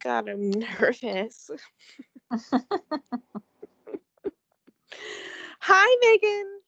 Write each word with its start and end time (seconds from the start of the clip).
god, 0.00 0.28
I'm 0.28 0.50
nervous. 0.80 1.50
Hi, 5.60 5.96
Megan. 6.02 6.60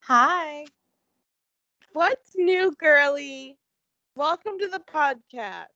Hi. 0.00 0.64
What's 1.92 2.32
new, 2.36 2.72
girly? 2.78 3.58
Welcome 4.14 4.58
to 4.58 4.68
the 4.68 4.80
podcast. 4.80 5.66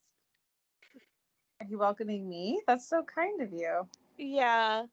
Are 1.61 1.67
you 1.69 1.79
welcoming 1.79 2.29
me? 2.29 2.61
That's 2.67 2.89
so 2.89 3.03
kind 3.03 3.41
of 3.41 3.53
you. 3.53 3.89
Yeah, 4.19 4.85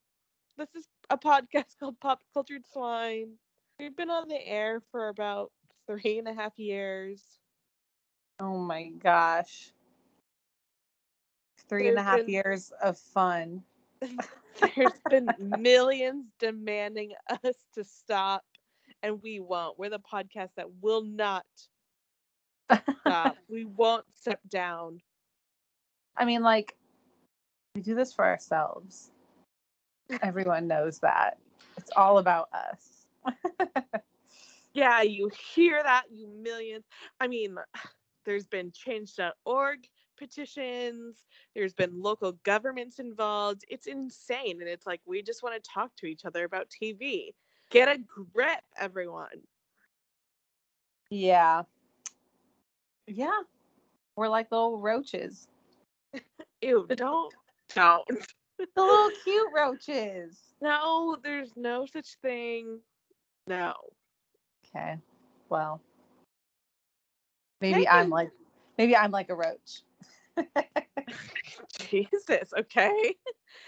this 0.57 0.69
is 0.75 0.87
a 1.09 1.17
podcast 1.17 1.77
called 1.79 1.99
Pop 1.99 2.21
Cultured 2.33 2.65
Swine. 2.71 3.33
We've 3.79 3.95
been 3.95 4.09
on 4.09 4.27
the 4.27 4.47
air 4.47 4.81
for 4.91 5.09
about 5.09 5.51
three 5.87 6.19
and 6.19 6.27
a 6.27 6.33
half 6.33 6.57
years. 6.57 7.23
Oh 8.39 8.57
my 8.57 8.89
gosh. 8.89 9.71
Three 11.71 11.87
and 11.87 11.97
a 11.97 12.03
half 12.03 12.17
been- 12.17 12.29
years 12.29 12.73
of 12.83 12.97
fun. 12.97 13.63
There's 14.75 14.99
been 15.09 15.29
millions 15.39 16.25
demanding 16.37 17.13
us 17.29 17.55
to 17.73 17.83
stop, 17.85 18.43
and 19.01 19.21
we 19.23 19.39
won't. 19.39 19.79
We're 19.79 19.89
the 19.89 19.99
podcast 19.99 20.49
that 20.57 20.67
will 20.81 21.01
not 21.03 21.45
stop. 23.01 23.37
we 23.49 23.63
won't 23.63 24.05
step 24.13 24.41
down. 24.49 25.01
I 26.17 26.25
mean, 26.25 26.43
like, 26.43 26.75
we 27.73 27.81
do 27.81 27.95
this 27.95 28.11
for 28.11 28.25
ourselves. 28.25 29.11
Everyone 30.21 30.67
knows 30.67 30.99
that. 30.99 31.37
It's 31.77 31.91
all 31.95 32.17
about 32.17 32.49
us. 32.53 33.05
Yeah, 34.73 35.01
you 35.01 35.29
hear 35.53 35.81
that, 35.83 36.03
you 36.11 36.27
millions. 36.29 36.85
I 37.19 37.27
mean, 37.27 37.57
there's 38.25 38.47
been 38.47 38.71
change.org 38.71 39.79
petitions, 40.21 41.25
there's 41.55 41.73
been 41.73 42.01
local 42.01 42.33
governments 42.43 42.99
involved. 42.99 43.65
It's 43.67 43.87
insane. 43.87 44.61
And 44.61 44.69
it's 44.69 44.85
like, 44.85 45.01
we 45.05 45.21
just 45.21 45.41
want 45.43 45.61
to 45.61 45.69
talk 45.69 45.95
to 45.97 46.05
each 46.05 46.25
other 46.25 46.45
about 46.45 46.67
TV. 46.69 47.33
Get 47.71 47.87
a 47.89 47.97
grip, 47.97 48.61
everyone. 48.79 49.41
yeah. 51.09 51.63
Yeah. 53.07 53.39
We're 54.15 54.29
like 54.29 54.51
little 54.51 54.77
roaches. 54.77 55.47
Ew, 56.61 56.87
don't. 56.95 57.33
Don't. 57.73 58.05
The 58.57 58.67
little 58.75 59.09
cute 59.23 59.47
roaches. 59.55 60.37
No, 60.61 61.17
there's 61.23 61.51
no 61.55 61.85
such 61.85 62.15
thing. 62.21 62.79
No. 63.47 63.73
Okay. 64.75 64.97
Well, 65.49 65.81
maybe 67.61 67.87
I'm 67.87 68.09
like, 68.09 68.29
maybe 68.77 68.95
I'm 68.95 69.11
like 69.11 69.29
a 69.29 69.35
roach. 69.35 69.83
Jesus, 71.89 72.53
okay. 72.57 73.15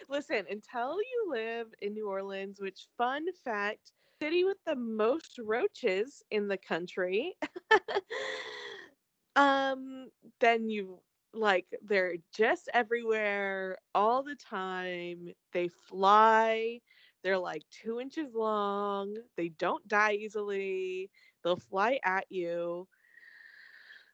Listen, 0.09 0.45
until 0.49 0.97
you 0.97 1.27
live 1.29 1.67
in 1.81 1.93
New 1.93 2.09
Orleans, 2.09 2.59
which 2.61 2.87
fun 2.97 3.25
fact, 3.43 3.91
city 4.21 4.43
with 4.43 4.57
the 4.65 4.75
most 4.75 5.39
roaches 5.43 6.23
in 6.31 6.47
the 6.47 6.57
country, 6.57 7.35
um, 9.35 10.09
then 10.39 10.69
you 10.69 10.99
like 11.33 11.65
they're 11.83 12.15
just 12.35 12.69
everywhere 12.73 13.77
all 13.95 14.23
the 14.23 14.35
time. 14.35 15.29
They 15.51 15.69
fly. 15.69 16.79
They're 17.23 17.39
like 17.39 17.63
two 17.71 17.99
inches 17.99 18.33
long. 18.35 19.15
They 19.37 19.49
don't 19.49 19.87
die 19.87 20.13
easily. 20.13 21.09
They'll 21.43 21.55
fly 21.55 21.99
at 22.03 22.25
you. 22.29 22.87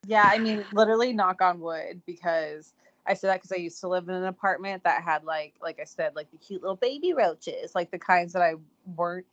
Yeah, 0.05 0.27
I 0.27 0.39
mean, 0.39 0.65
literally 0.71 1.13
knock 1.13 1.41
on 1.41 1.59
wood 1.59 2.01
because 2.05 2.73
I 3.05 3.13
said 3.13 3.29
that 3.29 3.37
because 3.37 3.51
I 3.51 3.57
used 3.57 3.79
to 3.81 3.87
live 3.87 4.07
in 4.09 4.15
an 4.15 4.25
apartment 4.25 4.83
that 4.83 5.03
had 5.03 5.23
like, 5.23 5.55
like 5.61 5.79
I 5.79 5.83
said, 5.83 6.15
like 6.15 6.31
the 6.31 6.37
cute 6.37 6.61
little 6.61 6.77
baby 6.77 7.13
roaches, 7.13 7.75
like 7.75 7.91
the 7.91 7.99
kinds 7.99 8.33
that 8.33 8.41
I 8.41 8.55
weren't, 8.85 9.25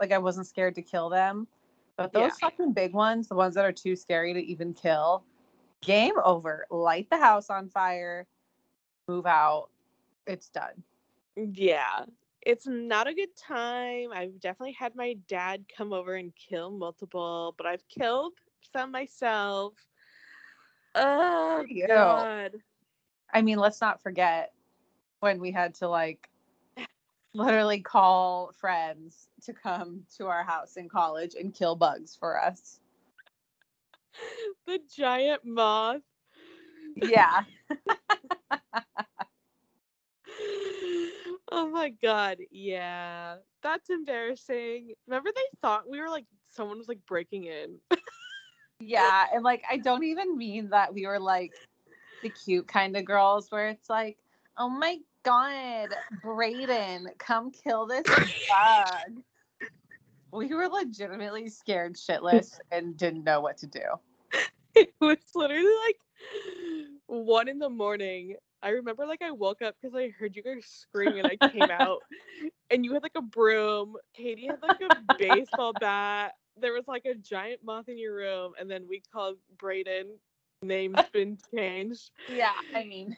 like 0.00 0.12
I 0.12 0.18
wasn't 0.18 0.46
scared 0.46 0.74
to 0.76 0.82
kill 0.82 1.08
them. 1.08 1.48
But 1.96 2.12
those 2.12 2.38
Yeah. 2.38 2.38
fucking 2.38 2.74
big 2.74 2.94
ones, 2.94 3.28
the 3.28 3.34
ones 3.34 3.54
that 3.54 3.64
are 3.64 3.72
too 3.72 3.96
scary 3.96 4.32
to 4.34 4.40
even 4.40 4.74
kill, 4.74 5.24
game 5.82 6.14
over. 6.24 6.66
Light 6.70 7.08
the 7.10 7.18
house 7.18 7.50
on 7.50 7.68
fire, 7.70 8.26
move 9.08 9.26
out. 9.26 9.70
It's 10.26 10.48
done. 10.50 10.84
Yeah, 11.36 12.06
it's 12.42 12.66
not 12.66 13.06
a 13.06 13.14
good 13.14 13.36
time. 13.36 14.10
I've 14.12 14.40
definitely 14.40 14.72
had 14.72 14.96
my 14.96 15.14
dad 15.28 15.66
come 15.74 15.92
over 15.92 16.14
and 16.14 16.34
kill 16.34 16.70
multiple, 16.70 17.54
but 17.56 17.66
I've 17.66 17.86
killed 17.88 18.34
some 18.62 18.90
myself. 18.92 19.74
Oh 20.94 21.64
Ew. 21.68 21.86
god. 21.86 22.52
I 23.32 23.42
mean, 23.42 23.58
let's 23.58 23.80
not 23.80 24.02
forget 24.02 24.52
when 25.20 25.40
we 25.40 25.50
had 25.50 25.74
to 25.76 25.88
like 25.88 26.28
literally 27.34 27.80
call 27.80 28.52
friends 28.52 29.28
to 29.44 29.52
come 29.52 30.04
to 30.16 30.26
our 30.26 30.44
house 30.44 30.76
in 30.76 30.88
college 30.88 31.34
and 31.34 31.54
kill 31.54 31.76
bugs 31.76 32.16
for 32.16 32.40
us. 32.42 32.80
The 34.66 34.80
giant 34.94 35.44
moth. 35.44 36.02
Yeah. 36.96 37.42
Oh 41.50 41.70
my 41.70 41.88
god. 41.90 42.38
Yeah. 42.50 43.36
That's 43.62 43.90
embarrassing. 43.90 44.92
Remember 45.06 45.30
they 45.34 45.40
thought 45.62 45.88
we 45.88 46.00
were 46.00 46.10
like 46.10 46.26
someone 46.48 46.78
was 46.78 46.88
like 46.88 47.04
breaking 47.06 47.44
in. 47.44 47.78
Yeah. 48.80 49.26
And 49.32 49.42
like, 49.42 49.64
I 49.70 49.78
don't 49.78 50.04
even 50.04 50.36
mean 50.36 50.70
that 50.70 50.94
we 50.94 51.06
were 51.06 51.20
like 51.20 51.52
the 52.22 52.30
cute 52.30 52.68
kind 52.68 52.96
of 52.96 53.04
girls 53.04 53.50
where 53.50 53.68
it's 53.68 53.90
like, 53.90 54.18
oh 54.56 54.68
my 54.68 54.98
God, 55.24 55.90
Brayden, 56.24 57.06
come 57.18 57.50
kill 57.50 57.86
this 57.86 58.04
bug. 58.06 59.22
We 60.32 60.54
were 60.54 60.68
legitimately 60.68 61.48
scared 61.48 61.96
shitless 61.96 62.58
and 62.72 62.96
didn't 62.96 63.24
know 63.24 63.40
what 63.40 63.58
to 63.58 63.66
do. 63.66 63.80
it 64.74 64.92
was 65.00 65.18
literally 65.34 65.74
like 65.86 65.96
one 67.06 67.48
in 67.48 67.58
the 67.58 67.70
morning. 67.70 68.36
I 68.62 68.70
remember 68.70 69.06
like 69.06 69.22
I 69.22 69.30
woke 69.30 69.62
up 69.62 69.76
because 69.80 69.94
I 69.94 70.10
heard 70.18 70.36
you 70.36 70.42
guys 70.42 70.64
screaming 70.66 71.20
and 71.20 71.28
I 71.28 71.36
came 71.48 71.70
out 71.70 72.00
and 72.70 72.84
you 72.84 72.92
had 72.92 73.02
like 73.02 73.12
a 73.16 73.22
broom. 73.22 73.96
Katie 74.14 74.46
had 74.46 74.62
like 74.62 74.80
a 74.80 74.90
baseball 75.16 75.72
bat. 75.72 76.32
There 76.60 76.72
was 76.72 76.88
like 76.88 77.04
a 77.04 77.14
giant 77.14 77.60
moth 77.64 77.88
in 77.88 77.98
your 77.98 78.14
room, 78.14 78.52
and 78.58 78.70
then 78.70 78.86
we 78.88 79.02
called 79.12 79.36
Brayden. 79.56 80.04
Name's 80.62 80.98
been 81.12 81.38
changed. 81.54 82.10
Yeah. 82.28 82.52
I 82.74 82.84
mean, 82.84 83.16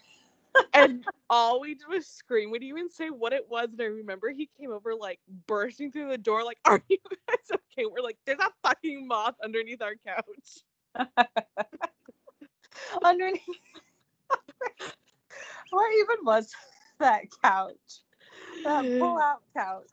And 0.74 1.04
all 1.30 1.60
we 1.60 1.74
did 1.74 1.88
was 1.88 2.06
scream. 2.06 2.50
We 2.50 2.58
didn't 2.58 2.76
even 2.76 2.90
say 2.90 3.10
what 3.10 3.32
it 3.32 3.48
was. 3.48 3.68
And 3.72 3.80
I 3.80 3.84
remember 3.86 4.30
he 4.30 4.48
came 4.58 4.70
over 4.72 4.94
like 4.94 5.20
bursting 5.46 5.90
through 5.92 6.08
the 6.08 6.18
door, 6.18 6.44
like, 6.44 6.58
Are 6.64 6.82
you 6.88 6.98
guys 7.28 7.50
okay? 7.52 7.86
We're 7.86 8.02
like, 8.02 8.18
there's 8.26 8.40
a 8.40 8.50
fucking 8.62 9.06
moth 9.06 9.34
underneath 9.42 9.82
our 9.82 9.94
couch. 10.06 11.06
underneath. 13.02 13.40
Where 15.70 16.00
even 16.00 16.24
was 16.24 16.52
that 16.98 17.24
couch? 17.42 17.76
That 18.64 18.98
pull-out 18.98 19.42
couch. 19.56 19.86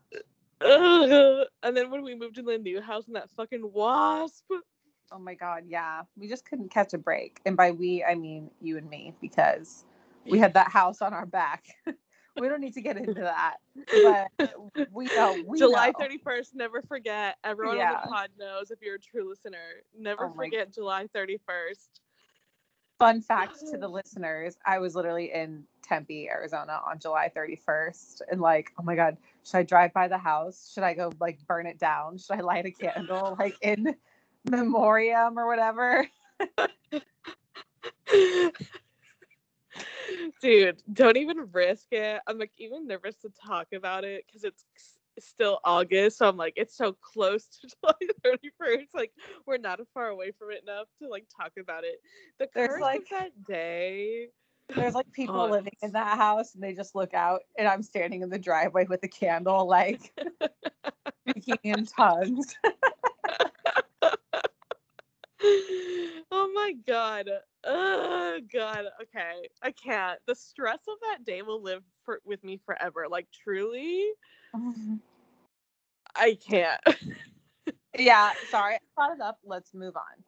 Ugh. 0.62 1.46
And 1.64 1.76
then 1.76 1.92
when 1.92 2.04
we 2.04 2.16
moved 2.16 2.36
to 2.36 2.44
the 2.44 2.58
new 2.58 2.82
house 2.82 3.08
and 3.08 3.16
that 3.16 3.30
fucking 3.32 3.72
wasp. 3.74 4.46
Oh 5.12 5.20
my 5.20 5.34
god, 5.34 5.64
yeah. 5.68 6.02
We 6.18 6.28
just 6.28 6.46
couldn't 6.46 6.72
catch 6.72 6.94
a 6.94 6.98
break. 6.98 7.40
And 7.46 7.58
by 7.58 7.72
we, 7.72 8.04
I 8.04 8.16
mean 8.16 8.52
you 8.62 8.78
and 8.78 8.90
me, 8.90 9.14
because 9.22 9.86
we 10.26 10.40
had 10.40 10.54
that 10.54 10.70
house 10.72 11.02
on 11.02 11.14
our 11.14 11.26
back. 11.26 11.66
we 12.40 12.48
don't 12.48 12.62
need 12.62 12.74
to 12.74 12.82
get 12.82 12.98
into 12.98 13.22
that. 13.22 13.58
But 14.38 14.52
we 14.92 15.06
know 15.08 15.38
we 15.46 15.60
July 15.60 15.92
31st, 15.92 16.56
never 16.56 16.82
forget. 16.82 17.38
Everyone 17.44 17.78
Yeah. 17.78 17.94
on 17.94 18.02
the 18.04 18.08
pod 18.10 18.30
knows 18.38 18.72
if 18.72 18.82
you're 18.82 18.96
a 18.96 19.00
true 19.00 19.30
listener. 19.30 19.84
Never 19.98 20.26
Oh 20.26 20.34
forget 20.34 20.74
July 20.74 21.08
31st. 21.16 21.88
Fun 23.00 23.22
fact 23.22 23.60
to 23.72 23.78
the 23.78 23.88
listeners, 23.88 24.58
I 24.66 24.80
was 24.80 24.96
literally 24.96 25.32
in 25.32 25.64
Tempe, 25.84 26.30
Arizona 26.30 26.82
on 26.86 27.00
July 27.00 27.32
31st. 27.36 28.22
And 28.32 28.42
like, 28.42 28.72
oh 28.80 28.84
my 28.84 28.96
god, 28.96 29.18
should 29.48 29.58
I 29.58 29.64
drive 29.64 29.94
by 29.94 30.10
the 30.10 30.18
house? 30.18 30.72
Should 30.74 30.84
I 30.84 30.94
go 30.94 31.12
like 31.20 31.40
burn 31.48 31.68
it 31.68 31.80
down? 31.80 32.18
Should 32.18 32.38
I 32.38 32.42
light 32.42 32.66
a 32.66 32.72
candle 32.72 33.36
like 33.40 33.56
in 33.62 33.96
memoriam 34.50 35.40
or 35.40 35.48
whatever? 35.48 36.06
Dude, 40.42 40.82
don't 40.92 41.18
even 41.18 41.50
risk 41.52 41.88
it. 41.92 42.22
I'm 42.28 42.38
like 42.38 42.52
even 42.58 42.88
nervous 42.88 43.16
to 43.18 43.30
talk 43.30 43.68
about 43.74 44.04
it 44.04 44.26
because 44.28 44.44
it's 44.44 44.66
still 45.20 45.60
August. 45.64 46.18
So 46.18 46.28
I'm 46.28 46.38
like, 46.38 46.54
it's 46.58 46.76
so 46.76 46.94
close 46.94 47.48
to 47.48 47.68
July 47.82 47.94
31st. 48.26 48.88
Like, 48.94 49.12
we're 49.46 49.58
not 49.58 49.80
far 49.94 50.08
away 50.08 50.32
from 50.38 50.52
it 50.52 50.64
enough 50.64 50.88
to 51.02 51.08
like 51.08 51.26
talk 51.36 51.54
about 51.60 51.86
it. 51.86 52.02
The 52.38 52.48
curse 52.48 52.82
like- 52.82 53.02
of 53.02 53.10
that 53.12 53.46
day. 53.48 54.28
There's 54.76 54.94
like 54.94 55.12
people 55.12 55.42
Oh, 55.42 55.50
living 55.50 55.74
in 55.82 55.92
that 55.94 56.18
house 56.18 56.54
and 56.54 56.64
they 56.64 56.74
just 56.74 56.94
look 56.94 57.14
out 57.14 57.42
and 57.58 57.68
I'm 57.68 57.84
standing 57.84 58.22
in 58.22 58.30
the 58.30 58.40
driveway 58.40 58.86
with 58.86 59.04
a 59.04 59.08
candle, 59.08 59.68
like 59.68 60.12
speaking 61.30 61.58
in 61.64 61.86
tongues. 61.86 62.56
oh 65.42 66.52
my 66.54 66.74
god. 66.86 67.30
Oh 67.64 68.40
god. 68.52 68.86
Okay. 69.02 69.48
I 69.62 69.72
can't. 69.72 70.20
The 70.28 70.36
stress 70.36 70.80
of 70.88 70.98
that 71.10 71.26
day 71.26 71.42
will 71.42 71.62
live 71.62 71.84
for 72.04 72.20
with 72.26 72.44
me 72.44 72.60
forever. 72.66 73.08
Like 73.10 73.28
truly, 73.32 74.06
I 76.16 76.38
can't. 76.48 76.82
yeah, 77.98 78.32
sorry, 78.50 78.76
I 78.76 78.80
brought 78.96 79.16
it 79.16 79.22
up. 79.22 79.40
Let's 79.46 79.74
move 79.74 79.96
on. 79.96 80.24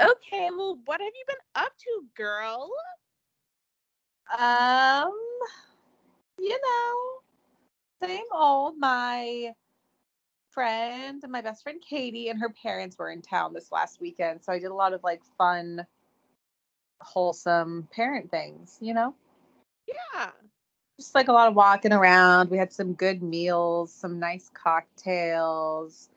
okay, 0.00 0.48
well, 0.50 0.78
what 0.86 1.00
have 1.00 1.12
you 1.14 1.24
been 1.26 1.62
up 1.62 1.72
to, 1.78 2.04
girl? 2.16 2.70
Um, 4.36 5.12
you 6.40 6.58
know, 6.60 8.06
same 8.08 8.24
old. 8.32 8.78
My 8.78 9.54
friend, 10.50 11.22
my 11.28 11.42
best 11.42 11.62
friend 11.62 11.80
Katie, 11.88 12.28
and 12.30 12.40
her 12.40 12.50
parents 12.50 12.98
were 12.98 13.10
in 13.10 13.22
town 13.22 13.54
this 13.54 13.72
last 13.72 14.00
weekend, 14.00 14.44
so 14.44 14.52
I 14.52 14.58
did 14.58 14.70
a 14.70 14.74
lot 14.74 14.92
of 14.94 15.02
like 15.04 15.22
fun, 15.38 15.86
wholesome 17.00 17.88
parent 17.92 18.30
things. 18.30 18.78
You 18.80 18.94
know, 18.94 19.14
Yeah. 19.86 20.32
just 21.00 21.14
like 21.14 21.28
a 21.28 21.32
lot 21.32 21.48
of 21.48 21.56
walking 21.56 21.92
around. 21.92 22.50
We 22.50 22.58
had 22.58 22.72
some 22.72 22.94
good 22.94 23.22
meals, 23.22 23.92
some 23.92 24.18
nice 24.20 24.50
cocktails. 24.54 26.10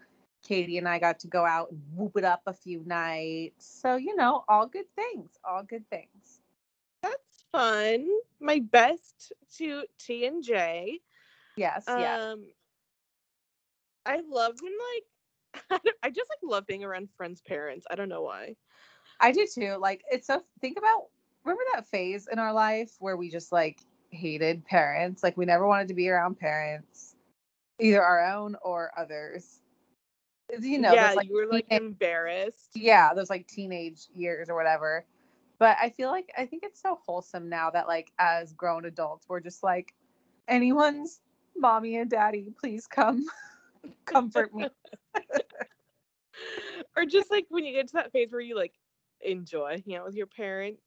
Katie 0.44 0.80
and 0.80 0.90
I 0.90 1.00
got 1.00 1.20
to 1.22 1.28
go 1.28 1.46
out 1.46 1.72
and 1.72 1.82
whoop 1.96 2.18
it 2.18 2.26
up 2.26 2.44
a 2.48 2.54
few 2.54 2.84
nights. 2.86 3.66
So, 3.82 3.98
you 3.98 4.16
know, 4.16 4.46
all 4.50 4.68
good 4.68 4.88
things, 4.96 5.32
all 5.46 5.64
good 5.64 5.90
things. 5.92 6.41
Fun. 7.52 8.08
My 8.40 8.60
best 8.60 9.34
to 9.58 9.84
T 10.00 10.26
and 10.26 10.44
J. 10.44 11.00
Yes, 11.58 11.86
yeah. 11.88 12.32
Um, 12.32 12.46
I 14.06 14.22
love 14.28 14.56
when 14.62 14.74
like 14.94 15.64
I 15.70 15.92
I 16.04 16.10
just 16.10 16.30
like 16.30 16.40
love 16.50 16.66
being 16.66 16.84
around 16.84 17.10
friends' 17.16 17.42
parents. 17.42 17.86
I 17.92 17.96
don't 17.96 18.10
know 18.10 18.22
why. 18.22 18.56
I 19.20 19.32
do 19.32 19.46
too. 19.54 19.78
Like, 19.80 20.02
it's 20.10 20.26
so, 20.26 20.42
think 20.62 20.80
about, 20.80 21.10
remember 21.44 21.62
that 21.74 21.88
phase 21.88 22.28
in 22.32 22.40
our 22.40 22.52
life 22.54 22.92
where 23.00 23.16
we 23.18 23.30
just 23.30 23.52
like 23.52 23.82
hated 24.10 24.66
parents? 24.66 25.22
Like, 25.22 25.38
we 25.38 25.46
never 25.46 25.68
wanted 25.68 25.90
to 25.90 25.94
be 25.94 26.10
around 26.10 26.40
parents, 26.40 27.16
either 27.80 28.02
our 28.02 28.34
own 28.34 28.56
or 28.64 28.92
others. 28.98 29.60
You 30.60 30.80
know, 30.80 30.94
yeah, 30.94 31.14
like, 31.16 31.28
you 31.28 31.36
were 31.36 31.46
like 31.46 31.70
teenage- 31.70 31.82
embarrassed. 31.84 32.72
yeah 32.74 33.14
those 33.14 33.30
like 33.30 33.48
teenage 33.48 34.08
years 34.14 34.50
or 34.50 34.56
whatever 34.56 35.06
but 35.62 35.78
i 35.80 35.92
feel 35.92 36.10
like 36.10 36.34
i 36.38 36.46
think 36.46 36.64
it's 36.66 36.82
so 36.82 36.98
wholesome 37.06 37.48
now 37.48 37.70
that 37.70 37.88
like 37.88 38.12
as 38.18 38.52
grown 38.54 38.86
adults 38.86 39.28
we're 39.30 39.40
just 39.40 39.62
like 39.62 39.94
anyone's 40.48 41.22
mommy 41.56 41.98
and 41.98 42.10
daddy 42.10 42.52
please 42.60 42.88
come 42.88 43.24
comfort 44.06 44.54
me. 44.54 44.68
Or 46.98 47.06
just 47.06 47.30
like 47.30 47.46
when 47.50 47.64
you 47.66 47.74
get 47.74 47.88
to 47.90 47.94
that 47.94 48.12
phase 48.12 48.32
where 48.32 48.42
you 48.42 48.56
like 48.56 48.74
enjoy 49.22 49.82
hanging 49.86 49.98
out 49.98 50.06
with 50.06 50.16
your 50.16 50.26
parents. 50.26 50.82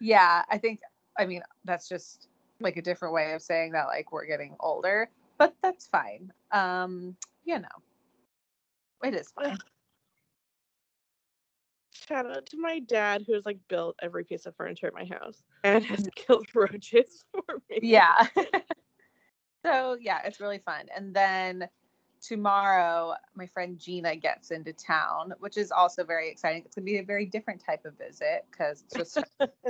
yeah 0.00 0.44
i 0.48 0.56
think 0.56 0.80
i 1.18 1.26
mean 1.26 1.42
that's 1.64 1.88
just 1.88 2.28
like 2.60 2.76
a 2.76 2.82
different 2.82 3.12
way 3.12 3.32
of 3.32 3.42
saying 3.42 3.72
that 3.72 3.86
like 3.86 4.12
we're 4.12 4.26
getting 4.26 4.54
older 4.60 5.10
but 5.38 5.54
that's 5.62 5.88
fine. 5.88 6.32
Um 6.52 7.16
you 7.44 7.58
know 7.58 7.68
it 9.02 9.14
is 9.14 9.32
fine 9.32 9.58
Shout 12.10 12.26
out 12.26 12.44
to 12.46 12.56
my 12.58 12.80
dad 12.80 13.22
who 13.24 13.34
has 13.34 13.46
like 13.46 13.60
built 13.68 13.94
every 14.02 14.24
piece 14.24 14.44
of 14.44 14.56
furniture 14.56 14.88
at 14.88 14.94
my 14.94 15.04
house 15.04 15.44
and 15.62 15.84
has 15.84 16.00
mm-hmm. 16.00 16.08
killed 16.16 16.46
roaches 16.56 17.24
for 17.32 17.62
me. 17.70 17.78
yeah. 17.82 18.26
So 19.62 19.98
yeah 20.00 20.20
it's 20.24 20.40
really 20.40 20.58
fun. 20.58 20.86
And 20.96 21.14
then 21.14 21.68
tomorrow 22.22 23.12
my 23.34 23.46
friend 23.46 23.78
gina 23.78 24.16
gets 24.16 24.50
into 24.50 24.72
town 24.72 25.34
which 25.38 25.58
is 25.58 25.70
also 25.70 26.02
very 26.02 26.30
exciting. 26.30 26.62
It's 26.64 26.74
going 26.74 26.86
to 26.86 26.90
be 26.90 26.98
a 26.98 27.04
very 27.04 27.26
different 27.26 27.62
type 27.64 27.84
of 27.84 27.96
visit 27.98 28.46
because 28.50 28.84
just 28.96 29.18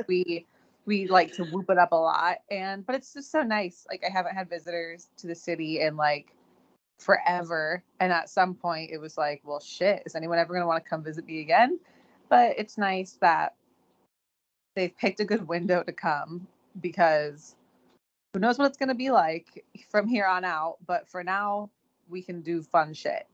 we 0.06 0.46
we 0.86 1.08
like 1.08 1.34
to 1.34 1.44
whoop 1.44 1.68
it 1.68 1.76
up 1.76 1.90
a 1.90 1.96
lot. 1.96 2.38
And 2.52 2.86
but 2.86 2.94
it's 2.94 3.12
just 3.12 3.32
so 3.32 3.42
nice. 3.42 3.84
Like 3.90 4.02
i 4.06 4.10
haven't 4.10 4.36
had 4.36 4.48
visitors 4.48 5.08
to 5.16 5.26
the 5.26 5.34
city 5.34 5.80
in 5.80 5.96
like 5.96 6.32
forever. 6.98 7.82
And 7.98 8.12
at 8.12 8.30
some 8.30 8.54
point 8.54 8.92
it 8.92 8.98
was 8.98 9.18
like 9.18 9.42
well 9.44 9.60
shit 9.60 10.04
is 10.06 10.14
anyone 10.14 10.38
ever 10.38 10.54
going 10.54 10.62
to 10.62 10.68
want 10.68 10.82
to 10.82 10.88
come 10.88 11.02
visit 11.02 11.26
me 11.26 11.40
again 11.40 11.80
but 12.30 12.54
it's 12.58 12.78
nice 12.78 13.18
that 13.20 13.54
they've 14.76 14.96
picked 14.96 15.20
a 15.20 15.26
good 15.26 15.46
window 15.48 15.82
to 15.82 15.92
come 15.92 16.46
because 16.80 17.56
who 18.32 18.40
knows 18.40 18.58
what 18.58 18.66
it's 18.66 18.78
going 18.78 18.88
to 18.88 18.94
be 18.94 19.10
like 19.10 19.64
from 19.90 20.08
here 20.08 20.26
on 20.26 20.44
out 20.44 20.76
but 20.86 21.08
for 21.08 21.24
now 21.24 21.70
we 22.08 22.22
can 22.22 22.40
do 22.42 22.62
fun 22.62 22.94
shit 22.94 23.26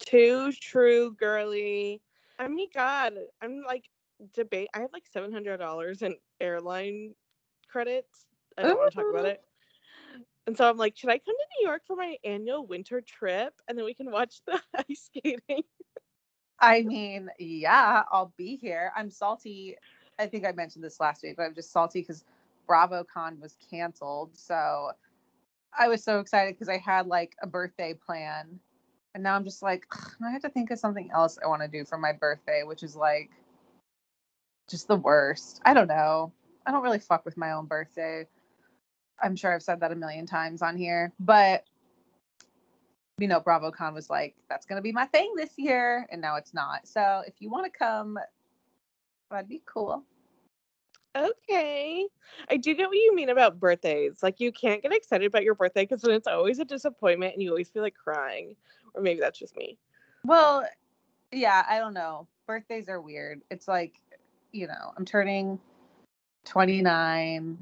Too 0.00 0.52
true, 0.52 1.14
girly. 1.18 2.02
I 2.38 2.48
mean, 2.48 2.68
God, 2.74 3.14
I'm 3.42 3.62
like 3.66 3.84
debate. 4.34 4.68
I 4.74 4.80
have 4.80 4.92
like 4.92 5.04
seven 5.12 5.32
hundred 5.32 5.58
dollars 5.58 6.02
in 6.02 6.16
airline 6.40 7.14
credits. 7.70 8.26
I 8.58 8.62
don't 8.62 8.78
want 8.78 8.92
to 8.92 8.96
talk 8.96 9.06
about 9.10 9.26
it. 9.26 9.42
And 10.46 10.56
so 10.56 10.68
I'm 10.68 10.76
like, 10.76 10.96
should 10.96 11.10
I 11.10 11.18
come 11.18 11.34
to 11.36 11.46
New 11.60 11.68
York 11.68 11.82
for 11.86 11.96
my 11.96 12.16
annual 12.24 12.66
winter 12.66 13.00
trip, 13.00 13.54
and 13.68 13.78
then 13.78 13.84
we 13.84 13.94
can 13.94 14.10
watch 14.10 14.42
the 14.46 14.60
ice 14.90 15.10
skating? 15.14 15.64
I 16.60 16.82
mean 16.82 17.30
yeah 17.38 18.02
i'll 18.12 18.32
be 18.36 18.56
here. 18.56 18.92
I'm 18.96 19.10
salty. 19.10 19.76
I 20.18 20.26
think 20.26 20.46
i 20.46 20.52
mentioned 20.52 20.84
this 20.84 21.00
last 21.00 21.22
week 21.22 21.36
but 21.36 21.44
i'm 21.44 21.54
just 21.54 21.72
salty 21.72 22.00
because 22.00 22.24
bravocon 22.68 23.40
was 23.40 23.56
canceled 23.70 24.30
so 24.36 24.90
i 25.78 25.88
was 25.88 26.04
so 26.04 26.20
excited 26.20 26.54
because 26.54 26.68
i 26.68 26.78
had 26.78 27.06
like 27.06 27.34
a 27.42 27.46
birthday 27.46 27.94
plan 27.94 28.60
and 29.14 29.22
now 29.22 29.34
i'm 29.36 29.44
just 29.44 29.62
like 29.62 29.86
i 30.24 30.30
have 30.30 30.42
to 30.42 30.48
think 30.50 30.70
of 30.70 30.78
something 30.78 31.10
else 31.12 31.38
i 31.44 31.48
want 31.48 31.62
to 31.62 31.68
do 31.68 31.84
for 31.84 31.98
my 31.98 32.12
birthday 32.12 32.62
which 32.64 32.82
is 32.82 32.96
like 32.96 33.30
just 34.68 34.88
the 34.88 34.96
worst. 34.96 35.60
I 35.64 35.74
don't 35.74 35.88
know. 35.88 36.32
I 36.66 36.72
don't 36.72 36.82
really 36.82 36.98
fuck 36.98 37.24
with 37.24 37.36
my 37.36 37.52
own 37.52 37.66
birthday. 37.66 38.26
I'm 39.22 39.36
sure 39.36 39.54
i've 39.54 39.62
said 39.62 39.80
that 39.80 39.92
a 39.92 39.96
million 39.96 40.26
times 40.26 40.62
on 40.62 40.76
here 40.76 41.12
but 41.20 41.64
you 43.18 43.28
know 43.28 43.40
bravocon 43.40 43.94
was 43.94 44.10
like 44.10 44.34
that's 44.48 44.66
going 44.66 44.76
to 44.76 44.82
be 44.82 44.92
my 44.92 45.06
thing 45.06 45.32
this 45.36 45.52
year 45.56 46.06
and 46.10 46.20
now 46.20 46.36
it's 46.36 46.52
not 46.54 46.86
so 46.86 47.22
if 47.26 47.34
you 47.40 47.50
want 47.50 47.64
to 47.64 47.78
come 47.78 48.18
that'd 49.30 49.48
be 49.48 49.62
cool 49.66 50.04
Okay. 51.16 52.08
I 52.50 52.56
do 52.56 52.74
get 52.74 52.88
what 52.88 52.96
you 52.96 53.14
mean 53.14 53.28
about 53.28 53.60
birthdays. 53.60 54.20
Like 54.20 54.40
you 54.40 54.50
can't 54.50 54.82
get 54.82 54.92
excited 54.92 55.26
about 55.26 55.44
your 55.44 55.54
birthday 55.54 55.84
because 55.84 56.02
then 56.02 56.10
it's 56.10 56.26
always 56.26 56.58
a 56.58 56.64
disappointment 56.64 57.34
and 57.34 57.40
you 57.40 57.50
always 57.50 57.68
feel 57.68 57.84
like 57.84 57.94
crying. 57.94 58.56
Or 58.94 59.00
maybe 59.00 59.20
that's 59.20 59.38
just 59.38 59.56
me. 59.56 59.78
well 60.24 60.66
yeah 61.32 61.64
i 61.68 61.78
don't 61.78 61.94
know 61.94 62.26
birthdays 62.46 62.88
are 62.88 63.00
weird 63.00 63.42
it's 63.50 63.66
like 63.68 63.94
you 64.52 64.66
know 64.66 64.92
i'm 64.96 65.04
turning 65.04 65.58
29 66.44 67.58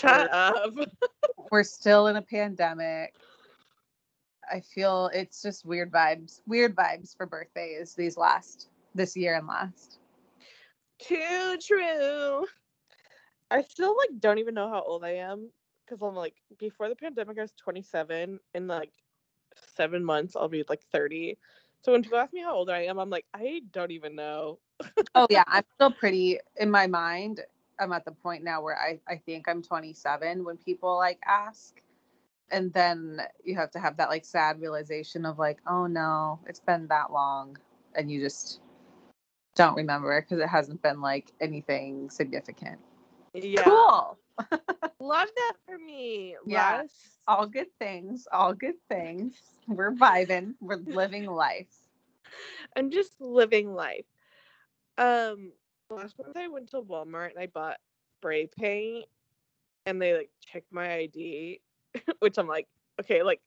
Shut 0.00 0.32
up. 0.32 0.74
we're 1.50 1.62
still 1.62 2.08
in 2.08 2.16
a 2.16 2.22
pandemic 2.22 3.14
i 4.52 4.60
feel 4.60 5.10
it's 5.14 5.42
just 5.42 5.64
weird 5.64 5.90
vibes 5.90 6.40
weird 6.46 6.74
vibes 6.74 7.16
for 7.16 7.26
birthdays 7.26 7.94
these 7.94 8.16
last 8.16 8.68
this 8.94 9.16
year 9.16 9.36
and 9.36 9.46
last 9.46 9.98
Too 10.98 11.56
true. 11.64 12.46
I 13.50 13.62
still 13.62 13.96
like 13.96 14.20
don't 14.20 14.38
even 14.38 14.54
know 14.54 14.68
how 14.68 14.82
old 14.82 15.04
I 15.04 15.16
am 15.16 15.50
because 15.84 16.02
I'm 16.02 16.14
like 16.14 16.34
before 16.58 16.88
the 16.88 16.96
pandemic 16.96 17.38
I 17.38 17.42
was 17.42 17.52
27 17.52 18.38
in 18.54 18.66
like 18.66 18.92
seven 19.76 20.04
months 20.04 20.36
I'll 20.36 20.48
be 20.48 20.64
like 20.68 20.82
30. 20.92 21.38
So 21.82 21.92
when 21.92 22.02
people 22.02 22.18
ask 22.18 22.32
me 22.32 22.42
how 22.42 22.54
old 22.54 22.68
I 22.70 22.84
am, 22.84 22.98
I'm 22.98 23.10
like 23.10 23.26
I 23.34 23.62
don't 23.72 23.92
even 23.92 24.14
know. 24.16 24.58
oh 25.14 25.26
yeah 25.30 25.44
i'm 25.48 25.64
still 25.74 25.90
pretty 25.90 26.38
in 26.56 26.70
my 26.70 26.86
mind 26.86 27.40
i'm 27.80 27.92
at 27.92 28.04
the 28.04 28.12
point 28.12 28.44
now 28.44 28.60
where 28.60 28.78
i 28.78 28.98
i 29.08 29.16
think 29.16 29.48
i'm 29.48 29.62
27 29.62 30.44
when 30.44 30.56
people 30.56 30.96
like 30.96 31.18
ask 31.26 31.80
and 32.50 32.72
then 32.72 33.20
you 33.44 33.54
have 33.54 33.70
to 33.70 33.78
have 33.78 33.96
that 33.96 34.08
like 34.08 34.24
sad 34.24 34.60
realization 34.60 35.24
of 35.24 35.38
like 35.38 35.58
oh 35.66 35.86
no 35.86 36.38
it's 36.46 36.60
been 36.60 36.86
that 36.88 37.12
long 37.12 37.56
and 37.94 38.10
you 38.10 38.20
just 38.20 38.60
don't 39.54 39.76
remember 39.76 40.20
because 40.20 40.40
it 40.40 40.48
hasn't 40.48 40.80
been 40.82 41.00
like 41.00 41.32
anything 41.40 42.08
significant 42.10 42.78
Yeah. 43.34 43.62
cool 43.64 44.18
Love 45.00 45.28
that 45.36 45.52
for 45.66 45.78
me. 45.78 46.36
Yeah. 46.46 46.82
All 47.26 47.46
good 47.46 47.68
things 47.78 48.26
all 48.32 48.54
good 48.54 48.76
things 48.88 49.34
we're 49.66 49.92
vibing 49.92 50.54
we're 50.60 50.76
living 50.76 51.26
life 51.30 51.66
I'm 52.76 52.90
just 52.90 53.20
living 53.20 53.74
life. 53.74 54.04
Um, 54.96 55.52
last 55.90 56.18
month 56.18 56.36
I 56.36 56.48
went 56.48 56.70
to 56.70 56.82
Walmart 56.82 57.30
and 57.30 57.38
I 57.38 57.46
bought 57.46 57.78
spray 58.18 58.48
paint, 58.58 59.06
and 59.86 60.00
they 60.00 60.14
like 60.14 60.30
checked 60.40 60.72
my 60.72 60.92
ID, 60.94 61.60
which 62.20 62.38
I'm 62.38 62.48
like, 62.48 62.68
okay, 63.00 63.22
like, 63.22 63.40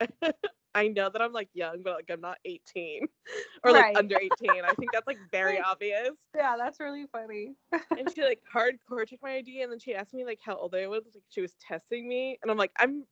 I 0.74 0.88
know 0.88 1.10
that 1.10 1.20
I'm 1.20 1.32
like 1.32 1.50
young, 1.54 1.82
but 1.82 1.94
like 1.96 2.10
I'm 2.10 2.20
not 2.20 2.38
18 2.44 3.06
or 3.64 3.72
like 3.72 3.88
Right. 3.88 3.94
under 3.94 4.16
18. 4.18 4.64
I 4.64 4.74
think 4.74 4.92
that's 4.92 5.06
like 5.06 5.20
very 5.30 5.58
Right. 5.58 5.60
obvious. 5.60 6.12
yeah 6.36 6.56
that's 6.58 6.80
really 6.80 7.06
funny 7.06 7.56
And 7.96 8.10
she 8.10 8.22
like 8.22 8.40
hardcore 8.52 9.06
checked 9.06 9.22
my 9.22 9.34
ID, 9.36 9.62
and 9.62 9.70
then 9.72 9.78
she 9.78 9.94
asked 9.94 10.14
me 10.14 10.24
like 10.24 10.40
how 10.42 10.56
old 10.56 10.74
I 10.74 10.86
was. 10.88 11.04
Like 11.14 11.24
she 11.28 11.42
was 11.42 11.54
testing 11.56 12.08
me, 12.08 12.38
and 12.42 12.50
I'm 12.50 12.56
like, 12.56 12.72
I'm 12.78 13.06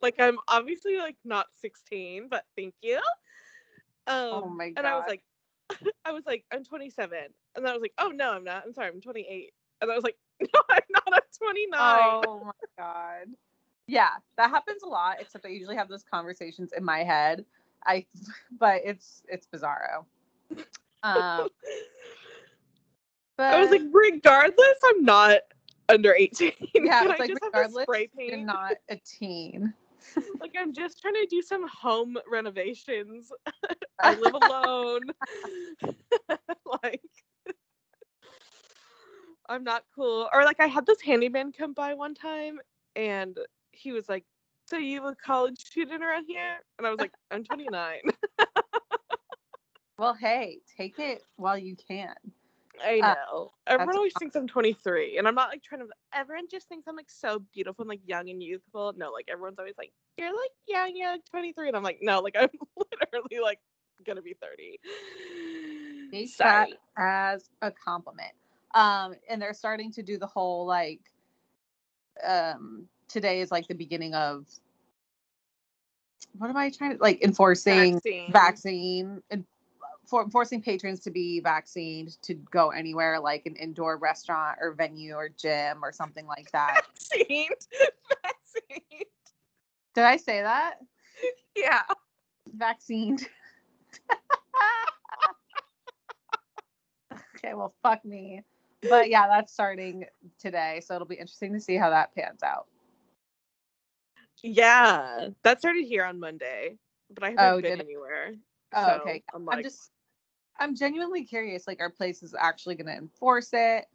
like 0.00 0.16
I'm 0.18 0.38
obviously 0.48 0.96
like 0.98 1.16
not 1.24 1.46
16, 1.54 2.28
but 2.28 2.44
thank 2.56 2.74
you. 2.82 3.00
Um, 4.06 4.42
Oh 4.42 4.48
my 4.48 4.70
God. 4.70 4.74
And 4.76 4.86
I 4.86 4.96
was 4.96 5.06
like, 5.06 5.24
I 6.04 6.12
was 6.12 6.24
like, 6.26 6.44
I'm 6.52 6.64
27. 6.64 7.34
And 7.56 7.64
then 7.64 7.70
I 7.70 7.74
was 7.74 7.82
like, 7.82 7.94
oh 7.98 8.08
no, 8.08 8.32
I'm 8.32 8.44
not. 8.44 8.64
I'm 8.64 8.72
sorry, 8.74 8.88
I'm 8.88 9.00
28. 9.00 9.52
And 9.80 9.90
I 9.90 9.94
was 9.94 10.04
like, 10.04 10.18
no, 10.40 10.46
I'm 10.70 10.82
not. 10.90 11.02
I'm 11.12 11.20
29. 11.38 11.70
Oh 11.78 12.44
my 12.44 12.52
god. 12.78 13.28
Yeah, 13.86 14.10
that 14.38 14.50
happens 14.50 14.82
a 14.82 14.88
lot. 14.88 15.16
Except 15.20 15.44
I 15.44 15.50
usually 15.50 15.76
have 15.76 15.88
those 15.88 16.02
conversations 16.02 16.72
in 16.76 16.84
my 16.84 17.04
head. 17.04 17.44
I, 17.86 18.06
but 18.58 18.82
it's 18.84 19.22
it's 19.28 19.46
bizarro. 19.46 20.04
Um, 21.02 21.48
but 23.36 23.46
I 23.54 23.60
was 23.60 23.70
like, 23.70 23.82
regardless, 23.92 24.78
I'm 24.86 25.04
not 25.04 25.40
under 25.88 26.14
18. 26.14 26.52
yeah, 26.74 27.02
it's 27.02 27.10
I 27.10 27.18
like 27.18 27.28
just 27.28 27.42
have 27.42 27.52
a 27.54 27.68
regardless, 27.68 27.84
spray 27.84 28.10
you're 28.18 28.38
not 28.38 28.76
a 28.88 28.96
teen. 28.96 29.74
like 30.40 30.54
I'm 30.58 30.72
just 30.72 31.00
trying 31.00 31.14
to 31.14 31.26
do 31.30 31.42
some 31.42 31.66
home 31.68 32.16
renovations. 32.30 33.30
I 34.00 34.14
live 34.14 34.34
alone. 34.34 35.00
like 36.82 37.00
I'm 39.48 39.64
not 39.64 39.84
cool. 39.94 40.28
Or 40.32 40.44
like 40.44 40.60
I 40.60 40.66
had 40.66 40.86
this 40.86 41.00
handyman 41.02 41.52
come 41.52 41.72
by 41.74 41.94
one 41.94 42.14
time 42.14 42.60
and 42.96 43.38
he 43.72 43.92
was 43.92 44.08
like, 44.08 44.24
So 44.68 44.78
you 44.78 45.06
a 45.06 45.14
college 45.16 45.58
student 45.60 46.02
around 46.02 46.26
here? 46.26 46.58
And 46.78 46.86
I 46.86 46.90
was 46.90 47.00
like, 47.00 47.12
I'm 47.30 47.44
29. 47.44 48.00
Well, 49.98 50.14
hey, 50.14 50.60
take 50.76 50.98
it 50.98 51.22
while 51.36 51.58
you 51.58 51.76
can. 51.76 52.14
I 52.82 53.00
Uh, 53.00 53.14
know. 53.30 53.52
Everyone 53.66 53.96
that's 53.96 53.98
always 53.98 54.14
thinks 54.14 54.36
I'm 54.36 54.46
23, 54.48 55.18
and 55.18 55.26
I'm 55.28 55.34
not 55.34 55.48
like 55.50 55.62
trying 55.62 55.80
to. 55.80 55.88
Everyone 56.12 56.46
just 56.50 56.68
thinks 56.68 56.86
I'm 56.88 56.96
like 56.96 57.10
so 57.10 57.38
beautiful 57.52 57.82
and 57.82 57.88
like 57.88 58.00
young 58.06 58.28
and 58.30 58.42
youthful. 58.42 58.92
No, 58.96 59.10
like 59.10 59.26
everyone's 59.30 59.58
always 59.58 59.76
like, 59.78 59.92
"You're 60.18 60.32
like 60.34 60.50
young, 60.68 60.92
you're 60.96 61.12
like 61.12 61.24
23," 61.30 61.68
and 61.68 61.76
I'm 61.76 61.82
like, 61.82 61.98
no, 62.02 62.20
like 62.20 62.36
I'm 62.38 62.48
literally 62.76 63.40
like 63.42 63.60
gonna 64.04 64.22
be 64.22 64.34
30. 64.34 64.80
Take 66.10 66.36
that 66.38 66.68
as 66.98 67.48
a 67.62 67.70
compliment. 67.72 68.32
Um, 68.74 69.14
and 69.28 69.40
they're 69.40 69.54
starting 69.54 69.92
to 69.92 70.02
do 70.02 70.18
the 70.18 70.26
whole 70.26 70.66
like, 70.66 71.00
um, 72.26 72.88
today 73.08 73.40
is 73.40 73.50
like 73.50 73.68
the 73.68 73.74
beginning 73.74 74.14
of. 74.14 74.46
What 76.38 76.50
am 76.50 76.56
I 76.56 76.70
trying 76.70 76.96
to 76.96 77.02
like 77.02 77.22
enforcing 77.22 77.94
Vaccine. 77.94 78.32
vaccine 78.32 79.22
and 79.30 79.44
for 80.06 80.28
forcing 80.30 80.60
patrons 80.60 81.00
to 81.00 81.10
be 81.10 81.40
vaccinated 81.40 82.16
to 82.22 82.34
go 82.34 82.70
anywhere 82.70 83.18
like 83.20 83.46
an 83.46 83.56
indoor 83.56 83.96
restaurant 83.96 84.58
or 84.60 84.72
venue 84.72 85.14
or 85.14 85.28
gym 85.28 85.82
or 85.82 85.92
something 85.92 86.26
like 86.26 86.50
that. 86.52 86.82
Vaccine. 87.10 87.48
Vaccine. 88.22 89.04
Did 89.94 90.04
I 90.04 90.16
say 90.16 90.42
that? 90.42 90.78
Yeah. 91.56 91.82
Vaccinated. 92.52 93.28
okay, 97.36 97.54
well, 97.54 97.74
fuck 97.82 98.04
me. 98.04 98.42
But 98.88 99.08
yeah, 99.08 99.28
that's 99.28 99.52
starting 99.52 100.04
today, 100.38 100.80
so 100.84 100.94
it'll 100.94 101.06
be 101.06 101.14
interesting 101.14 101.52
to 101.52 101.60
see 101.60 101.76
how 101.76 101.90
that 101.90 102.14
pans 102.14 102.42
out. 102.42 102.66
Yeah. 104.42 105.28
That 105.42 105.60
started 105.60 105.84
here 105.84 106.04
on 106.04 106.20
Monday, 106.20 106.76
but 107.12 107.24
I 107.24 107.30
haven't 107.30 107.46
Oh, 107.46 107.60
been 107.62 107.80
anywhere. 107.80 108.34
Oh, 108.74 108.86
so 108.86 108.92
okay. 109.00 109.22
I'm 109.34 109.44
like, 109.46 109.58
I'm 109.58 109.62
just, 109.62 109.90
I'm 110.58 110.74
genuinely 110.76 111.24
curious. 111.24 111.66
Like, 111.66 111.80
are 111.80 111.90
places 111.90 112.34
actually 112.38 112.74
going 112.74 112.86
to 112.86 112.92
enforce 112.96 113.50
it? 113.52 113.86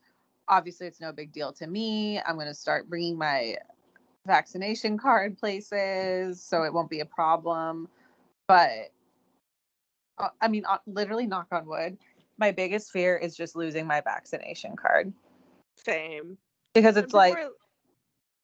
Obviously, 0.48 0.88
it's 0.88 1.00
no 1.00 1.12
big 1.12 1.32
deal 1.32 1.54
to 1.54 1.68
me. 1.68 2.20
I'm 2.20 2.36
going 2.36 2.48
to 2.48 2.54
start 2.54 2.90
bringing 2.90 3.18
my 3.18 3.58
vaccination 4.26 4.98
card 4.98 5.38
places, 5.38 6.42
so 6.42 6.64
it 6.64 6.74
won't 6.74 6.90
be 6.90 7.02
a 7.02 7.06
problem. 7.06 7.88
But 8.48 8.92
uh, 10.18 10.30
I 10.42 10.48
mean, 10.48 10.66
uh, 10.68 10.80
literally, 10.88 11.28
knock 11.28 11.48
on 11.52 11.68
wood. 11.68 11.98
My 12.40 12.52
biggest 12.52 12.92
fear 12.92 13.18
is 13.18 13.36
just 13.36 13.56
losing 13.56 13.86
my 13.86 14.00
vaccination 14.02 14.76
card 14.76 15.12
same. 15.86 16.38
because 16.74 16.96
it's 16.98 17.14
like 17.14 17.38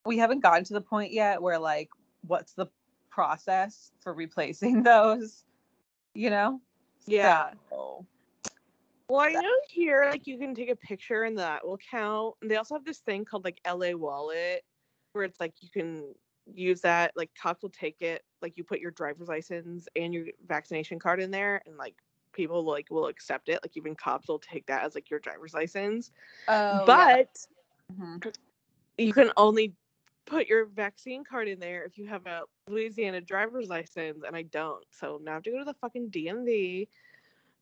we 0.05 0.17
haven't 0.17 0.41
gotten 0.41 0.63
to 0.65 0.73
the 0.73 0.81
point 0.81 1.11
yet 1.13 1.41
where 1.41 1.57
like, 1.57 1.89
what's 2.27 2.53
the 2.53 2.67
process 3.09 3.91
for 4.01 4.13
replacing 4.13 4.83
those? 4.91 5.43
You 6.13 6.29
know? 6.29 6.61
yeah. 7.07 7.51
So- 7.69 8.05
Well, 9.07 9.21
I 9.21 9.31
know 9.31 9.41
here, 9.69 10.07
like, 10.09 10.27
you 10.27 10.37
can 10.37 10.53
take 10.55 10.69
a 10.69 10.75
picture 10.75 11.23
and 11.23 11.37
that 11.37 11.65
will 11.65 11.77
count. 11.91 12.35
And 12.41 12.51
they 12.51 12.55
also 12.57 12.75
have 12.75 12.85
this 12.85 12.99
thing 12.99 13.23
called 13.23 13.45
like 13.45 13.59
LA 13.65 13.91
Wallet, 13.91 14.63
where 15.13 15.23
it's 15.23 15.39
like 15.39 15.53
you 15.61 15.69
can 15.69 16.13
use 16.53 16.81
that. 16.81 17.11
Like, 17.15 17.29
cops 17.41 17.61
will 17.63 17.69
take 17.69 18.01
it. 18.01 18.23
Like, 18.41 18.57
you 18.57 18.63
put 18.63 18.79
your 18.79 18.91
driver's 18.91 19.27
license 19.27 19.87
and 19.95 20.13
your 20.13 20.25
vaccination 20.47 20.99
card 20.99 21.21
in 21.21 21.31
there, 21.31 21.61
and 21.65 21.77
like 21.77 21.95
people 22.35 22.63
like 22.63 22.91
will 22.91 23.07
accept 23.07 23.49
it. 23.49 23.59
Like, 23.63 23.75
even 23.75 23.95
cops 23.95 24.27
will 24.27 24.39
take 24.39 24.67
that 24.67 24.83
as 24.83 24.95
like 24.95 25.09
your 25.09 25.19
driver's 25.19 25.53
license. 25.53 26.11
Oh, 26.47 26.71
yeah. 26.71 26.85
but 26.85 27.47
Mhm. 27.99 28.35
you 28.97 29.13
can 29.13 29.31
only 29.37 29.73
put 30.25 30.47
your 30.47 30.65
vaccine 30.65 31.23
card 31.23 31.47
in 31.47 31.59
there 31.59 31.83
if 31.83 31.97
you 31.97 32.07
have 32.07 32.25
a 32.25 32.43
Louisiana 32.67 33.21
driver's 33.21 33.69
license, 33.69 34.23
and 34.25 34.35
I 34.35 34.43
don't. 34.43 34.83
So 34.91 35.19
now 35.23 35.31
I 35.31 35.33
have 35.35 35.43
to 35.43 35.51
go 35.51 35.59
to 35.59 35.65
the 35.65 35.75
fucking 35.75 36.09
DMV. 36.09 36.87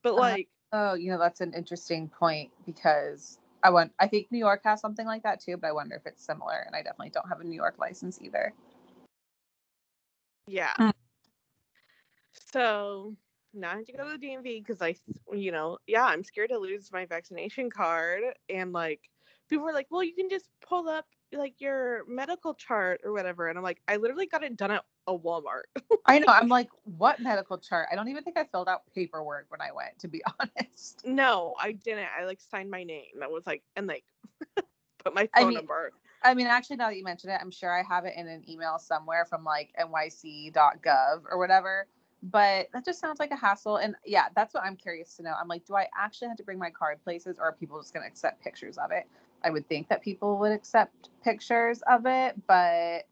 But 0.02 0.14
Uh-huh. 0.14 0.22
like, 0.22 0.50
Oh, 0.76 0.96
you 0.96 1.12
know, 1.12 1.20
that's 1.20 1.40
an 1.40 1.54
interesting 1.54 2.10
point 2.10 2.50
because 2.66 3.38
I 3.62 3.70
want 3.70 3.94
I 4.00 4.08
think 4.08 4.32
New 4.32 4.40
York 4.40 4.62
has 4.64 4.82
something 4.82 5.06
like 5.06 5.22
that 5.22 5.40
too, 5.40 5.56
but 5.56 5.68
I 5.68 5.72
wonder 5.72 5.96
if 5.96 6.08
it's 6.08 6.26
similar 6.26 6.64
and 6.66 6.76
I 6.76 6.82
definitely 6.82 7.12
don't 7.12 7.30
have 7.30 7.42
a 7.42 7.44
New 7.44 7.56
York 7.56 7.76
license 7.78 8.20
either. 8.24 8.54
Yeah. 10.48 10.74
Mm. 10.80 10.92
So 12.52 13.16
I 13.64 13.78
have 13.78 13.86
to 13.86 13.94
go 13.94 14.12
to 14.12 14.18
the 14.18 14.28
DMV 14.28 14.66
because 14.66 14.82
I, 14.82 14.96
you 15.32 15.52
know, 15.52 15.78
yeah, 15.88 16.06
I'm 16.06 16.24
scared 16.24 16.50
to 16.50 16.58
lose 16.58 16.92
my 16.92 17.06
vaccination 17.06 17.70
card. 17.70 18.24
And 18.50 18.74
like, 18.74 19.02
people 19.50 19.66
were 19.66 19.74
like, 19.74 19.88
well, 19.92 20.04
you 20.04 20.16
can 20.16 20.30
just 20.30 20.50
pull 20.68 20.90
up 20.90 21.06
like 21.32 21.60
your 21.60 22.04
medical 22.08 22.54
chart 22.54 23.02
or 23.04 23.12
whatever. 23.12 23.48
And 23.48 23.58
I'm 23.58 23.64
like, 23.64 23.82
I 23.88 23.98
literally 23.98 24.28
got 24.28 24.44
it 24.44 24.58
done 24.58 24.72
at 24.72 24.84
a 25.08 25.18
Walmart. 25.18 25.64
I 26.06 26.20
know. 26.20 26.28
I'm 26.30 26.48
like, 26.50 26.70
what 26.84 27.20
medical 27.20 27.58
chart? 27.58 27.88
I 27.92 27.96
don't 27.96 28.10
even 28.10 28.24
think 28.24 28.38
I 28.38 28.44
filled 28.46 28.68
out 28.68 28.82
paperwork 28.94 29.46
when 29.50 29.62
I 29.62 29.72
went, 29.72 30.00
to 30.00 30.08
be 30.08 30.22
honest. 30.40 31.02
no, 31.06 31.56
I 31.60 31.74
didn't. 31.74 32.08
I 32.20 32.26
like 32.26 32.42
signed 32.42 32.72
my 32.72 32.84
name. 32.84 33.20
That 33.20 33.32
was 33.32 33.46
like, 33.46 33.64
and 33.76 33.88
like, 33.88 34.04
put 35.04 35.14
my 35.14 35.30
I 35.34 35.42
phone 35.42 35.50
mean, 35.50 35.58
number. 35.60 35.92
I 36.24 36.34
mean, 36.34 36.48
actually, 36.48 36.78
now 36.78 36.90
that 36.90 36.98
you 36.98 37.04
mention 37.04 37.30
it, 37.30 37.40
I'm 37.42 37.52
sure 37.52 37.72
I 37.72 37.84
have 37.84 38.06
it 38.06 38.14
in 38.16 38.28
an 38.28 38.50
email 38.50 38.80
somewhere 38.80 39.26
from 39.26 39.44
like 39.44 39.74
nyc.gov 39.80 41.24
or 41.30 41.38
whatever. 41.38 41.88
But 42.24 42.70
that 42.74 42.86
just 42.86 43.00
sounds 43.02 43.20
like 43.20 43.32
a 43.32 43.36
hassle. 43.36 43.78
And 43.78 43.96
yeah, 44.06 44.28
that's 44.34 44.54
what 44.54 44.64
I'm 44.64 44.78
curious 44.78 45.16
to 45.18 45.24
know. 45.24 45.34
I'm 45.40 45.50
like, 45.50 45.66
do 45.66 45.76
I 45.76 45.88
actually 45.98 46.30
have 46.30 46.38
to 46.38 46.44
bring 46.44 46.58
my 46.58 46.70
card 46.70 47.04
places 47.04 47.38
or 47.38 47.46
are 47.46 47.52
people 47.52 47.80
just 47.82 47.94
going 47.94 48.04
to 48.04 48.08
accept 48.08 48.42
pictures 48.42 48.78
of 48.78 48.92
it? 48.92 49.06
I 49.44 49.50
would 49.50 49.68
think 49.68 49.90
that 49.90 50.02
people 50.02 50.38
would 50.40 50.54
accept 50.54 51.10
pictures 51.22 51.82
of 51.86 52.06
it, 52.06 52.36
but 52.48 53.04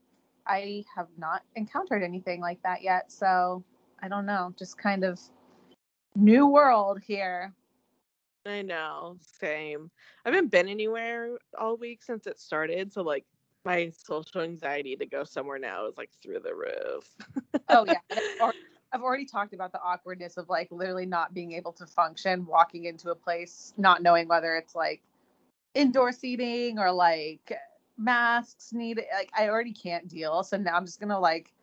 I 0.48 0.86
have 0.96 1.08
not 1.18 1.44
encountered 1.56 2.04
anything 2.04 2.40
like 2.40 2.64
that 2.64 2.84
yet. 2.84 3.12
So 3.12 3.66
I 4.02 4.08
don't 4.08 4.26
know. 4.26 4.54
Just 4.58 4.78
kind 4.78 5.04
of 5.04 5.20
new 6.16 6.48
world 6.48 7.02
here. 7.06 7.54
I 8.46 8.62
know, 8.62 9.18
same. 9.40 9.92
I 10.26 10.30
haven't 10.30 10.52
been 10.52 10.68
anywhere 10.68 11.38
all 11.60 11.76
week 11.76 12.02
since 12.02 12.26
it 12.28 12.40
started. 12.40 12.92
So 12.92 13.02
like, 13.02 13.26
my 13.64 13.92
social 13.96 14.42
anxiety 14.42 14.96
to 14.96 15.06
go 15.06 15.24
somewhere 15.24 15.60
now 15.60 15.86
is 15.86 15.96
like 15.98 16.10
through 16.24 16.40
the 16.40 16.56
roof. 16.56 17.08
Oh 17.70 17.86
yeah, 17.86 18.00
I've 18.94 19.02
already, 19.02 19.26
talked 19.26 19.54
about 19.54 19.72
the 19.72 19.82
awkwardness 19.82 20.38
of 20.38 20.50
like 20.50 20.68
literally 20.72 21.06
not 21.06 21.34
being 21.34 21.54
able 21.54 21.72
to 21.74 21.86
function, 21.86 22.46
walking 22.46 22.86
into 22.86 23.12
a 23.12 23.16
place, 23.16 23.74
not 23.78 24.02
knowing 24.02 24.28
whether 24.28 24.56
it's 24.56 24.76
like 24.76 25.02
indoor 25.74 26.12
seating 26.12 26.80
or 26.80 26.92
like 26.92 27.54
masks 27.98 28.74
needed. 28.74 29.06
Like 29.14 29.30
I 29.38 29.50
already 29.50 29.74
can't 29.74 30.08
deal, 30.08 30.44
so 30.44 30.58
now 30.58 30.76
I'm 30.76 30.86
just 30.86 31.00
gonna 31.00 31.20
like 31.20 31.54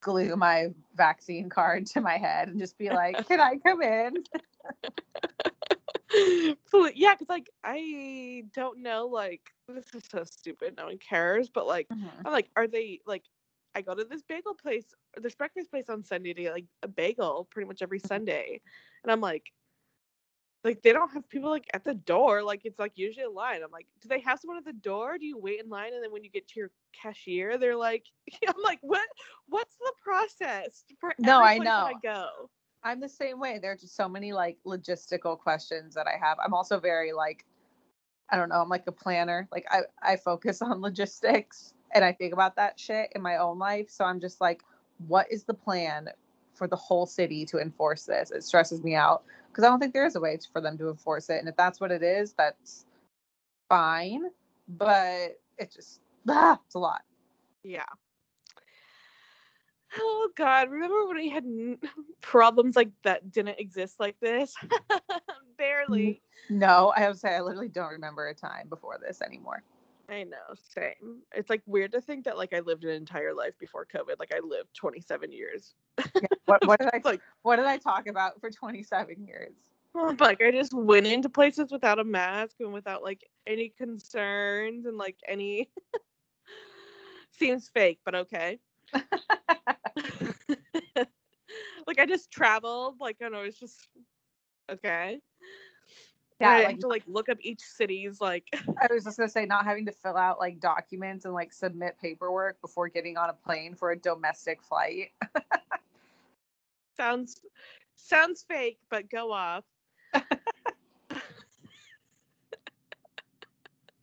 glue 0.00 0.36
my 0.36 0.68
vaccine 0.96 1.48
card 1.48 1.86
to 1.86 2.00
my 2.00 2.16
head 2.16 2.48
and 2.48 2.58
just 2.58 2.78
be 2.78 2.88
like, 2.88 3.26
"Can 3.28 3.40
I 3.40 3.56
come 3.64 3.82
in?" 3.82 4.14
Yeah, 6.94 7.14
because 7.14 7.28
like 7.28 7.50
I 7.64 8.44
don't 8.54 8.82
know, 8.82 9.06
like 9.06 9.52
this 9.68 9.94
is 9.94 10.02
so 10.10 10.24
stupid. 10.24 10.76
No 10.76 10.86
one 10.86 10.98
cares, 10.98 11.48
but 11.48 11.66
like 11.66 11.88
mm-hmm. 11.88 12.08
I'm 12.24 12.32
like, 12.32 12.50
are 12.56 12.66
they 12.66 13.00
like? 13.06 13.22
I 13.74 13.82
go 13.82 13.94
to 13.94 14.04
this 14.04 14.22
bagel 14.22 14.54
place, 14.54 14.86
or 15.16 15.22
this 15.22 15.34
breakfast 15.34 15.70
place 15.70 15.88
on 15.88 16.04
Sunday 16.04 16.32
to 16.34 16.42
get 16.42 16.52
like 16.52 16.66
a 16.82 16.88
bagel 16.88 17.48
pretty 17.50 17.68
much 17.68 17.82
every 17.82 17.98
mm-hmm. 17.98 18.08
Sunday, 18.08 18.60
and 19.02 19.12
I'm 19.12 19.20
like, 19.20 19.52
like 20.64 20.82
they 20.82 20.92
don't 20.92 21.10
have 21.12 21.28
people 21.28 21.50
like 21.50 21.66
at 21.72 21.84
the 21.84 21.94
door. 21.94 22.42
Like 22.42 22.62
it's 22.64 22.78
like 22.78 22.92
usually 22.96 23.24
a 23.24 23.30
line. 23.30 23.62
I'm 23.62 23.70
like, 23.70 23.86
do 24.02 24.08
they 24.08 24.20
have 24.20 24.38
someone 24.40 24.58
at 24.58 24.64
the 24.64 24.72
door? 24.72 25.16
Do 25.18 25.24
you 25.24 25.38
wait 25.38 25.60
in 25.60 25.68
line 25.70 25.94
and 25.94 26.02
then 26.02 26.12
when 26.12 26.22
you 26.22 26.30
get 26.30 26.48
to 26.48 26.60
your 26.60 26.70
cashier, 26.92 27.56
they're 27.58 27.76
like, 27.76 28.04
I'm 28.48 28.54
like, 28.62 28.78
what? 28.82 29.08
What's 29.48 29.76
the 29.76 29.92
process 30.02 30.84
for 31.00 31.14
No, 31.18 31.42
I 31.42 31.58
know. 31.58 31.70
I 31.70 31.94
go. 32.02 32.50
I'm 32.82 33.00
the 33.00 33.08
same 33.08 33.40
way. 33.40 33.58
There 33.60 33.72
are 33.72 33.76
just 33.76 33.96
so 33.96 34.08
many 34.08 34.32
like 34.32 34.58
logistical 34.66 35.38
questions 35.38 35.94
that 35.94 36.06
I 36.06 36.18
have. 36.20 36.38
I'm 36.44 36.54
also 36.54 36.78
very 36.78 37.12
like, 37.12 37.44
I 38.30 38.36
don't 38.36 38.48
know. 38.48 38.60
I'm 38.60 38.68
like 38.68 38.84
a 38.86 38.92
planner. 38.92 39.48
Like 39.50 39.66
I 39.70 39.80
I 40.02 40.16
focus 40.16 40.60
on 40.62 40.80
logistics 40.80 41.74
and 41.92 42.04
I 42.04 42.12
think 42.12 42.32
about 42.32 42.56
that 42.56 42.78
shit 42.78 43.10
in 43.14 43.22
my 43.22 43.36
own 43.36 43.58
life. 43.58 43.90
So 43.90 44.04
I'm 44.04 44.20
just 44.20 44.40
like, 44.40 44.62
what 45.08 45.26
is 45.30 45.44
the 45.44 45.54
plan 45.54 46.08
for 46.60 46.68
the 46.68 46.76
whole 46.76 47.06
city 47.06 47.46
to 47.46 47.58
enforce 47.58 48.04
this. 48.04 48.30
It 48.30 48.44
stresses 48.44 48.84
me 48.84 48.94
out 48.94 49.22
because 49.48 49.64
I 49.64 49.68
don't 49.68 49.80
think 49.80 49.94
there 49.94 50.04
is 50.04 50.14
a 50.14 50.20
way 50.20 50.38
for 50.52 50.60
them 50.60 50.76
to 50.76 50.90
enforce 50.90 51.30
it. 51.30 51.38
And 51.38 51.48
if 51.48 51.56
that's 51.56 51.80
what 51.80 51.90
it 51.90 52.02
is, 52.02 52.34
that's 52.34 52.84
fine. 53.70 54.24
But 54.68 55.40
it 55.56 55.72
just 55.74 56.00
ah, 56.28 56.60
it's 56.66 56.74
a 56.74 56.78
lot. 56.78 57.00
Yeah. 57.64 57.86
Oh 59.98 60.28
God! 60.36 60.70
Remember 60.70 61.06
when 61.06 61.16
we 61.16 61.30
had 61.30 61.44
n- 61.44 61.78
problems 62.20 62.76
like 62.76 62.90
that 63.02 63.32
didn't 63.32 63.58
exist 63.58 63.98
like 63.98 64.16
this? 64.20 64.54
Barely. 65.58 66.20
No, 66.50 66.92
I 66.94 67.00
have 67.00 67.14
to 67.14 67.18
say 67.18 67.34
I 67.34 67.40
literally 67.40 67.68
don't 67.68 67.90
remember 67.90 68.28
a 68.28 68.34
time 68.34 68.68
before 68.68 68.98
this 69.00 69.22
anymore. 69.22 69.62
I 70.10 70.24
know, 70.24 70.54
same. 70.74 71.22
It's 71.32 71.48
like 71.48 71.62
weird 71.66 71.92
to 71.92 72.00
think 72.00 72.24
that 72.24 72.36
like 72.36 72.52
I 72.52 72.58
lived 72.60 72.82
an 72.84 72.90
entire 72.90 73.32
life 73.32 73.54
before 73.60 73.86
COVID. 73.86 74.18
Like 74.18 74.32
I 74.34 74.40
lived 74.40 74.74
27 74.74 75.30
years. 75.30 75.74
Yeah, 75.98 76.26
what, 76.46 76.66
what 76.66 76.80
did 76.80 76.88
I 76.92 77.00
like? 77.04 77.20
what 77.42 77.56
did 77.56 77.66
I 77.66 77.76
talk 77.76 78.08
about 78.08 78.40
for 78.40 78.50
27 78.50 79.24
years? 79.24 79.54
Oh, 79.94 80.16
like 80.18 80.42
I 80.42 80.50
just 80.50 80.74
went 80.74 81.06
into 81.06 81.28
places 81.28 81.70
without 81.70 82.00
a 82.00 82.04
mask 82.04 82.56
and 82.58 82.72
without 82.72 83.04
like 83.04 83.24
any 83.46 83.68
concerns 83.68 84.86
and 84.86 84.98
like 84.98 85.16
any. 85.28 85.70
Seems 87.30 87.68
fake, 87.68 88.00
but 88.04 88.16
okay. 88.16 88.58
like 91.86 91.98
I 91.98 92.06
just 92.06 92.32
traveled, 92.32 92.96
like 93.00 93.16
I 93.24 93.28
know 93.28 93.42
it's 93.42 93.58
just 93.58 93.88
okay. 94.70 95.20
Yeah, 96.40 96.50
I 96.50 96.62
like- 96.64 96.80
to 96.80 96.88
like 96.88 97.02
look 97.06 97.28
up 97.28 97.38
each 97.40 97.60
city's 97.60 98.20
like 98.20 98.44
I 98.54 98.92
was 98.92 99.04
just 99.04 99.18
gonna 99.18 99.28
say 99.28 99.44
not 99.44 99.64
having 99.64 99.84
to 99.86 99.92
fill 99.92 100.16
out 100.16 100.38
like 100.38 100.58
documents 100.58 101.24
and 101.26 101.34
like 101.34 101.52
submit 101.52 101.96
paperwork 102.00 102.60
before 102.60 102.88
getting 102.88 103.16
on 103.16 103.28
a 103.28 103.34
plane 103.34 103.74
for 103.74 103.90
a 103.90 103.96
domestic 103.96 104.62
flight. 104.62 105.10
sounds 106.96 107.42
sounds 107.96 108.42
fake, 108.42 108.78
but 108.88 109.10
go 109.10 109.32
off. 109.32 109.64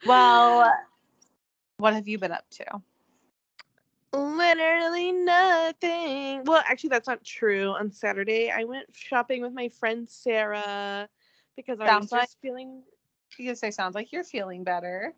Well, 0.06 0.72
what 1.78 1.94
have 1.94 2.08
you 2.08 2.18
been 2.18 2.32
up 2.32 2.46
to? 2.52 2.66
Literally 4.14 5.12
nothing. 5.12 6.44
Well, 6.46 6.64
actually, 6.66 6.90
that's 6.90 7.08
not 7.08 7.24
true. 7.24 7.72
On 7.72 7.92
Saturday, 7.92 8.50
I 8.52 8.64
went 8.64 8.88
shopping 8.94 9.42
with 9.42 9.54
my 9.54 9.70
friend 9.70 10.10
Sarah 10.10 11.10
because 11.58 11.80
I 11.82 11.84
was 11.84 11.90
Sounds 11.90 12.04
just 12.06 12.14
like- 12.14 12.30
feeling. 12.42 12.84
You 13.38 13.54
say 13.56 13.72
sounds 13.72 13.94
like 13.94 14.14
you're 14.14 14.24
feeling 14.24 14.64
better. 14.64 15.14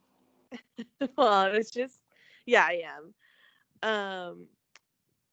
Well, 1.15 1.27
I 1.27 1.51
was 1.51 1.69
just, 1.69 1.99
yeah, 2.47 2.65
I 2.65 2.81
am. 2.87 3.13
Um, 3.87 4.47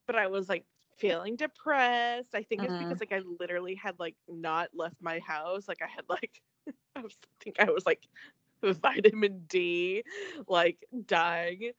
but 0.06 0.14
I 0.16 0.26
was 0.26 0.48
like 0.50 0.64
feeling 0.98 1.36
depressed. 1.36 2.34
I 2.34 2.42
think 2.42 2.62
it's 2.62 2.72
Mhm. 2.72 2.80
because 2.84 3.00
like 3.00 3.12
I 3.12 3.22
literally 3.40 3.74
had 3.74 3.98
like 3.98 4.14
not 4.28 4.68
left 4.74 4.96
my 5.00 5.18
house. 5.20 5.66
Like 5.68 5.80
I 5.82 5.86
had 5.88 6.04
like, 6.08 6.42
I 6.96 7.00
was 7.00 7.16
think 7.40 7.56
I 7.60 7.70
was 7.70 7.86
like 7.86 8.06
vitamin 8.62 9.44
D, 9.48 10.04
like 10.48 10.84
dying. 11.06 11.72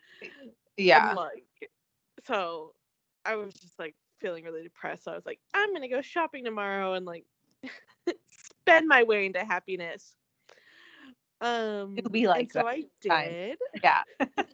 Yeah. 0.78 1.10
And, 1.10 1.18
like, 1.18 1.70
so 2.26 2.74
I 3.24 3.36
was 3.36 3.54
just 3.54 3.78
like 3.78 3.96
feeling 4.20 4.44
really 4.46 4.64
depressed. 4.64 5.04
So 5.04 5.12
I 5.12 5.16
was 5.16 5.26
like, 5.28 5.40
I'm 5.54 5.74
gonna 5.74 5.90
go 5.90 6.02
shopping 6.02 6.44
tomorrow 6.44 6.94
and 6.94 7.06
like 7.06 7.26
spend 8.68 8.88
my 8.88 9.04
way 9.04 9.26
into 9.26 9.40
happiness. 9.40 10.16
Um, 11.40 11.96
It'll 11.98 12.12
be 12.12 12.28
like 12.28 12.52
so 12.52 12.68
I 12.68 12.86
time. 13.08 13.30
did. 13.30 13.58
Yeah. 13.84 14.02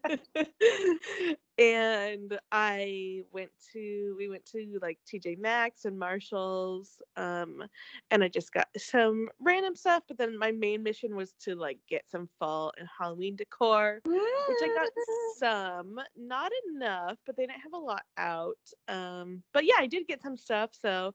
and 1.58 2.38
I 2.52 3.22
went 3.32 3.52
to 3.72 4.16
we 4.18 4.28
went 4.28 4.46
to 4.48 4.80
like 4.82 4.98
TJ 5.08 5.38
Maxx 5.38 5.86
and 5.86 5.98
Marshalls 6.00 7.02
um 7.16 7.64
and 8.10 8.24
I 8.24 8.28
just 8.28 8.52
got 8.52 8.68
some 8.76 9.30
random 9.40 9.76
stuff 9.76 10.04
but 10.08 10.18
then 10.18 10.38
my 10.38 10.52
main 10.52 10.82
mission 10.82 11.16
was 11.16 11.34
to 11.44 11.56
like 11.56 11.78
get 11.88 12.04
some 12.10 12.28
fall 12.40 12.74
and 12.80 12.88
Halloween 13.00 13.36
decor 13.36 14.02
which 14.04 14.58
I 14.64 14.68
got 14.74 14.90
some 15.38 16.00
not 16.18 16.52
enough 16.74 17.18
but 17.26 17.38
they 17.38 17.46
didn't 17.46 17.62
have 17.62 17.74
a 17.74 17.78
lot 17.78 18.04
out 18.18 18.58
um 18.88 19.44
but 19.54 19.64
yeah 19.64 19.76
I 19.78 19.86
did 19.86 20.08
get 20.08 20.24
some 20.24 20.36
stuff 20.36 20.72
so 20.74 21.14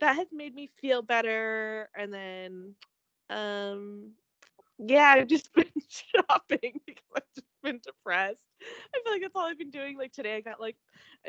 that 0.00 0.16
has 0.16 0.28
made 0.32 0.54
me 0.54 0.68
feel 0.80 1.02
better 1.02 1.88
and 1.96 2.12
then 2.12 2.74
um 3.30 4.12
yeah, 4.78 5.14
I've 5.18 5.28
just 5.28 5.52
been 5.54 5.66
shopping 5.88 6.80
because 6.86 7.04
I've 7.16 7.34
just 7.34 7.46
been 7.62 7.80
depressed. 7.84 8.44
I 8.62 9.00
feel 9.04 9.12
like 9.12 9.22
that's 9.22 9.36
all 9.36 9.46
I've 9.46 9.58
been 9.58 9.70
doing. 9.70 9.96
Like 9.98 10.12
today, 10.12 10.36
I 10.36 10.40
got 10.40 10.60
like, 10.60 10.76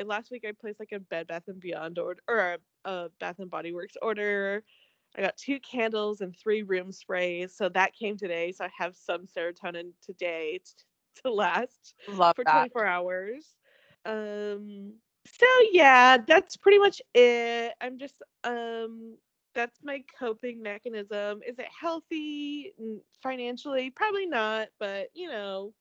last 0.06 0.32
week 0.32 0.46
I 0.48 0.52
placed 0.60 0.80
like 0.80 0.92
a 0.94 1.00
Bed 1.00 1.28
Bath 1.28 1.44
and 1.48 1.60
Beyond 1.60 2.00
order 2.00 2.22
or 2.28 2.58
a, 2.86 2.90
a 2.90 3.10
Bath 3.20 3.40
and 3.40 3.50
Body 3.50 3.74
Works 3.74 3.98
order. 4.02 4.64
I 5.18 5.22
got 5.22 5.38
two 5.38 5.60
candles 5.60 6.22
and 6.22 6.36
three 6.36 6.64
room 6.64 6.92
sprays, 6.92 7.56
so 7.56 7.70
that 7.70 7.94
came 7.94 8.18
today. 8.18 8.52
So 8.54 8.66
I 8.66 8.70
have 8.78 8.96
some 8.96 9.26
serotonin 9.26 9.92
today 10.02 10.60
t- 10.64 11.22
to 11.24 11.32
last 11.34 11.96
Love 12.08 12.36
for 12.36 12.46
that. 12.46 12.70
24 12.70 12.86
hours. 12.86 13.56
Um 14.06 14.94
so 15.26 15.46
yeah, 15.72 16.18
that's 16.18 16.58
pretty 16.58 16.80
much 16.80 17.02
it. 17.14 17.74
I'm 17.82 17.98
just 18.00 18.16
um 18.44 19.16
that's 19.54 19.80
my 19.84 20.04
coping 20.18 20.62
mechanism. 20.62 21.42
Is 21.48 21.60
it 21.60 21.68
healthy 21.80 22.74
financially? 23.22 23.90
Probably 23.92 24.26
not, 24.26 24.70
but 24.80 25.10
you 25.14 25.30
know, 25.30 25.74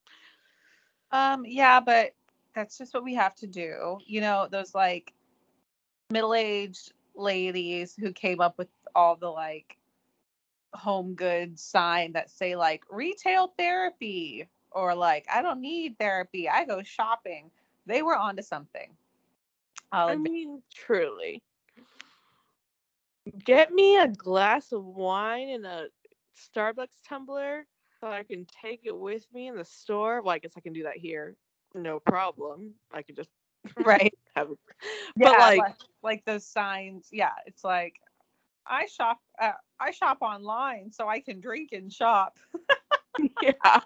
Um, 1.13 1.45
yeah, 1.47 1.81
but 1.81 2.15
that's 2.55 2.79
just 2.79 2.95
what 2.95 3.05
we 3.05 3.15
have 3.15 3.35
to 3.37 3.47
do. 3.47 3.99
You 4.07 4.21
know, 4.21 4.49
those 4.51 4.75
like 4.75 5.13
middle-aged 6.11 6.93
ladies 7.15 7.97
who 7.99 8.13
came 8.13 8.41
up 8.41 8.59
with 8.59 8.69
all 8.95 9.17
the 9.17 9.29
like 9.29 9.77
home 10.73 11.15
goods 11.15 11.63
sign 11.63 12.13
that 12.13 12.31
say 12.31 12.57
like 12.57 12.85
retail 12.91 13.53
therapy 13.59 14.49
or 14.71 14.95
like 14.95 15.27
I 15.33 15.43
don't 15.43 15.61
need 15.61 15.99
therapy. 15.99 16.49
I 16.49 16.65
go 16.65 16.83
shopping. 16.83 17.51
They 17.87 18.03
were 18.03 18.17
onto 18.17 18.43
something. 18.43 18.91
I'll 19.93 20.09
I 20.09 20.13
admit. 20.13 20.33
mean, 20.33 20.63
truly. 20.75 21.43
Get 23.45 23.73
me 23.73 23.99
a 23.99 24.09
glass 24.09 24.73
of 24.73 24.85
wine 24.85 25.51
and 25.51 25.67
a 25.67 25.89
Starbucks 26.37 27.03
tumbler 27.07 27.67
so 28.01 28.09
I 28.09 28.23
can 28.23 28.47
take 28.63 28.81
it 28.85 28.97
with 28.97 29.27
me 29.33 29.49
in 29.49 29.57
the 29.57 29.65
store. 29.65 30.23
Well, 30.23 30.35
I 30.35 30.39
guess 30.39 30.53
I 30.57 30.61
can 30.61 30.73
do 30.73 30.85
that 30.85 30.97
here. 30.97 31.37
No 31.75 32.01
problem. 32.01 32.75
I 32.93 33.03
can 33.03 33.15
just 33.15 33.31
right. 33.77 34.15
have 34.37 34.51
it. 34.51 34.59
Yeah, 35.17 35.31
But 35.31 35.39
like, 35.39 35.59
like 35.59 35.77
like 36.03 36.25
those 36.25 36.47
signs. 36.47 37.09
Yeah, 37.13 37.33
it's 37.47 37.65
like 37.65 37.95
I 38.67 38.87
shop 38.87 39.19
uh, 39.41 39.53
I 39.79 39.91
shop 39.91 40.19
online 40.23 40.93
so 40.93 41.09
I 41.09 41.21
can 41.21 41.41
drink 41.41 41.73
and 41.73 41.93
shop. 41.93 42.39
yeah. 43.43 43.81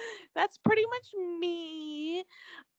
That's 0.34 0.58
pretty 0.58 0.84
much 0.86 1.14
me. 1.40 2.24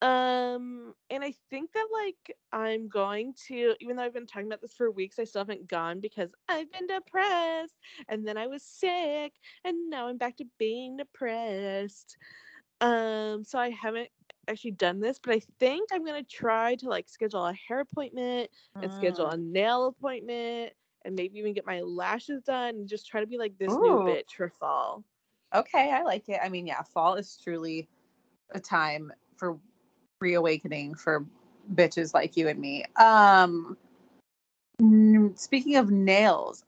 Um, 0.01 0.93
and 1.09 1.23
I 1.23 1.33
think 1.49 1.73
that 1.73 1.87
like 1.91 2.37
I'm 2.51 2.87
going 2.89 3.33
to, 3.47 3.75
even 3.79 3.95
though 3.97 4.03
I've 4.03 4.13
been 4.13 4.27
talking 4.27 4.47
about 4.47 4.61
this 4.61 4.73
for 4.73 4.91
weeks, 4.91 5.19
I 5.19 5.25
still 5.25 5.41
haven't 5.41 5.67
gone 5.67 5.99
because 5.99 6.31
I've 6.47 6.71
been 6.71 6.87
depressed. 6.87 7.79
And 8.07 8.27
then 8.27 8.37
I 8.37 8.47
was 8.47 8.63
sick, 8.63 9.33
and 9.65 9.89
now 9.89 10.07
I'm 10.07 10.17
back 10.17 10.37
to 10.37 10.45
being 10.57 10.97
depressed. 10.97 12.17
Um, 12.81 13.43
so 13.43 13.59
I 13.59 13.69
haven't 13.71 14.09
actually 14.47 14.71
done 14.71 14.99
this, 14.99 15.19
but 15.19 15.33
I 15.35 15.41
think 15.59 15.89
I'm 15.91 16.05
gonna 16.05 16.23
try 16.23 16.75
to 16.75 16.89
like 16.89 17.09
schedule 17.09 17.45
a 17.45 17.53
hair 17.53 17.81
appointment 17.81 18.49
and 18.81 18.93
schedule 18.93 19.27
Mm. 19.27 19.33
a 19.33 19.37
nail 19.37 19.87
appointment 19.87 20.73
and 21.05 21.15
maybe 21.15 21.39
even 21.39 21.53
get 21.53 21.65
my 21.65 21.81
lashes 21.81 22.43
done 22.43 22.75
and 22.75 22.87
just 22.89 23.07
try 23.07 23.21
to 23.21 23.27
be 23.27 23.37
like 23.37 23.57
this 23.57 23.79
Ooh. 23.79 23.79
new 23.79 23.99
bitch 23.99 24.31
for 24.37 24.49
fall. 24.49 25.03
Okay, 25.53 25.91
I 25.91 26.03
like 26.03 26.29
it. 26.29 26.39
I 26.43 26.49
mean, 26.49 26.67
yeah, 26.67 26.81
fall 26.83 27.15
is 27.15 27.39
truly 27.43 27.87
a 28.51 28.59
time 28.59 29.11
for 29.37 29.57
reawakening 30.19 30.95
for 30.95 31.25
bitches 31.73 32.13
like 32.13 32.35
you 32.35 32.47
and 32.47 32.59
me. 32.59 32.83
Um 32.97 33.77
speaking 35.35 35.75
of 35.75 35.91
nails, 35.91 36.63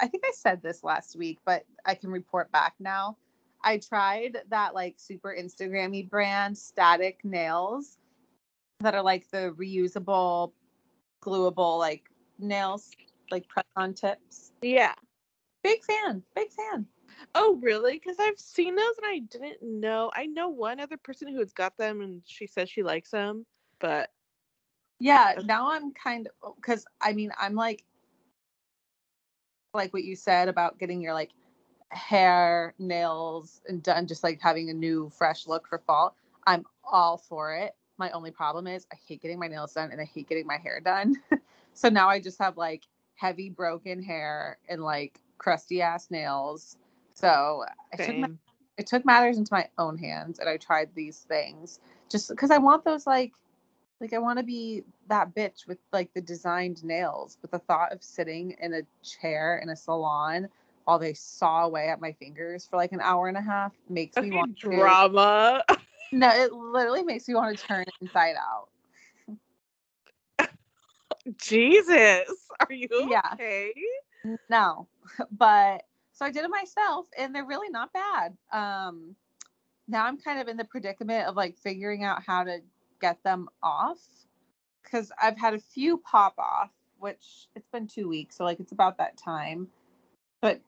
I 0.00 0.06
think 0.06 0.24
I 0.26 0.32
said 0.34 0.62
this 0.62 0.84
last 0.84 1.16
week, 1.16 1.38
but 1.44 1.64
I 1.84 1.94
can 1.94 2.10
report 2.10 2.50
back 2.52 2.74
now. 2.80 3.16
I 3.62 3.78
tried 3.78 4.38
that 4.50 4.74
like 4.74 4.94
super 4.98 5.34
Instagrammy 5.38 6.08
brand 6.08 6.56
static 6.56 7.20
nails 7.24 7.98
that 8.80 8.94
are 8.94 9.02
like 9.02 9.30
the 9.30 9.54
reusable, 9.56 10.52
gluable 11.22 11.78
like 11.78 12.04
nails, 12.38 12.90
like 13.30 13.48
press 13.48 13.66
on 13.76 13.94
tips. 13.94 14.52
Yeah. 14.62 14.94
Big 15.62 15.84
fan, 15.84 16.22
big 16.34 16.50
fan. 16.50 16.86
Oh, 17.34 17.58
really? 17.62 17.94
Because 17.94 18.16
I've 18.20 18.38
seen 18.38 18.76
those 18.76 18.96
and 19.02 19.06
I 19.06 19.18
didn't 19.20 19.62
know. 19.62 20.10
I 20.14 20.26
know 20.26 20.48
one 20.48 20.80
other 20.80 20.96
person 20.96 21.28
who 21.28 21.38
has 21.40 21.52
got 21.52 21.76
them 21.76 22.00
and 22.02 22.22
she 22.26 22.46
says 22.46 22.70
she 22.70 22.82
likes 22.82 23.10
them, 23.10 23.46
but 23.80 24.10
Yeah, 25.00 25.34
now 25.44 25.72
I'm 25.72 25.92
kind 25.92 26.26
of 26.28 26.32
oh, 26.42 26.54
because 26.56 26.86
I 27.00 27.12
mean 27.12 27.32
I'm 27.40 27.54
like 27.54 27.84
like 29.74 29.92
what 29.92 30.04
you 30.04 30.16
said 30.16 30.48
about 30.48 30.78
getting 30.78 31.00
your 31.00 31.14
like 31.14 31.30
hair, 31.90 32.74
nails, 32.78 33.60
and 33.68 33.82
done 33.82 34.06
just 34.06 34.24
like 34.24 34.40
having 34.40 34.70
a 34.70 34.74
new 34.74 35.10
fresh 35.10 35.46
look 35.46 35.68
for 35.68 35.78
fall. 35.78 36.16
I'm 36.46 36.64
all 36.84 37.18
for 37.18 37.54
it. 37.54 37.74
my 37.98 38.10
only 38.10 38.30
problem 38.30 38.66
is 38.66 38.86
I 38.92 38.96
hate 39.06 39.22
getting 39.22 39.38
my 39.38 39.48
nails 39.48 39.74
done 39.74 39.92
and 39.92 40.00
I 40.00 40.04
hate 40.04 40.28
getting 40.28 40.46
my 40.46 40.58
hair 40.58 40.80
done. 40.80 41.16
so 41.74 41.88
now 41.88 42.08
I 42.08 42.20
just 42.20 42.38
have 42.38 42.56
like 42.56 42.84
heavy 43.14 43.50
broken 43.50 44.02
hair 44.02 44.58
and 44.68 44.82
like 44.82 45.20
crusty 45.38 45.82
ass 45.82 46.10
nails. 46.10 46.76
So 47.14 47.64
I 47.92 47.96
took 47.96 48.16
my, 48.18 48.28
it 48.78 48.86
took 48.86 49.04
matters 49.04 49.38
into 49.38 49.52
my 49.54 49.68
own 49.78 49.98
hands 49.98 50.38
and 50.38 50.48
I 50.48 50.56
tried 50.56 50.90
these 50.94 51.20
things 51.20 51.80
just 52.10 52.28
because 52.28 52.50
I 52.50 52.58
want 52.58 52.84
those 52.84 53.06
like 53.06 53.32
like 54.00 54.12
I 54.12 54.18
want 54.18 54.38
to 54.38 54.44
be 54.44 54.82
that 55.08 55.34
bitch 55.34 55.66
with 55.66 55.78
like 55.92 56.12
the 56.14 56.20
designed 56.20 56.84
nails. 56.84 57.38
But 57.40 57.50
the 57.52 57.60
thought 57.60 57.92
of 57.92 58.02
sitting 58.02 58.56
in 58.60 58.74
a 58.74 58.82
chair 59.04 59.60
in 59.62 59.70
a 59.70 59.76
salon 59.76 60.48
while 60.84 60.98
they 60.98 61.14
saw 61.14 61.64
away 61.64 61.88
at 61.88 62.00
my 62.00 62.12
fingers 62.12 62.66
for 62.66 62.76
like 62.76 62.92
an 62.92 63.00
hour 63.00 63.28
and 63.28 63.36
a 63.36 63.42
half 63.42 63.72
makes 63.88 64.20
me 64.20 64.32
Okay, 64.32 64.36
want 64.36 64.58
to 64.60 64.68
drama. 64.68 65.64
no, 66.12 66.28
it 66.30 66.52
literally 66.52 67.04
makes 67.04 67.28
me 67.28 67.34
want 67.34 67.56
to 67.58 67.64
turn 67.66 67.84
inside 68.00 68.34
out. 68.36 68.68
Jesus, 71.36 72.28
are 72.60 72.72
you 72.72 72.88
Yeah. 72.98 73.36
okay? 73.38 73.72
No, 74.48 74.88
but 75.30 75.84
so 76.22 76.26
I 76.26 76.30
did 76.30 76.44
it 76.44 76.50
myself, 76.50 77.06
and 77.18 77.34
they're 77.34 77.44
really 77.44 77.68
not 77.68 77.92
bad. 77.92 78.36
Um, 78.52 79.16
now 79.88 80.06
I'm 80.06 80.18
kind 80.18 80.40
of 80.40 80.46
in 80.46 80.56
the 80.56 80.64
predicament 80.64 81.26
of 81.26 81.34
like 81.34 81.58
figuring 81.58 82.04
out 82.04 82.22
how 82.24 82.44
to 82.44 82.60
get 83.00 83.20
them 83.24 83.48
off 83.60 83.98
because 84.84 85.10
I've 85.20 85.36
had 85.36 85.54
a 85.54 85.58
few 85.58 85.98
pop 85.98 86.34
off, 86.38 86.70
which 87.00 87.48
it's 87.56 87.66
been 87.72 87.88
two 87.88 88.08
weeks, 88.08 88.36
so 88.36 88.44
like 88.44 88.60
it's 88.60 88.70
about 88.70 88.98
that 88.98 89.16
time. 89.16 89.66
But 90.40 90.60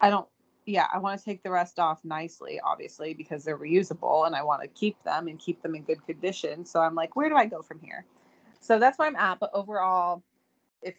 I 0.00 0.08
don't. 0.08 0.26
Yeah, 0.64 0.86
I 0.90 0.98
want 0.98 1.18
to 1.18 1.24
take 1.24 1.42
the 1.42 1.50
rest 1.50 1.78
off 1.78 2.02
nicely, 2.02 2.58
obviously, 2.64 3.12
because 3.12 3.44
they're 3.44 3.58
reusable, 3.58 4.26
and 4.26 4.34
I 4.34 4.42
want 4.44 4.62
to 4.62 4.68
keep 4.68 5.02
them 5.02 5.28
and 5.28 5.38
keep 5.38 5.60
them 5.60 5.74
in 5.74 5.82
good 5.82 6.06
condition. 6.06 6.64
So 6.64 6.80
I'm 6.80 6.94
like, 6.94 7.16
where 7.16 7.28
do 7.28 7.36
I 7.36 7.44
go 7.44 7.60
from 7.60 7.80
here? 7.80 8.06
So 8.60 8.78
that's 8.78 8.98
where 8.98 9.08
I'm 9.08 9.16
at. 9.16 9.40
But 9.40 9.50
overall, 9.52 10.22
if 10.80 10.94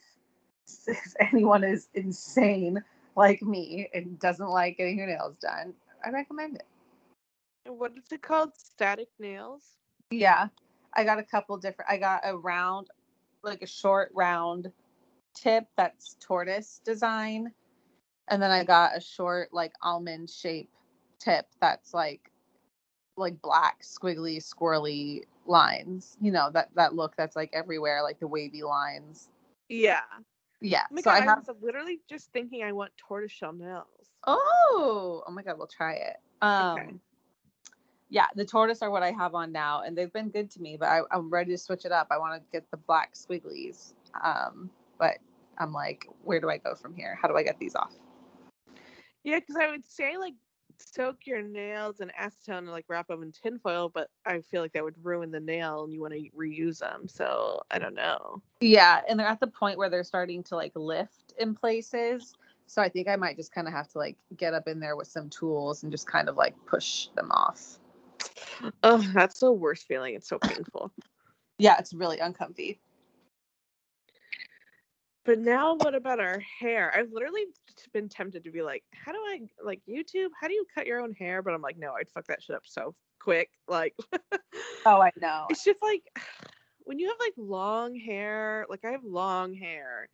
if 0.88 1.16
anyone 1.20 1.64
is 1.64 1.88
insane 1.96 2.84
like 3.16 3.42
me 3.42 3.90
and 3.94 4.20
doesn't 4.20 4.50
like 4.50 4.78
getting 4.78 4.98
your 4.98 5.08
nails 5.08 5.36
done, 5.42 5.74
I 6.06 6.10
recommend 6.10 6.56
it. 6.56 6.66
What 7.72 7.94
is 7.98 8.12
it 8.12 8.22
called? 8.22 8.52
Static 8.58 9.10
nails? 9.20 9.64
Yeah. 10.12 10.48
I 10.96 11.04
got 11.04 11.20
a 11.20 11.24
couple 11.24 11.58
different 11.58 11.90
I 11.90 11.98
got 11.98 12.22
a 12.24 12.38
round 12.38 12.88
like 13.44 13.62
a 13.62 13.68
short 13.68 14.12
round 14.14 14.72
tip 15.34 15.66
that's 15.76 16.16
tortoise 16.20 16.82
design. 16.86 17.52
And 18.30 18.42
then 18.42 18.52
I 18.52 18.64
got 18.64 18.98
a 18.98 19.02
short 19.02 19.54
like 19.54 19.74
almond 19.82 20.30
shape 20.30 20.70
tip 21.20 21.48
that's 21.62 21.94
like 21.94 22.32
like 23.16 23.42
black 23.42 23.82
squiggly 23.84 24.38
squirrely 24.38 25.24
lines. 25.46 26.18
You 26.22 26.32
know, 26.32 26.50
that 26.54 26.70
that 26.76 26.96
look 26.96 27.16
that's 27.16 27.36
like 27.36 27.52
everywhere 27.54 28.04
like 28.04 28.20
the 28.20 28.28
wavy 28.28 28.64
lines. 28.64 29.30
Yeah. 29.70 30.02
Yeah. 30.64 30.84
Oh 30.92 30.98
so 30.98 31.12
God, 31.12 31.14
I 31.16 31.22
I, 31.22 31.26
have 31.26 31.48
was 31.48 31.58
literally 31.62 32.00
just 32.10 32.32
thinking 32.32 32.64
I 32.64 32.72
want 32.72 32.92
tortoiseshell 32.98 33.54
nails. 33.54 33.86
Oh, 34.26 35.24
oh 35.28 35.32
my 35.32 35.44
god, 35.44 35.58
we'll 35.58 35.68
try 35.68 35.94
it. 35.94 36.18
Um 36.42 36.78
Okay. 36.80 36.94
yeah, 38.10 38.28
the 38.36 38.46
tortoise 38.46 38.82
are 38.84 38.92
what 38.92 39.02
I 39.02 39.12
have 39.12 39.34
on 39.34 39.52
now, 39.52 39.82
and 39.82 39.98
they've 39.98 40.14
been 40.14 40.30
good 40.30 40.52
to 40.52 40.62
me, 40.62 40.78
but 40.78 40.88
I, 40.88 41.02
I'm 41.12 41.32
ready 41.32 41.52
to 41.52 41.58
switch 41.58 41.84
it 41.84 41.92
up. 41.92 42.08
I 42.12 42.20
want 42.20 42.40
to 42.40 42.48
get 42.52 42.70
the 42.70 42.78
black 42.78 43.16
squigglies. 43.16 43.94
Um, 44.24 44.70
but 45.00 45.18
I'm 45.58 45.74
like, 45.74 46.06
where 46.24 46.40
do 46.40 46.48
I 46.48 46.58
go 46.58 46.76
from 46.76 46.94
here? 46.94 47.18
How 47.20 47.28
do 47.28 47.36
I 47.36 47.42
get 47.42 47.58
these 47.58 47.74
off? 47.76 47.96
Yeah, 49.24 49.40
because 49.40 49.56
I 49.56 49.68
would 49.70 49.84
say 49.84 50.18
like 50.18 50.36
soak 50.84 51.26
your 51.26 51.42
nails 51.42 52.00
in 52.00 52.12
acetone 52.20 52.60
and 52.60 52.72
like 52.72 52.86
wrap 52.88 53.08
them 53.08 53.24
in 53.24 53.32
tinfoil, 53.32 53.90
but 53.90 54.10
I 54.26 54.42
feel 54.42 54.62
like 54.62 54.74
that 54.74 54.84
would 54.84 54.96
ruin 55.04 55.32
the 55.32 55.40
nail 55.40 55.84
and 55.84 55.94
you 55.94 56.02
want 56.02 56.14
to 56.14 56.30
reuse 56.38 56.80
them. 56.80 57.08
So 57.08 57.62
I 57.72 57.80
don't 57.80 57.96
know. 57.96 58.42
Yeah, 58.60 59.02
and 59.08 59.20
they're 59.20 59.28
at 59.28 59.40
the 59.40 59.48
point 59.48 59.78
where 59.78 59.90
they're 59.90 60.04
starting 60.04 60.44
to 60.44 60.56
like 60.56 60.74
lift 60.76 61.34
in 61.40 61.56
places. 61.56 62.34
So 62.68 62.82
I 62.82 62.90
think 62.90 63.08
I 63.08 63.16
might 63.16 63.36
just 63.36 63.54
kind 63.54 63.68
of 63.68 63.74
have 63.74 63.90
to 63.90 63.98
like 63.98 64.18
get 64.38 64.54
up 64.54 64.68
in 64.68 64.80
there 64.80 64.96
with 64.96 65.08
some 65.08 65.30
tools 65.30 65.84
and 65.84 65.92
just 65.92 66.08
kind 66.08 66.30
of 66.30 66.38
like 66.38 66.56
push 66.66 67.08
them 67.16 67.32
off. 67.32 67.80
Oh, 68.84 68.98
that's 69.14 69.40
the 69.40 69.52
worst 69.52 69.88
feeling. 69.88 70.16
It's 70.16 70.28
so 70.28 70.40
painful. 70.40 70.92
Yeah, 71.58 71.76
it's 71.78 71.94
really 71.94 72.20
uncomfy. 72.20 72.80
But 75.26 75.40
now, 75.40 75.76
what 75.76 75.96
about 75.96 76.20
our 76.20 76.40
hair? 76.40 76.94
I've 76.94 77.12
literally 77.12 77.46
been 77.94 78.10
tempted 78.10 78.44
to 78.44 78.52
be 78.52 78.62
like, 78.62 78.84
how 78.94 79.14
do 79.14 79.20
I 79.20 79.42
like 79.64 79.82
YouTube? 79.88 80.30
How 80.40 80.48
do 80.48 80.54
you 80.54 80.66
cut 80.74 80.86
your 80.86 81.00
own 81.00 81.14
hair? 81.14 81.42
But 81.42 81.54
I'm 81.54 81.62
like, 81.62 81.78
no, 81.78 81.94
I'd 81.94 82.10
fuck 82.10 82.28
that 82.28 82.44
shit 82.44 82.56
up 82.56 82.64
so 82.66 82.96
quick. 83.20 83.50
Like, 83.68 83.96
Oh, 84.86 85.02
I 85.02 85.12
know. 85.20 85.48
it's 85.50 85.64
just 85.64 85.82
like 85.82 86.04
when 86.80 87.00
you 87.00 87.08
have 87.10 87.18
like 87.20 87.34
long 87.38 87.96
hair, 87.96 88.66
like 88.70 88.84
I 88.86 88.92
have 88.92 89.04
long 89.06 89.54
hair, 89.54 90.10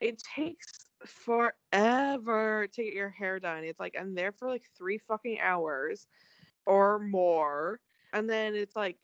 it 0.00 0.18
takes 0.18 0.86
forever 1.06 2.66
to 2.68 2.84
get 2.84 2.94
your 2.94 3.10
hair 3.10 3.40
done. 3.40 3.64
It's 3.64 3.80
like 3.80 3.96
I'm 3.98 4.14
there 4.14 4.32
for 4.32 4.48
like 4.48 4.64
three 4.76 4.98
fucking 4.98 5.38
hours 5.40 6.06
or 6.66 6.98
more. 6.98 7.80
And 8.12 8.28
then 8.28 8.54
it's 8.54 8.76
like 8.76 8.98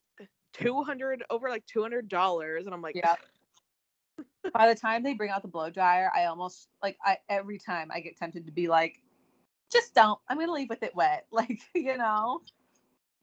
200 0.54 1.24
over 1.30 1.48
like 1.50 1.66
$200. 1.66 2.66
And 2.66 2.74
I'm 2.74 2.82
like, 2.82 2.96
Yeah. 2.96 3.16
By 4.52 4.68
the 4.68 4.74
time 4.74 5.02
they 5.02 5.14
bring 5.14 5.30
out 5.30 5.42
the 5.42 5.48
blow 5.48 5.70
dryer, 5.70 6.10
I 6.14 6.24
almost 6.26 6.68
like 6.82 6.96
I 7.04 7.18
every 7.28 7.58
time 7.58 7.90
I 7.92 8.00
get 8.00 8.16
tempted 8.16 8.46
to 8.46 8.52
be 8.52 8.68
like, 8.68 9.00
just 9.70 9.94
don't. 9.94 10.18
I'm 10.28 10.38
gonna 10.38 10.52
leave 10.52 10.68
with 10.68 10.82
it 10.82 10.94
wet. 10.94 11.26
Like, 11.32 11.60
you 11.74 11.96
know. 11.96 12.42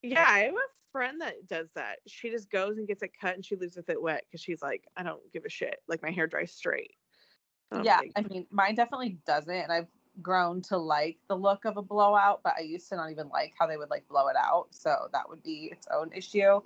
Yeah, 0.02 0.26
I 0.26 0.40
have 0.40 0.54
a 0.54 0.92
friend 0.92 1.22
that 1.22 1.48
does 1.48 1.68
that. 1.76 1.98
She 2.08 2.30
just 2.30 2.50
goes 2.50 2.78
and 2.78 2.88
gets 2.88 3.04
it 3.04 3.12
cut 3.20 3.36
and 3.36 3.46
she 3.46 3.56
leaves 3.56 3.76
with 3.76 3.90
it 3.90 4.02
wet 4.02 4.24
because 4.28 4.42
she's 4.42 4.62
like, 4.62 4.86
I 4.96 5.04
don't 5.04 5.22
give 5.34 5.46
a 5.46 5.50
shit. 5.50 5.82
Like 5.88 6.02
my 6.02 6.12
hair 6.12 6.28
dries 6.28 6.54
straight. 6.54 6.96
I'm 7.72 7.84
yeah, 7.84 7.98
like, 7.98 8.12
I 8.16 8.22
mean, 8.22 8.48
mine 8.50 8.76
definitely 8.76 9.20
doesn't, 9.28 9.54
and 9.54 9.72
I've 9.72 9.88
grown 10.22 10.62
to 10.64 10.78
like 10.78 11.18
the 11.28 11.36
look 11.36 11.66
of 11.66 11.78
a 11.78 11.82
blowout, 11.82 12.42
but 12.44 12.54
I 12.58 12.62
used 12.62 12.90
to 12.90 12.96
not 12.96 13.12
even 13.12 13.30
like 13.30 13.54
how 13.60 13.68
they 13.68 13.78
would 13.78 13.90
like 13.90 14.08
blow 14.08 14.28
it 14.28 14.36
out, 14.36 14.68
so 14.72 15.08
that 15.14 15.30
would 15.30 15.44
be 15.44 15.70
its 15.72 15.88
own 15.94 16.12
issue. 16.14 16.62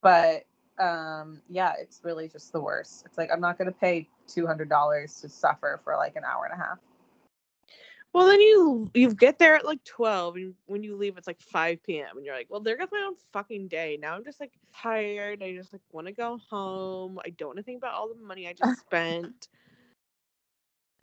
But 0.00 0.44
um, 0.78 1.40
yeah, 1.48 1.74
it's 1.80 2.00
really 2.04 2.28
just 2.28 2.52
the 2.52 2.60
worst. 2.60 3.04
It's 3.06 3.18
like 3.18 3.30
I'm 3.32 3.40
not 3.40 3.58
gonna 3.58 3.72
pay 3.72 4.08
two 4.26 4.46
hundred 4.46 4.68
dollars 4.68 5.20
to 5.20 5.28
suffer 5.28 5.80
for 5.84 5.96
like 5.96 6.16
an 6.16 6.24
hour 6.24 6.44
and 6.50 6.60
a 6.60 6.62
half. 6.64 6.78
well, 8.14 8.26
then 8.26 8.40
you 8.40 8.90
you 8.94 9.12
get 9.12 9.38
there 9.38 9.56
at 9.56 9.64
like 9.64 9.82
12 9.84 10.36
and 10.36 10.54
when 10.66 10.84
you 10.84 10.96
leave, 10.96 11.18
it's 11.18 11.26
like 11.26 11.40
5 11.40 11.82
p.m. 11.82 12.16
and 12.16 12.24
you're 12.24 12.34
like, 12.34 12.46
well, 12.48 12.60
there 12.60 12.76
goes 12.76 12.88
my 12.92 13.04
own 13.06 13.16
fucking 13.32 13.66
day. 13.68 13.98
Now 14.00 14.14
I'm 14.14 14.24
just 14.24 14.38
like 14.38 14.52
tired. 14.72 15.42
I 15.42 15.54
just 15.54 15.72
like 15.72 15.82
want 15.92 16.06
to 16.06 16.12
go 16.12 16.38
home. 16.48 17.18
I 17.24 17.30
don't 17.30 17.48
want 17.48 17.58
to 17.58 17.64
think 17.64 17.78
about 17.78 17.94
all 17.94 18.08
the 18.08 18.14
money 18.14 18.46
I 18.48 18.52
just 18.52 18.80
spent. 18.86 19.48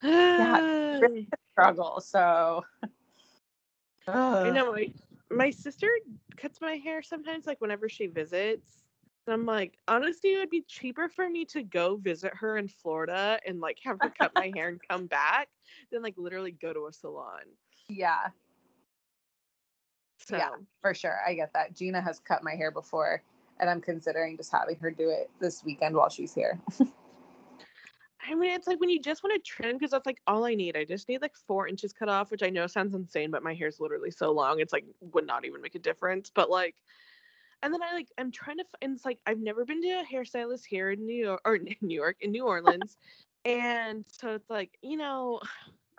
Yeah, 0.01 0.60
really 1.01 1.27
Struggle. 1.53 1.99
So. 1.99 2.63
I 4.07 4.49
know 4.49 4.71
my 4.71 4.91
my 5.29 5.49
sister 5.49 5.89
cuts 6.38 6.62
my 6.62 6.75
hair 6.75 7.01
sometimes, 7.01 7.45
like 7.45 7.62
whenever 7.62 7.89
she 7.89 8.07
visits. 8.07 8.80
And 9.27 9.34
I'm 9.34 9.45
like, 9.45 9.77
honestly, 9.88 10.34
it 10.34 10.39
would 10.39 10.49
be 10.49 10.63
cheaper 10.67 11.07
for 11.07 11.29
me 11.29 11.45
to 11.45 11.63
go 11.63 11.95
visit 11.97 12.34
her 12.36 12.57
in 12.57 12.67
Florida 12.67 13.39
and 13.45 13.60
like 13.60 13.77
have 13.84 13.99
her 14.01 14.10
cut 14.10 14.34
my 14.34 14.51
hair 14.55 14.69
and 14.69 14.79
come 14.89 15.05
back 15.05 15.49
than 15.91 16.01
like 16.01 16.15
literally 16.17 16.51
go 16.51 16.73
to 16.73 16.88
a 16.88 16.93
salon. 16.93 17.41
Yeah, 17.88 18.29
So 20.27 20.38
Yeah. 20.38 20.49
for 20.81 20.93
sure. 20.93 21.19
I 21.25 21.34
get 21.34 21.53
that. 21.53 21.73
Gina 21.75 22.01
has 22.01 22.19
cut 22.19 22.43
my 22.43 22.55
hair 22.55 22.71
before, 22.71 23.21
and 23.60 23.69
I'm 23.69 23.81
considering 23.81 24.38
just 24.38 24.51
having 24.51 24.77
her 24.77 24.91
do 24.91 25.10
it 25.10 25.29
this 25.39 25.63
weekend 25.63 25.95
while 25.95 26.10
she's 26.10 26.34
here. 26.34 26.60
I 28.23 28.36
mean, 28.36 28.51
it's 28.51 28.67
like 28.67 28.79
when 28.79 28.89
you 28.89 29.01
just 29.01 29.23
want 29.23 29.34
to 29.34 29.51
trim 29.51 29.77
because 29.77 29.91
that's 29.91 30.05
like 30.05 30.21
all 30.27 30.45
I 30.45 30.53
need. 30.53 30.77
I 30.77 30.86
just 30.86 31.10
need 31.10 31.21
like 31.21 31.36
four 31.36 31.67
inches 31.67 31.91
cut 31.91 32.07
off, 32.07 32.29
which 32.29 32.43
I 32.43 32.49
know 32.49 32.67
sounds 32.67 32.93
insane, 32.93 33.31
but 33.31 33.43
my 33.43 33.53
hair's 33.53 33.79
literally 33.79 34.12
so 34.12 34.31
long, 34.31 34.60
it's 34.60 34.71
like 34.71 34.86
would 35.13 35.25
not 35.25 35.43
even 35.43 35.62
make 35.62 35.75
a 35.75 35.79
difference. 35.79 36.31
But 36.34 36.49
like, 36.49 36.75
and 37.63 37.74
then 37.74 37.82
I 37.84 37.93
like 37.93 38.10
I'm 38.17 38.32
trying 38.32 38.58
to, 38.58 38.65
and 38.82 38.95
it's 38.95 39.06
like 39.06 39.19
I've 39.26 39.39
never 39.39 39.65
been 39.65 39.82
to 39.82 39.89
a 40.02 40.06
hairstylist 40.06 40.65
here 40.65 40.91
in 40.91 41.06
New 41.06 41.15
York 41.26 41.41
or 41.45 41.56
in 41.56 41.76
New 41.82 41.95
York 41.95 42.17
in 42.21 42.32
New 42.32 42.45
Orleans, 42.45 42.97
and 43.45 44.06
so 44.08 44.34
it's 44.36 44.50
like 44.50 44.78
you 44.82 44.97
know, 44.97 45.41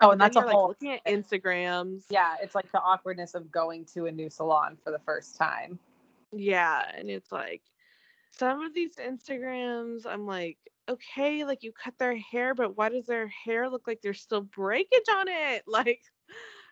Oh, 0.00 0.10
and 0.10 0.20
that's 0.20 0.36
a 0.36 0.40
you're 0.40 0.46
like 0.46 0.54
whole. 0.54 0.68
looking 0.68 0.92
at 0.92 1.04
Instagrams. 1.06 2.04
Yeah, 2.10 2.36
it's 2.42 2.54
like 2.54 2.70
the 2.72 2.80
awkwardness 2.80 3.34
of 3.34 3.50
going 3.52 3.84
to 3.94 4.06
a 4.06 4.12
new 4.12 4.28
salon 4.30 4.76
for 4.82 4.90
the 4.90 4.98
first 5.00 5.36
time. 5.36 5.78
Yeah, 6.32 6.82
and 6.94 7.10
it's 7.10 7.30
like 7.30 7.62
some 8.32 8.62
of 8.62 8.74
these 8.74 8.96
Instagrams, 8.96 10.06
I'm 10.06 10.26
like, 10.26 10.58
okay, 10.88 11.44
like 11.44 11.62
you 11.62 11.72
cut 11.72 11.94
their 11.98 12.16
hair, 12.16 12.54
but 12.54 12.76
why 12.76 12.88
does 12.88 13.06
their 13.06 13.28
hair 13.28 13.68
look 13.68 13.86
like 13.86 14.00
there's 14.02 14.20
still 14.20 14.42
breakage 14.42 15.08
on 15.10 15.28
it? 15.28 15.62
Like, 15.68 16.00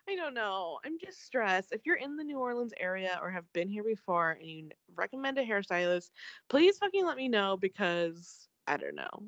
I 0.09 0.15
don't 0.15 0.33
know. 0.33 0.79
I'm 0.85 0.97
just 0.99 1.25
stressed. 1.25 1.71
If 1.71 1.85
you're 1.85 1.95
in 1.95 2.17
the 2.17 2.23
New 2.23 2.39
Orleans 2.39 2.73
area 2.79 3.19
or 3.21 3.29
have 3.29 3.51
been 3.53 3.69
here 3.69 3.83
before 3.83 4.31
and 4.31 4.49
you 4.49 4.69
recommend 4.95 5.37
a 5.37 5.45
hairstylist, 5.45 6.11
please 6.49 6.77
fucking 6.77 7.05
let 7.05 7.17
me 7.17 7.27
know 7.27 7.57
because 7.57 8.47
I 8.67 8.77
don't 8.77 8.95
know. 8.95 9.23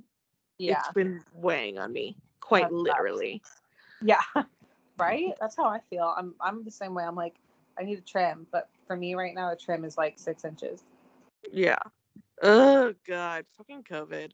Yeah, 0.57 0.79
It's 0.79 0.91
been 0.93 1.21
weighing 1.33 1.77
on 1.77 1.91
me 1.91 2.17
quite 2.39 2.71
literally. 2.71 3.41
yeah, 4.01 4.21
mm-hmm. 4.35 4.47
right. 4.97 5.33
That's 5.39 5.55
how 5.55 5.65
I 5.65 5.79
feel. 5.89 6.13
I'm 6.17 6.35
I'm 6.39 6.63
the 6.63 6.71
same 6.71 6.93
way. 6.93 7.03
I'm 7.03 7.15
like, 7.15 7.35
I 7.79 7.83
need 7.83 7.97
a 7.97 8.01
trim, 8.01 8.47
but 8.51 8.69
for 8.87 8.95
me 8.95 9.15
right 9.15 9.33
now, 9.33 9.51
a 9.51 9.55
trim 9.55 9.83
is 9.85 9.97
like 9.97 10.15
six 10.17 10.45
inches. 10.45 10.83
Yeah. 11.51 11.79
Oh 12.41 12.93
god, 13.07 13.45
fucking 13.57 13.83
COVID. 13.83 14.31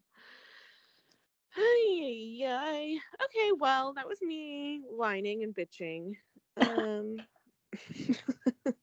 Ay, 1.57 2.43
ay. 2.45 2.97
Okay, 3.23 3.51
well, 3.57 3.93
that 3.93 4.07
was 4.07 4.21
me 4.21 4.81
whining 4.89 5.43
and 5.43 5.55
bitching. 5.55 6.15
Um 6.57 7.17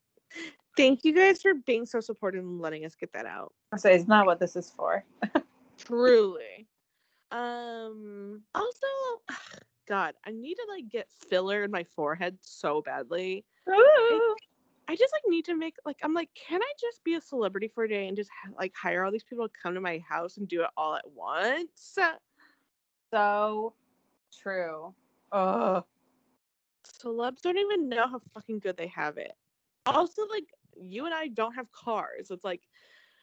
Thank 0.76 1.04
you 1.04 1.14
guys 1.14 1.40
for 1.40 1.54
being 1.54 1.86
so 1.86 2.00
supportive 2.00 2.44
and 2.44 2.60
letting 2.60 2.84
us 2.84 2.94
get 2.94 3.12
that 3.14 3.24
out. 3.24 3.52
So 3.78 3.88
it's 3.88 4.06
not 4.06 4.26
what 4.26 4.38
this 4.38 4.56
is 4.56 4.70
for. 4.70 5.04
Truly. 5.78 6.66
Um 7.30 8.42
also 8.54 8.86
God, 9.88 10.14
I 10.26 10.32
need 10.32 10.54
to 10.54 10.66
like 10.68 10.88
get 10.88 11.08
filler 11.28 11.62
in 11.64 11.70
my 11.70 11.84
forehead 11.84 12.36
so 12.40 12.82
badly. 12.82 13.44
I 14.88 14.94
just 14.94 15.12
like 15.12 15.22
need 15.26 15.44
to 15.46 15.56
make 15.56 15.76
like 15.84 15.98
I'm 16.02 16.14
like, 16.14 16.30
can 16.34 16.62
I 16.62 16.72
just 16.80 17.02
be 17.04 17.14
a 17.14 17.20
celebrity 17.20 17.68
for 17.68 17.84
a 17.84 17.88
day 17.88 18.06
and 18.08 18.16
just 18.16 18.30
like 18.58 18.72
hire 18.80 19.04
all 19.04 19.10
these 19.10 19.24
people 19.24 19.48
to 19.48 19.54
come 19.60 19.74
to 19.74 19.80
my 19.80 19.98
house 20.08 20.36
and 20.36 20.46
do 20.46 20.62
it 20.62 20.70
all 20.76 20.94
at 20.94 21.08
once? 21.10 21.98
So 23.12 23.74
true. 24.42 24.94
Oh, 25.32 25.84
Celebs 26.86 27.42
don't 27.42 27.58
even 27.58 27.88
know 27.88 28.08
how 28.08 28.20
fucking 28.34 28.60
good 28.60 28.76
they 28.76 28.88
have 28.88 29.18
it. 29.18 29.32
Also, 29.86 30.26
like 30.28 30.46
you 30.80 31.04
and 31.06 31.14
I 31.14 31.28
don't 31.28 31.54
have 31.54 31.70
cars. 31.72 32.30
It's 32.30 32.44
like 32.44 32.62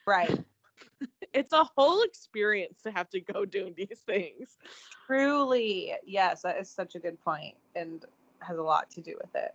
right. 0.06 0.44
it's 1.34 1.54
a 1.54 1.64
whole 1.78 2.02
experience 2.04 2.82
to 2.84 2.92
have 2.92 3.10
to 3.12 3.20
go 3.22 3.46
doing 3.46 3.74
these 3.76 4.02
things. 4.06 4.58
Truly. 5.06 5.94
Yes, 6.06 6.42
that 6.44 6.58
is 6.60 6.70
such 6.70 6.96
a 6.96 7.00
good 7.00 7.20
point 7.22 7.56
and 7.76 8.06
has 8.40 8.58
a 8.58 8.64
lot 8.64 8.90
to 8.92 9.02
do 9.02 9.18
with 9.22 9.36
it. 9.36 9.54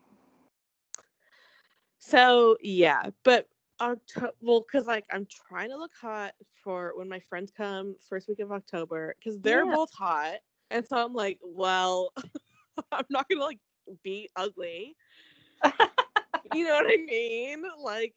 So 1.98 2.56
yeah, 2.62 3.10
but 3.24 3.48
October, 3.80 4.32
well, 4.40 4.60
because 4.60 4.86
like 4.86 5.04
I'm 5.12 5.26
trying 5.26 5.70
to 5.70 5.76
look 5.76 5.92
hot 6.00 6.34
for 6.62 6.92
when 6.96 7.08
my 7.08 7.20
friends 7.20 7.52
come 7.56 7.96
first 8.08 8.28
week 8.28 8.40
of 8.40 8.52
October, 8.52 9.14
because 9.18 9.40
they're 9.40 9.64
Yeah. 9.64 9.72
both 9.72 9.92
hot, 9.92 10.36
and 10.70 10.86
so 10.86 10.96
I'm 10.96 11.12
like, 11.14 11.38
well, 11.42 12.12
I'm 12.92 13.04
not 13.10 13.28
gonna 13.28 13.42
like 13.44 13.58
be 14.02 14.28
ugly. 14.36 14.96
you 16.54 16.64
know 16.66 16.74
what 16.74 16.86
I 16.86 16.96
mean? 16.96 17.62
Like, 17.82 18.14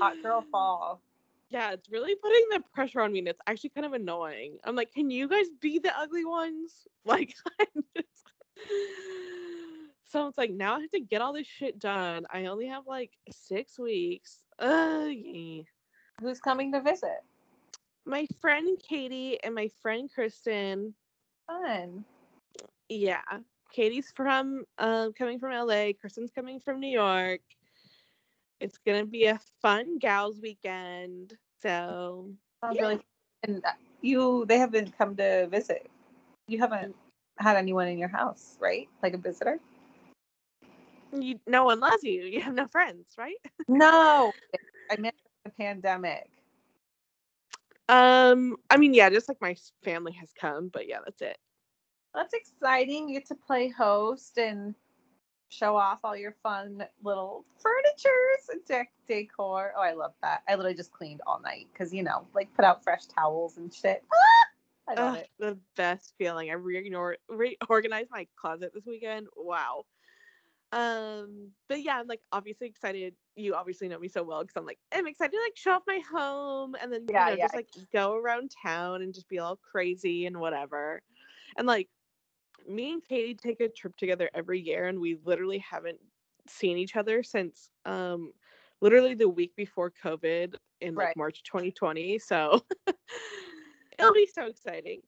Hot 0.00 0.14
girl 0.22 0.44
fall. 0.50 1.00
yeah, 1.50 1.72
it's 1.72 1.88
really 1.90 2.14
putting 2.16 2.44
the 2.50 2.60
pressure 2.74 3.00
on 3.00 3.12
me, 3.12 3.20
and 3.20 3.28
it's 3.28 3.40
actually 3.46 3.70
kind 3.70 3.86
of 3.86 3.92
annoying. 3.92 4.58
I'm 4.64 4.74
like, 4.74 4.92
can 4.92 5.10
you 5.10 5.28
guys 5.28 5.46
be 5.60 5.78
the 5.78 5.96
ugly 5.98 6.24
ones? 6.24 6.86
Like, 7.06 7.34
I'm 7.60 7.84
just. 7.94 8.24
So 10.06 10.26
it's 10.26 10.38
like 10.38 10.50
now 10.52 10.76
I 10.76 10.80
have 10.80 10.90
to 10.92 11.00
get 11.00 11.20
all 11.20 11.34
this 11.34 11.46
shit 11.46 11.78
done. 11.78 12.24
I 12.32 12.46
only 12.46 12.66
have 12.68 12.86
like 12.86 13.10
six 13.30 13.78
weeks. 13.78 14.38
Uh, 14.58 15.08
yeah. 15.10 15.62
Who's 16.20 16.40
coming 16.40 16.72
to 16.72 16.80
visit? 16.80 17.18
my 18.06 18.26
friend 18.40 18.78
Katie 18.86 19.38
and 19.42 19.54
my 19.54 19.68
friend 19.82 20.10
Kristen. 20.12 20.94
Fun. 21.46 22.04
Yeah, 22.88 23.22
Katie's 23.74 24.12
from 24.14 24.64
um 24.78 25.12
coming 25.12 25.40
from 25.40 25.52
LA. 25.52 25.92
Kristen's 25.92 26.30
coming 26.30 26.60
from 26.60 26.78
New 26.78 26.88
York. 26.88 27.40
It's 28.60 28.78
gonna 28.78 29.04
be 29.04 29.26
a 29.26 29.40
fun 29.60 29.98
gals 29.98 30.40
weekend. 30.40 31.34
So 31.60 32.30
Yeah. 32.70 32.82
really 32.82 33.00
and 33.42 33.64
uh, 33.64 33.72
you 34.00 34.46
they 34.46 34.58
haven't 34.58 34.96
come 34.96 35.16
to 35.16 35.48
visit. 35.48 35.90
You 36.46 36.58
haven't 36.60 36.94
had 37.38 37.56
anyone 37.56 37.88
in 37.88 37.98
your 37.98 38.08
house, 38.08 38.56
right? 38.60 38.88
Like 39.02 39.14
a 39.14 39.18
visitor? 39.18 39.58
you, 41.12 41.40
no 41.46 41.64
one 41.64 41.80
loves 41.80 42.02
you. 42.04 42.22
You 42.24 42.40
have 42.42 42.54
no 42.54 42.68
friends, 42.68 43.06
right? 43.18 43.36
No. 43.68 44.32
I 44.90 44.96
meant 44.98 45.14
the 45.44 45.50
pandemic. 45.50 46.28
Um, 47.88 48.56
I 48.70 48.76
mean, 48.76 48.94
yeah, 48.94 49.10
just 49.10 49.28
like 49.28 49.40
my 49.40 49.56
family 49.82 50.12
has 50.12 50.32
come, 50.38 50.68
but 50.68 50.86
yeah, 50.88 50.98
that's 51.04 51.22
it. 51.22 51.38
That's 52.14 52.34
exciting. 52.34 53.08
You 53.08 53.18
get 53.18 53.26
to 53.28 53.34
play 53.34 53.68
host 53.68 54.38
and 54.38 54.74
show 55.48 55.76
off 55.76 56.00
all 56.04 56.16
your 56.16 56.34
fun 56.42 56.84
little 57.02 57.44
furnitures 57.58 58.48
and 58.50 58.60
dec- 58.64 58.86
decor. 59.06 59.72
Oh, 59.76 59.82
I 59.82 59.92
love 59.92 60.14
that. 60.22 60.42
I 60.48 60.54
literally 60.54 60.76
just 60.76 60.92
cleaned 60.92 61.20
all 61.26 61.40
night 61.40 61.68
because, 61.72 61.92
you 61.92 62.02
know, 62.02 62.26
like 62.34 62.52
put 62.54 62.64
out 62.64 62.82
fresh 62.82 63.06
towels 63.06 63.56
and 63.56 63.72
shit. 63.72 64.04
I 64.88 64.94
love 64.94 65.14
Ugh, 65.14 65.16
it. 65.16 65.30
the 65.38 65.58
best 65.76 66.14
feeling. 66.18 66.50
I 66.50 66.54
reorganized 66.54 67.18
reorganized 67.28 68.10
my 68.10 68.26
closet 68.36 68.72
this 68.74 68.86
weekend. 68.86 69.26
Wow. 69.36 69.84
Um, 70.72 71.52
but 71.68 71.82
yeah, 71.82 71.98
I'm 71.98 72.06
like 72.08 72.20
obviously 72.32 72.66
excited. 72.68 73.14
You 73.36 73.54
obviously 73.54 73.88
know 73.88 73.98
me 73.98 74.08
so 74.08 74.22
well 74.24 74.42
because 74.42 74.56
I'm 74.56 74.66
like 74.66 74.78
I'm 74.92 75.06
excited 75.06 75.32
to 75.32 75.40
like 75.42 75.56
show 75.56 75.72
off 75.72 75.82
my 75.86 76.00
home 76.10 76.74
and 76.80 76.92
then 76.92 77.08
Yeah, 77.08 77.28
you 77.28 77.32
know 77.32 77.36
yeah. 77.38 77.44
just 77.44 77.54
like 77.54 77.68
go 77.92 78.14
around 78.14 78.50
town 78.62 79.02
and 79.02 79.14
just 79.14 79.28
be 79.28 79.38
all 79.38 79.56
crazy 79.56 80.26
and 80.26 80.38
whatever. 80.38 81.00
And 81.56 81.66
like 81.66 81.88
me 82.68 82.92
and 82.92 83.04
Katie 83.04 83.34
take 83.34 83.60
a 83.60 83.68
trip 83.68 83.96
together 83.96 84.30
every 84.34 84.60
year 84.60 84.86
and 84.88 85.00
we 85.00 85.18
literally 85.24 85.58
haven't 85.58 86.00
seen 86.48 86.76
each 86.76 86.96
other 86.96 87.22
since 87.22 87.70
um 87.86 88.32
literally 88.80 89.14
the 89.14 89.28
week 89.28 89.54
before 89.56 89.90
COVID 90.04 90.56
in 90.80 90.94
like 90.94 91.08
Right. 91.08 91.16
March 91.16 91.42
2020. 91.44 92.18
So 92.18 92.62
it'll 93.98 94.12
be 94.12 94.26
so 94.26 94.46
exciting. 94.46 95.00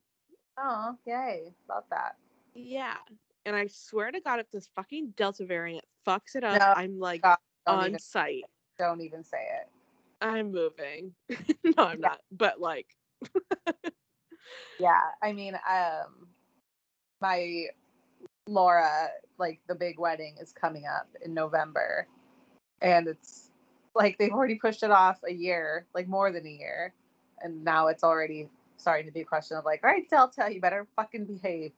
Oh, 0.57 0.97
yay. 1.05 1.53
Love 1.69 1.83
that. 1.91 2.15
Yeah. 2.55 2.97
And 3.45 3.55
I 3.55 3.67
swear 3.67 4.11
to 4.11 4.19
God, 4.19 4.39
if 4.39 4.49
this 4.51 4.69
fucking 4.75 5.13
Delta 5.15 5.45
variant 5.45 5.85
fucks 6.07 6.35
it 6.35 6.43
up, 6.43 6.57
No, 6.57 6.73
I'm 6.73 6.99
like 6.99 7.21
God, 7.21 7.37
on 7.67 7.87
even, 7.89 7.99
site. 7.99 8.43
don't 8.79 9.01
even 9.01 9.23
say 9.23 9.47
it. 9.61 9.69
I'm 10.21 10.51
moving. 10.51 11.13
no, 11.29 11.73
I'm 11.77 12.01
Yeah. 12.01 12.09
not. 12.09 12.19
But 12.31 12.59
like, 12.59 12.87
Yeah. 14.79 15.01
I 15.21 15.33
mean, 15.33 15.55
um, 15.55 16.27
my 17.21 17.67
Laura, 18.47 19.09
like 19.37 19.59
the 19.67 19.75
big 19.75 19.99
wedding 19.99 20.35
is 20.41 20.51
coming 20.51 20.85
up 20.85 21.07
in 21.23 21.33
November. 21.33 22.07
And 22.81 23.07
it's 23.07 23.49
like 23.95 24.17
they've 24.17 24.31
already 24.31 24.55
pushed 24.55 24.83
it 24.83 24.91
off 24.91 25.19
a 25.27 25.33
year, 25.33 25.85
like 25.93 26.07
more 26.07 26.31
than 26.31 26.45
a 26.45 26.49
year. 26.49 26.93
And 27.41 27.63
now 27.63 27.87
it's 27.87 28.03
already 28.03 28.49
starting 28.77 29.05
to 29.07 29.11
be 29.11 29.21
a 29.21 29.25
question 29.25 29.57
of 29.57 29.65
like, 29.65 29.83
all 29.83 29.89
right, 29.89 30.09
Delta, 30.09 30.49
you 30.51 30.61
better 30.61 30.87
fucking 30.95 31.25
behave, 31.25 31.71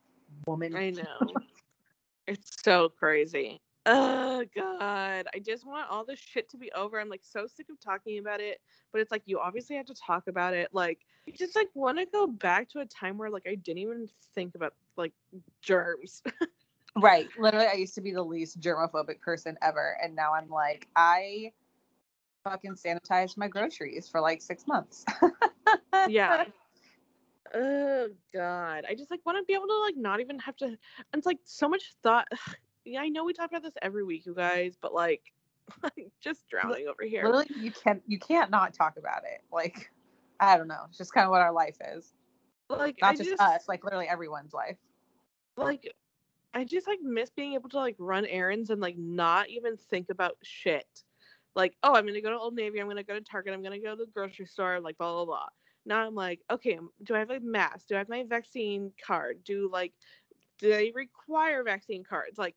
woman. 0.45 0.75
I 0.75 0.91
know. 0.91 1.33
it's 2.27 2.57
so 2.63 2.89
crazy. 2.89 3.61
Oh 3.85 4.43
God. 4.55 5.27
I 5.33 5.39
just 5.39 5.65
want 5.65 5.89
all 5.89 6.05
this 6.05 6.19
shit 6.19 6.49
to 6.49 6.57
be 6.57 6.71
over. 6.73 6.99
I'm 6.99 7.09
like 7.09 7.23
so 7.23 7.47
sick 7.47 7.67
of 7.69 7.79
talking 7.79 8.19
about 8.19 8.39
it. 8.41 8.59
But 8.91 9.01
it's 9.01 9.11
like 9.11 9.23
you 9.25 9.39
obviously 9.39 9.75
have 9.77 9.85
to 9.87 9.95
talk 9.95 10.27
about 10.27 10.53
it. 10.53 10.69
Like 10.73 10.99
you 11.25 11.33
just 11.33 11.55
like 11.55 11.69
want 11.73 11.97
to 11.97 12.05
go 12.05 12.27
back 12.27 12.69
to 12.69 12.79
a 12.79 12.85
time 12.85 13.17
where 13.17 13.29
like 13.29 13.47
I 13.47 13.55
didn't 13.55 13.79
even 13.79 14.09
think 14.35 14.55
about 14.55 14.73
like 14.97 15.13
germs. 15.61 16.23
Right. 16.95 17.29
Literally, 17.37 17.67
I 17.67 17.73
used 17.73 17.95
to 17.95 18.01
be 18.01 18.11
the 18.11 18.23
least 18.23 18.59
germophobic 18.59 19.21
person 19.21 19.57
ever. 19.61 19.95
And 20.03 20.15
now 20.15 20.33
I'm 20.33 20.49
like, 20.49 20.87
I 20.95 21.51
fucking 22.43 22.75
sanitized 22.75 23.37
my 23.37 23.47
groceries 23.47 24.09
for 24.09 24.19
like 24.21 24.41
six 24.41 24.67
months. 24.67 25.05
yeah. 26.07 26.45
Oh 27.51 28.09
God. 28.31 28.85
I 28.87 28.93
just 28.93 29.09
like 29.09 29.25
want 29.25 29.39
to 29.39 29.43
be 29.43 29.55
able 29.55 29.65
to 29.65 29.79
like 29.79 29.97
not 29.97 30.19
even 30.19 30.37
have 30.37 30.55
to 30.57 30.77
it's 31.15 31.25
like 31.25 31.39
so 31.45 31.67
much 31.67 31.81
thought. 32.03 32.27
Yeah, 32.85 33.01
I 33.01 33.09
know 33.09 33.23
we 33.23 33.33
talk 33.33 33.49
about 33.49 33.63
this 33.63 33.73
every 33.81 34.03
week, 34.03 34.25
you 34.25 34.33
guys, 34.33 34.75
but 34.81 34.93
like 34.93 35.21
just 36.21 36.47
drowning 36.49 36.87
over 36.87 37.03
here. 37.03 37.25
Literally, 37.25 37.47
you 37.59 37.71
can't 37.71 38.01
you 38.07 38.19
can't 38.19 38.49
not 38.49 38.73
talk 38.73 38.97
about 38.97 39.23
it. 39.23 39.41
Like, 39.51 39.91
I 40.39 40.57
don't 40.57 40.67
know. 40.67 40.85
It's 40.87 40.97
just 40.97 41.13
kind 41.13 41.25
of 41.25 41.31
what 41.31 41.41
our 41.41 41.51
life 41.51 41.77
is. 41.95 42.13
Like 42.69 42.97
Not 43.01 43.13
I 43.13 43.15
just, 43.15 43.29
just 43.29 43.41
us, 43.41 43.67
like 43.67 43.83
literally 43.83 44.07
everyone's 44.07 44.53
life. 44.53 44.77
like 45.57 45.91
I 46.53 46.63
just 46.63 46.87
like 46.87 46.99
miss 47.01 47.29
being 47.29 47.53
able 47.53 47.69
to 47.69 47.77
like 47.77 47.95
run 47.99 48.25
errands 48.25 48.69
and 48.69 48.81
like 48.81 48.97
not 48.97 49.49
even 49.49 49.77
think 49.77 50.09
about 50.09 50.37
shit. 50.43 50.87
Like, 51.55 51.75
oh, 51.83 51.95
I'm 51.95 52.05
gonna 52.05 52.21
go 52.21 52.29
to 52.29 52.37
Old 52.37 52.55
Navy, 52.55 52.79
I'm 52.79 52.87
gonna 52.87 53.03
go 53.03 53.15
to 53.15 53.21
Target, 53.21 53.53
I'm 53.53 53.63
gonna 53.63 53.79
go 53.79 53.95
to 53.95 54.05
the 54.05 54.11
grocery 54.11 54.45
store, 54.45 54.79
like 54.79 54.97
blah 54.97 55.13
blah 55.13 55.25
blah. 55.25 55.47
Now 55.85 56.05
I'm 56.05 56.15
like, 56.15 56.41
okay, 56.51 56.77
do 57.03 57.15
I 57.15 57.19
have 57.19 57.31
a 57.31 57.39
mask? 57.39 57.87
Do 57.87 57.95
I 57.95 57.99
have 57.99 58.09
my 58.09 58.23
vaccine 58.27 58.91
card? 59.05 59.43
Do 59.43 59.69
like 59.71 59.93
do 60.59 60.69
they 60.69 60.91
require 60.93 61.63
vaccine 61.63 62.03
cards? 62.03 62.37
Like, 62.37 62.55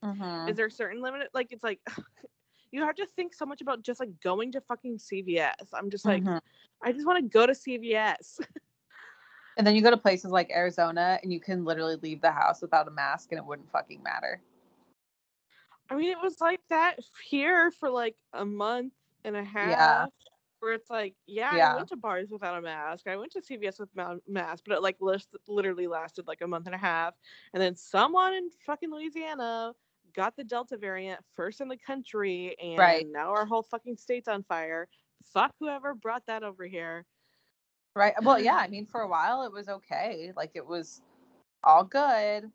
is 0.49 0.57
there 0.57 0.67
a 0.67 0.71
certain 0.71 1.01
limit? 1.01 1.29
Like, 1.33 1.53
it's 1.53 1.65
like 1.65 1.81
you 2.73 2.83
have 2.83 2.97
to 2.97 3.07
think 3.07 3.35
so 3.35 3.47
much 3.47 3.61
about 3.61 3.83
just 3.83 4.01
like 4.01 4.21
going 4.23 4.53
to 4.53 4.61
fucking 4.61 4.99
CVS. 4.99 5.69
I'm 5.73 5.91
just 5.91 6.05
like, 6.05 6.23
Mhm. 6.23 6.41
I 6.83 6.93
just 6.93 7.07
want 7.07 7.19
to 7.23 7.29
go 7.29 7.47
to 7.47 7.53
CVS. 7.53 8.41
And 9.59 9.67
then 9.67 9.77
you 9.77 9.83
go 9.83 9.91
to 9.91 9.99
places 9.99 10.31
like 10.31 10.51
Arizona, 10.51 11.19
and 11.23 11.31
you 11.31 11.39
can 11.39 11.67
literally 11.67 11.97
leave 11.97 12.23
the 12.23 12.33
house 12.33 12.63
without 12.63 12.89
a 12.89 12.91
mask, 12.91 13.33
and 13.33 13.39
it 13.39 13.45
wouldn't 13.45 13.71
fucking 13.71 14.03
matter. 14.03 14.41
I 15.91 15.95
mean, 15.95 16.11
it 16.11 16.17
was 16.23 16.41
like 16.41 16.61
that 16.71 16.97
here 17.23 17.71
for 17.71 17.91
like 17.91 18.17
a 18.33 18.47
month 18.47 18.95
and 19.25 19.37
a 19.37 19.45
half. 19.45 19.69
Yeah. 19.69 20.07
Where 20.63 20.75
it's 20.75 20.91
like, 20.91 21.15
yeah, 21.27 21.51
I 21.73 21.75
went 21.75 21.89
to 21.89 21.97
bars 21.97 22.29
without 22.31 22.57
a 22.57 22.63
mask. 22.63 23.09
I 23.09 23.17
went 23.17 23.33
to 23.33 23.41
CVS 23.41 23.81
with 23.81 23.89
a 23.99 24.21
mask, 24.29 24.63
but 24.65 24.77
it 24.77 24.81
like 24.83 24.95
list- 25.01 25.35
literally 25.49 25.89
lasted 25.89 26.29
like 26.29 26.41
a 26.41 26.47
month 26.47 26.67
and 26.67 26.75
a 26.75 26.79
half. 26.79 27.15
And 27.53 27.61
then 27.61 27.75
someone 27.75 28.33
in 28.33 28.49
fucking 28.65 28.89
Louisiana 28.89 29.73
got 30.15 30.37
the 30.37 30.45
Delta 30.45 30.77
variant 30.77 31.19
first 31.35 31.61
in 31.61 31.67
the 31.67 31.77
country, 31.77 32.55
and 32.63 32.79
Right. 32.79 33.05
now 33.11 33.31
our 33.31 33.45
whole 33.45 33.65
fucking 33.65 33.97
state's 33.97 34.29
on 34.29 34.45
fire. 34.45 34.89
fuck 35.33 35.53
whoever 35.59 35.95
brought 35.95 36.25
that 36.27 36.43
over 36.45 36.65
here. 36.65 37.07
Right. 37.97 38.15
Well, 38.23 38.39
yeah. 38.41 38.57
I 38.57 38.69
mean, 38.69 38.87
for 38.87 39.01
a 39.03 39.09
while 39.09 39.43
it 39.43 39.53
was 39.53 39.69
okay. 39.69 40.33
Like 40.37 40.53
it 40.55 40.65
was 40.65 41.03
all 41.65 41.83
good, 41.83 42.49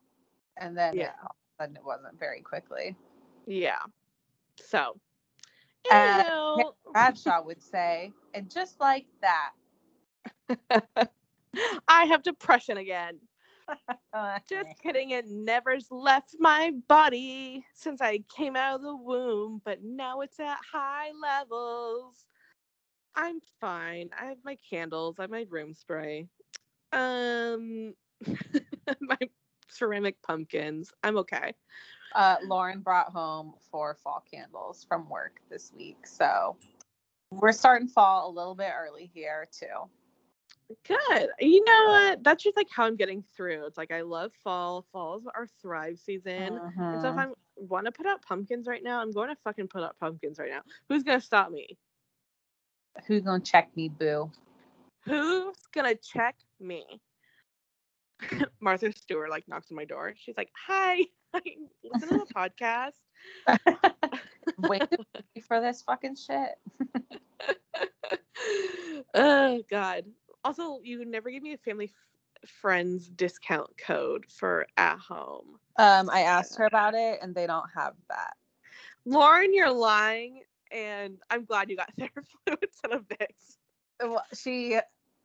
and 0.55 0.77
then 0.77 0.95
Yeah. 0.95 1.11
all 1.23 1.35
of 1.35 1.59
a 1.59 1.63
sudden 1.63 1.75
it 1.75 1.83
wasn't 1.83 2.17
very 2.17 2.39
quickly. 2.41 2.95
Yeah. 3.45 3.79
So, 4.61 4.97
Uh, 5.89 6.23
Bradshaw 6.93 7.43
would 7.43 7.61
say, 7.61 8.13
and 8.33 8.49
just 8.49 8.79
like 8.79 9.05
that. 9.21 9.51
I 11.87 12.05
have 12.05 12.23
depression 12.23 12.77
again. 12.77 13.19
Just 14.49 14.77
kidding. 14.81 15.11
It 15.11 15.27
never's 15.27 15.87
left 15.91 16.35
my 16.39 16.71
body 16.87 17.65
since 17.73 18.01
I 18.01 18.19
came 18.35 18.55
out 18.55 18.75
of 18.75 18.81
the 18.81 18.95
womb, 18.95 19.61
but 19.65 19.83
now 19.83 20.21
it's 20.21 20.39
at 20.39 20.57
high 20.71 21.11
levels. 21.21 22.25
I'm 23.15 23.39
fine. 23.59 24.09
I 24.19 24.25
have 24.25 24.37
my 24.43 24.57
candles. 24.69 25.17
I 25.19 25.23
have 25.23 25.31
my 25.31 25.45
room 25.49 25.73
spray. 25.73 26.27
Um, 26.91 27.93
my 29.01 29.17
ceramic 29.69 30.21
pumpkins. 30.21 30.91
I'm 31.03 31.17
okay. 31.19 31.53
Uh, 32.17 32.37
Lauren 32.43 32.79
brought 32.79 33.11
home 33.11 33.53
four 33.71 33.95
fall 34.03 34.23
candles 34.29 34.85
from 34.89 35.07
work 35.07 35.39
this 35.49 35.71
week, 35.77 36.05
so 36.05 36.57
we're 37.31 37.51
starting 37.51 37.87
fall 37.87 38.29
a 38.29 38.31
little 38.31 38.55
bit 38.55 38.71
early 38.75 39.09
here 39.13 39.47
too. 39.51 39.87
Good. 40.85 41.29
You 41.39 41.63
know 41.63 41.85
what? 41.87 42.23
That's 42.23 42.43
just 42.43 42.57
like 42.57 42.67
how 42.69 42.85
I'm 42.85 42.97
getting 42.97 43.23
through. 43.35 43.67
It's 43.67 43.77
like 43.77 43.91
I 43.91 44.01
love 44.01 44.31
fall. 44.43 44.85
Fall's 44.91 45.23
our 45.33 45.47
thrive 45.61 45.99
season. 45.99 46.59
And 46.77 47.01
so 47.01 47.09
if. 47.09 47.17
I 47.17 47.27
want 47.55 47.85
to 47.85 47.91
put 47.91 48.05
out 48.05 48.21
pumpkins 48.21 48.67
right 48.67 48.83
now, 48.83 48.99
I'm 48.99 49.11
going 49.11 49.29
to 49.29 49.35
fucking 49.43 49.67
put 49.67 49.83
out 49.83 49.95
pumpkins 49.99 50.39
right 50.39 50.49
now. 50.49 50.61
Who's 50.89 51.03
gonna 51.03 51.21
stop 51.21 51.51
me? 51.51 51.77
Who's 53.05 53.21
gonna 53.21 53.43
check 53.43 53.69
me, 53.75 53.89
boo? 53.89 54.31
Who's 55.05 55.55
gonna 55.73 55.95
check 55.95 56.35
me? 56.59 56.83
Martha 58.59 58.91
Stewart 58.91 59.29
like 59.29 59.47
knocks 59.47 59.71
on 59.71 59.75
my 59.75 59.85
door. 59.85 60.15
She's 60.17 60.35
like, 60.35 60.49
"Hi, 60.67 61.03
Listen 61.83 62.09
to 62.09 62.25
the 62.25 62.33
podcast." 62.33 62.91
Wait 64.59 64.83
for 65.47 65.61
this 65.61 65.81
fucking 65.81 66.15
shit. 66.15 66.55
oh 69.13 69.61
God. 69.69 70.05
Also, 70.43 70.79
you 70.83 71.03
never 71.05 71.29
give 71.29 71.43
me 71.43 71.53
a 71.53 71.57
family 71.57 71.91
f- 72.43 72.49
friends 72.49 73.09
discount 73.09 73.69
code 73.77 74.25
for 74.29 74.65
at 74.77 74.97
home. 74.99 75.59
Um, 75.77 76.09
I 76.09 76.21
asked 76.21 76.57
her 76.57 76.65
about 76.65 76.93
it, 76.95 77.19
and 77.21 77.35
they 77.35 77.47
don't 77.47 77.69
have 77.75 77.93
that. 78.09 78.33
Lauren, 79.05 79.53
you're 79.53 79.71
lying, 79.71 80.41
and 80.71 81.17
I'm 81.29 81.45
glad 81.45 81.69
you 81.69 81.77
got 81.77 81.95
Theraflu 81.97 82.57
instead 82.61 82.91
of 82.91 83.07
Vicks. 83.07 83.57
Well, 84.01 84.23
she 84.33 84.79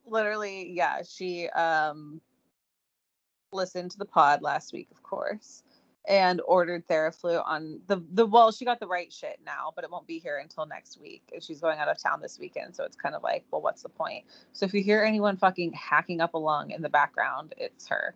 literally, 0.06 0.72
yeah, 0.72 1.02
she 1.02 1.48
um 1.50 2.20
listened 3.52 3.90
to 3.92 3.98
the 3.98 4.04
pod 4.04 4.42
last 4.42 4.72
week, 4.72 4.88
of 4.90 5.02
course, 5.02 5.62
and 6.06 6.40
ordered 6.46 6.86
Theraflu 6.88 7.42
on 7.46 7.80
the 7.86 8.02
the 8.12 8.26
well, 8.26 8.50
she 8.50 8.64
got 8.64 8.80
the 8.80 8.86
right 8.86 9.12
shit 9.12 9.38
now, 9.44 9.72
but 9.74 9.84
it 9.84 9.90
won't 9.90 10.06
be 10.06 10.18
here 10.18 10.38
until 10.38 10.66
next 10.66 11.00
week. 11.00 11.22
And 11.32 11.42
she's 11.42 11.60
going 11.60 11.78
out 11.78 11.88
of 11.88 12.02
town 12.02 12.20
this 12.20 12.38
weekend, 12.38 12.74
so 12.74 12.84
it's 12.84 12.96
kind 12.96 13.14
of 13.14 13.22
like, 13.22 13.44
well, 13.50 13.62
what's 13.62 13.82
the 13.82 13.88
point? 13.88 14.24
So 14.52 14.66
if 14.66 14.74
you 14.74 14.82
hear 14.82 15.02
anyone 15.02 15.36
fucking 15.36 15.72
hacking 15.72 16.20
up 16.20 16.34
a 16.34 16.38
lung 16.38 16.70
in 16.70 16.82
the 16.82 16.88
background, 16.88 17.54
it's 17.56 17.86
her. 17.88 18.14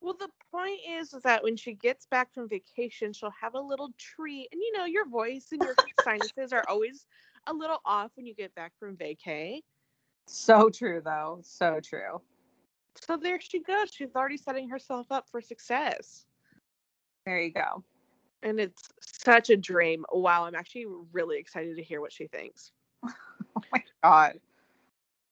Well, 0.00 0.14
the 0.18 0.28
point 0.52 0.80
is, 0.86 1.14
is 1.14 1.22
that 1.22 1.42
when 1.42 1.56
she 1.56 1.72
gets 1.72 2.06
back 2.06 2.32
from 2.34 2.48
vacation, 2.48 3.12
she'll 3.12 3.30
have 3.40 3.54
a 3.54 3.60
little 3.60 3.90
treat. 3.98 4.48
And 4.52 4.60
you 4.60 4.72
know, 4.76 4.84
your 4.84 5.08
voice 5.08 5.48
and 5.50 5.62
your 5.62 5.74
sinuses 6.04 6.52
are 6.52 6.64
always 6.68 7.06
a 7.46 7.52
little 7.52 7.80
off 7.84 8.10
when 8.14 8.26
you 8.26 8.34
get 8.34 8.54
back 8.54 8.72
from 8.78 8.96
vacay. 8.96 9.60
So 10.26 10.70
true 10.70 11.02
though. 11.04 11.40
So 11.42 11.80
true. 11.82 12.20
So 13.00 13.16
there 13.16 13.40
she 13.40 13.60
goes. 13.60 13.90
She's 13.92 14.14
already 14.14 14.36
setting 14.36 14.68
herself 14.68 15.06
up 15.10 15.28
for 15.30 15.40
success. 15.40 16.26
There 17.26 17.40
you 17.40 17.52
go. 17.52 17.82
And 18.42 18.60
it's 18.60 18.90
such 19.00 19.50
a 19.50 19.56
dream. 19.56 20.04
Wow, 20.12 20.44
I'm 20.44 20.54
actually 20.54 20.86
really 21.12 21.38
excited 21.38 21.76
to 21.76 21.82
hear 21.82 22.00
what 22.00 22.12
she 22.12 22.26
thinks. 22.26 22.72
Oh 23.56 23.62
my 23.72 23.82
god. 24.02 24.40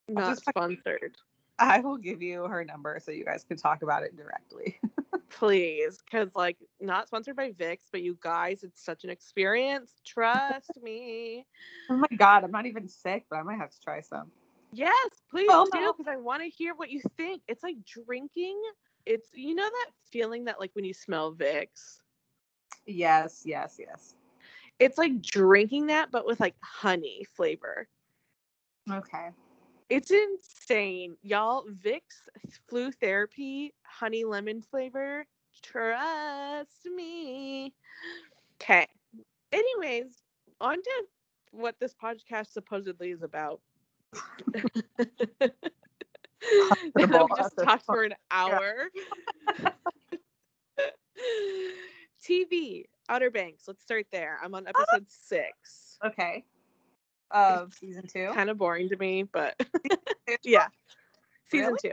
Not 0.08 0.38
sponsored. 0.38 1.16
I 1.58 1.80
will 1.80 1.96
give 1.96 2.22
you 2.22 2.44
her 2.44 2.64
number 2.64 2.98
so 3.02 3.10
you 3.10 3.24
guys 3.24 3.42
can 3.42 3.56
talk 3.56 3.82
about 3.82 4.04
it 4.04 4.16
directly. 4.16 4.78
Please. 5.28 5.98
Because, 6.04 6.28
like, 6.36 6.56
not 6.80 7.08
sponsored 7.08 7.34
by 7.34 7.50
Vicks, 7.50 7.86
but 7.90 8.00
you 8.02 8.16
guys, 8.20 8.62
it's 8.62 8.84
such 8.84 9.02
an 9.02 9.10
experience. 9.10 9.94
Trust 10.06 10.70
me. 10.80 11.44
oh 11.90 11.96
my 11.96 12.16
god, 12.16 12.44
I'm 12.44 12.52
not 12.52 12.66
even 12.66 12.86
sick, 12.88 13.24
but 13.28 13.36
I 13.40 13.42
might 13.42 13.58
have 13.58 13.70
to 13.70 13.80
try 13.80 14.00
some. 14.00 14.30
Yes, 14.72 15.08
please 15.28 15.48
Oh, 15.50 15.66
do 15.72 15.80
no. 15.80 15.92
because 15.92 16.06
I 16.08 16.16
want 16.16 16.42
to 16.42 16.48
hear 16.48 16.74
what 16.76 16.90
you 16.90 17.00
think. 17.16 17.42
It's 17.48 17.64
like 17.64 17.76
drinking. 17.84 18.60
It's 19.06 19.28
you 19.34 19.54
know 19.54 19.68
that 19.68 19.90
feeling 20.10 20.44
that 20.44 20.60
like 20.60 20.70
when 20.74 20.84
you 20.84 20.94
smell 20.94 21.34
Vicks. 21.34 22.00
Yes, 22.86 23.42
yes, 23.44 23.76
yes. 23.78 24.14
It's 24.78 24.98
like 24.98 25.22
drinking 25.22 25.86
that 25.86 26.10
but 26.10 26.26
with 26.26 26.40
like 26.40 26.54
honey 26.62 27.24
flavor. 27.34 27.88
Okay. 28.90 29.28
It's 29.88 30.10
insane. 30.10 31.16
Y'all 31.22 31.64
Vicks 31.66 32.28
flu 32.68 32.90
therapy 32.90 33.74
honey 33.82 34.24
lemon 34.24 34.62
flavor. 34.62 35.26
Trust 35.62 36.86
me. 36.94 37.74
Okay. 38.60 38.86
Anyways, 39.52 40.22
on 40.60 40.76
to 40.76 41.04
what 41.50 41.76
this 41.78 41.94
podcast 41.94 42.52
supposedly 42.52 43.10
is 43.10 43.22
about. 43.22 43.60
and 46.42 46.92
then 46.94 47.10
we 47.10 47.36
just 47.36 47.56
talked 47.58 47.84
for 47.84 48.04
an 48.04 48.14
hour. 48.30 48.88
TV, 52.22 52.84
Outer 53.08 53.30
Banks. 53.30 53.64
Let's 53.66 53.82
start 53.82 54.06
there. 54.12 54.38
I'm 54.42 54.54
on 54.54 54.66
ah. 54.66 54.70
episode 54.70 55.06
six. 55.08 55.98
Okay. 56.04 56.44
Of 57.30 57.74
season 57.74 58.06
two. 58.06 58.30
Kind 58.34 58.50
of 58.50 58.58
boring 58.58 58.88
to 58.90 58.96
me, 58.96 59.22
but 59.22 59.58
yeah, 60.42 60.66
season 61.50 61.76
two. 61.80 61.92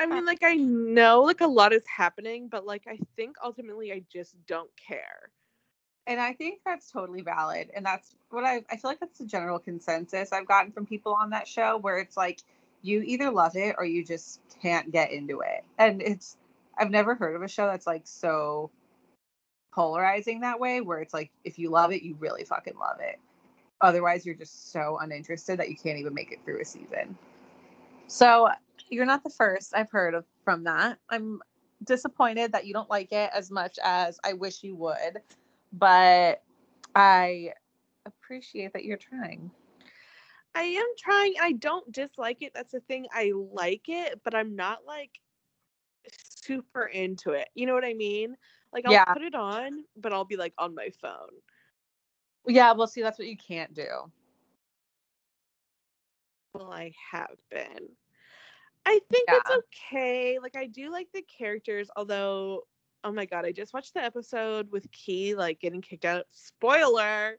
I 0.00 0.06
mean, 0.06 0.24
like 0.24 0.42
I 0.42 0.54
know 0.54 1.22
like 1.22 1.40
a 1.40 1.46
lot 1.46 1.72
is 1.72 1.84
happening, 1.86 2.48
but 2.48 2.66
like 2.66 2.86
I 2.88 2.98
think 3.16 3.36
ultimately 3.42 3.92
I 3.92 4.02
just 4.12 4.34
don't 4.46 4.70
care. 4.76 5.30
And 6.06 6.20
I 6.20 6.32
think 6.32 6.60
that's 6.64 6.90
totally 6.90 7.20
valid. 7.20 7.70
And 7.74 7.84
that's 7.84 8.14
what 8.30 8.44
I 8.44 8.64
I 8.70 8.76
feel 8.76 8.90
like 8.90 9.00
that's 9.00 9.18
the 9.18 9.26
general 9.26 9.58
consensus 9.58 10.32
I've 10.32 10.46
gotten 10.46 10.72
from 10.72 10.86
people 10.86 11.14
on 11.14 11.30
that 11.30 11.46
show 11.46 11.78
where 11.78 11.98
it's 11.98 12.16
like 12.16 12.42
you 12.82 13.02
either 13.02 13.30
love 13.30 13.56
it 13.56 13.74
or 13.78 13.84
you 13.84 14.04
just 14.04 14.40
can't 14.62 14.90
get 14.90 15.12
into 15.12 15.40
it. 15.40 15.64
And 15.78 16.02
it's 16.02 16.36
I've 16.78 16.90
never 16.90 17.14
heard 17.14 17.34
of 17.34 17.42
a 17.42 17.48
show 17.48 17.66
that's 17.66 17.86
like 17.86 18.02
so 18.04 18.70
polarizing 19.72 20.40
that 20.40 20.60
way 20.60 20.80
where 20.80 21.00
it's 21.00 21.14
like 21.14 21.30
if 21.44 21.58
you 21.58 21.70
love 21.70 21.92
it, 21.92 22.02
you 22.02 22.16
really 22.18 22.44
fucking 22.44 22.78
love 22.78 22.98
it. 23.00 23.18
Otherwise, 23.80 24.26
you're 24.26 24.34
just 24.34 24.72
so 24.72 24.98
uninterested 25.00 25.58
that 25.58 25.68
you 25.68 25.76
can't 25.76 25.98
even 25.98 26.14
make 26.14 26.32
it 26.32 26.38
through 26.44 26.60
a 26.60 26.64
season. 26.64 27.16
So, 28.08 28.48
you're 28.90 29.06
not 29.06 29.22
the 29.22 29.30
first 29.30 29.74
I've 29.74 29.90
heard 29.90 30.14
of 30.14 30.24
from 30.44 30.64
that. 30.64 30.98
I'm 31.10 31.40
disappointed 31.84 32.52
that 32.52 32.66
you 32.66 32.72
don't 32.72 32.90
like 32.90 33.12
it 33.12 33.30
as 33.34 33.50
much 33.50 33.78
as 33.84 34.18
I 34.24 34.32
wish 34.32 34.64
you 34.64 34.74
would, 34.76 35.20
but 35.72 36.42
I 36.94 37.52
appreciate 38.06 38.72
that 38.72 38.84
you're 38.84 38.96
trying. 38.96 39.50
I 40.58 40.62
am 40.62 40.86
trying. 40.98 41.34
I 41.40 41.52
don't 41.52 41.90
dislike 41.92 42.42
it. 42.42 42.52
That's 42.52 42.72
the 42.72 42.80
thing. 42.80 43.06
I 43.12 43.32
like 43.52 43.84
it, 43.86 44.20
but 44.24 44.34
I'm 44.34 44.56
not 44.56 44.80
like 44.84 45.20
super 46.10 46.86
into 46.86 47.30
it. 47.30 47.48
You 47.54 47.66
know 47.66 47.74
what 47.74 47.84
I 47.84 47.94
mean? 47.94 48.36
Like 48.72 48.84
I'll 48.84 48.92
Yeah. 48.92 49.04
put 49.04 49.22
it 49.22 49.36
on, 49.36 49.84
but 49.96 50.12
I'll 50.12 50.24
be 50.24 50.36
like 50.36 50.54
on 50.58 50.74
my 50.74 50.90
phone. 51.00 51.30
Yeah, 52.48 52.72
well, 52.72 52.88
see, 52.88 53.02
that's 53.02 53.20
what 53.20 53.28
you 53.28 53.36
can't 53.36 53.72
do. 53.72 53.86
Well, 56.54 56.72
I 56.72 56.92
have 57.12 57.36
been. 57.50 57.88
I 58.84 59.00
think 59.12 59.28
it's 59.30 59.50
okay. 59.50 60.40
Like 60.42 60.56
I 60.56 60.66
do 60.66 60.90
like 60.90 61.08
the 61.14 61.22
characters, 61.22 61.88
although 61.94 62.66
oh 63.04 63.12
my 63.12 63.26
god, 63.26 63.44
I 63.44 63.52
just 63.52 63.72
watched 63.72 63.94
the 63.94 64.02
episode 64.02 64.72
with 64.72 64.90
Key 64.90 65.36
like 65.36 65.60
getting 65.60 65.82
kicked 65.82 66.04
out. 66.04 66.24
Spoiler, 66.32 67.38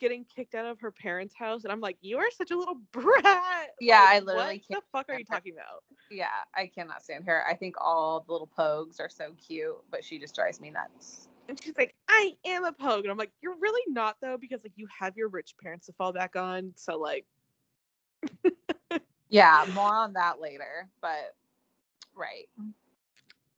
getting 0.00 0.24
kicked 0.24 0.54
out 0.54 0.66
of 0.66 0.80
her 0.80 0.90
parents' 0.90 1.34
house, 1.34 1.64
and 1.64 1.72
I'm 1.72 1.80
like, 1.80 1.98
you 2.00 2.18
are 2.18 2.30
such 2.32 2.50
a 2.50 2.58
little 2.58 2.76
brat. 2.92 3.70
Yeah, 3.80 4.00
Like, 4.00 4.10
I 4.16 4.20
literally 4.20 4.58
What 4.58 4.68
can't 4.68 4.84
What 4.92 4.98
the 4.98 4.98
fuck 4.98 5.08
are 5.10 5.14
you 5.14 5.24
her. 5.24 5.36
talking 5.36 5.54
about? 5.54 5.84
Yeah, 6.10 6.26
I 6.54 6.66
cannot 6.66 7.02
stand 7.02 7.24
her. 7.26 7.44
I 7.46 7.54
think 7.54 7.76
all 7.80 8.20
the 8.26 8.32
little 8.32 8.50
pogues 8.58 9.00
are 9.00 9.08
so 9.10 9.32
cute, 9.46 9.76
but 9.90 10.04
she 10.04 10.18
just 10.18 10.34
drives 10.34 10.60
me 10.60 10.70
nuts. 10.70 11.28
And 11.48 11.60
she's 11.62 11.76
like, 11.78 11.94
I 12.08 12.36
am 12.46 12.64
a 12.64 12.72
pogue, 12.72 13.04
and 13.04 13.10
I'm 13.10 13.18
like, 13.18 13.32
you're 13.42 13.56
really 13.60 13.82
not 13.88 14.16
though, 14.20 14.36
because 14.38 14.62
like 14.64 14.72
you 14.76 14.88
have 14.98 15.16
your 15.16 15.28
rich 15.28 15.54
parents 15.62 15.86
to 15.86 15.92
fall 15.92 16.12
back 16.12 16.36
on. 16.36 16.72
So 16.76 16.98
like, 16.98 17.26
Yeah, 19.28 19.64
more 19.74 19.94
on 19.94 20.14
that 20.14 20.40
later, 20.40 20.88
but 21.00 21.34
right. 22.14 22.48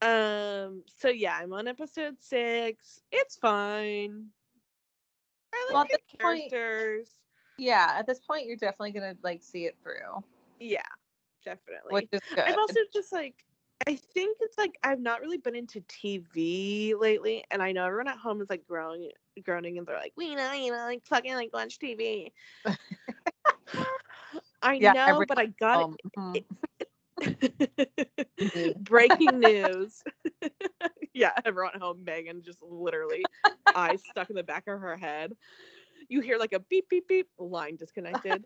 um, 0.03 0.82
so 0.97 1.09
yeah, 1.09 1.36
I'm 1.40 1.53
on 1.53 1.68
episode 1.68 2.16
six. 2.20 3.03
It's 3.12 3.36
fine. 3.36 4.28
I 5.55 5.68
Well, 5.72 5.82
like 5.82 5.92
at 5.94 6.00
the 6.00 6.18
this 6.18 6.20
point- 6.20 6.53
Yeah, 7.59 7.92
at 7.98 8.07
this 8.07 8.20
point, 8.20 8.46
you're 8.46 8.57
definitely 8.57 8.92
gonna 8.92 9.16
like 9.22 9.42
see 9.42 9.66
it 9.66 9.76
through, 9.82 10.22
Yeah, 10.59 10.82
definitely. 11.44 11.94
which 11.94 12.09
is 12.12 12.20
good. 12.34 12.44
I'm 12.46 12.59
also 12.59 12.80
just 12.92 13.12
like, 13.12 13.44
I 13.86 13.96
think 13.96 14.38
it's 14.40 14.57
like 14.59 14.78
I've 14.82 15.00
not 15.00 15.20
really 15.20 15.38
been 15.38 15.55
into 15.57 15.80
TV 15.82 16.94
lately, 16.98 17.44
and 17.50 17.62
I 17.62 17.72
know 17.72 17.84
everyone 17.86 18.09
at 18.09 18.16
home 18.18 18.40
is 18.40 18.48
like 18.48 18.66
groaning, 18.66 19.11
groaning, 19.44 19.76
and 19.78 19.86
they're 19.86 19.96
like, 19.98 20.12
"We 20.16 20.34
know, 20.34 20.53
you 20.53 20.70
know, 20.72 20.78
like 20.86 21.05
fucking 21.05 21.34
like 21.34 21.53
watch 21.53 21.78
TV." 21.78 22.32
I 24.62 24.78
Yeah, 24.78 24.92
know, 24.92 25.05
every- 25.07 25.26
but 25.26 25.38
I 25.38 25.46
got 25.46 25.80
Um, 25.82 25.96
mhm. 26.16 26.44
it. 27.20 28.76
Breaking 28.84 29.40
news. 29.40 30.03
yeah, 31.15 31.33
everyone 31.45 31.73
at 31.75 31.81
home, 31.81 32.05
Megan 32.05 32.43
just 32.43 32.63
literally 32.63 33.25
eyes 33.75 34.03
stuck 34.03 34.31
in 34.31 34.37
the 34.37 34.43
back 34.43 34.67
of 34.67 34.81
her 34.81 34.97
head. 34.97 35.33
You 36.09 36.21
hear 36.21 36.39
like 36.39 36.53
a 36.53 36.61
beep, 36.61 36.89
beep, 36.89 37.09
beep, 37.09 37.29
line 37.39 37.77
disconnected. 37.77 38.45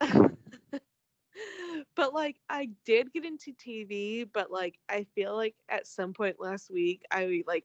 but 0.00 2.14
like, 2.14 2.36
I 2.48 2.70
did 2.84 3.12
get 3.12 3.24
into 3.24 3.52
TV, 3.52 4.24
but 4.24 4.50
like, 4.50 4.78
I 4.88 5.06
feel 5.14 5.36
like 5.36 5.54
at 5.68 5.86
some 5.86 6.12
point 6.12 6.40
last 6.40 6.70
week, 6.70 7.02
I 7.10 7.42
like 7.46 7.64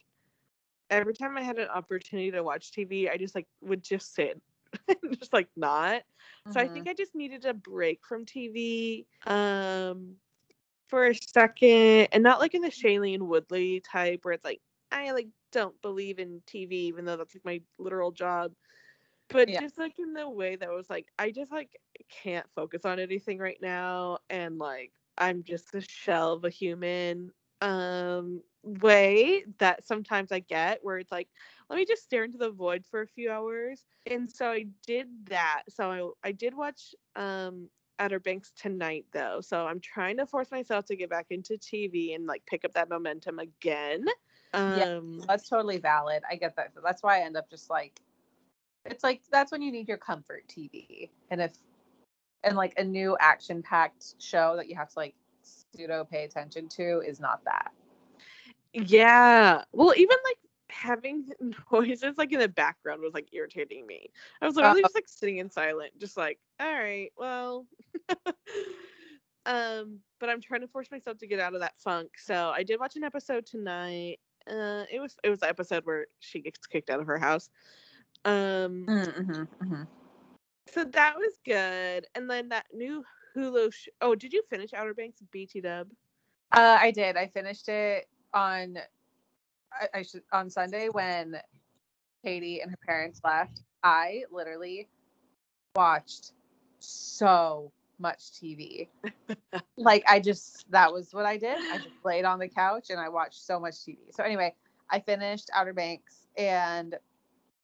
every 0.90 1.14
time 1.14 1.38
I 1.38 1.42
had 1.42 1.58
an 1.58 1.70
opportunity 1.70 2.32
to 2.32 2.44
watch 2.44 2.72
TV, 2.72 3.10
I 3.10 3.18
just 3.18 3.36
like 3.36 3.48
would 3.62 3.84
just 3.84 4.14
sit. 4.14 4.42
just 5.20 5.34
like 5.34 5.50
not. 5.56 6.04
So 6.50 6.60
I 6.60 6.68
think 6.68 6.88
I 6.88 6.94
just 6.94 7.16
needed 7.16 7.46
a 7.46 7.54
break 7.54 8.00
from 8.08 8.26
TV 8.26 9.06
um 9.26 10.16
for 10.92 11.08
a 11.08 11.16
second 11.16 12.10
and 12.14 12.24
not 12.24 12.42
like 12.42 12.56
in 12.56 12.62
the 12.64 12.70
Shailene 12.70 13.24
Woodley 13.24 13.82
type 13.82 14.22
where 14.24 14.36
it's 14.36 14.46
like 14.46 14.62
I 14.92 15.12
like 15.14 15.30
don't 15.54 15.82
believe 15.82 16.20
in 16.20 16.44
TV 16.48 16.76
even 16.88 17.06
though 17.06 17.18
that's 17.18 17.36
like 17.36 17.46
my 17.46 17.62
literal 17.80 18.12
job. 18.12 18.54
But 19.30 19.52
Yeah. 19.52 19.62
just 19.62 19.78
like 19.78 20.00
in 20.00 20.14
the 20.14 20.30
way 20.30 20.56
that 20.56 20.70
was 20.70 20.90
like 20.90 21.08
I 21.20 21.32
just 21.32 21.52
like 21.52 21.78
can't 22.10 22.48
focus 22.56 22.86
on 22.86 23.00
anything 23.00 23.40
right 23.40 23.60
now 23.62 24.20
and 24.30 24.58
like 24.60 24.92
I'm 25.18 25.44
just 25.44 25.74
a 25.76 25.82
shell 25.82 26.34
of 26.34 26.46
a 26.46 26.50
human 26.50 27.32
um 27.62 28.42
way 28.64 29.44
that 29.60 29.86
sometimes 29.86 30.32
I 30.32 30.40
get 30.40 30.80
where 30.84 30.98
it's 31.00 31.12
like 31.12 31.30
let 31.70 31.78
me 31.78 31.86
just 31.86 32.04
stare 32.04 32.24
into 32.24 32.38
the 32.38 32.52
void 32.52 32.86
for 32.90 33.02
a 33.02 33.08
few 33.08 33.32
hours. 33.32 33.86
And 34.06 34.30
so 34.30 34.50
I 34.52 34.68
did 34.86 35.08
that. 35.28 35.64
So 35.70 36.16
I, 36.24 36.30
I 36.30 36.32
did 36.32 36.56
watch 36.56 36.96
um 37.16 37.70
Outer 38.02 38.20
Banks 38.20 38.52
tonight 38.60 39.06
though. 39.14 39.40
So 39.42 39.68
I'm 39.68 39.80
trying 39.80 40.18
to 40.18 40.26
force 40.26 40.50
myself 40.52 40.86
to 40.86 40.96
get 40.96 41.10
back 41.10 41.28
into 41.30 41.54
TV 41.54 42.16
and 42.16 42.26
like 42.26 42.44
pick 42.48 42.66
up 42.66 42.74
that 42.74 42.90
momentum 42.90 43.38
again. 43.40 44.06
Yeah. 44.54 44.98
Um 44.98 45.22
That's 45.28 45.48
totally 45.48 45.78
valid. 45.78 46.24
I 46.30 46.36
get 46.36 46.56
that. 46.56 46.72
That's 46.84 47.04
why 47.04 47.20
I 47.20 47.26
end 47.26 47.38
up 47.38 47.50
just 47.50 47.70
like, 47.70 48.02
it's 48.86 49.04
like 49.04 49.22
that's 49.32 49.52
when 49.52 49.62
you 49.62 49.72
need 49.72 49.88
your 49.88 49.98
comfort 49.98 50.44
TV, 50.50 51.10
and 51.30 51.40
if 51.40 51.54
and 52.44 52.58
like 52.58 52.74
a 52.78 52.84
new 52.84 53.16
action 53.20 53.62
packed 53.62 54.16
show 54.18 54.56
that 54.56 54.68
you 54.68 54.76
have 54.76 54.90
to 54.90 54.98
like 54.98 55.14
pseudo 55.44 56.04
pay 56.04 56.24
attention 56.24 56.68
to 56.70 57.02
is 57.06 57.20
not 57.20 57.44
that. 57.46 57.72
yeah. 58.74 59.64
Well 59.74 59.94
even 59.96 60.18
like 60.26 60.38
having 60.72 61.28
noises 61.72 62.18
like 62.18 62.32
in 62.34 62.40
the 62.40 62.48
background 62.50 63.02
was 63.02 63.14
like 63.14 63.28
irritating 63.34 63.86
me. 63.86 64.10
I 64.42 64.46
was 64.46 64.56
literally 64.56 64.82
Uh, 64.82 64.84
just 64.84 64.96
like 64.96 65.08
sitting 65.08 65.38
in 65.38 65.50
silent, 65.50 65.98
just 66.00 66.18
like, 66.18 66.40
all 66.60 66.74
right, 66.74 67.12
well 67.18 67.68
um, 69.46 70.00
but 70.20 70.30
I'm 70.30 70.42
trying 70.42 70.62
to 70.62 70.68
force 70.68 70.92
myself 70.92 71.18
to 71.20 71.28
get 71.28 71.40
out 71.40 71.54
of 71.54 71.62
that 71.62 71.80
funk. 71.80 72.12
So 72.18 72.52
I 72.56 72.64
did 72.64 72.80
watch 72.80 72.96
an 72.96 73.04
episode 73.04 73.46
tonight. 73.46 74.20
Uh 74.48 74.86
it 74.92 75.00
was 75.00 75.16
it 75.24 75.30
was 75.30 75.40
the 75.40 75.50
episode 75.50 75.86
where 75.86 76.08
she 76.20 76.42
gets 76.42 76.66
kicked 76.68 76.90
out 76.90 77.00
of 77.00 77.08
her 77.08 77.18
house. 77.18 77.50
Um 78.26 78.90
Mm-hmm, 78.90 79.44
mm-hmm. 79.64 79.84
so 80.68 80.84
that 80.86 81.16
was 81.18 81.38
good. 81.46 82.06
And 82.16 82.30
then 82.30 82.50
that 82.50 82.66
new 82.74 83.04
Hulu 83.36 83.74
sh- 83.74 83.90
Oh, 84.02 84.16
did 84.16 84.34
you 84.34 84.42
finish 84.50 84.74
Outer 84.74 84.94
Banks 84.94 85.22
BT 85.32 85.62
dub? 85.62 85.90
Uh, 86.52 86.78
I 86.80 86.92
did. 86.92 87.18
I 87.18 87.28
finished 87.28 87.68
it 87.70 88.08
on 88.34 88.78
I, 89.74 90.00
I 90.00 90.02
should 90.04 90.24
on 90.32 90.50
Sunday 90.50 90.90
when 90.90 91.38
Katie 92.24 92.62
and 92.62 92.72
her 92.72 92.80
parents 92.86 93.22
left. 93.24 93.62
I 93.84 94.24
literally 94.32 94.88
watched 95.76 96.34
so 96.80 97.72
much 98.00 98.32
TV. 98.32 98.90
like 99.78 100.04
I 100.08 100.20
just 100.20 100.70
that 100.72 100.92
was 100.92 101.14
what 101.14 101.26
I 101.26 101.38
did. 101.38 101.58
I 101.58 101.78
just 101.78 102.04
laid 102.04 102.26
on 102.26 102.40
the 102.40 102.48
couch 102.48 102.90
and 102.90 103.00
I 103.00 103.10
watched 103.10 103.46
so 103.46 103.60
much 103.60 103.76
TV. 103.76 103.98
So 104.12 104.24
anyway, 104.24 104.54
I 104.90 105.00
finished 105.00 105.50
Outer 105.54 105.74
Banks 105.74 106.28
and 106.38 106.96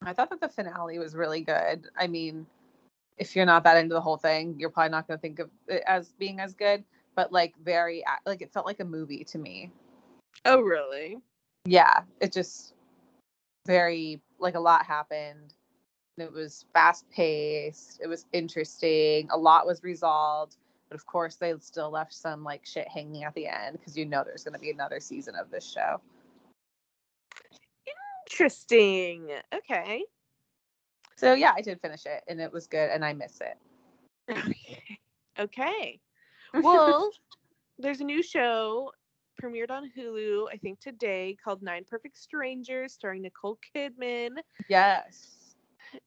I 0.04 0.14
thought 0.14 0.30
that 0.30 0.42
the 0.42 0.50
finale 0.50 1.00
was 1.00 1.16
really 1.16 1.42
good. 1.42 1.88
I 1.98 2.08
mean, 2.08 2.46
if 3.18 3.36
you're 3.36 3.46
not 3.46 3.64
that 3.64 3.78
into 3.78 3.94
the 3.94 4.02
whole 4.02 4.18
thing, 4.18 4.56
you're 4.60 4.70
probably 4.70 4.92
not 4.92 5.08
going 5.08 5.18
to 5.18 5.22
think 5.22 5.40
of 5.40 5.50
it 5.68 5.84
as 5.88 6.14
being 6.20 6.40
as 6.40 6.54
good, 6.54 6.84
but 7.16 7.32
like 7.32 7.56
very 7.64 8.04
like 8.26 8.42
it 8.42 8.54
felt 8.54 8.66
like 8.66 8.80
a 8.80 8.86
movie 8.86 9.24
to 9.26 9.38
me. 9.38 9.72
Oh 10.46 10.62
really? 10.62 11.18
Yeah, 11.68 12.04
it 12.22 12.32
just 12.32 12.76
very 13.66 14.22
like 14.40 14.56
a 14.56 14.60
lot 14.60 14.86
happened. 14.86 15.54
It 16.18 16.32
was 16.32 16.64
fast 16.72 17.04
paced. 17.10 18.00
It 18.02 18.08
was 18.08 18.26
interesting. 18.32 19.28
A 19.32 19.38
lot 19.38 19.68
was 19.68 19.84
resolved, 19.84 20.56
but 20.88 20.96
of 20.96 21.06
course 21.06 21.36
they 21.36 21.54
still 21.60 21.92
left 21.92 22.14
some 22.14 22.42
like 22.42 22.66
shit 22.66 22.88
hanging 22.88 23.26
at 23.26 23.36
the 23.36 23.48
end 23.48 23.74
because 23.74 23.98
you 23.98 24.06
know 24.06 24.24
there's 24.24 24.46
going 24.46 24.54
to 24.54 24.60
be 24.60 24.72
another 24.72 25.02
season 25.02 25.36
of 25.36 25.52
this 25.52 25.70
show. 25.70 26.00
Interesting. 28.32 29.30
Okay. 29.54 30.06
So 31.18 31.34
yeah, 31.34 31.52
I 31.54 31.60
did 31.60 31.82
finish 31.82 32.06
it 32.06 32.24
and 32.30 32.40
it 32.40 32.54
was 32.54 32.68
good 32.68 32.92
and 32.92 33.04
I 33.04 33.12
miss 33.12 33.42
it. 33.42 33.58
Okay. 34.32 35.00
Okay. 35.38 36.00
Well, 36.54 37.12
there's 37.78 38.00
a 38.00 38.06
new 38.06 38.24
show 38.24 38.92
premiered 39.42 39.72
on 39.72 39.92
Hulu, 39.98 40.48
I 40.52 40.58
think 40.58 40.80
today, 40.80 41.38
called 41.44 41.62
Nine 41.62 41.84
Perfect 41.90 42.18
Strangers, 42.18 42.94
starring 42.94 43.22
Nicole 43.24 43.60
Kidman. 43.76 44.32
yes. 44.68 45.56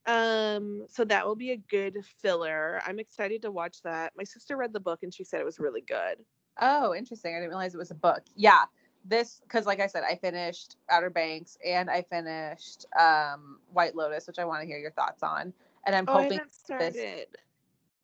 Um, 0.06 0.86
so 0.88 1.04
that 1.04 1.26
will 1.26 1.36
be 1.36 1.52
a 1.52 1.56
good 1.56 1.96
filler. 2.20 2.80
I'm 2.86 2.98
excited 2.98 3.42
to 3.42 3.50
watch 3.50 3.82
that. 3.82 4.12
My 4.16 4.24
sister 4.24 4.56
read 4.56 4.72
the 4.72 4.80
book 4.80 5.00
and 5.02 5.12
she 5.12 5.24
said 5.24 5.40
it 5.40 5.44
was 5.44 5.58
really 5.58 5.82
good. 5.82 6.18
Oh, 6.60 6.94
interesting. 6.94 7.34
I 7.34 7.38
didn't 7.38 7.50
realize 7.50 7.74
it 7.74 7.78
was 7.78 7.90
a 7.90 7.94
book. 7.96 8.22
Yeah. 8.34 8.64
This 9.04 9.40
because 9.42 9.64
like 9.66 9.80
I 9.80 9.86
said, 9.86 10.04
I 10.04 10.16
finished 10.16 10.76
Outer 10.90 11.08
Banks 11.10 11.56
and 11.64 11.88
I 11.88 12.02
finished 12.02 12.84
um 12.98 13.60
White 13.72 13.96
Lotus, 13.96 14.26
which 14.26 14.38
I 14.38 14.44
want 14.44 14.60
to 14.62 14.66
hear 14.66 14.78
your 14.78 14.90
thoughts 14.90 15.22
on. 15.22 15.54
And 15.86 15.96
I'm 15.96 16.06
Oh, 16.06 16.22
hoping 16.22 16.40
started. 16.50 17.28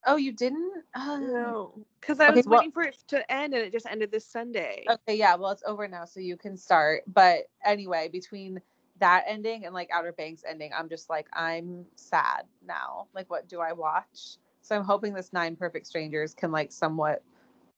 Oh, 0.06 0.16
you 0.16 0.32
didn't? 0.32 0.84
Oh. 0.94 1.18
No, 1.18 1.86
because 2.00 2.20
I 2.20 2.28
Okay, 2.28 2.36
was 2.36 2.46
well- 2.46 2.58
waiting 2.60 2.72
for 2.72 2.82
it 2.82 2.96
to 3.08 3.30
end 3.32 3.54
and 3.54 3.62
it 3.64 3.72
just 3.72 3.86
ended 3.86 4.10
this 4.12 4.24
Sunday. 4.24 4.84
Okay, 4.88 5.16
yeah, 5.16 5.34
well 5.34 5.50
it's 5.50 5.64
over 5.66 5.88
now, 5.88 6.04
so 6.04 6.20
you 6.20 6.36
can 6.36 6.56
start. 6.56 7.02
But 7.06 7.48
anyway, 7.64 8.08
between 8.08 8.60
that 8.98 9.24
ending 9.26 9.64
and 9.66 9.74
like 9.74 9.90
Outer 9.92 10.12
Banks 10.12 10.42
ending, 10.48 10.70
I'm 10.76 10.88
just 10.88 11.10
like, 11.10 11.26
I'm 11.32 11.84
sad 11.96 12.44
now. 12.66 13.08
Like, 13.14 13.28
what 13.28 13.48
do 13.48 13.60
I 13.60 13.72
watch? 13.72 14.36
So 14.62 14.76
I'm 14.76 14.84
hoping 14.84 15.12
this 15.12 15.32
Nine 15.32 15.56
Perfect 15.56 15.86
Strangers 15.86 16.34
can 16.34 16.50
like 16.52 16.72
somewhat 16.72 17.22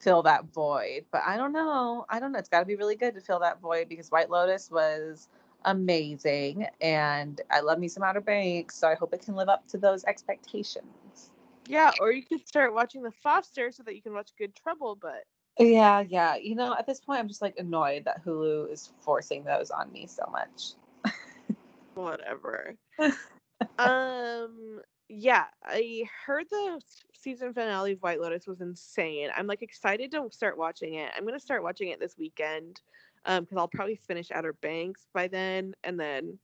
fill 0.00 0.22
that 0.22 0.44
void. 0.52 1.06
But 1.10 1.22
I 1.26 1.36
don't 1.36 1.52
know. 1.52 2.06
I 2.08 2.20
don't 2.20 2.32
know. 2.32 2.38
It's 2.38 2.48
got 2.48 2.60
to 2.60 2.66
be 2.66 2.76
really 2.76 2.94
good 2.96 3.14
to 3.14 3.20
fill 3.20 3.40
that 3.40 3.60
void 3.60 3.88
because 3.88 4.10
White 4.10 4.30
Lotus 4.30 4.70
was 4.70 5.28
amazing 5.64 6.66
and 6.80 7.40
I 7.50 7.60
love 7.60 7.78
me 7.78 7.88
some 7.88 8.02
Outer 8.04 8.20
Banks. 8.20 8.76
So 8.76 8.86
I 8.86 8.94
hope 8.94 9.12
it 9.12 9.22
can 9.24 9.34
live 9.34 9.48
up 9.48 9.66
to 9.68 9.78
those 9.78 10.04
expectations. 10.04 11.30
Yeah, 11.68 11.92
or 12.00 12.10
you 12.10 12.24
could 12.24 12.48
start 12.48 12.74
watching 12.74 13.02
The 13.02 13.12
Foster 13.12 13.70
so 13.70 13.82
that 13.82 13.94
you 13.94 14.00
can 14.02 14.14
watch 14.14 14.30
Good 14.38 14.56
Trouble, 14.56 14.96
but 14.96 15.24
Yeah, 15.58 16.00
yeah. 16.08 16.36
You 16.36 16.54
know, 16.54 16.74
at 16.78 16.86
this 16.86 17.00
point, 17.00 17.20
I'm 17.20 17.28
just 17.28 17.42
like 17.42 17.58
annoyed 17.58 18.04
that 18.06 18.24
Hulu 18.24 18.72
is 18.72 18.90
forcing 19.00 19.44
those 19.44 19.70
on 19.70 19.92
me 19.92 20.06
so 20.06 20.24
much. 20.32 20.72
whatever. 21.94 22.74
um, 23.78 24.80
yeah, 25.08 25.46
I 25.64 26.04
heard 26.26 26.46
the 26.50 26.80
season 27.12 27.52
finale 27.52 27.92
of 27.92 28.02
White 28.02 28.20
Lotus 28.20 28.46
was 28.46 28.60
insane. 28.60 29.30
I'm 29.36 29.46
like 29.46 29.62
excited 29.62 30.10
to 30.12 30.28
start 30.30 30.56
watching 30.56 30.94
it. 30.94 31.10
I'm 31.16 31.26
gonna 31.26 31.40
start 31.40 31.62
watching 31.62 31.88
it 31.88 32.00
this 32.00 32.16
weekend, 32.18 32.80
um, 33.26 33.44
because 33.44 33.58
I'll 33.58 33.68
probably 33.68 33.96
finish 33.96 34.30
Outer 34.30 34.54
Banks 34.54 35.06
by 35.12 35.28
then, 35.28 35.74
and 35.84 35.98
then 35.98 36.38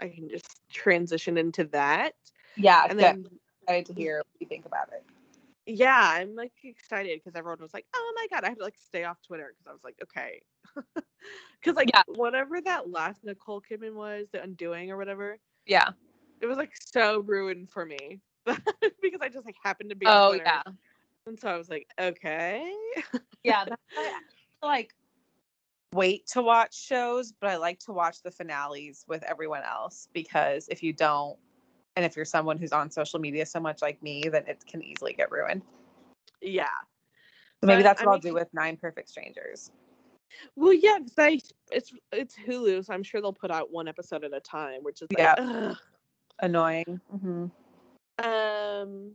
I 0.00 0.08
can 0.08 0.28
just 0.28 0.60
transition 0.70 1.38
into 1.38 1.64
that, 1.64 2.14
Yeah, 2.56 2.88
and 2.88 2.98
good. 2.98 3.16
then 3.24 3.26
excited 3.64 3.86
to 3.86 3.94
hear 3.94 4.18
what 4.18 4.26
you 4.40 4.46
think 4.46 4.66
about 4.66 4.88
it. 4.92 5.02
yeah, 5.66 5.98
I'm 6.16 6.34
like 6.34 6.52
excited 6.62 7.20
because 7.22 7.36
everyone 7.38 7.60
was 7.60 7.72
like, 7.74 7.86
"Oh 7.94 8.12
my 8.16 8.26
god!" 8.30 8.44
I 8.44 8.50
had 8.50 8.58
to 8.58 8.64
like 8.64 8.76
stay 8.76 9.04
off 9.04 9.20
Twitter 9.22 9.52
because 9.52 9.66
I 9.68 9.72
was 9.72 9.82
like, 9.84 9.96
"Okay," 10.02 10.42
because 11.60 11.76
like 11.76 11.90
Yeah. 11.94 12.02
whatever 12.06 12.60
that 12.60 12.90
last 12.90 13.24
Nicole 13.24 13.62
Kidman 13.62 13.94
was, 13.94 14.26
the 14.32 14.42
Undoing 14.42 14.90
or 14.90 14.96
whatever, 14.96 15.38
Yeah. 15.66 15.88
it 16.40 16.46
was 16.46 16.58
like 16.58 16.72
so 16.92 17.20
ruined 17.20 17.70
for 17.70 17.86
me 17.86 18.20
because 18.46 19.20
I 19.22 19.28
just 19.28 19.46
like 19.46 19.56
happened 19.62 19.90
to 19.90 19.96
be. 19.96 20.06
on 20.06 20.12
Oh 20.12 20.28
Twitter. 20.28 20.44
yeah. 20.44 20.62
and 21.26 21.38
so 21.40 21.48
I 21.48 21.56
was 21.56 21.70
like, 21.70 21.86
"Okay." 21.98 22.70
Yeah. 23.42 23.64
I 23.96 24.66
like 24.66 24.94
wait 25.94 26.26
to 26.26 26.42
watch 26.42 26.74
shows, 26.78 27.32
but 27.40 27.48
I 27.50 27.56
like 27.56 27.78
to 27.80 27.92
watch 27.92 28.22
the 28.22 28.30
finales 28.30 29.04
with 29.08 29.22
everyone 29.22 29.62
else 29.62 30.08
because 30.12 30.66
if 30.68 30.82
you 30.82 30.92
don't, 30.92 31.38
And 31.96 32.04
if 32.04 32.16
you're 32.16 32.24
someone 32.24 32.58
who's 32.58 32.72
on 32.72 32.90
social 32.90 33.20
media 33.20 33.46
so 33.46 33.60
much 33.60 33.80
like 33.82 34.02
me, 34.02 34.22
then 34.28 34.44
it 34.46 34.64
can 34.66 34.82
easily 34.82 35.12
get 35.12 35.30
ruined. 35.30 35.62
Yeah. 36.40 36.66
So 37.60 37.66
maybe 37.68 37.82
But, 37.82 37.88
that's 37.90 38.00
what 38.02 38.08
I'll 38.08 38.14
mean- 38.14 38.22
do 38.22 38.34
with 38.34 38.52
Nine 38.52 38.76
Perfect 38.76 39.08
Strangers. 39.08 39.70
Well, 40.56 40.72
yeah, 40.72 40.98
I 41.16 41.40
it's 41.70 41.92
it's 42.10 42.34
Hulu, 42.34 42.84
so 42.84 42.92
I'm 42.92 43.04
sure 43.04 43.20
they'll 43.20 43.32
put 43.32 43.52
out 43.52 43.70
one 43.70 43.86
episode 43.86 44.24
at 44.24 44.34
a 44.34 44.40
time, 44.40 44.82
which 44.82 45.00
is 45.00 45.08
like, 45.16 45.18
Yeah. 45.18 45.34
ugh. 45.38 45.76
Annoying. 46.40 47.00
hmm 47.08 47.46
Um. 48.18 49.12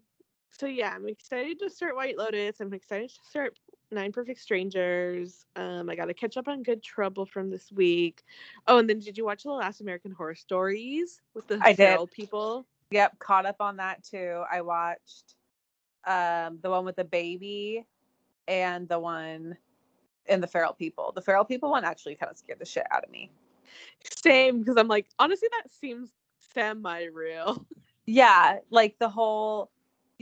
So 0.51 0.65
yeah, 0.65 0.93
I'm 0.95 1.07
excited 1.09 1.59
to 1.59 1.69
start 1.69 1.95
White 1.97 2.17
Lotus. 2.17 2.61
I'm 2.61 2.73
excited 2.73 3.09
to 3.09 3.19
start 3.29 3.59
Nine 3.91 4.11
Perfect 4.11 4.39
Strangers. 4.39 5.45
Um, 5.55 5.89
I 5.89 5.95
got 5.95 6.05
to 6.05 6.13
catch 6.13 6.37
up 6.37 6.47
on 6.47 6.63
Good 6.63 6.83
Trouble 6.83 7.25
from 7.25 7.49
this 7.49 7.71
week. 7.71 8.23
Oh, 8.67 8.77
and 8.77 8.89
then 8.89 8.99
did 8.99 9.17
you 9.17 9.25
watch 9.25 9.43
the 9.43 9.51
last 9.51 9.81
American 9.81 10.11
Horror 10.11 10.35
Stories 10.35 11.21
with 11.33 11.47
the 11.47 11.59
I 11.61 11.73
did. 11.73 11.77
feral 11.77 12.07
people? 12.07 12.65
Yep, 12.91 13.19
caught 13.19 13.45
up 13.45 13.57
on 13.59 13.77
that 13.77 14.03
too. 14.03 14.43
I 14.51 14.61
watched 14.61 15.35
um 16.07 16.59
the 16.61 16.69
one 16.69 16.85
with 16.85 16.95
the 16.95 17.03
baby 17.03 17.85
and 18.47 18.87
the 18.87 18.99
one 18.99 19.57
in 20.27 20.41
the 20.41 20.47
feral 20.47 20.73
people. 20.73 21.11
The 21.13 21.21
feral 21.21 21.45
people 21.45 21.71
one 21.71 21.83
actually 21.83 22.15
kind 22.15 22.31
of 22.31 22.37
scared 22.37 22.59
the 22.59 22.65
shit 22.65 22.85
out 22.91 23.03
of 23.03 23.09
me. 23.09 23.31
Same, 24.23 24.59
because 24.59 24.77
I'm 24.77 24.87
like, 24.87 25.07
honestly, 25.17 25.49
that 25.51 25.71
seems 25.71 26.09
semi-real. 26.53 27.65
Yeah, 28.05 28.59
like 28.71 28.97
the 28.99 29.09
whole 29.09 29.69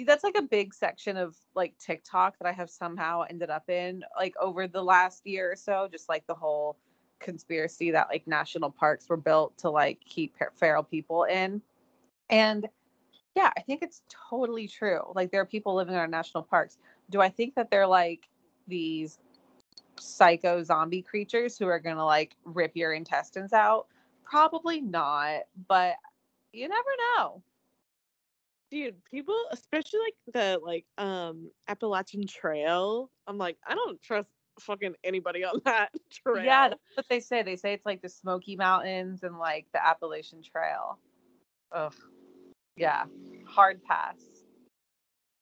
that's 0.04 0.24
like 0.24 0.38
a 0.38 0.44
big 0.44 0.74
section 0.74 1.18
of 1.18 1.36
like 1.56 1.78
TikTok 1.80 2.38
that 2.40 2.48
I 2.48 2.52
have 2.52 2.70
somehow 2.70 3.24
ended 3.30 3.50
up 3.50 3.70
in 3.70 4.04
like 4.16 4.36
over 4.40 4.68
the 4.68 4.84
last 4.84 5.26
year 5.26 5.52
or 5.52 5.56
so, 5.56 5.88
just 5.92 6.08
like 6.10 6.26
the 6.28 6.36
whole 6.36 6.78
conspiracy 7.20 7.92
that 7.92 8.08
like 8.10 8.28
national 8.28 8.70
parks 8.70 9.10
were 9.10 9.18
built 9.18 9.58
to 9.60 9.70
like 9.70 10.00
keep 10.02 10.36
feral 10.54 10.84
people 10.84 11.24
in. 11.24 11.62
And 12.30 12.68
yeah, 13.36 13.52
I 13.58 13.62
think 13.62 13.82
it's 13.82 14.02
totally 14.30 14.68
true. 14.68 15.02
Like 15.16 15.32
there 15.32 15.42
are 15.42 15.46
people 15.46 15.76
living 15.76 15.94
in 15.94 16.00
our 16.00 16.08
national 16.08 16.44
parks. 16.44 16.78
Do 17.10 17.22
I 17.22 17.30
think 17.30 17.56
that 17.56 17.70
they're 17.70 17.88
like 17.88 18.28
these 18.68 19.20
psycho 20.00 20.64
zombie 20.64 21.02
creatures 21.02 21.58
who 21.58 21.68
are 21.68 21.80
going 21.80 21.96
to 21.98 22.06
like 22.06 22.36
rip 22.46 22.76
your 22.76 22.94
intestines 22.94 23.54
out? 23.54 23.88
Probably 24.24 24.82
not, 24.82 25.42
but 25.68 25.96
you 26.52 26.68
never 26.68 26.90
know. 27.16 27.42
Dude, 28.70 28.96
people, 29.10 29.38
especially 29.52 30.00
like 30.00 30.34
the 30.34 30.60
like 30.64 30.86
um 30.98 31.50
Appalachian 31.68 32.28
Trail, 32.28 33.10
I'm 33.26 33.38
like, 33.38 33.58
I 33.66 33.76
don't 33.76 34.02
trust 34.02 34.30
fucking 34.60 34.96
anybody 35.04 35.44
on 35.44 35.62
that 35.66 35.92
trail. 36.12 36.44
Yeah, 36.44 36.70
that's 36.70 36.82
what 36.96 37.06
they 37.10 37.20
say. 37.20 37.44
They 37.44 37.56
say 37.56 37.74
it's 37.74 37.86
like 37.86 38.02
the 38.02 38.10
Smoky 38.10 38.56
Mountains 38.56 39.24
and 39.24 39.38
like 39.38 39.68
the 39.74 39.86
Appalachian 39.86 40.42
Trail. 40.42 41.00
Ugh. 41.72 41.94
Yeah. 42.76 43.06
Hard 43.46 43.84
pass. 43.84 44.18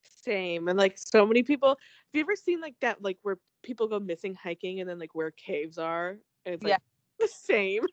Same. 0.04 0.68
And 0.68 0.78
like 0.78 0.98
so 0.98 1.26
many 1.26 1.44
people 1.44 1.70
have 1.70 1.78
you 2.14 2.22
ever 2.22 2.36
seen 2.36 2.62
like 2.62 2.76
that 2.82 3.02
like 3.02 3.18
where 3.22 3.38
people 3.64 3.88
go 3.88 4.00
missing 4.00 4.36
hiking 4.36 4.80
and 4.80 4.90
then 4.90 5.00
like 5.00 5.14
where 5.14 5.32
caves 5.32 5.78
are? 5.78 6.18
And 6.46 6.56
it's 6.56 6.64
like 6.64 6.72
Yeah. 6.72 6.78
the 7.20 7.28
same. 7.28 7.86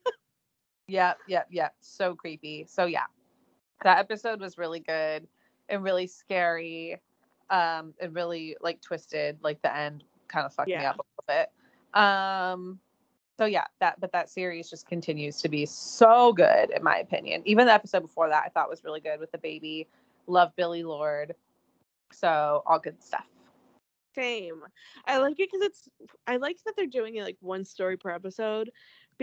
Yep, 0.89 1.19
yep, 1.29 1.47
yep. 1.51 1.75
So 1.81 2.15
creepy. 2.15 2.67
So 2.69 2.87
yeah. 2.87 3.07
That 3.85 3.99
episode 3.99 4.41
was 4.41 4.59
really 4.59 4.81
good 4.81 5.27
and 5.69 5.83
really 5.83 6.07
scary. 6.07 7.01
Um, 7.51 7.93
and 8.01 8.15
really 8.15 8.57
like 8.63 8.81
twisted. 8.81 9.39
Like 9.43 9.61
the 9.63 9.77
end 9.77 10.05
kind 10.29 10.47
of 10.47 10.55
fucked 10.55 10.69
me 10.69 10.77
up 10.77 10.99
a 10.99 11.03
little 11.03 11.25
bit. 11.27 12.01
Um 12.01 12.79
so 13.39 13.47
yeah, 13.47 13.65
that 13.81 14.01
but 14.01 14.13
that 14.13 14.31
series 14.31 14.71
just 14.71 14.87
continues 14.87 15.41
to 15.41 15.49
be 15.49 15.67
so 15.67 16.33
good 16.33 16.71
in 16.71 16.83
my 16.83 16.99
opinion. 16.99 17.43
Even 17.45 17.67
the 17.67 17.73
episode 17.73 18.01
before 18.01 18.29
that 18.29 18.45
I 18.47 18.49
thought 18.49 18.71
was 18.71 18.85
really 18.85 19.01
good 19.01 19.21
with 19.21 19.33
the 19.33 19.39
baby. 19.39 19.89
Love 20.27 20.53
Billie 20.57 20.85
Lourd. 20.85 21.35
So 22.13 22.63
all 22.67 22.79
good 22.79 23.03
stuff. 23.03 23.27
Same. 24.15 24.63
I 25.07 25.19
like 25.19 25.41
it 25.41 25.51
because 25.51 25.63
it's 25.67 25.89
I 26.27 26.37
like 26.37 26.59
that 26.65 26.75
they're 26.77 26.87
doing 26.87 27.17
it 27.17 27.25
like 27.25 27.39
one 27.41 27.65
story 27.65 27.97
per 27.97 28.11
episode 28.11 28.71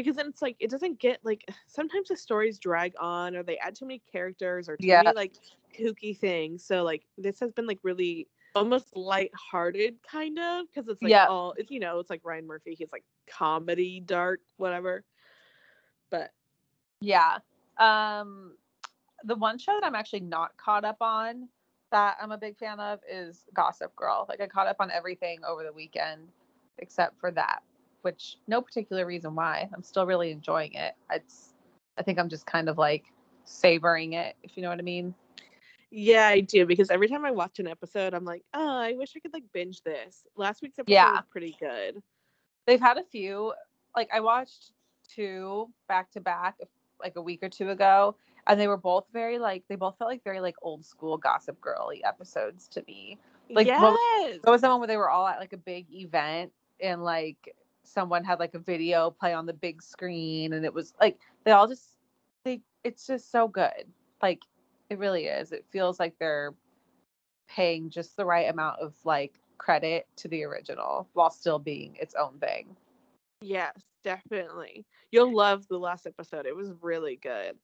because 0.03 0.15
then 0.15 0.27
it's 0.27 0.41
like 0.41 0.55
it 0.59 0.69
doesn't 0.69 0.99
get 0.99 1.19
like 1.23 1.43
sometimes 1.67 2.07
the 2.07 2.15
stories 2.17 2.57
drag 2.57 2.93
on 2.99 3.35
or 3.35 3.43
they 3.43 3.57
add 3.57 3.75
too 3.75 3.85
many 3.85 4.01
characters 4.11 4.69
or 4.69 4.77
too 4.77 4.85
Yeah. 4.87 5.01
many 5.03 5.13
like 5.13 5.33
kooky 5.77 6.17
things. 6.17 6.63
So 6.63 6.83
like 6.83 7.03
this 7.17 7.39
has 7.41 7.51
been 7.51 7.67
like 7.67 7.79
really 7.83 8.27
almost 8.55 8.95
lighthearted 8.95 9.97
kind 10.09 10.39
of 10.39 10.65
because 10.67 10.87
it's 10.87 11.01
like 11.01 11.11
Yeah. 11.11 11.27
all 11.27 11.53
it's 11.57 11.69
you 11.69 11.79
know 11.79 11.99
it's 11.99 12.09
like 12.09 12.21
Ryan 12.23 12.47
Murphy 12.47 12.75
he's 12.77 12.91
like 12.91 13.03
comedy 13.29 13.99
dark 13.99 14.39
whatever. 14.57 15.03
But 16.09 16.31
Yeah. 17.01 17.39
Um 17.77 18.55
the 19.25 19.35
one 19.35 19.57
show 19.57 19.77
that 19.79 19.85
I'm 19.85 19.95
actually 19.95 20.21
not 20.21 20.55
caught 20.55 20.85
up 20.85 20.97
on 21.01 21.49
that 21.91 22.17
I'm 22.21 22.31
a 22.31 22.37
big 22.37 22.57
fan 22.57 22.79
of 22.79 22.99
is 23.09 23.45
Gossip 23.53 23.93
Girl. 23.95 24.25
Like 24.29 24.39
I 24.39 24.47
caught 24.47 24.67
up 24.67 24.77
on 24.79 24.91
everything 24.91 25.39
over 25.45 25.63
the 25.63 25.73
weekend 25.73 26.29
except 26.77 27.19
for 27.19 27.31
that, 27.31 27.61
which 28.01 28.37
no 28.47 28.61
particular 28.61 29.05
reason 29.05 29.35
why. 29.35 29.69
I'm 29.73 29.83
still 29.83 30.05
really 30.05 30.31
enjoying 30.31 30.73
it. 30.73 30.95
It's 31.11 31.53
I 31.97 32.03
think 32.03 32.19
I'm 32.19 32.29
just 32.29 32.45
kind 32.45 32.69
of 32.69 32.77
like 32.77 33.05
savoring 33.45 34.13
it, 34.13 34.35
if 34.43 34.55
you 34.55 34.63
know 34.63 34.69
what 34.69 34.79
I 34.79 34.83
mean. 34.83 35.13
yeah, 35.91 36.27
I 36.27 36.41
do 36.41 36.65
because 36.65 36.89
every 36.89 37.07
time 37.07 37.25
I 37.25 37.31
watch 37.31 37.59
an 37.59 37.67
episode 37.67 38.13
I'm 38.13 38.25
like, 38.25 38.43
oh, 38.53 38.77
I 38.79 38.93
wish 38.93 39.13
I 39.15 39.19
could 39.19 39.33
like 39.33 39.43
binge 39.53 39.81
this. 39.83 40.23
Last 40.35 40.61
week's 40.61 40.79
episode 40.79 40.93
Yeah. 40.93 41.11
was 41.11 41.23
pretty 41.31 41.55
good. 41.59 42.01
They've 42.67 42.79
had 42.79 42.97
a 42.97 43.03
few 43.03 43.53
like 43.95 44.09
I 44.13 44.19
watched 44.19 44.71
two 45.07 45.69
back 45.87 46.11
to 46.11 46.21
back 46.21 46.55
like 47.01 47.15
a 47.15 47.21
week 47.21 47.41
or 47.41 47.49
two 47.49 47.69
ago 47.69 48.15
and 48.47 48.59
they 48.59 48.67
were 48.67 48.77
both 48.77 49.05
very 49.13 49.39
like 49.39 49.63
they 49.67 49.75
both 49.75 49.97
felt 49.97 50.09
like 50.09 50.23
very 50.23 50.39
like 50.39 50.55
old 50.61 50.85
school 50.85 51.17
gossip 51.17 51.59
girly 51.61 52.03
episodes 52.03 52.67
to 52.69 52.83
me. 52.87 53.17
Like, 53.49 53.67
yes. 53.67 53.81
what 53.81 54.41
There 54.43 54.51
was 54.51 54.61
the 54.61 54.69
one 54.69 54.79
where 54.79 54.87
they 54.87 54.97
were 54.97 55.09
all 55.09 55.27
at 55.27 55.39
like 55.39 55.53
a 55.53 55.57
big 55.57 55.87
event 55.91 56.51
and 56.79 57.03
like 57.03 57.55
someone 57.89 58.23
had 58.23 58.39
like 58.39 58.53
a 58.53 58.59
video 58.59 59.09
play 59.09 59.33
on 59.33 59.45
the 59.45 59.53
big 59.53 59.81
screen 59.81 60.53
and 60.53 60.65
it 60.65 60.73
was 60.73 60.93
like 60.99 61.17
they 61.43 61.51
all 61.51 61.67
just 61.67 61.97
they 62.43 62.61
it's 62.83 63.07
just 63.07 63.31
so 63.31 63.47
good. 63.47 63.85
Like 64.21 64.41
it 64.89 64.97
really 64.97 65.25
is. 65.25 65.51
It 65.51 65.65
feels 65.71 65.99
like 65.99 66.15
they're 66.19 66.53
paying 67.47 67.89
just 67.89 68.15
the 68.15 68.25
right 68.25 68.49
amount 68.49 68.79
of 68.79 68.93
like 69.03 69.33
credit 69.57 70.07
to 70.17 70.27
the 70.27 70.43
original 70.43 71.07
while 71.13 71.29
still 71.29 71.59
being 71.59 71.95
its 71.99 72.15
own 72.15 72.39
thing. 72.39 72.75
Yes, 73.41 73.73
definitely. 74.03 74.85
You'll 75.11 75.35
love 75.35 75.67
the 75.67 75.77
last 75.77 76.05
episode. 76.05 76.45
It 76.45 76.55
was 76.55 76.71
really 76.81 77.17
good. 77.21 77.55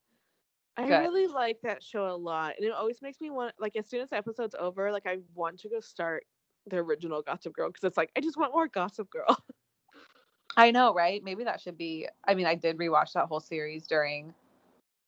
I 0.77 0.87
Good. 0.87 0.99
really 0.99 1.27
like 1.27 1.57
that 1.63 1.81
show 1.81 2.07
a 2.07 2.17
lot. 2.17 2.55
And 2.57 2.67
it 2.67 2.73
always 2.73 3.01
makes 3.01 3.21
me 3.21 3.29
want 3.29 3.53
like 3.59 3.75
as 3.77 3.87
soon 3.87 4.01
as 4.01 4.09
the 4.09 4.17
episode's 4.17 4.55
over, 4.59 4.91
like 4.91 5.05
I 5.05 5.19
want 5.33 5.59
to 5.59 5.69
go 5.69 5.79
start 5.79 6.25
the 6.67 6.77
original 6.77 7.21
Gossip 7.21 7.53
Girl 7.53 7.69
because 7.69 7.83
it's 7.83 7.97
like 7.97 8.11
I 8.17 8.21
just 8.21 8.37
want 8.37 8.53
more 8.53 8.67
Gossip 8.67 9.09
Girl. 9.09 9.37
I 10.57 10.71
know, 10.71 10.93
right? 10.93 11.23
Maybe 11.23 11.43
that 11.43 11.61
should 11.61 11.77
be 11.77 12.07
I 12.27 12.33
mean, 12.35 12.45
I 12.45 12.55
did 12.55 12.77
rewatch 12.77 13.13
that 13.13 13.27
whole 13.27 13.39
series 13.39 13.87
during 13.87 14.33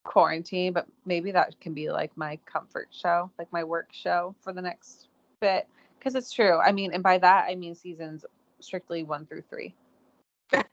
quarantine, 0.03 0.73
but 0.73 0.87
maybe 1.05 1.31
that 1.31 1.59
can 1.59 1.73
be 1.73 1.91
like 1.91 2.15
my 2.17 2.37
comfort 2.45 2.87
show, 2.91 3.31
like 3.39 3.51
my 3.51 3.63
work 3.63 3.89
show 3.91 4.35
for 4.41 4.53
the 4.53 4.61
next 4.61 5.09
bit. 5.41 5.67
Because 5.99 6.15
it's 6.15 6.31
true. 6.31 6.57
I 6.59 6.71
mean, 6.71 6.93
and 6.93 7.03
by 7.03 7.17
that 7.19 7.45
I 7.49 7.55
mean 7.55 7.75
seasons 7.75 8.25
strictly 8.59 9.03
one 9.03 9.25
through 9.25 9.43
three. 9.49 9.75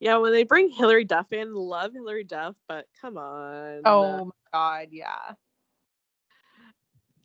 yeah, 0.00 0.16
when 0.18 0.32
they 0.32 0.44
bring 0.44 0.70
Hilary 0.70 1.04
Duff 1.04 1.32
in, 1.32 1.54
love 1.54 1.92
Hilary 1.94 2.24
Duff, 2.24 2.56
but 2.68 2.86
come 3.00 3.16
on. 3.18 3.82
Oh 3.84 4.26
my 4.26 4.32
god, 4.52 4.88
yeah. 4.92 5.34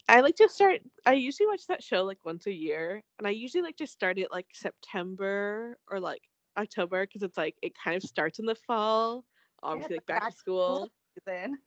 I 0.09 0.21
like 0.21 0.35
to 0.37 0.47
start 0.47 0.81
I 1.05 1.13
usually 1.13 1.47
watch 1.47 1.67
that 1.67 1.83
show 1.83 2.03
like 2.03 2.19
once 2.23 2.47
a 2.47 2.53
year 2.53 3.03
and 3.19 3.27
I 3.27 3.31
usually 3.31 3.61
like 3.61 3.77
to 3.77 3.87
start 3.87 4.17
it 4.17 4.31
like 4.31 4.47
September 4.53 5.77
or 5.91 5.99
like 5.99 6.21
October 6.57 7.05
because 7.05 7.23
it's 7.23 7.37
like 7.37 7.55
it 7.61 7.73
kind 7.81 7.95
of 7.95 8.03
starts 8.03 8.39
in 8.39 8.45
the 8.45 8.55
fall, 8.55 9.25
obviously 9.63 9.97
like 9.97 10.05
back, 10.05 10.31
to 10.31 10.37
school. 10.37 10.89
Season. 11.25 11.57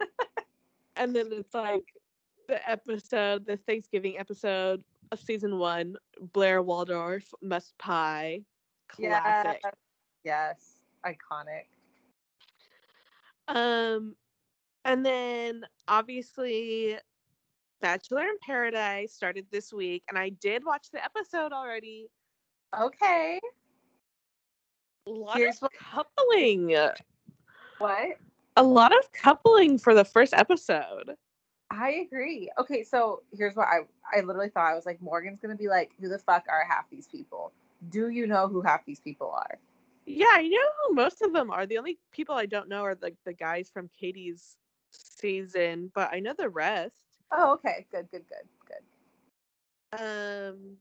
And 0.97 1.15
then 1.15 1.29
it's 1.33 1.55
like 1.55 1.85
the 2.49 2.69
episode, 2.69 3.47
the 3.47 3.57
Thanksgiving 3.57 4.19
episode 4.19 4.83
of 5.13 5.21
season 5.21 5.59
one, 5.59 5.97
Blair 6.33 6.63
Waldorf, 6.63 7.33
Must 7.41 7.77
Pie. 7.79 8.43
Classic. 8.89 9.61
Yes. 10.25 10.81
Yes. 11.05 11.15
Iconic. 11.15 11.67
Um 13.49 14.17
and 14.85 15.05
then 15.05 15.65
obviously 15.89 16.99
Bachelor 17.81 18.23
in 18.23 18.37
Paradise 18.45 19.13
started 19.13 19.47
this 19.51 19.73
week 19.73 20.03
and 20.09 20.19
I 20.19 20.31
did 20.31 20.65
watch 20.65 20.89
the 20.93 21.03
episode 21.05 21.53
already. 21.53 22.09
Okay. 22.79 23.41
A 25.07 25.11
lot 25.11 25.37
Here's 25.37 25.57
of 25.57 25.63
what- 25.63 25.73
coupling. 25.75 26.77
What? 27.79 28.19
A 28.57 28.63
lot 28.63 28.93
of 28.97 29.11
coupling 29.13 29.79
for 29.79 29.95
the 29.95 30.05
first 30.05 30.35
episode. 30.35 31.17
I 31.71 31.91
agree. 32.07 32.51
Okay, 32.59 32.83
so 32.83 33.23
here's 33.33 33.55
what 33.55 33.69
I 33.69 33.81
I 34.13 34.21
literally 34.23 34.51
thought 34.51 34.67
I 34.71 34.75
was 34.75 34.87
like 34.87 35.01
Morgan's 35.01 35.39
gonna 35.41 35.55
be 35.57 35.69
like, 35.69 35.93
who 36.01 36.09
the 36.09 36.19
fuck 36.19 36.45
are 36.49 36.65
half 36.69 36.91
these 36.91 37.07
people? 37.07 37.53
Do 37.91 38.09
you 38.11 38.27
know 38.27 38.49
who 38.49 38.61
half 38.61 38.85
these 38.85 39.01
people 39.01 39.31
are? 39.31 39.59
Yeah, 40.05 40.27
I 40.33 40.49
know 40.49 40.59
who 40.89 40.95
most 40.95 41.23
of 41.23 41.33
them 41.33 41.51
are. 41.51 41.67
The 41.67 41.79
only 41.79 41.99
people 42.11 42.35
I 42.35 42.47
don't 42.47 42.69
know 42.69 42.83
are 42.83 42.99
like 43.01 43.15
the 43.25 43.33
guys 43.33 43.71
from 43.73 43.89
Katie's 43.99 44.57
season, 44.91 45.91
but 45.95 46.11
I 46.13 46.19
know 46.21 46.35
the 46.37 46.49
rest. 46.49 46.95
Oh, 47.33 47.53
okay. 47.55 47.87
Good, 47.91 48.09
good, 48.11 48.25
good, 48.29 48.49
good. 48.67 48.83
Um, 49.99 50.77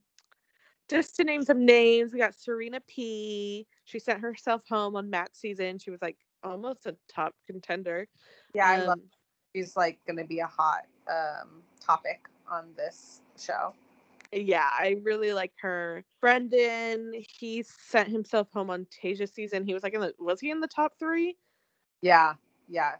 just 0.88 1.16
to 1.16 1.24
name 1.24 1.42
some 1.42 1.64
names, 1.64 2.12
we 2.12 2.18
got 2.18 2.34
Serena 2.34 2.80
P. 2.86 3.66
She 3.84 3.98
sent 3.98 4.20
herself 4.20 4.62
home 4.68 4.96
on 4.96 5.10
Matt's 5.10 5.38
season. 5.40 5.78
She 5.78 5.90
was 5.90 6.02
like 6.02 6.16
almost 6.42 6.86
a 6.86 6.96
top 7.08 7.34
contender. 7.46 8.08
Yeah, 8.54 8.66
I 8.66 8.78
love 8.78 8.98
Um, 8.98 9.02
she's 9.54 9.76
like 9.76 9.98
gonna 10.06 10.26
be 10.26 10.40
a 10.40 10.46
hot 10.46 10.86
um 11.08 11.62
topic 11.80 12.28
on 12.50 12.72
this 12.76 13.20
show. 13.38 13.74
Yeah, 14.32 14.68
I 14.72 15.00
really 15.02 15.32
like 15.32 15.52
her. 15.60 16.04
Brendan, 16.20 17.12
he 17.40 17.64
sent 17.64 18.08
himself 18.08 18.48
home 18.52 18.70
on 18.70 18.86
Tayshia 18.86 19.32
season. 19.32 19.64
He 19.64 19.74
was 19.74 19.82
like 19.82 19.94
in 19.94 20.00
the 20.00 20.14
was 20.18 20.40
he 20.40 20.50
in 20.50 20.60
the 20.60 20.68
top 20.68 20.92
three? 20.98 21.36
Yeah, 22.02 22.34
yeah. 22.68 22.96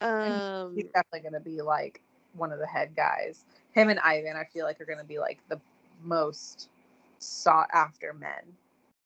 Um 0.00 0.42
He's 0.74 0.86
definitely 0.94 1.20
gonna 1.20 1.40
be 1.40 1.62
like 1.62 2.02
one 2.36 2.52
of 2.52 2.58
the 2.58 2.66
head 2.66 2.94
guys. 2.96 3.44
Him 3.72 3.88
and 3.88 4.00
Ivan, 4.00 4.36
I 4.36 4.44
feel 4.44 4.64
like 4.64 4.80
are 4.80 4.84
gonna 4.84 5.04
be 5.04 5.18
like 5.18 5.38
the 5.48 5.60
most 6.02 6.70
sought 7.18 7.68
after 7.72 8.12
men. 8.12 8.56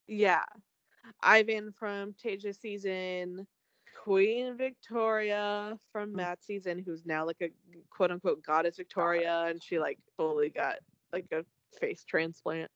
yeah. 0.07 0.45
Ivan 1.22 1.72
from 1.72 2.14
Tayshia 2.14 2.59
season, 2.59 3.47
Queen 4.05 4.57
Victoria 4.57 5.78
from 5.93 6.12
Mm. 6.12 6.16
Matt 6.16 6.45
season, 6.45 6.78
who's 6.78 7.05
now 7.07 7.26
like 7.26 7.41
a 7.41 7.51
quote 7.91 8.11
unquote 8.11 8.43
goddess 8.43 8.76
Victoria, 8.76 9.47
and 9.49 9.62
she 9.62 9.78
like 9.78 9.99
fully 10.16 10.51
got 10.51 10.76
like 11.12 11.26
a 11.33 11.45
face 11.78 12.05
transplant. 12.05 12.70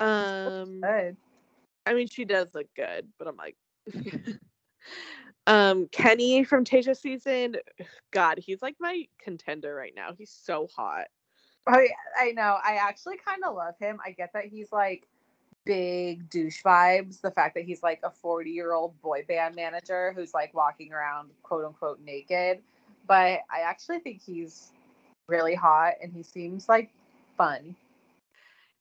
Um. 0.00 0.80
I 1.84 1.94
mean, 1.94 2.06
she 2.06 2.24
does 2.24 2.48
look 2.54 2.68
good, 2.76 3.08
but 3.18 3.26
I'm 3.26 3.36
like, 3.36 3.56
um, 5.46 5.88
Kenny 5.88 6.44
from 6.44 6.64
Tayshia 6.64 6.96
season, 6.96 7.56
God, 8.10 8.38
he's 8.38 8.62
like 8.62 8.76
my 8.80 9.06
contender 9.18 9.74
right 9.74 9.92
now. 9.94 10.10
He's 10.16 10.30
so 10.30 10.68
hot. 10.74 11.06
Oh 11.66 11.78
yeah, 11.78 11.92
I 12.18 12.32
know. 12.32 12.58
I 12.64 12.74
actually 12.80 13.16
kind 13.18 13.42
of 13.44 13.54
love 13.54 13.74
him. 13.78 13.98
I 14.04 14.10
get 14.12 14.32
that 14.34 14.46
he's 14.46 14.72
like 14.72 15.06
big 15.64 16.28
douche 16.28 16.62
vibes. 16.62 17.20
The 17.20 17.30
fact 17.30 17.54
that 17.54 17.64
he's 17.64 17.82
like 17.82 18.00
a 18.02 18.10
40 18.10 18.50
year 18.50 18.72
old 18.72 19.00
boy 19.00 19.24
band 19.28 19.54
manager 19.54 20.12
who's 20.14 20.34
like 20.34 20.52
walking 20.54 20.92
around 20.92 21.30
quote 21.42 21.64
unquote 21.64 22.00
naked. 22.04 22.60
But 23.06 23.40
I 23.50 23.60
actually 23.64 24.00
think 24.00 24.22
he's 24.22 24.72
really 25.28 25.54
hot 25.54 25.94
and 26.02 26.12
he 26.12 26.22
seems 26.22 26.68
like 26.68 26.90
fun. 27.36 27.76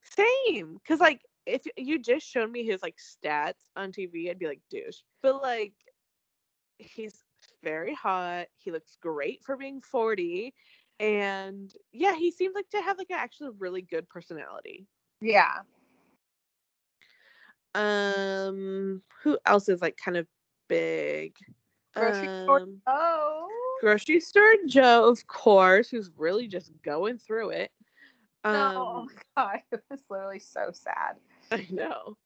Same, 0.03 0.74
because 0.76 0.99
like 0.99 1.22
if 1.45 1.64
you 1.78 1.99
just 1.99 2.26
showed 2.26 2.51
me 2.51 2.64
his 2.64 2.82
like 2.82 2.97
stats 2.97 3.70
on 3.76 3.91
TV, 3.91 4.30
I'd 4.30 4.39
be 4.39 4.47
like 4.47 4.62
douche. 4.70 5.01
But 5.22 5.41
like, 5.41 5.74
he's 6.82 7.23
very 7.63 7.93
hot. 7.93 8.47
He 8.57 8.71
looks 8.71 8.97
great 9.01 9.43
for 9.43 9.55
being 9.57 9.82
40. 9.82 10.53
And 10.99 11.73
yeah, 11.93 12.15
he 12.15 12.32
seems 12.32 12.53
like 12.55 12.69
to 12.71 12.82
have 12.82 12.97
like 12.97 13.09
an 13.09 13.17
actually 13.19 13.51
really 13.59 13.82
good 13.82 14.07
personality. 14.09 14.86
Yeah. 15.21 15.59
Um, 17.73 19.01
who 19.23 19.38
else 19.45 19.69
is 19.69 19.82
like 19.82 19.97
kind 19.97 20.17
of 20.17 20.27
big? 20.67 21.36
Grocery 21.95 22.29
store- 22.43 22.61
Um, 22.61 22.82
Oh. 22.88 23.77
grocery 23.82 24.19
store 24.19 24.55
Joe, 24.67 25.05
of 25.05 25.25
course, 25.27 25.89
who's 25.89 26.11
really 26.17 26.47
just 26.47 26.71
going 26.84 27.17
through 27.17 27.51
it. 27.51 27.71
Um, 28.43 28.75
oh 28.75 29.07
my 29.36 29.53
god, 29.53 29.61
it 29.71 29.84
was 29.89 30.03
literally 30.09 30.39
so 30.39 30.71
sad. 30.73 31.15
I 31.51 31.67
know. 31.69 32.17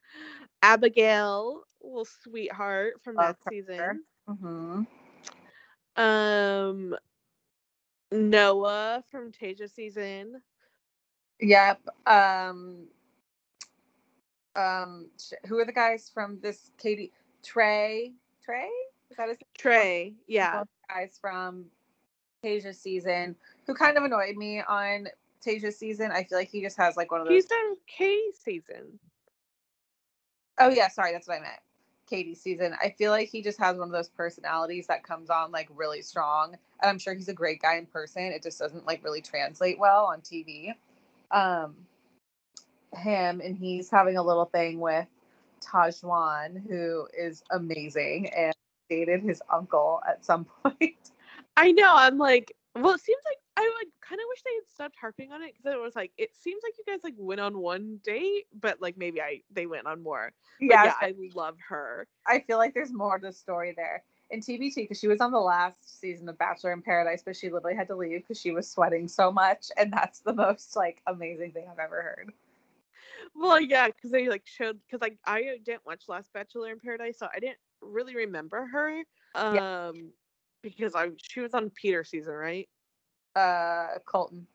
Abigail, 0.62 1.64
little 1.82 2.06
sweetheart 2.06 3.02
from 3.04 3.16
Love 3.16 3.28
that 3.28 3.38
her. 3.46 3.52
season. 3.52 4.04
Hmm 4.28 4.84
Um, 5.96 6.96
Noah 8.12 9.04
from 9.10 9.32
Tayshia 9.32 9.70
season. 9.74 10.42
Yep. 11.40 11.82
Um. 12.08 12.88
Um. 14.56 15.08
Who 15.48 15.60
are 15.60 15.66
the 15.66 15.72
guys 15.72 16.10
from 16.14 16.40
this? 16.42 16.72
Katie 16.78 17.12
Trey. 17.44 18.14
Trey 18.44 18.70
is 19.10 19.18
that 19.18 19.30
his 19.30 19.38
Trey, 19.58 20.14
yeah. 20.28 20.64
guys 20.90 21.18
from 21.20 21.66
Tayshia 22.44 22.76
season 22.76 23.36
who 23.66 23.74
kind 23.74 23.98
of 23.98 24.04
annoyed 24.04 24.36
me 24.36 24.62
on 24.62 25.08
Tayshia 25.46 25.74
season. 25.74 26.12
I 26.12 26.24
feel 26.24 26.38
like 26.38 26.50
he 26.50 26.62
just 26.62 26.78
has 26.78 26.96
like 26.96 27.12
one 27.12 27.22
of 27.22 27.28
those. 27.28 27.36
He's 27.36 27.46
done 27.46 27.76
Katie 27.88 28.32
season. 28.34 29.00
Oh 30.60 30.70
yeah, 30.70 30.88
sorry, 30.90 31.12
that's 31.12 31.28
what 31.28 31.38
I 31.38 31.42
meant. 31.42 31.60
Katie 32.08 32.36
season. 32.36 32.76
I 32.82 32.90
feel 32.98 33.12
like 33.12 33.30
he 33.30 33.42
just 33.42 33.60
has 33.60 33.78
one 33.78 33.88
of 33.88 33.94
those 33.94 34.10
personalities 34.10 34.88
that 34.88 35.04
comes 35.04 35.30
on 35.30 35.52
like 35.52 35.70
really 35.74 36.02
strong, 36.02 36.58
and 36.82 36.90
I'm 36.90 37.00
sure 37.00 37.14
he's 37.14 37.30
a 37.30 37.34
great 37.34 37.62
guy 37.62 37.78
in 37.78 37.86
person. 37.86 38.24
It 38.24 38.44
just 38.44 38.60
doesn't 38.60 38.86
like 38.86 39.04
really 39.04 39.22
translate 39.22 39.80
well 39.80 40.06
on 40.06 40.22
TV. 40.22 40.74
Um, 41.32 41.76
him 42.96 43.42
and 43.42 43.58
he's 43.58 43.90
having 43.90 44.18
a 44.18 44.24
little 44.24 44.46
thing 44.46 44.80
with 44.80 45.08
Tahzjuan, 45.62 46.68
who 46.68 47.08
is 47.18 47.44
amazing 47.52 48.30
and 48.30 48.54
dated 48.90 49.22
his 49.22 49.42
uncle 49.52 50.02
at 50.08 50.24
some 50.24 50.46
point. 50.64 51.12
I 51.58 51.72
know. 51.72 51.94
I'm 51.96 52.18
like, 52.18 52.56
well, 52.76 52.94
it 52.94 53.02
seems 53.02 53.22
like 53.26 53.38
I 53.58 53.62
like 53.80 53.88
kind 54.02 54.20
of 54.20 54.26
wish 54.30 54.42
they 54.44 54.56
had 54.56 54.68
stopped 54.68 54.96
harping 55.00 55.32
on 55.32 55.42
it 55.42 55.54
because 55.56 55.74
it 55.74 55.82
was 55.82 55.96
like, 55.96 56.12
it 56.18 56.36
seems 56.36 56.62
like 56.64 56.74
you 56.78 56.84
guys 56.86 57.04
like 57.04 57.14
went 57.18 57.40
on 57.40 57.58
one 57.58 58.00
date, 58.04 58.48
but 58.60 58.82
like 58.82 58.98
maybe 58.98 59.22
I 59.22 59.42
they 59.52 59.66
went 59.66 59.88
on 59.88 60.04
more. 60.04 60.32
Yeah, 60.60 60.86
yeah, 60.86 60.94
I 61.02 61.14
love 61.34 61.58
her. 61.70 62.08
I 62.28 62.40
feel 62.40 62.58
like 62.58 62.74
there's 62.74 62.92
more 62.92 63.18
to 63.18 63.28
the 63.28 63.34
story 63.34 63.74
there. 63.76 64.04
In 64.32 64.40
TBT, 64.42 64.76
because 64.76 65.00
she 65.00 65.08
was 65.08 65.22
on 65.22 65.32
the 65.32 65.40
last 65.40 66.00
season 66.02 66.28
of 66.28 66.38
Bachelor 66.40 66.74
in 66.74 66.82
Paradise, 66.82 67.22
but 67.24 67.36
she 67.36 67.50
literally 67.50 67.76
had 67.76 67.88
to 67.90 67.96
leave 67.96 68.22
because 68.22 68.42
she 68.42 68.52
was 68.52 68.70
sweating 68.70 69.08
so 69.08 69.32
much, 69.32 69.68
and 69.78 69.94
that's 69.94 70.20
the 70.20 70.34
most 70.34 70.76
like 70.76 71.02
amazing 71.06 71.52
thing 71.52 71.68
I've 71.72 71.80
ever 71.80 72.02
heard. 72.02 72.34
Well, 73.36 73.60
yeah, 73.60 73.88
because 73.88 74.12
they 74.12 74.28
like 74.28 74.44
showed 74.46 74.80
because 74.86 75.02
like 75.02 75.18
I 75.26 75.60
didn't 75.64 75.86
watch 75.86 76.04
Last 76.08 76.34
Bachelor 76.34 76.72
in 76.72 76.80
Paradise, 76.80 77.20
so 77.20 77.28
I 77.34 77.40
didn't 77.40 77.60
really 77.82 78.16
remember 78.16 78.66
her. 78.66 79.04
Um, 79.36 80.12
because 80.62 80.96
I 80.96 81.10
she 81.18 81.42
was 81.42 81.54
on 81.54 81.70
Peter 81.70 82.04
season, 82.04 82.34
right? 82.34 82.68
Uh, 83.36 84.00
Colton. 84.06 84.48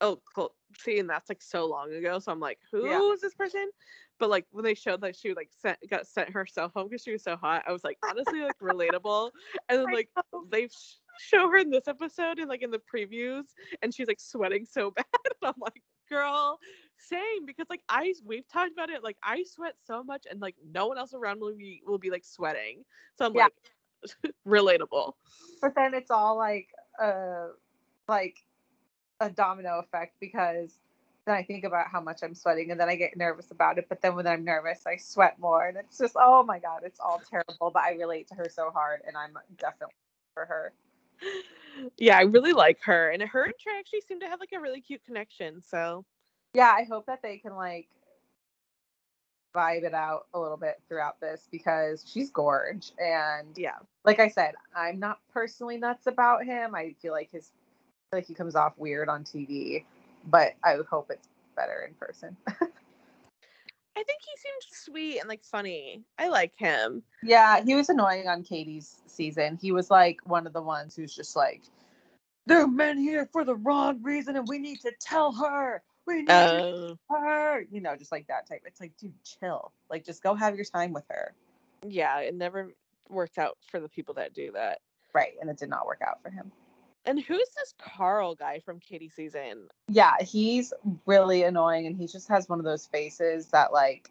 Oh, 0.00 0.20
cool. 0.34 0.54
See, 0.78 0.98
and 0.98 1.08
that's 1.08 1.28
like 1.30 1.40
so 1.40 1.66
long 1.66 1.92
ago. 1.92 2.18
So 2.18 2.30
I'm 2.30 2.40
like, 2.40 2.58
who 2.70 2.84
is 2.84 2.90
Yeah. 2.90 3.10
this 3.22 3.34
person? 3.34 3.70
But 4.18 4.30
like 4.30 4.46
when 4.50 4.64
they 4.64 4.74
showed 4.74 5.00
that 5.02 5.16
she 5.16 5.32
like 5.34 5.50
sent 5.52 5.78
got 5.88 6.06
sent 6.06 6.30
herself 6.30 6.72
home 6.74 6.88
because 6.88 7.02
she 7.02 7.12
was 7.12 7.22
so 7.22 7.36
hot, 7.36 7.64
I 7.66 7.72
was 7.72 7.84
like 7.84 7.98
honestly 8.08 8.40
like 8.40 8.58
relatable. 8.58 9.30
And 9.68 9.80
then 9.80 9.90
like 9.90 10.10
they 10.50 10.68
sh- 10.68 11.00
show 11.18 11.48
her 11.50 11.56
in 11.56 11.70
this 11.70 11.88
episode 11.88 12.38
and 12.38 12.48
like 12.48 12.62
in 12.62 12.70
the 12.70 12.80
previews, 12.80 13.44
and 13.82 13.94
she's 13.94 14.08
like 14.08 14.20
sweating 14.20 14.66
so 14.66 14.90
bad. 14.96 15.06
And 15.24 15.34
I'm 15.42 15.54
like, 15.58 15.82
girl, 16.08 16.58
same 16.98 17.46
because 17.46 17.66
like 17.70 17.82
I 17.88 18.14
we've 18.24 18.46
talked 18.48 18.72
about 18.72 18.90
it. 18.90 19.02
Like 19.02 19.16
I 19.22 19.44
sweat 19.44 19.74
so 19.86 20.02
much, 20.02 20.26
and 20.30 20.40
like 20.40 20.56
no 20.70 20.86
one 20.88 20.98
else 20.98 21.14
around 21.14 21.40
will 21.40 21.56
be 21.56 21.82
will 21.86 21.98
be 21.98 22.10
like 22.10 22.24
sweating. 22.24 22.84
So 23.16 23.26
I'm 23.26 23.34
Yeah. 23.34 23.44
like 23.44 24.34
relatable. 24.46 25.14
But 25.60 25.74
then 25.74 25.94
it's 25.94 26.10
all 26.10 26.36
like 26.36 26.68
uh 27.02 27.48
like 28.08 28.44
a 29.20 29.30
domino 29.30 29.78
effect 29.78 30.14
because 30.20 30.78
then 31.26 31.34
I 31.34 31.42
think 31.42 31.64
about 31.64 31.88
how 31.88 32.00
much 32.00 32.20
I'm 32.22 32.34
sweating 32.34 32.70
and 32.70 32.78
then 32.78 32.88
I 32.88 32.96
get 32.96 33.16
nervous 33.16 33.50
about 33.50 33.78
it. 33.78 33.86
But 33.88 34.00
then 34.00 34.14
when 34.14 34.26
I'm 34.26 34.44
nervous, 34.44 34.86
I 34.86 34.96
sweat 34.96 35.38
more, 35.38 35.66
and 35.66 35.76
it's 35.76 35.98
just 35.98 36.14
oh 36.16 36.42
my 36.44 36.58
god, 36.58 36.82
it's 36.84 37.00
all 37.00 37.20
terrible. 37.28 37.70
But 37.72 37.82
I 37.82 37.92
relate 37.92 38.28
to 38.28 38.34
her 38.36 38.48
so 38.48 38.70
hard, 38.70 39.00
and 39.06 39.16
I'm 39.16 39.36
definitely 39.58 39.94
for 40.34 40.46
her. 40.46 40.72
Yeah, 41.98 42.16
I 42.16 42.22
really 42.22 42.52
like 42.52 42.78
her, 42.84 43.10
and 43.10 43.22
her 43.22 43.44
and 43.44 43.54
Trey 43.60 43.78
actually 43.78 44.00
seem 44.02 44.20
to 44.20 44.26
have 44.26 44.40
like 44.40 44.52
a 44.56 44.60
really 44.60 44.80
cute 44.80 45.04
connection. 45.04 45.62
So 45.62 46.04
yeah, 46.54 46.72
I 46.74 46.84
hope 46.84 47.06
that 47.06 47.20
they 47.22 47.38
can 47.38 47.54
like 47.54 47.88
vibe 49.54 49.84
it 49.84 49.94
out 49.94 50.26
a 50.34 50.38
little 50.38 50.56
bit 50.56 50.82
throughout 50.88 51.18
this 51.20 51.48
because 51.50 52.04
she's 52.06 52.30
gorge 52.30 52.92
and 52.98 53.48
yeah. 53.56 53.76
like 54.04 54.20
I 54.20 54.28
said, 54.28 54.54
I'm 54.76 54.98
not 54.98 55.18
personally 55.32 55.78
nuts 55.78 56.06
about 56.06 56.44
him. 56.44 56.74
I 56.74 56.94
feel 57.00 57.12
like 57.12 57.30
his 57.30 57.52
like 58.12 58.26
he 58.26 58.34
comes 58.34 58.54
off 58.54 58.74
weird 58.76 59.08
on 59.08 59.24
TV, 59.24 59.84
but 60.26 60.54
I 60.62 60.76
would 60.76 60.86
hope 60.86 61.10
it's 61.10 61.28
better 61.56 61.86
in 61.88 61.94
person. 61.94 62.36
I 63.98 64.02
think 64.02 64.20
he 64.20 64.36
seemed 64.36 64.62
sweet 64.72 65.18
and 65.20 65.28
like 65.28 65.42
funny. 65.42 66.02
I 66.18 66.28
like 66.28 66.52
him. 66.56 67.02
yeah, 67.22 67.62
he 67.64 67.74
was 67.74 67.88
annoying 67.88 68.28
on 68.28 68.42
Katie's 68.42 69.00
season. 69.06 69.58
He 69.60 69.72
was 69.72 69.90
like 69.90 70.20
one 70.24 70.46
of 70.46 70.52
the 70.52 70.60
ones 70.62 70.94
who's 70.94 71.14
just 71.14 71.34
like 71.34 71.62
there 72.46 72.60
are 72.60 72.68
men 72.68 72.98
here 72.98 73.28
for 73.32 73.44
the 73.44 73.56
wrong 73.56 74.02
reason 74.02 74.36
and 74.36 74.46
we 74.46 74.58
need 74.58 74.80
to 74.82 74.92
tell 75.00 75.32
her. 75.32 75.82
We 76.06 76.18
need 76.18 76.26
to 76.28 76.34
Uh, 76.34 76.94
tell 77.10 77.20
her. 77.22 77.64
You 77.72 77.80
know, 77.80 77.96
just 77.96 78.12
like 78.12 78.26
that 78.28 78.46
type. 78.46 78.62
It's 78.66 78.80
like, 78.80 78.92
dude, 78.98 79.14
chill. 79.24 79.72
Like 79.90 80.04
just 80.04 80.22
go 80.22 80.34
have 80.34 80.54
your 80.56 80.64
time 80.66 80.92
with 80.92 81.04
her. 81.08 81.32
yeah, 81.88 82.18
it 82.20 82.34
never 82.34 82.72
works 83.08 83.38
out 83.38 83.56
for 83.70 83.80
the 83.80 83.88
people 83.88 84.14
that 84.14 84.34
do 84.34 84.52
that. 84.52 84.80
Right. 85.14 85.32
And 85.40 85.48
it 85.48 85.56
did 85.56 85.70
not 85.70 85.86
work 85.86 86.02
out 86.06 86.22
for 86.22 86.28
him. 86.30 86.52
And 87.06 87.20
who's 87.20 87.48
this 87.56 87.74
Carl 87.78 88.34
guy 88.34 88.58
from 88.58 88.80
Katie 88.80 89.08
season? 89.08 89.68
Yeah, 89.88 90.14
he's 90.20 90.72
really 91.06 91.44
annoying 91.44 91.86
and 91.86 91.96
he 91.96 92.06
just 92.06 92.28
has 92.28 92.48
one 92.48 92.58
of 92.58 92.64
those 92.64 92.86
faces 92.86 93.46
that 93.48 93.72
like 93.72 94.10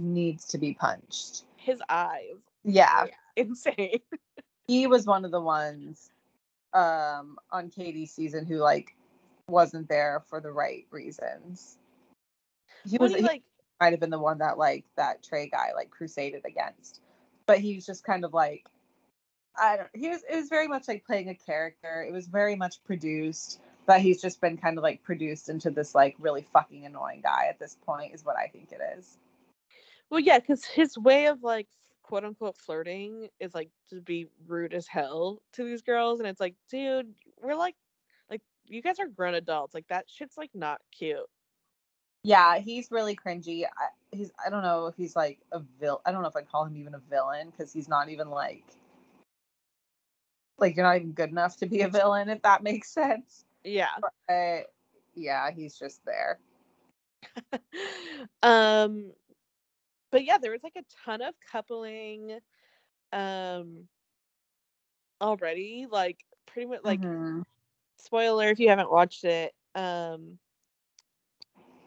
needs 0.00 0.46
to 0.48 0.58
be 0.58 0.74
punched. 0.74 1.44
His 1.56 1.80
eyes. 1.88 2.36
Yeah. 2.62 3.06
Insane. 3.36 4.00
He 4.66 4.86
was 4.86 5.06
one 5.06 5.24
of 5.24 5.30
the 5.30 5.40
ones 5.40 6.10
um 6.74 7.38
on 7.50 7.70
Katie's 7.70 8.12
season 8.12 8.44
who 8.44 8.56
like 8.56 8.94
wasn't 9.48 9.88
there 9.88 10.22
for 10.28 10.40
the 10.40 10.50
right 10.50 10.86
reasons. 10.90 11.78
He 12.88 12.98
was 12.98 13.14
he 13.14 13.22
like? 13.22 13.42
might 13.80 13.92
have 13.92 14.00
been 14.00 14.10
the 14.10 14.18
one 14.18 14.38
that 14.38 14.58
like 14.58 14.84
that 14.96 15.22
Trey 15.22 15.48
guy 15.48 15.70
like 15.74 15.90
crusaded 15.90 16.42
against. 16.44 17.00
But 17.46 17.58
he's 17.58 17.86
just 17.86 18.04
kind 18.04 18.24
of 18.24 18.34
like 18.34 18.66
I 19.56 19.76
don't 19.76 19.88
he 19.94 20.08
was 20.08 20.22
it 20.28 20.36
was 20.36 20.48
very 20.48 20.68
much 20.68 20.88
like 20.88 21.04
playing 21.04 21.28
a 21.28 21.34
character. 21.34 22.04
It 22.06 22.12
was 22.12 22.26
very 22.26 22.56
much 22.56 22.82
produced, 22.84 23.60
but 23.86 24.00
he's 24.00 24.20
just 24.20 24.40
been 24.40 24.56
kind 24.56 24.78
of 24.78 24.82
like 24.82 25.02
produced 25.02 25.48
into 25.48 25.70
this 25.70 25.94
like 25.94 26.16
really 26.18 26.42
fucking 26.52 26.84
annoying 26.86 27.20
guy 27.22 27.46
at 27.48 27.58
this 27.58 27.76
point 27.86 28.14
is 28.14 28.24
what 28.24 28.36
I 28.36 28.48
think 28.48 28.72
it 28.72 28.80
is. 28.98 29.16
Well, 30.10 30.20
yeah, 30.20 30.38
because 30.38 30.64
his 30.64 30.96
way 30.98 31.26
of 31.26 31.42
like 31.42 31.68
quote 32.02 32.24
unquote 32.24 32.56
flirting 32.56 33.28
is 33.40 33.54
like 33.54 33.70
to 33.90 34.00
be 34.00 34.26
rude 34.46 34.74
as 34.74 34.86
hell 34.86 35.40
to 35.52 35.64
these 35.64 35.82
girls, 35.82 36.20
and 36.20 36.28
it's 36.28 36.40
like, 36.40 36.54
dude, 36.70 37.14
we're 37.42 37.56
like, 37.56 37.76
like 38.30 38.42
you 38.66 38.82
guys 38.82 38.98
are 38.98 39.08
grown 39.08 39.34
adults. 39.34 39.74
Like 39.74 39.88
that 39.88 40.06
shit's 40.08 40.36
like 40.36 40.50
not 40.54 40.80
cute. 40.96 41.18
Yeah, 42.22 42.58
he's 42.58 42.90
really 42.90 43.14
cringy. 43.14 43.64
I, 43.64 43.88
he's 44.10 44.30
I 44.44 44.50
don't 44.50 44.62
know 44.62 44.86
if 44.86 44.96
he's 44.96 45.14
like 45.14 45.40
a 45.52 45.60
vil. 45.80 46.00
I 46.06 46.12
don't 46.12 46.22
know 46.22 46.28
if 46.28 46.36
I'd 46.36 46.50
call 46.50 46.64
him 46.64 46.76
even 46.76 46.94
a 46.94 47.00
villain 47.10 47.50
because 47.50 47.72
he's 47.72 47.88
not 47.88 48.08
even 48.08 48.30
like 48.30 48.64
like 50.58 50.76
you're 50.76 50.84
not 50.84 50.96
even 50.96 51.12
good 51.12 51.30
enough 51.30 51.56
to 51.58 51.66
be 51.66 51.82
a 51.82 51.88
villain 51.88 52.28
if 52.28 52.42
that 52.42 52.62
makes 52.62 52.90
sense. 52.90 53.44
Yeah. 53.64 53.96
But 54.28 54.72
yeah, 55.14 55.50
he's 55.50 55.78
just 55.78 56.04
there. 56.04 56.38
um, 58.42 59.12
but 60.10 60.24
yeah, 60.24 60.38
there 60.38 60.52
was 60.52 60.62
like 60.62 60.76
a 60.76 60.84
ton 61.04 61.22
of 61.22 61.34
coupling, 61.50 62.38
um, 63.12 63.88
already. 65.20 65.86
Like 65.90 66.24
pretty 66.46 66.68
much 66.68 66.80
like 66.84 67.02
Mhm. 67.02 67.44
spoiler 67.96 68.48
if 68.48 68.58
you 68.60 68.68
haven't 68.68 68.90
watched 68.90 69.24
it 69.24 69.54
um 69.74 70.38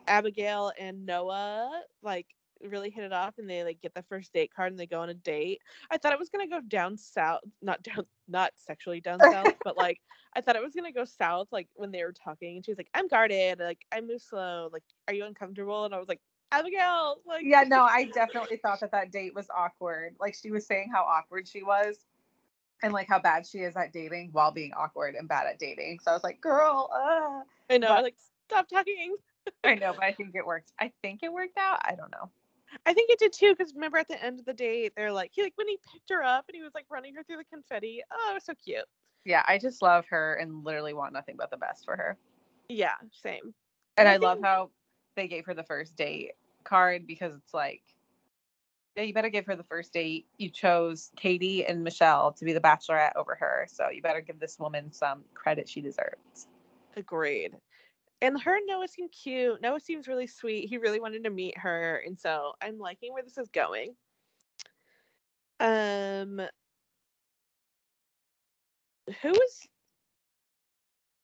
abigail 0.08 0.72
and 0.80 1.06
noah 1.06 1.82
like 2.02 2.28
really 2.62 2.90
hit 2.90 3.04
it 3.04 3.14
off 3.14 3.36
and 3.38 3.50
they 3.50 3.64
like 3.64 3.82
get 3.82 3.94
the 3.94 4.04
first 4.04 4.34
date 4.34 4.52
card 4.56 4.72
and 4.72 4.80
they 4.80 4.86
go 4.86 5.02
on 5.02 5.10
a 5.10 5.14
date 5.14 5.62
i 5.92 5.98
thought 5.98 6.14
it 6.14 6.20
was 6.20 6.30
to 6.30 6.48
go 6.48 6.62
down 6.68 6.98
south 6.98 7.42
not 7.62 7.82
down 7.84 8.06
not 8.28 8.52
sexually 8.56 9.02
down 9.02 9.20
south 9.20 9.54
but 9.64 9.78
like 9.78 10.00
i 10.36 10.42
thought 10.42 10.56
it 10.56 10.64
was 10.64 10.74
to 10.74 10.92
go 10.92 11.06
south 11.06 11.48
like 11.52 11.68
when 11.76 11.92
they 11.92 12.04
were 12.04 12.14
talking 12.14 12.58
and 12.58 12.66
she 12.66 12.72
was 12.72 12.78
like 12.78 12.90
i'm 12.94 13.08
guarded 13.08 13.60
like 13.60 13.80
i 13.92 14.02
move 14.02 14.22
slow 14.22 14.70
like 14.72 14.84
are 15.08 15.14
you 15.14 15.26
uncomfortable 15.26 15.86
and 15.86 15.94
i 15.94 16.00
was 16.00 16.08
like 16.08 16.22
abigail 16.52 17.20
like 17.26 17.44
yeah, 17.44 17.64
no, 17.64 17.84
I 17.84 18.06
definitely 18.06 18.58
thought 18.58 18.80
that 18.80 18.92
that 18.92 19.12
date 19.12 19.36
was 19.36 19.48
awkward. 19.56 20.16
Like 20.20 20.36
she 20.36 20.52
was 20.52 20.66
saying 20.66 20.90
how 20.94 21.04
awkward 21.04 21.48
she 21.48 21.64
was, 21.64 22.06
and 22.84 22.94
like 22.94 23.08
how 23.08 23.20
bad 23.20 23.46
she 23.46 23.60
is 23.60 23.76
at 23.76 23.92
dating 23.92 24.30
while 24.32 24.52
being 24.52 24.72
awkward 24.74 25.16
and 25.16 25.28
bad 25.28 25.48
at 25.48 25.60
dating. 25.60 26.00
So 26.02 26.12
I 26.12 26.14
was 26.14 26.24
like, 26.24 26.40
girl, 26.42 26.90
uh. 26.94 27.42
i 27.74 27.78
know 27.78 27.88
but- 27.90 28.04
like 28.04 28.16
stop 28.48 28.70
talking 28.70 29.16
I 29.64 29.76
know, 29.76 29.94
but 29.96 30.04
I 30.04 30.14
think 30.14 30.36
it 30.36 30.46
worked. 30.46 30.72
I 30.80 30.92
think 31.02 31.24
it 31.24 31.32
worked 31.32 31.58
out. 31.58 31.80
I 31.84 31.96
don't 31.96 32.12
know. 32.12 32.30
I 32.86 32.94
think 32.94 33.10
it 33.10 33.20
did 33.20 33.34
too, 33.34 33.56
because 33.56 33.74
remember 33.74 33.98
at 33.98 34.08
the 34.08 34.24
end 34.24 34.40
of 34.40 34.46
the 34.46 34.54
date, 34.54 34.94
they're 34.96 35.12
like, 35.12 35.32
he 35.34 35.44
like 35.44 35.54
when 35.56 35.68
he 35.68 35.78
picked 35.92 36.10
her 36.10 36.24
up 36.24 36.46
and 36.48 36.56
he 36.56 36.64
was 36.64 36.74
like 36.74 36.86
running 36.90 37.14
her 37.16 37.24
through 37.24 37.38
the 37.38 37.46
confetti. 37.46 38.02
Oh, 38.12 38.30
it 38.32 38.36
was 38.36 38.46
so 38.46 38.54
cute. 38.64 38.86
Yeah, 39.26 39.44
I 39.48 39.58
just 39.58 39.82
love 39.82 40.06
her 40.10 40.36
and 40.36 40.64
literally 40.64 40.94
want 40.94 41.14
nothing 41.14 41.36
but 41.38 41.52
the 41.52 41.58
best 41.58 41.86
for 41.86 41.96
her. 41.96 42.18
Yeah, 42.70 42.96
same. 43.12 43.54
And 43.98 44.08
I 44.08 44.14
I 44.14 44.18
love 44.18 44.40
how 44.42 44.72
they 45.16 45.28
gave 45.28 45.46
her 45.46 45.54
the 45.54 45.64
first 45.64 45.96
date 45.96 46.34
card 46.64 47.08
because 47.08 47.34
it's 47.36 47.54
like, 47.54 47.82
yeah, 48.96 49.04
you 49.04 49.14
better 49.14 49.30
give 49.30 49.46
her 49.46 49.56
the 49.56 49.64
first 49.64 49.94
date. 49.94 50.26
You 50.38 50.50
chose 50.50 51.12
Katie 51.16 51.66
and 51.66 51.84
Michelle 51.84 52.34
to 52.34 52.46
be 52.46 52.54
the 52.54 52.60
bachelorette 52.60 53.16
over 53.16 53.36
her. 53.36 53.68
So 53.70 53.90
you 53.90 54.02
better 54.02 54.22
give 54.22 54.40
this 54.40 54.58
woman 54.60 54.92
some 54.92 55.24
credit 55.34 55.70
she 55.70 55.82
deserves. 55.82 56.48
Agreed. 56.96 57.56
And 58.22 58.42
her 58.42 58.56
and 58.56 58.66
Noah 58.66 58.88
seem 58.88 59.10
cute. 59.10 59.62
Noah 59.62 59.80
seems 59.80 60.08
really 60.08 60.28
sweet. 60.28 60.68
He 60.70 60.78
really 60.78 61.00
wanted 61.00 61.24
to 61.24 61.30
meet 61.30 61.58
her, 61.58 62.02
and 62.06 62.18
so 62.18 62.54
I'm 62.62 62.80
liking 62.80 63.14
where 63.14 63.24
this 63.24 63.38
is 63.38 63.50
going. 63.50 63.96
Um, 65.60 66.42
who 69.22 69.30
is? 69.30 69.68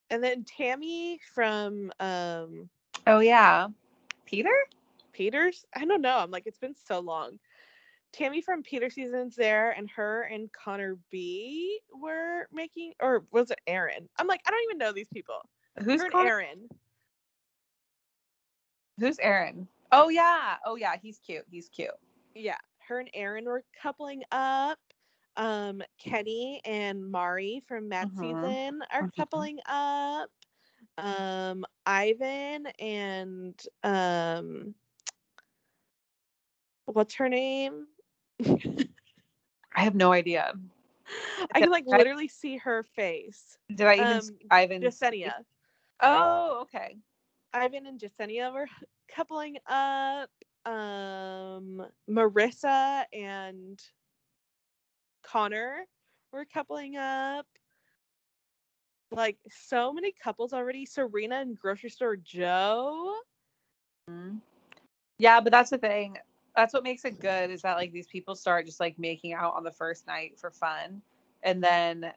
And 0.09 0.23
then 0.23 0.43
Tammy 0.43 1.19
from 1.33 1.91
um 1.99 2.69
Oh, 3.07 3.19
yeah. 3.19 3.67
Peter? 4.25 4.53
Peters. 5.11 5.65
I 5.75 5.85
don't 5.85 6.01
know. 6.01 6.17
I'm 6.17 6.31
like, 6.31 6.43
it's 6.45 6.59
been 6.59 6.75
so 6.75 6.99
long. 6.99 7.39
Tammy 8.13 8.41
from 8.41 8.61
Peter 8.61 8.89
season's 8.89 9.35
there, 9.35 9.71
and 9.71 9.89
her 9.89 10.23
and 10.23 10.51
Connor 10.53 10.97
B 11.09 11.79
were 11.99 12.47
making, 12.53 12.93
or 13.01 13.25
was 13.31 13.49
it 13.49 13.59
Aaron? 13.65 14.07
I'm 14.17 14.27
like, 14.27 14.41
I 14.45 14.51
don't 14.51 14.63
even 14.65 14.77
know 14.77 14.91
these 14.93 15.09
people. 15.11 15.39
Who's? 15.83 16.03
Aaron. 16.13 16.69
Who's 18.99 19.19
Aaron? 19.19 19.67
Oh, 19.91 20.09
yeah. 20.09 20.55
Oh, 20.65 20.75
yeah. 20.75 20.95
He's 21.01 21.19
cute. 21.19 21.45
He's 21.49 21.69
cute. 21.69 21.91
Yeah, 22.35 22.57
her 22.87 22.99
and 22.99 23.09
Aaron 23.13 23.45
were 23.45 23.63
coupling 23.81 24.23
up. 24.31 24.79
Um, 25.35 25.81
Kenny 25.99 26.61
and 26.65 27.11
Mari 27.11 27.63
from 27.67 27.89
Matt 27.89 28.07
Mhm. 28.09 28.19
season 28.19 28.81
are 28.91 29.03
Mhm. 29.03 29.15
coupling 29.15 29.59
up. 29.67 30.29
Um, 30.97 31.65
Ivan 31.85 32.67
and 32.79 33.59
um, 33.83 34.75
what's 36.85 37.15
her 37.15 37.29
name? 37.29 37.87
I 39.75 39.81
have 39.81 39.95
no 39.95 40.11
idea. 40.11 40.53
I 41.53 41.59
can 41.59 41.71
like 41.71 41.85
I- 41.91 41.97
literally 41.97 42.27
see 42.27 42.57
her 42.57 42.83
face. 42.83 43.57
Did 43.69 43.87
I 43.87 43.95
even 43.95 44.07
Um, 44.17 44.21
see 44.21 44.47
Ivan's 44.51 44.83
Jessenia. 44.83 45.33
Oh, 46.01 46.59
okay. 46.63 46.97
Ivan 47.53 47.85
and 47.85 47.99
Jessenia 47.99 48.51
were 48.53 48.67
coupling 49.15 49.57
up. 49.67 50.29
Um, 50.65 51.85
Marissa 52.09 53.03
and 53.13 53.81
Connor 55.23 55.85
were 56.31 56.45
coupling 56.45 56.97
up. 56.97 57.45
Like 59.11 59.37
so 59.49 59.93
many 59.93 60.11
couples 60.11 60.53
already. 60.53 60.85
Serena 60.85 61.41
and 61.41 61.59
grocery 61.59 61.89
store 61.89 62.15
Joe. 62.15 63.13
Mhm. 64.09 64.39
Yeah, 65.19 65.39
but 65.39 65.51
that's 65.51 65.69
the 65.69 65.77
thing. 65.77 66.17
That's 66.55 66.73
what 66.73 66.83
makes 66.83 67.05
it 67.05 67.19
good 67.19 67.49
is 67.51 67.61
that 67.61 67.77
like 67.77 67.91
these 67.91 68.07
people 68.07 68.35
start 68.35 68.65
just 68.65 68.79
like 68.79 68.97
making 68.97 69.33
out 69.33 69.53
on 69.55 69.63
the 69.63 69.71
first 69.71 70.07
night 70.07 70.39
for 70.39 70.51
fun, 70.51 71.01
and 71.43 71.63
then 71.63 72.11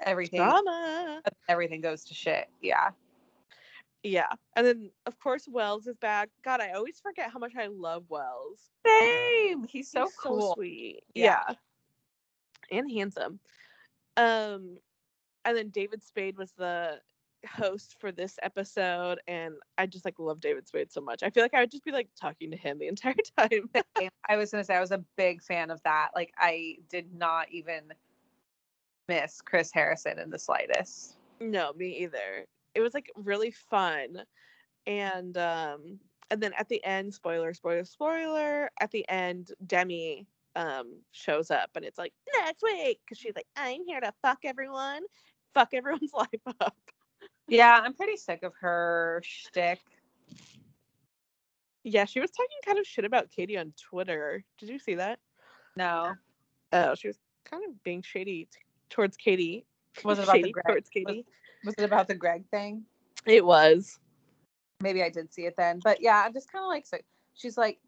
everything 0.00 0.40
Drama. 0.40 1.22
everything 1.48 1.80
goes 1.80 2.04
to 2.04 2.14
shit. 2.14 2.48
Yeah. 2.60 2.90
Yeah. 4.02 4.28
And 4.56 4.66
then 4.66 4.90
of 5.06 5.18
course 5.18 5.46
Wells 5.48 5.86
is 5.86 5.96
back. 5.96 6.28
God, 6.44 6.60
I 6.60 6.72
always 6.72 7.00
forget 7.00 7.30
how 7.32 7.38
much 7.38 7.54
I 7.56 7.66
love 7.66 8.04
Wells. 8.08 8.70
Same. 8.86 9.64
He's 9.64 9.90
so 9.90 10.04
He's 10.04 10.14
cool. 10.16 10.54
sweet. 10.54 11.02
Yeah. 11.14 11.42
Yeah. 11.48 11.54
And 12.78 12.90
handsome. 12.90 13.40
Um 14.16 14.78
and 15.44 15.56
then 15.56 15.70
David 15.70 16.02
Spade 16.02 16.36
was 16.36 16.52
the 16.52 17.00
host 17.48 17.96
for 18.00 18.10
this 18.10 18.36
episode 18.42 19.20
and 19.28 19.54
I 19.78 19.86
just 19.86 20.04
like 20.04 20.18
love 20.18 20.40
David 20.40 20.66
Spade 20.68 20.92
so 20.92 21.00
much. 21.00 21.22
I 21.22 21.30
feel 21.30 21.42
like 21.44 21.54
I 21.54 21.60
would 21.60 21.70
just 21.70 21.84
be 21.84 21.92
like 21.92 22.08
talking 22.20 22.50
to 22.50 22.56
him 22.56 22.78
the 22.78 22.88
entire 22.88 23.14
time. 23.36 23.70
I 24.28 24.36
was 24.36 24.50
gonna 24.50 24.64
say 24.64 24.76
I 24.76 24.80
was 24.80 24.90
a 24.92 25.04
big 25.16 25.42
fan 25.42 25.70
of 25.70 25.82
that. 25.84 26.10
Like 26.14 26.32
I 26.38 26.76
did 26.88 27.14
not 27.14 27.50
even 27.50 27.82
miss 29.08 29.40
Chris 29.40 29.70
Harrison 29.72 30.18
in 30.18 30.30
the 30.30 30.38
slightest. 30.38 31.16
no, 31.40 31.72
me 31.74 31.96
either. 31.98 32.46
It 32.78 32.82
was 32.82 32.94
like 32.94 33.10
really 33.16 33.50
fun. 33.50 34.22
And 34.86 35.36
um 35.36 35.98
and 36.30 36.40
then 36.40 36.52
at 36.56 36.68
the 36.68 36.82
end, 36.84 37.12
spoiler, 37.12 37.52
spoiler, 37.52 37.84
spoiler, 37.84 38.70
at 38.80 38.92
the 38.92 39.04
end, 39.08 39.50
Demi 39.66 40.28
um 40.54 41.00
shows 41.10 41.50
up 41.50 41.70
and 41.74 41.84
it's 41.84 41.98
like 41.98 42.12
next 42.40 42.62
week 42.62 43.00
because 43.04 43.18
she's 43.18 43.34
like, 43.34 43.48
I'm 43.56 43.84
here 43.84 44.00
to 44.00 44.12
fuck 44.22 44.38
everyone, 44.44 45.02
fuck 45.54 45.74
everyone's 45.74 46.12
life 46.14 46.54
up. 46.60 46.76
Yeah, 47.48 47.80
I'm 47.82 47.94
pretty 47.94 48.16
sick 48.16 48.44
of 48.44 48.52
her 48.60 49.20
shtick. 49.24 49.80
Yeah, 51.82 52.04
she 52.04 52.20
was 52.20 52.30
talking 52.30 52.58
kind 52.64 52.78
of 52.78 52.86
shit 52.86 53.06
about 53.06 53.28
Katie 53.28 53.58
on 53.58 53.72
Twitter. 53.90 54.44
Did 54.58 54.68
you 54.68 54.78
see 54.78 54.94
that? 54.94 55.18
No. 55.74 56.12
Oh, 56.72 56.94
she 56.94 57.08
was 57.08 57.18
kind 57.44 57.64
of 57.66 57.82
being 57.82 58.02
shady 58.02 58.46
t- 58.52 58.60
towards 58.88 59.16
Katie. 59.16 59.64
Was 60.04 60.20
it 60.20 60.22
about 60.24 60.34
the 60.34 60.38
shady 60.38 60.52
Greg- 60.52 60.66
towards 60.68 60.90
Katie? 60.90 61.06
Was 61.06 61.24
it 61.64 61.84
about 61.84 62.08
the 62.08 62.14
Greg 62.14 62.44
thing? 62.50 62.84
It 63.26 63.44
was. 63.44 63.98
maybe 64.80 65.02
I 65.02 65.10
did 65.10 65.32
see 65.32 65.42
it 65.42 65.54
then. 65.56 65.80
But 65.82 66.00
yeah, 66.00 66.22
I'm 66.24 66.32
just 66.32 66.50
kind 66.50 66.64
of 66.64 66.68
like, 66.68 66.86
so 66.86 66.98
she's 67.34 67.58
like, 67.58 67.78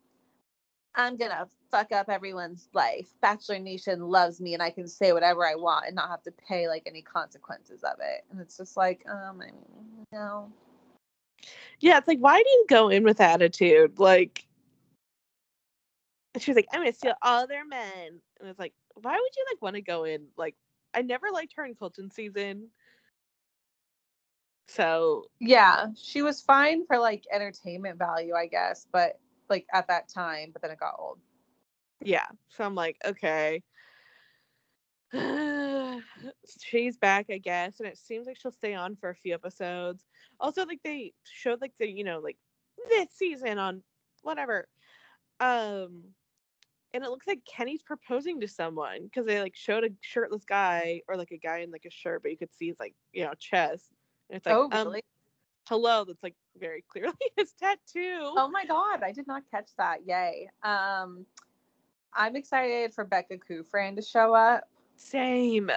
I'm 0.94 1.16
gonna 1.16 1.46
fuck 1.70 1.92
up 1.92 2.08
everyone's 2.08 2.68
life. 2.74 3.08
Bachelor 3.22 3.60
Nation 3.60 4.00
loves 4.00 4.40
me, 4.40 4.54
and 4.54 4.62
I 4.62 4.70
can 4.70 4.88
say 4.88 5.12
whatever 5.12 5.46
I 5.46 5.54
want 5.54 5.86
and 5.86 5.94
not 5.94 6.10
have 6.10 6.22
to 6.24 6.32
pay 6.32 6.66
like 6.66 6.82
any 6.86 7.00
consequences 7.00 7.84
of 7.84 7.94
it. 8.00 8.24
And 8.30 8.40
it's 8.40 8.56
just 8.56 8.76
like, 8.76 9.04
um, 9.08 9.40
I 9.40 9.44
mean, 9.46 9.54
no. 10.12 10.52
Yeah, 11.78 11.98
it's 11.98 12.08
like, 12.08 12.18
why 12.18 12.42
do 12.42 12.48
you 12.48 12.66
go 12.68 12.88
in 12.88 13.04
with 13.04 13.20
attitude? 13.20 14.00
Like, 14.00 14.44
she 16.38 16.50
was 16.50 16.56
like, 16.56 16.66
I'm 16.72 16.80
gonna 16.80 16.92
steal 16.92 17.14
all 17.22 17.46
their 17.46 17.64
men, 17.64 18.20
and 18.40 18.48
it's 18.48 18.58
like, 18.58 18.74
why 18.94 19.12
would 19.12 19.36
you 19.36 19.44
like 19.48 19.62
want 19.62 19.76
to 19.76 19.82
go 19.82 20.04
in 20.04 20.26
like 20.36 20.56
I 20.94 21.02
never 21.02 21.28
liked 21.32 21.54
her 21.56 21.64
in 21.64 21.74
Colton 21.74 22.10
season. 22.10 22.68
So 24.70 25.24
Yeah, 25.40 25.88
she 25.96 26.22
was 26.22 26.40
fine 26.40 26.86
for 26.86 26.98
like 26.98 27.24
entertainment 27.32 27.98
value, 27.98 28.34
I 28.34 28.46
guess, 28.46 28.86
but 28.92 29.18
like 29.48 29.66
at 29.72 29.88
that 29.88 30.08
time, 30.08 30.50
but 30.52 30.62
then 30.62 30.70
it 30.70 30.78
got 30.78 30.94
old. 30.98 31.18
yeah. 32.00 32.26
So 32.48 32.64
I'm 32.64 32.74
like, 32.74 32.96
okay. 33.04 33.62
She's 36.60 36.96
back, 36.98 37.26
I 37.30 37.38
guess, 37.38 37.80
and 37.80 37.88
it 37.88 37.98
seems 37.98 38.26
like 38.26 38.38
she'll 38.40 38.52
stay 38.52 38.74
on 38.74 38.96
for 38.96 39.10
a 39.10 39.14
few 39.16 39.34
episodes. 39.34 40.04
Also, 40.38 40.64
like 40.66 40.80
they 40.84 41.14
showed 41.24 41.60
like 41.60 41.72
the, 41.78 41.90
you 41.90 42.04
know, 42.04 42.20
like 42.20 42.38
this 42.88 43.08
season 43.12 43.58
on 43.58 43.82
whatever. 44.22 44.68
Um 45.40 46.14
and 46.94 47.04
it 47.04 47.10
looks 47.10 47.26
like 47.26 47.44
Kenny's 47.44 47.82
proposing 47.82 48.40
to 48.40 48.48
someone 48.48 49.04
because 49.04 49.26
they 49.26 49.40
like 49.40 49.56
showed 49.56 49.84
a 49.84 49.90
shirtless 50.00 50.44
guy 50.44 51.02
or 51.08 51.16
like 51.16 51.30
a 51.32 51.38
guy 51.38 51.58
in 51.58 51.70
like 51.70 51.84
a 51.86 51.90
shirt, 51.90 52.22
but 52.22 52.32
you 52.32 52.38
could 52.38 52.52
see 52.54 52.68
his 52.68 52.80
like, 52.80 52.94
you 53.12 53.24
know, 53.24 53.34
chest. 53.38 53.92
And 54.30 54.36
it's 54.36 54.46
like, 54.46 54.54
oh, 54.54 54.68
um, 54.70 54.86
really? 54.86 55.02
hello, 55.68 56.04
that's 56.04 56.22
like 56.22 56.36
very 56.58 56.84
clearly 56.88 57.14
his 57.36 57.52
tattoo. 57.52 58.32
Oh 58.36 58.48
my 58.50 58.64
god, 58.64 59.02
I 59.02 59.12
did 59.12 59.26
not 59.26 59.42
catch 59.50 59.70
that. 59.76 60.06
Yay. 60.06 60.48
Um 60.62 61.26
I'm 62.14 62.36
excited 62.36 62.94
for 62.94 63.04
Becca 63.04 63.38
Kufrin 63.38 63.96
to 63.96 64.02
show 64.02 64.34
up. 64.34 64.68
Same. 64.96 65.70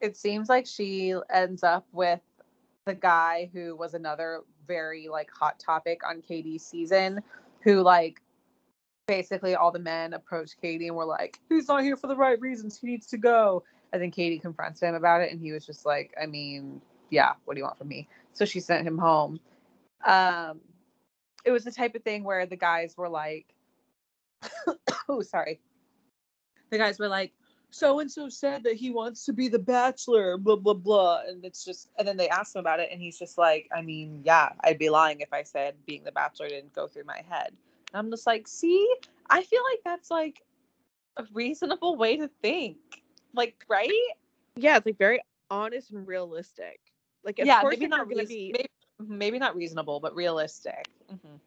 It 0.00 0.16
seems 0.16 0.48
like 0.48 0.66
she 0.66 1.14
ends 1.32 1.62
up 1.62 1.86
with 1.92 2.20
the 2.86 2.94
guy 2.94 3.50
who 3.52 3.76
was 3.76 3.94
another 3.94 4.40
very 4.66 5.08
like 5.08 5.30
hot 5.30 5.58
topic 5.58 6.00
on 6.06 6.20
Katie's 6.20 6.64
season, 6.64 7.20
who 7.62 7.82
like 7.82 8.20
basically 9.06 9.54
all 9.54 9.70
the 9.70 9.78
men 9.78 10.12
approached 10.12 10.60
Katie 10.60 10.88
and 10.88 10.96
were 10.96 11.04
like, 11.04 11.38
He's 11.48 11.68
not 11.68 11.82
here 11.82 11.96
for 11.96 12.08
the 12.08 12.16
right 12.16 12.40
reasons, 12.40 12.78
he 12.78 12.86
needs 12.86 13.06
to 13.08 13.18
go. 13.18 13.64
And 13.92 14.02
then 14.02 14.10
Katie 14.10 14.38
confronts 14.38 14.82
him 14.82 14.94
about 14.94 15.22
it 15.22 15.30
and 15.30 15.40
he 15.40 15.52
was 15.52 15.64
just 15.64 15.86
like, 15.86 16.12
I 16.20 16.26
mean, 16.26 16.80
yeah, 17.14 17.32
what 17.44 17.54
do 17.54 17.58
you 17.58 17.64
want 17.64 17.78
from 17.78 17.88
me? 17.88 18.08
So 18.32 18.44
she 18.44 18.60
sent 18.60 18.86
him 18.86 18.98
home. 18.98 19.40
Um 20.04 20.60
it 21.44 21.50
was 21.50 21.64
the 21.64 21.70
type 21.70 21.94
of 21.94 22.02
thing 22.02 22.24
where 22.24 22.46
the 22.46 22.56
guys 22.56 22.96
were 22.96 23.08
like, 23.08 23.46
oh, 25.08 25.20
sorry. 25.22 25.60
The 26.70 26.78
guys 26.78 26.98
were 26.98 27.08
like, 27.08 27.32
so 27.70 27.98
and 28.00 28.10
so 28.10 28.28
said 28.28 28.62
that 28.64 28.76
he 28.76 28.90
wants 28.90 29.24
to 29.26 29.32
be 29.32 29.48
the 29.48 29.58
bachelor, 29.58 30.38
blah, 30.38 30.56
blah, 30.56 30.74
blah. 30.74 31.22
And 31.26 31.44
it's 31.44 31.64
just, 31.64 31.90
and 31.98 32.06
then 32.06 32.16
they 32.16 32.28
asked 32.28 32.54
him 32.54 32.60
about 32.60 32.80
it, 32.80 32.88
and 32.92 33.00
he's 33.00 33.18
just 33.18 33.36
like, 33.36 33.68
I 33.76 33.82
mean, 33.82 34.22
yeah, 34.24 34.50
I'd 34.60 34.78
be 34.78 34.90
lying 34.90 35.20
if 35.20 35.32
I 35.32 35.42
said 35.42 35.74
being 35.84 36.04
the 36.04 36.12
bachelor 36.12 36.48
didn't 36.48 36.72
go 36.72 36.86
through 36.86 37.04
my 37.04 37.22
head. 37.28 37.48
And 37.48 37.98
I'm 37.98 38.10
just 38.10 38.26
like, 38.26 38.46
see, 38.48 38.88
I 39.28 39.42
feel 39.42 39.62
like 39.72 39.80
that's 39.84 40.10
like 40.10 40.40
a 41.16 41.24
reasonable 41.32 41.96
way 41.96 42.16
to 42.16 42.30
think. 42.42 42.76
Like, 43.34 43.64
right? 43.68 43.90
Yeah, 44.56 44.76
it's 44.76 44.86
like 44.86 44.98
very 44.98 45.20
honest 45.50 45.90
and 45.90 46.06
realistic. 46.06 46.80
Like, 47.24 47.38
of 47.38 47.46
yeah, 47.46 47.56
course, 47.56 47.76
maybe 47.76 47.86
you're 47.86 47.90
not, 47.90 48.08
gonna 48.08 48.20
reas- 48.20 48.28
be 48.28 48.52
maybe, 48.52 48.68
maybe 48.98 49.38
not 49.38 49.56
reasonable, 49.56 50.00
but 50.00 50.14
realistic. 50.14 50.86
Mhm. 51.10 51.40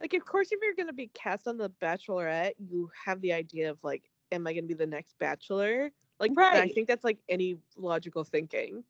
like, 0.00 0.14
of 0.14 0.24
course, 0.24 0.52
if 0.52 0.60
you're 0.62 0.74
gonna 0.74 0.92
be 0.92 1.08
cast 1.08 1.46
on 1.48 1.56
the 1.56 1.70
Bachelorette, 1.70 2.54
you 2.58 2.90
have 3.04 3.20
the 3.20 3.32
idea 3.32 3.70
of 3.70 3.78
like, 3.82 4.10
am 4.32 4.46
I 4.46 4.52
gonna 4.54 4.66
be 4.66 4.74
the 4.74 4.86
next 4.86 5.18
Bachelor? 5.18 5.90
Like, 6.20 6.32
and 6.50 6.60
I 6.60 6.68
think 6.68 6.88
that's 6.88 7.04
like 7.04 7.18
any 7.28 7.58
logical 7.76 8.24
thinking. 8.24 8.84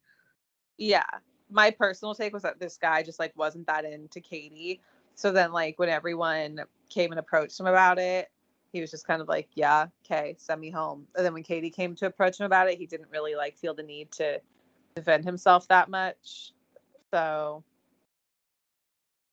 yeah 0.78 1.04
my 1.50 1.70
personal 1.70 2.14
take 2.14 2.32
was 2.32 2.42
that 2.42 2.58
this 2.58 2.76
guy 2.78 3.02
just 3.02 3.18
like 3.18 3.32
wasn't 3.36 3.66
that 3.66 3.84
into 3.84 4.20
katie 4.20 4.80
so 5.14 5.30
then 5.30 5.52
like 5.52 5.78
when 5.78 5.88
everyone 5.88 6.60
came 6.88 7.10
and 7.12 7.18
approached 7.20 7.58
him 7.60 7.66
about 7.66 7.98
it 7.98 8.30
he 8.72 8.80
was 8.80 8.90
just 8.90 9.06
kind 9.06 9.22
of 9.22 9.28
like 9.28 9.48
yeah 9.54 9.86
okay 10.04 10.34
send 10.38 10.60
me 10.60 10.70
home 10.70 11.06
and 11.16 11.24
then 11.24 11.32
when 11.34 11.42
katie 11.42 11.70
came 11.70 11.94
to 11.94 12.06
approach 12.06 12.40
him 12.40 12.46
about 12.46 12.68
it 12.68 12.78
he 12.78 12.86
didn't 12.86 13.10
really 13.10 13.34
like 13.34 13.56
feel 13.56 13.74
the 13.74 13.82
need 13.82 14.10
to 14.10 14.40
defend 14.96 15.24
himself 15.24 15.68
that 15.68 15.88
much. 15.88 16.52
So 17.12 17.64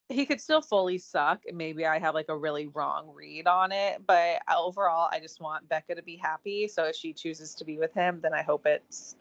he 0.10 0.26
could 0.26 0.42
still 0.42 0.62
fully 0.62 0.98
suck 0.98 1.42
maybe 1.54 1.86
i 1.86 1.98
have 1.98 2.14
like 2.14 2.28
a 2.28 2.36
really 2.36 2.68
wrong 2.68 3.10
read 3.16 3.48
on 3.48 3.72
it 3.72 4.02
but 4.06 4.42
overall 4.54 5.08
i 5.10 5.20
just 5.22 5.40
want 5.40 5.68
becca 5.70 5.96
to 5.96 6.04
be 6.04 6.18
happy. 6.18 6.68
So 6.68 6.84
if 6.84 6.98
she 6.98 7.14
chooses 7.14 7.56
to 7.56 7.64
be 7.64 7.78
with 7.78 7.94
him 7.94 8.20
then 8.22 8.34
i 8.34 8.42
hope 8.42 8.66
it's 8.66 9.16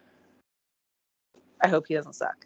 i 1.62 1.68
hope 1.68 1.86
he 1.86 1.94
doesn't 1.94 2.14
suck. 2.14 2.44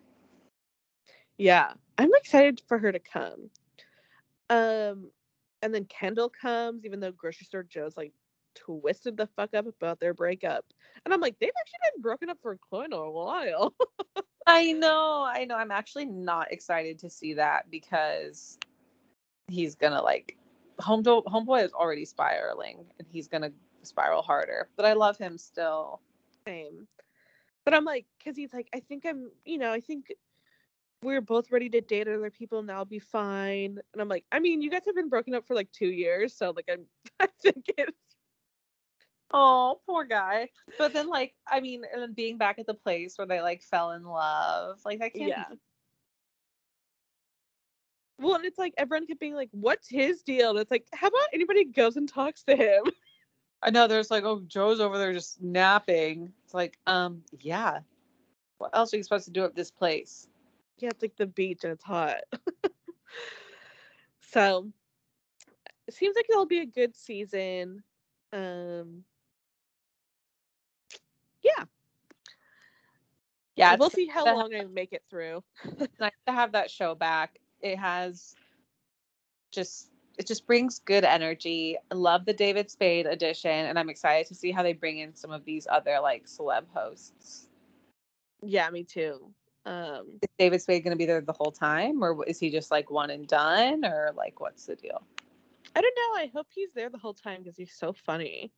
Yeah, 1.36 1.72
I'm 1.98 2.14
excited 2.14 2.62
for 2.68 2.78
her 2.78 2.92
to 2.92 3.00
come. 3.00 3.50
Um, 4.50 5.10
and 5.62 5.74
then 5.74 5.84
Kendall 5.86 6.28
comes, 6.28 6.84
even 6.84 7.00
though 7.00 7.10
grocery 7.10 7.46
store 7.46 7.64
Joe's 7.64 7.96
like 7.96 8.12
twisted 8.54 9.16
the 9.16 9.26
fuck 9.26 9.54
up 9.54 9.66
about 9.66 10.00
their 10.00 10.14
breakup, 10.14 10.64
and 11.04 11.12
I'm 11.12 11.20
like, 11.20 11.38
they've 11.38 11.50
actually 11.58 11.78
been 11.94 12.02
broken 12.02 12.30
up 12.30 12.38
for 12.42 12.56
quite 12.56 12.92
a 12.92 13.10
while. 13.10 13.74
I 14.46 14.72
know, 14.72 15.22
I 15.22 15.44
know. 15.44 15.56
I'm 15.56 15.70
actually 15.70 16.04
not 16.04 16.52
excited 16.52 16.98
to 17.00 17.10
see 17.10 17.34
that 17.34 17.70
because 17.70 18.58
he's 19.48 19.74
gonna 19.74 20.02
like 20.02 20.36
homeboy. 20.80 21.24
Homeboy 21.24 21.64
is 21.64 21.72
already 21.72 22.04
spiraling, 22.04 22.84
and 22.98 23.08
he's 23.10 23.28
gonna 23.28 23.50
spiral 23.82 24.22
harder. 24.22 24.68
But 24.76 24.86
I 24.86 24.92
love 24.94 25.18
him 25.18 25.38
still. 25.38 26.00
Same. 26.46 26.86
But 27.64 27.74
I'm 27.74 27.84
like, 27.84 28.06
because 28.18 28.36
he's 28.36 28.52
like, 28.52 28.68
I 28.74 28.80
think 28.80 29.04
I'm, 29.06 29.30
you 29.44 29.58
know, 29.58 29.72
I 29.72 29.80
think 29.80 30.12
we're 31.02 31.20
both 31.20 31.50
ready 31.50 31.68
to 31.70 31.80
date 31.80 32.08
other 32.08 32.30
people 32.30 32.58
and 32.58 32.70
I'll 32.70 32.84
be 32.84 32.98
fine. 32.98 33.78
And 33.92 34.02
I'm 34.02 34.08
like, 34.08 34.24
I 34.32 34.38
mean, 34.38 34.62
you 34.62 34.70
guys 34.70 34.82
have 34.86 34.94
been 34.94 35.08
broken 35.08 35.34
up 35.34 35.46
for 35.46 35.54
like 35.54 35.70
two 35.72 35.88
years, 35.88 36.34
so 36.34 36.52
like 36.54 36.68
I'm, 36.70 36.84
I 37.20 37.28
think 37.42 37.64
it's 37.78 38.13
Oh, 39.32 39.80
poor 39.86 40.04
guy. 40.04 40.50
But 40.78 40.92
then, 40.92 41.08
like, 41.08 41.34
I 41.50 41.60
mean, 41.60 41.82
and 41.92 42.02
then 42.02 42.12
being 42.12 42.38
back 42.38 42.58
at 42.58 42.66
the 42.66 42.74
place 42.74 43.18
where 43.18 43.26
they 43.26 43.40
like 43.40 43.62
fell 43.62 43.92
in 43.92 44.04
love, 44.04 44.80
like 44.84 45.00
that 45.00 45.14
can't. 45.14 45.28
yeah. 45.28 45.44
Be- 45.50 45.58
Well, 48.18 48.36
and 48.36 48.44
it's 48.44 48.58
like 48.58 48.74
everyone 48.76 49.06
kept 49.06 49.20
being 49.20 49.34
like, 49.34 49.50
"What's 49.52 49.88
his 49.88 50.22
deal?" 50.22 50.50
And 50.50 50.58
it's 50.60 50.70
like, 50.70 50.86
how 50.92 51.08
about 51.08 51.28
anybody 51.32 51.64
goes 51.64 51.96
and 51.96 52.08
talks 52.08 52.42
to 52.44 52.56
him? 52.56 52.84
I 53.62 53.70
know 53.70 53.86
there's 53.86 54.10
like, 54.10 54.24
oh, 54.24 54.40
Joe's 54.46 54.80
over 54.80 54.98
there 54.98 55.12
just 55.12 55.40
napping. 55.42 56.32
It's 56.44 56.54
like, 56.54 56.78
um, 56.86 57.22
yeah. 57.40 57.80
What 58.58 58.70
else 58.74 58.92
are 58.92 58.96
you 58.98 59.02
supposed 59.02 59.24
to 59.26 59.30
do 59.30 59.44
at 59.44 59.54
this 59.54 59.70
place? 59.70 60.28
Yeah, 60.78 60.90
it's 60.90 61.02
like 61.02 61.16
the 61.16 61.26
beach 61.26 61.64
and 61.64 61.72
it's 61.72 61.82
hot. 61.84 62.18
so 64.20 64.70
it 65.86 65.94
seems 65.94 66.16
like 66.16 66.26
it'll 66.28 66.46
be 66.46 66.60
a 66.60 66.66
good 66.66 66.94
season. 66.94 67.82
Um, 68.32 69.04
yeah, 71.42 71.64
Yeah, 73.56 73.76
we'll 73.76 73.90
see 73.90 74.06
how 74.06 74.24
long 74.24 74.54
I 74.54 74.64
make 74.64 74.92
it 74.92 75.02
through. 75.08 75.42
nice 76.00 76.12
to 76.26 76.32
have 76.32 76.52
that 76.52 76.70
show 76.70 76.94
back. 76.94 77.38
It 77.60 77.78
has 77.78 78.34
just 79.52 79.90
it 80.18 80.26
just 80.26 80.46
brings 80.46 80.80
good 80.80 81.04
energy. 81.04 81.76
I 81.90 81.94
love 81.94 82.24
the 82.24 82.32
David 82.32 82.70
Spade 82.70 83.06
edition, 83.06 83.50
and 83.50 83.78
I'm 83.78 83.88
excited 83.88 84.26
to 84.28 84.34
see 84.34 84.50
how 84.50 84.62
they 84.62 84.72
bring 84.72 84.98
in 84.98 85.14
some 85.14 85.30
of 85.30 85.44
these 85.44 85.66
other 85.70 85.98
like 86.00 86.26
celeb 86.26 86.64
hosts. 86.72 87.48
Yeah, 88.42 88.68
me 88.70 88.84
too. 88.84 89.32
Um, 89.66 90.18
Is 90.20 90.28
David 90.38 90.60
Spade 90.60 90.84
going 90.84 90.92
to 90.92 90.98
be 90.98 91.06
there 91.06 91.20
the 91.20 91.32
whole 91.32 91.50
time, 91.50 92.02
or 92.02 92.24
is 92.26 92.38
he 92.38 92.50
just 92.50 92.70
like 92.70 92.90
one 92.90 93.10
and 93.10 93.26
done, 93.26 93.84
or 93.84 94.12
like 94.16 94.40
what's 94.40 94.66
the 94.66 94.76
deal? 94.76 95.02
I 95.74 95.80
don't 95.80 95.96
know. 95.96 96.22
I 96.22 96.30
hope 96.34 96.46
he's 96.50 96.72
there 96.74 96.90
the 96.90 96.98
whole 96.98 97.14
time 97.14 97.42
because 97.42 97.56
he's 97.56 97.74
so 97.74 97.92
funny. 97.92 98.52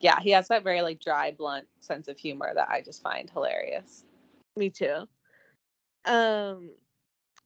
Yeah, 0.00 0.20
he 0.20 0.30
has 0.30 0.48
that 0.48 0.62
very 0.62 0.82
like 0.82 1.00
dry, 1.00 1.32
blunt 1.32 1.66
sense 1.80 2.08
of 2.08 2.18
humor 2.18 2.52
that 2.54 2.68
I 2.68 2.82
just 2.82 3.02
find 3.02 3.30
hilarious. 3.30 4.04
Me 4.56 4.70
too. 4.70 5.06
Um, 6.04 6.70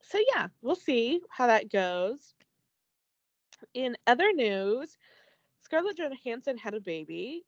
so 0.02 0.18
yeah, 0.34 0.48
we'll 0.62 0.74
see 0.74 1.20
how 1.30 1.46
that 1.46 1.70
goes. 1.70 2.34
In 3.74 3.96
other 4.06 4.32
news, 4.32 4.96
Scarlett 5.62 5.98
Johansson 5.98 6.56
had 6.56 6.74
a 6.74 6.80
baby. 6.80 7.44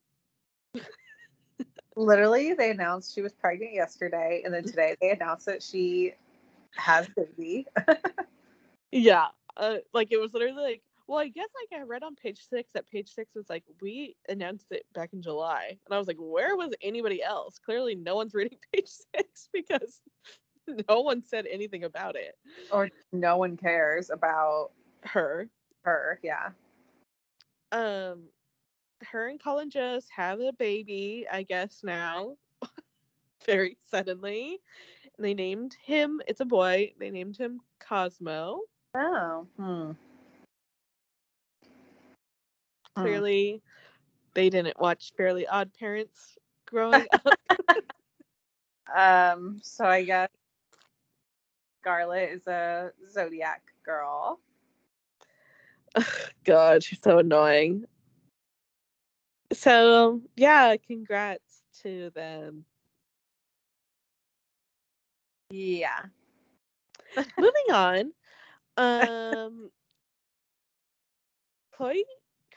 Literally, 1.96 2.54
they 2.54 2.70
announced 2.70 3.14
she 3.14 3.22
was 3.22 3.32
pregnant 3.32 3.74
yesterday, 3.74 4.42
and 4.44 4.54
then 4.54 4.64
today 4.64 4.96
they 5.00 5.10
announced 5.10 5.46
that 5.46 5.62
she 5.62 6.14
has 6.76 7.08
a 7.08 7.22
baby. 7.22 7.66
Yeah. 8.92 9.28
Uh, 9.56 9.76
like 9.92 10.12
it 10.12 10.18
was 10.18 10.34
literally 10.34 10.62
like, 10.62 10.82
well, 11.06 11.18
I 11.18 11.28
guess 11.28 11.48
like 11.70 11.80
I 11.80 11.84
read 11.84 12.02
on 12.02 12.14
page 12.14 12.40
six 12.48 12.70
that 12.74 12.88
page 12.88 13.12
six 13.14 13.34
was 13.34 13.48
like, 13.50 13.64
we 13.80 14.16
announced 14.28 14.66
it 14.70 14.84
back 14.94 15.12
in 15.12 15.22
July. 15.22 15.76
And 15.86 15.94
I 15.94 15.98
was 15.98 16.06
like, 16.06 16.16
where 16.18 16.56
was 16.56 16.72
anybody 16.82 17.22
else? 17.22 17.58
Clearly 17.58 17.94
no 17.94 18.14
one's 18.16 18.34
reading 18.34 18.58
page 18.72 18.88
six 19.14 19.48
because 19.52 20.00
no 20.88 21.00
one 21.00 21.22
said 21.24 21.46
anything 21.50 21.84
about 21.84 22.16
it. 22.16 22.36
or 22.70 22.88
no 23.12 23.36
one 23.36 23.56
cares 23.56 24.10
about 24.10 24.70
Her. 25.02 25.48
her. 25.84 26.18
Yeah. 26.22 26.50
Um 27.72 28.24
her 29.10 29.26
and 29.28 29.42
Colin 29.42 29.68
just 29.70 30.08
have 30.14 30.38
a 30.40 30.52
baby, 30.52 31.26
I 31.30 31.42
guess 31.42 31.80
now. 31.82 32.36
Very 33.46 33.76
suddenly. 33.90 34.60
And 35.18 35.24
they 35.26 35.34
named 35.34 35.74
him, 35.84 36.20
it's 36.28 36.40
a 36.40 36.44
boy, 36.44 36.92
they 37.00 37.10
named 37.10 37.36
him 37.36 37.60
Cosmo. 37.80 38.60
Oh. 38.94 39.46
Hmm. 39.58 39.90
Hmm. 42.96 43.02
Clearly 43.02 43.62
they 44.34 44.50
didn't 44.50 44.78
watch 44.80 45.12
Fairly 45.16 45.46
Odd 45.46 45.70
Parents 45.78 46.36
growing 46.66 47.06
up? 47.12 47.34
Um, 48.94 49.58
so 49.62 49.86
I 49.86 50.02
guess 50.02 50.28
Scarlett 51.80 52.30
is 52.30 52.46
a 52.46 52.92
zodiac 53.10 53.62
girl. 53.84 54.38
God, 56.44 56.82
she's 56.82 56.98
so 57.02 57.18
annoying. 57.18 57.84
So 59.52 60.20
yeah, 60.36 60.76
congrats 60.76 61.62
to 61.82 62.10
them. 62.10 62.64
Yeah. 65.50 66.02
Moving 67.38 67.72
on. 67.72 68.12
Um 68.78 69.70
Chloe 71.76 72.06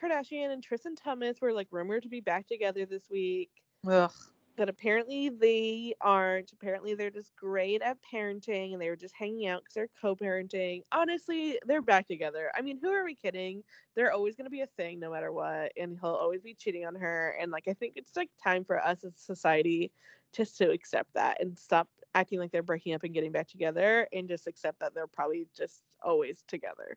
Kardashian 0.06 0.52
and 0.52 0.64
Tristan 0.64 0.96
Thompson 0.96 1.36
were 1.42 1.54
like 1.54 1.68
rumored 1.72 2.04
to 2.04 2.10
be 2.10 2.22
back 2.22 2.48
together 2.48 2.86
this 2.86 3.10
week. 3.10 3.50
Ugh. 3.88 4.12
But 4.58 4.70
apparently 4.70 5.30
they 5.30 5.96
aren't. 6.00 6.54
Apparently 6.54 6.96
they're 6.96 7.10
just 7.10 7.36
great 7.36 7.82
at 7.82 7.98
parenting 8.02 8.72
and 8.72 8.82
they 8.82 8.90
were 8.90 8.96
just 8.96 9.14
hanging 9.14 9.48
out 9.48 9.62
because 9.64 9.74
they're 9.74 9.90
co-parenting. 10.02 10.84
Honestly, 10.94 11.60
they're 11.66 11.82
back 11.82 12.08
together. 12.08 12.52
I 12.58 12.62
mean, 12.62 12.80
who 12.82 12.90
are 12.90 13.04
we 13.04 13.16
kidding? 13.16 13.64
They're 13.96 14.14
always 14.14 14.36
gonna 14.36 14.50
be 14.50 14.62
a 14.62 14.68
thing 14.68 15.00
no 15.00 15.12
matter 15.12 15.34
what, 15.34 15.74
and 15.78 15.98
he'll 16.00 16.12
always 16.12 16.42
be 16.42 16.54
cheating 16.54 16.86
on 16.86 16.96
her. 16.96 17.36
And 17.40 17.52
like 17.52 17.68
I 17.68 17.74
think 17.74 17.94
it's 17.98 18.16
like 18.16 18.30
time 18.42 18.64
for 18.64 18.80
us 18.80 19.04
as 19.04 19.14
a 19.14 19.20
society 19.20 19.92
just 20.32 20.58
to 20.60 20.72
accept 20.72 21.14
that 21.16 21.42
and 21.42 21.58
stop 21.58 21.90
acting 22.14 22.40
like 22.40 22.52
they're 22.52 22.64
breaking 22.64 22.94
up 22.94 23.04
and 23.04 23.14
getting 23.14 23.32
back 23.32 23.48
together 23.48 24.08
and 24.14 24.30
just 24.30 24.48
accept 24.48 24.80
that 24.80 24.94
they're 24.94 25.08
probably 25.08 25.48
just 25.56 25.84
always 26.02 26.44
together. 26.48 26.96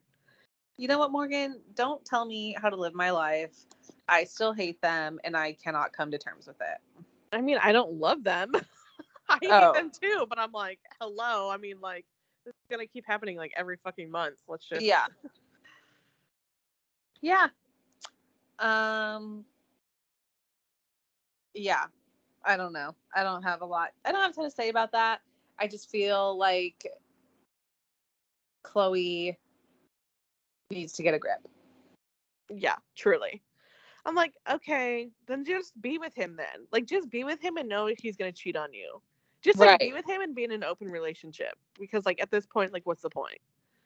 You 0.78 0.88
know 0.88 0.98
what, 0.98 1.10
Morgan? 1.12 1.60
Don't 1.74 2.04
tell 2.04 2.24
me 2.24 2.56
how 2.60 2.70
to 2.70 2.76
live 2.76 2.94
my 2.94 3.10
life. 3.10 3.66
I 4.08 4.24
still 4.24 4.52
hate 4.52 4.80
them 4.80 5.18
and 5.24 5.36
I 5.36 5.52
cannot 5.54 5.92
come 5.92 6.10
to 6.12 6.18
terms 6.18 6.46
with 6.46 6.60
it. 6.60 6.78
I 7.32 7.40
mean, 7.42 7.58
I 7.62 7.72
don't 7.72 7.94
love 7.94 8.24
them. 8.24 8.52
I 9.28 9.38
hate 9.42 9.50
Oh. 9.50 9.72
them 9.72 9.90
too, 9.90 10.26
but 10.28 10.38
I'm 10.38 10.52
like, 10.52 10.78
hello. 11.00 11.50
I 11.50 11.56
mean, 11.58 11.80
like, 11.80 12.06
this 12.46 12.54
is 12.54 12.60
gonna 12.70 12.86
keep 12.86 13.04
happening 13.06 13.36
like 13.36 13.52
every 13.56 13.76
fucking 13.76 14.10
month. 14.10 14.38
Let's 14.48 14.66
just 14.66 14.84
Yeah. 14.86 15.06
Yeah. 17.20 17.48
Um 18.58 19.44
Yeah. 21.54 21.84
I 22.44 22.56
don't 22.56 22.72
know. 22.72 22.94
I 23.14 23.24
don't 23.24 23.42
have 23.42 23.62
a 23.62 23.66
lot. 23.66 23.90
I 24.04 24.12
don't 24.12 24.20
have 24.22 24.30
a 24.30 24.34
ton 24.34 24.44
to 24.44 24.50
say 24.50 24.68
about 24.68 24.92
that. 24.92 25.20
I 25.58 25.66
just 25.66 25.90
feel 25.90 26.38
like 26.38 26.86
Chloe 28.62 29.36
needs 30.70 30.92
to 30.94 31.02
get 31.02 31.14
a 31.14 31.18
grip. 31.18 31.46
yeah, 32.50 32.76
truly. 32.96 33.42
I'm 34.06 34.14
like, 34.14 34.32
okay, 34.50 35.10
then 35.26 35.44
just 35.44 35.78
be 35.82 35.98
with 35.98 36.14
him 36.14 36.36
then. 36.36 36.66
Like, 36.72 36.86
just 36.86 37.10
be 37.10 37.24
with 37.24 37.40
him 37.42 37.56
and 37.56 37.68
know 37.68 37.90
he's 37.98 38.16
gonna 38.16 38.32
cheat 38.32 38.56
on 38.56 38.72
you. 38.72 39.02
Just 39.42 39.58
like 39.58 39.78
be 39.78 39.92
with 39.92 40.06
him 40.06 40.20
and 40.20 40.34
be 40.34 40.44
in 40.44 40.50
an 40.50 40.64
open 40.64 40.88
relationship 40.88 41.56
because, 41.78 42.06
like, 42.06 42.20
at 42.20 42.30
this 42.30 42.46
point, 42.46 42.72
like, 42.72 42.86
what's 42.86 43.02
the 43.02 43.10
point? 43.10 43.38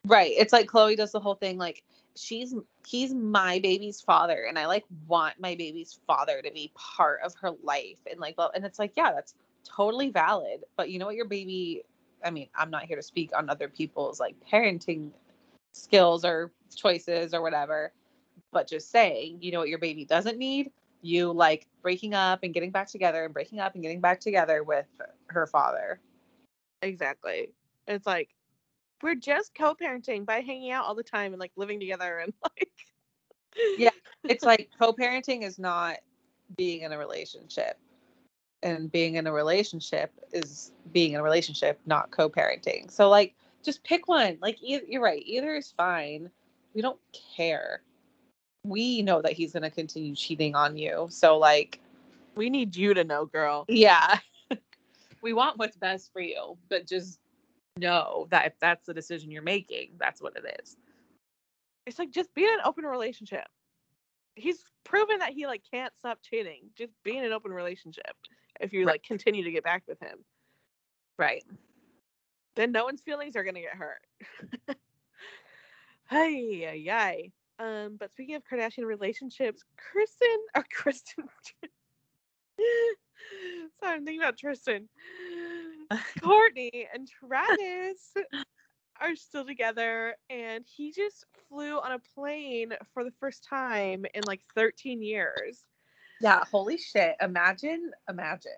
Right. 0.06 0.32
It's 0.36 0.52
like 0.52 0.66
Chloe 0.66 0.96
does 0.96 1.12
the 1.12 1.20
whole 1.20 1.36
thing 1.36 1.58
like 1.58 1.84
she's 2.16 2.54
he's 2.84 3.14
my 3.14 3.60
baby's 3.60 4.00
father 4.00 4.46
and 4.48 4.58
I 4.58 4.66
like 4.66 4.84
want 5.06 5.34
my 5.38 5.54
baby's 5.54 6.00
father 6.06 6.42
to 6.42 6.50
be 6.50 6.72
part 6.74 7.20
of 7.24 7.34
her 7.40 7.52
life 7.62 7.98
and 8.10 8.18
like 8.18 8.36
well 8.36 8.50
and 8.54 8.64
it's 8.64 8.80
like 8.80 8.92
yeah, 8.96 9.12
that's 9.12 9.34
totally 9.64 10.10
valid. 10.10 10.64
But 10.76 10.90
you 10.90 10.98
know 10.98 11.06
what 11.06 11.14
your 11.14 11.26
baby 11.26 11.82
I 12.24 12.30
mean, 12.30 12.48
I'm 12.54 12.70
not 12.70 12.84
here 12.84 12.96
to 12.96 13.02
speak 13.02 13.30
on 13.36 13.48
other 13.48 13.68
people's 13.68 14.18
like 14.18 14.34
parenting 14.50 15.10
skills 15.72 16.24
or 16.24 16.52
choices 16.74 17.34
or 17.34 17.42
whatever, 17.42 17.92
but 18.52 18.68
just 18.68 18.90
saying, 18.90 19.38
you 19.40 19.52
know 19.52 19.58
what 19.60 19.68
your 19.68 19.78
baby 19.78 20.04
doesn't 20.04 20.38
need? 20.38 20.70
You 21.02 21.32
like 21.32 21.66
breaking 21.82 22.14
up 22.14 22.40
and 22.42 22.54
getting 22.54 22.70
back 22.70 22.88
together 22.88 23.24
and 23.24 23.34
breaking 23.34 23.58
up 23.58 23.74
and 23.74 23.82
getting 23.82 24.00
back 24.00 24.20
together 24.20 24.62
with 24.62 24.86
her 25.26 25.46
father. 25.46 26.00
Exactly. 26.82 27.50
It's 27.86 28.06
like 28.06 28.30
we're 29.02 29.14
just 29.16 29.54
co-parenting 29.54 30.24
by 30.24 30.40
hanging 30.40 30.70
out 30.70 30.84
all 30.84 30.94
the 30.94 31.02
time 31.02 31.32
and 31.32 31.40
like 31.40 31.52
living 31.56 31.80
together 31.80 32.18
and 32.18 32.32
like 32.42 32.70
Yeah. 33.76 33.90
it's 34.24 34.44
like 34.44 34.70
co-parenting 34.78 35.42
is 35.42 35.58
not 35.58 35.96
being 36.56 36.82
in 36.82 36.92
a 36.92 36.98
relationship 36.98 37.78
and 38.62 38.90
being 38.92 39.16
in 39.16 39.26
a 39.26 39.32
relationship 39.32 40.12
is 40.32 40.72
being 40.92 41.14
in 41.14 41.20
a 41.20 41.22
relationship 41.22 41.80
not 41.86 42.10
co-parenting 42.10 42.90
so 42.90 43.08
like 43.08 43.34
just 43.62 43.82
pick 43.84 44.08
one 44.08 44.38
like 44.40 44.58
e- 44.62 44.80
you're 44.88 45.02
right 45.02 45.22
either 45.26 45.54
is 45.54 45.72
fine 45.76 46.30
we 46.74 46.82
don't 46.82 46.98
care 47.36 47.82
we 48.64 49.02
know 49.02 49.20
that 49.22 49.32
he's 49.32 49.52
going 49.52 49.62
to 49.62 49.70
continue 49.70 50.14
cheating 50.14 50.54
on 50.54 50.76
you 50.76 51.06
so 51.10 51.38
like 51.38 51.80
we 52.34 52.48
need 52.48 52.74
you 52.74 52.94
to 52.94 53.04
know, 53.04 53.26
girl. 53.26 53.64
yeah 53.68 54.18
we 55.22 55.32
want 55.32 55.58
what's 55.58 55.76
best 55.76 56.12
for 56.12 56.20
you 56.20 56.56
but 56.68 56.86
just 56.86 57.20
know 57.78 58.26
that 58.30 58.46
if 58.46 58.52
that's 58.60 58.86
the 58.86 58.94
decision 58.94 59.30
you're 59.30 59.42
making 59.42 59.90
that's 59.98 60.20
what 60.22 60.34
it 60.36 60.58
is 60.62 60.76
It's 61.86 61.98
like 61.98 62.10
just 62.10 62.32
be 62.34 62.44
in 62.44 62.50
an 62.50 62.60
open 62.64 62.84
relationship. 62.84 63.46
He's 64.34 64.64
proven 64.84 65.18
that 65.18 65.32
he 65.32 65.46
like 65.46 65.62
can't 65.70 65.92
stop 65.98 66.18
cheating. 66.22 66.70
Just 66.76 66.92
be 67.02 67.16
in 67.16 67.24
an 67.24 67.32
open 67.32 67.52
relationship. 67.52 68.14
If 68.60 68.72
you 68.72 68.86
Right. 68.86 68.92
like 68.94 69.02
continue 69.02 69.42
to 69.44 69.50
get 69.50 69.64
back 69.64 69.82
with 69.88 69.98
him, 70.00 70.18
right 71.18 71.42
then 72.56 72.72
no 72.72 72.84
one's 72.84 73.00
feelings 73.00 73.36
are 73.36 73.44
gonna 73.44 73.60
get 73.60 73.74
hurt. 73.74 74.02
Hey, 76.10 76.66
ay, 76.88 76.90
ay. 76.90 77.32
Um, 77.58 77.96
but 77.98 78.12
speaking 78.12 78.34
of 78.34 78.42
Kardashian 78.44 78.84
relationships, 78.84 79.62
Kristen 79.76 80.36
or 80.54 80.64
Kristen. 80.72 81.24
Sorry, 83.80 83.94
I'm 83.96 84.04
thinking 84.04 84.20
about 84.20 84.36
Tristan. 84.36 84.88
Kourtney 86.20 86.86
and 86.92 87.08
Travis 87.08 88.14
are 89.00 89.16
still 89.16 89.44
together, 89.46 90.16
and 90.30 90.64
he 90.66 90.92
just 90.92 91.24
flew 91.48 91.78
on 91.78 91.92
a 91.92 91.98
plane 92.14 92.72
for 92.92 93.04
the 93.04 93.12
first 93.20 93.44
time 93.44 94.04
in 94.14 94.22
like 94.24 94.40
13 94.54 95.02
years. 95.02 95.64
yeah 96.20 96.44
holy 96.50 96.76
shit 96.76 97.16
imagine 97.20 97.90
imagine 98.08 98.52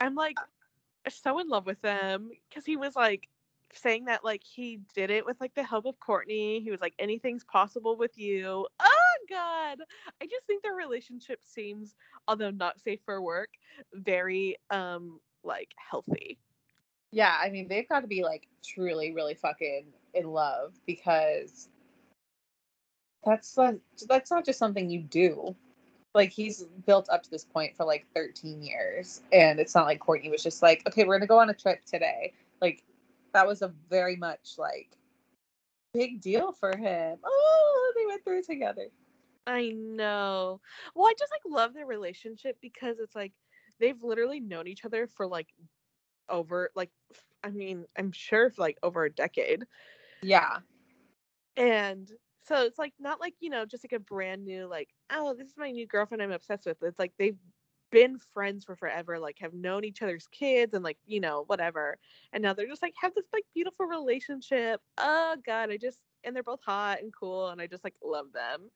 I'm 0.00 0.14
like 0.14 0.36
so 1.10 1.38
in 1.38 1.48
love 1.48 1.66
with 1.66 1.80
them 1.82 2.30
because 2.48 2.64
he 2.64 2.76
was 2.76 2.96
like 2.96 3.28
saying 3.72 4.06
that 4.06 4.24
like 4.24 4.42
he 4.44 4.80
did 4.94 5.10
it 5.10 5.24
with 5.24 5.40
like 5.40 5.54
the 5.54 5.62
help 5.62 5.86
of 5.86 5.94
Kourtney. 6.00 6.62
He 6.62 6.70
was 6.70 6.80
like 6.80 6.94
anything's 6.98 7.44
possible 7.44 7.96
with 7.96 8.18
you. 8.18 8.66
Oh 8.80 9.16
god. 9.28 9.78
I 10.20 10.26
just 10.26 10.46
think 10.46 10.62
their 10.62 10.74
relationship 10.74 11.40
seems 11.44 11.94
although 12.26 12.50
not 12.50 12.80
safe 12.80 13.00
for 13.04 13.22
work 13.22 13.50
very 13.92 14.56
um 14.70 15.20
like 15.44 15.70
healthy. 15.90 16.38
Yeah, 17.12 17.36
I 17.40 17.50
mean 17.50 17.68
they've 17.68 17.88
got 17.88 18.00
to 18.00 18.06
be 18.06 18.22
like 18.22 18.48
truly, 18.64 19.12
really 19.12 19.34
fucking 19.34 19.86
in 20.14 20.26
love 20.26 20.74
because 20.86 21.68
that's 23.24 23.56
that's 24.08 24.30
not 24.30 24.44
just 24.44 24.58
something 24.58 24.88
you 24.90 25.02
do. 25.02 25.54
Like 26.14 26.30
he's 26.30 26.64
built 26.86 27.08
up 27.10 27.22
to 27.22 27.30
this 27.30 27.44
point 27.44 27.76
for 27.76 27.84
like 27.84 28.06
13 28.14 28.62
years, 28.62 29.22
and 29.32 29.60
it's 29.60 29.74
not 29.74 29.86
like 29.86 30.00
Kourtney 30.00 30.30
was 30.30 30.42
just 30.42 30.62
like, 30.62 30.82
okay, 30.88 31.04
we're 31.04 31.18
gonna 31.18 31.26
go 31.26 31.38
on 31.38 31.50
a 31.50 31.54
trip 31.54 31.84
today. 31.84 32.32
Like 32.60 32.82
that 33.32 33.46
was 33.46 33.62
a 33.62 33.72
very 33.88 34.16
much 34.16 34.54
like 34.58 34.96
big 35.94 36.20
deal 36.20 36.52
for 36.52 36.76
him. 36.76 37.18
Oh, 37.24 37.92
they 37.96 38.06
went 38.06 38.24
through 38.24 38.38
it 38.40 38.46
together. 38.46 38.86
I 39.46 39.70
know. 39.70 40.60
Well, 40.94 41.06
I 41.06 41.14
just 41.18 41.32
like 41.32 41.52
love 41.52 41.74
their 41.74 41.86
relationship 41.86 42.56
because 42.60 42.98
it's 42.98 43.14
like 43.16 43.32
they've 43.78 44.02
literally 44.02 44.40
known 44.40 44.66
each 44.66 44.84
other 44.84 45.06
for 45.06 45.26
like 45.26 45.48
over 46.28 46.70
like 46.76 46.90
i 47.42 47.50
mean, 47.50 47.86
I'm 47.98 48.12
sure 48.12 48.50
for 48.50 48.62
like 48.62 48.78
over 48.82 49.04
a 49.04 49.12
decade. 49.12 49.64
Yeah, 50.22 50.58
And 51.56 52.10
so 52.42 52.64
it's 52.64 52.78
like 52.78 52.94
not 52.98 53.20
like, 53.20 53.34
you 53.40 53.50
know, 53.50 53.64
just 53.64 53.84
like 53.84 53.92
a 53.92 54.02
brand 54.02 54.44
new 54.44 54.66
like, 54.66 54.88
oh, 55.10 55.34
this 55.34 55.48
is 55.48 55.56
my 55.56 55.70
new 55.70 55.86
girlfriend 55.86 56.22
I'm 56.22 56.32
obsessed 56.32 56.66
with. 56.66 56.82
It's 56.82 56.98
like 56.98 57.12
they've 57.18 57.36
been 57.90 58.18
friends 58.32 58.64
for 58.64 58.76
forever, 58.76 59.18
like 59.18 59.38
have 59.40 59.54
known 59.54 59.84
each 59.84 60.02
other's 60.02 60.26
kids 60.28 60.74
and 60.74 60.84
like, 60.84 60.98
you 61.06 61.20
know, 61.20 61.44
whatever. 61.46 61.98
And 62.32 62.42
now 62.42 62.54
they're 62.54 62.66
just 62.66 62.82
like 62.82 62.94
have 63.00 63.14
this 63.14 63.26
like 63.32 63.44
beautiful 63.54 63.86
relationship. 63.86 64.80
Oh 64.98 65.36
god, 65.44 65.70
I 65.70 65.76
just 65.76 65.98
and 66.24 66.34
they're 66.34 66.42
both 66.42 66.60
hot 66.64 67.00
and 67.02 67.12
cool 67.12 67.48
and 67.48 67.60
I 67.60 67.66
just 67.66 67.84
like 67.84 67.94
love 68.02 68.26
them. 68.32 68.70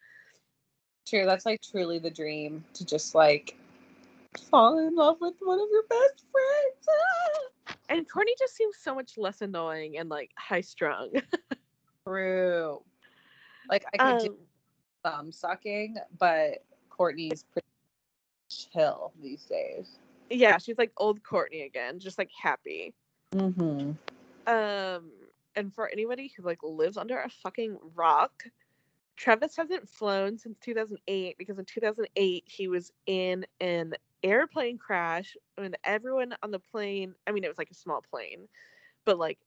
true. 1.06 1.26
That's 1.26 1.46
like 1.46 1.62
truly 1.62 1.98
the 1.98 2.10
dream 2.10 2.64
to 2.74 2.84
just 2.84 3.14
like 3.14 3.56
fall 4.50 4.78
in 4.78 4.94
love 4.94 5.16
with 5.20 5.34
one 5.40 5.60
of 5.60 5.68
your 5.70 5.84
best 5.88 6.24
friends. 6.32 6.88
Ah! 6.88 7.74
And 7.88 8.08
Kourtney 8.08 8.36
just 8.38 8.56
seems 8.56 8.76
so 8.80 8.94
much 8.94 9.16
less 9.16 9.40
annoying 9.40 9.98
and 9.98 10.08
like 10.08 10.30
high 10.36 10.62
strung. 10.62 11.12
True. 12.06 12.82
Like 13.68 13.84
I 13.92 13.96
could 13.98 14.26
do 14.26 14.30
Um, 14.32 14.38
thumb 15.02 15.32
sucking, 15.32 15.96
but 16.18 16.64
Kourtney's 16.90 17.44
pretty 17.44 17.66
chill 18.48 19.12
these 19.22 19.44
days. 19.44 19.98
yeah, 20.30 20.58
she's 20.58 20.78
like 20.78 20.92
old 20.96 21.22
Kourtney 21.22 21.66
again, 21.66 21.98
just 21.98 22.18
like 22.18 22.30
happy. 22.40 22.94
Mm-hmm. 23.34 23.92
Um, 24.46 25.10
and 25.56 25.74
for 25.74 25.88
anybody 25.88 26.32
who 26.36 26.42
like 26.42 26.62
lives 26.62 26.96
under 26.96 27.18
a 27.20 27.28
fucking 27.28 27.78
rock, 27.94 28.44
Travis 29.16 29.56
hasn't 29.56 29.88
flown 29.88 30.38
since 30.38 30.58
2008 30.60 31.36
because 31.38 31.58
in 31.58 31.64
2008 31.64 32.44
he 32.46 32.68
was 32.68 32.92
in 33.06 33.46
an 33.60 33.94
airplane 34.22 34.78
crash 34.78 35.36
and 35.58 35.76
everyone 35.84 36.34
on 36.42 36.50
the 36.50 36.58
plane, 36.58 37.14
I 37.26 37.32
mean, 37.32 37.44
it 37.44 37.48
was 37.48 37.58
like 37.58 37.70
a 37.70 37.74
small 37.74 38.02
plane, 38.10 38.48
but 39.04 39.18
like 39.18 39.38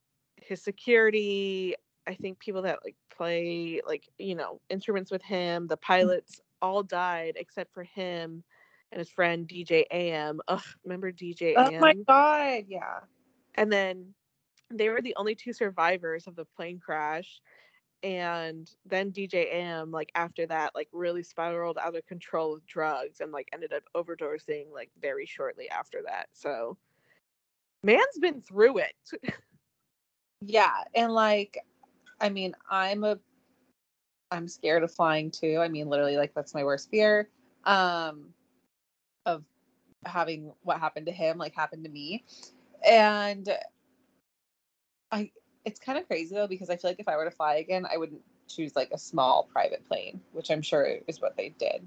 his 0.42 0.62
security, 0.62 1.76
I 2.08 2.16
think 2.16 2.40
people 2.40 2.62
that 2.64 2.80
like 2.84 2.96
play 3.16 3.82
like, 3.86 4.08
you 4.18 4.36
know, 4.36 4.62
instruments 4.70 5.12
with 5.12 5.22
him, 5.22 5.68
the 5.68 5.78
mm. 5.78 5.82
pilots 5.82 6.42
all 6.62 6.84
died 6.84 7.34
except 7.36 7.74
for 7.74 7.84
him 7.84 8.44
and 8.92 9.00
his 9.00 9.10
friend 9.10 9.48
DJ 9.48 9.86
AM. 9.92 10.40
Ugh, 10.48 10.64
remember 10.84 11.12
DJ 11.12 11.54
Oh 11.58 11.72
my 11.80 11.94
god, 11.94 12.64
yeah. 12.68 13.00
And 13.56 13.72
then 13.72 14.14
they 14.74 14.90
were 14.90 15.02
the 15.02 15.16
only 15.18 15.36
two 15.36 15.54
survivors 15.54 16.28
of 16.28 16.36
the 16.36 16.46
plane 16.46 16.80
crash. 16.80 17.42
And 18.04 18.70
then 18.86 19.12
DJ 19.12 19.52
AM, 19.52 19.92
like 19.92 20.12
after 20.16 20.46
that, 20.48 20.76
like 20.76 20.88
really 20.94 21.24
spiraled 21.24 21.80
out 21.80 21.96
of 21.96 22.06
control 22.06 22.54
with 22.54 22.66
drugs 22.68 23.22
and 23.22 23.32
like 23.32 23.50
ended 23.52 23.74
up 23.74 23.84
overdosing 23.96 24.72
like 24.72 24.92
very 25.02 25.26
shortly 25.26 25.70
after 25.70 26.04
that. 26.06 26.28
So 26.32 26.78
man's 27.84 28.20
been 28.22 28.42
through 28.42 28.80
it. 28.80 28.96
Yeah, 30.42 30.84
and 30.94 31.14
like 31.14 31.58
I 32.20 32.30
mean, 32.30 32.56
I'm 32.70 33.04
a 33.04 33.20
I'm 34.32 34.48
scared 34.48 34.84
of 34.84 34.94
flying 34.94 35.32
too. 35.32 35.60
I 35.62 35.68
mean, 35.68 35.90
literally 35.90 36.18
like 36.18 36.34
that's 36.34 36.54
my 36.54 36.64
worst 36.64 36.90
fear 36.90 37.30
um 37.64 38.34
of 39.26 39.44
having 40.06 40.54
what 40.64 40.80
happened 40.80 41.08
to 41.08 41.12
him 41.12 41.38
like 41.38 41.56
happened 41.56 41.84
to 41.84 41.90
me. 41.90 42.24
And 42.88 43.50
I 45.12 45.32
it's 45.66 45.80
kind 45.80 45.98
of 45.98 46.08
crazy 46.08 46.34
though 46.36 46.48
because 46.48 46.70
I 46.70 46.78
feel 46.78 46.92
like 46.92 47.00
if 47.00 47.08
I 47.08 47.18
were 47.18 47.26
to 47.26 47.32
fly 47.32 47.56
again, 47.56 47.86
I 47.92 47.98
wouldn't 47.98 48.22
choose 48.48 48.76
like 48.76 48.92
a 48.92 48.98
small 48.98 49.50
private 49.52 49.86
plane, 49.88 50.22
which 50.32 50.50
I'm 50.50 50.62
sure 50.62 50.86
is 51.08 51.22
what 51.22 51.36
they 51.36 51.50
did. 51.50 51.86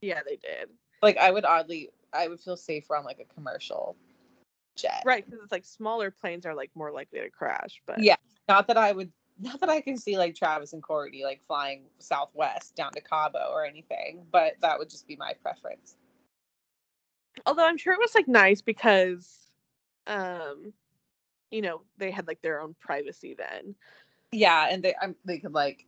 yeah, 0.00 0.20
they 0.24 0.36
did. 0.36 0.68
Like 1.02 1.16
I 1.16 1.30
would 1.30 1.44
oddly 1.44 1.90
I 2.12 2.28
would 2.28 2.40
feel 2.40 2.56
safer 2.56 2.96
on 2.96 3.04
like 3.04 3.18
a 3.20 3.34
commercial 3.34 3.96
jet. 4.76 5.02
Right, 5.04 5.24
because 5.24 5.40
it's 5.42 5.52
like 5.52 5.64
smaller 5.64 6.10
planes 6.10 6.46
are 6.46 6.54
like 6.54 6.70
more 6.74 6.92
likely 6.92 7.20
to 7.20 7.30
crash. 7.30 7.80
But 7.86 8.02
Yeah. 8.02 8.16
Not 8.48 8.66
that 8.68 8.76
I 8.76 8.92
would 8.92 9.12
not 9.38 9.60
that 9.60 9.68
I 9.70 9.80
can 9.80 9.96
see 9.96 10.18
like 10.18 10.34
Travis 10.34 10.72
and 10.72 10.82
Kourtney 10.82 11.22
like 11.22 11.40
flying 11.46 11.84
southwest 11.98 12.76
down 12.76 12.92
to 12.92 13.00
Cabo 13.00 13.50
or 13.52 13.64
anything, 13.64 14.24
but 14.30 14.54
that 14.60 14.78
would 14.78 14.90
just 14.90 15.06
be 15.06 15.16
my 15.16 15.32
preference. 15.42 15.96
although 17.46 17.66
I'm 17.66 17.78
sure 17.78 17.92
it 17.92 17.98
was 18.00 18.14
like 18.14 18.28
nice 18.28 18.62
because 18.62 19.50
um 20.06 20.72
you 21.50 21.60
know, 21.60 21.82
they 21.98 22.10
had 22.10 22.26
like 22.26 22.40
their 22.40 22.62
own 22.62 22.74
privacy 22.80 23.34
then. 23.36 23.74
Yeah, 24.32 24.68
and 24.70 24.82
they 24.82 24.94
I'm, 25.02 25.14
they 25.24 25.38
could 25.38 25.52
like 25.52 25.86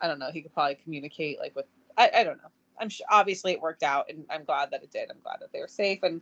I 0.00 0.08
don't 0.08 0.18
know, 0.18 0.30
he 0.30 0.42
could 0.42 0.54
probably 0.54 0.76
communicate 0.76 1.38
like 1.38 1.54
with 1.54 1.66
I, 1.98 2.10
I 2.16 2.24
don't 2.24 2.38
know. 2.38 2.50
I'm 2.78 2.88
sure 2.88 3.06
obviously 3.10 3.52
it 3.52 3.60
worked 3.60 3.82
out 3.82 4.06
and 4.10 4.24
I'm 4.30 4.44
glad 4.44 4.70
that 4.70 4.82
it 4.82 4.90
did. 4.90 5.10
I'm 5.10 5.20
glad 5.22 5.38
that 5.40 5.52
they 5.52 5.60
were 5.60 5.68
safe 5.68 6.02
and 6.02 6.20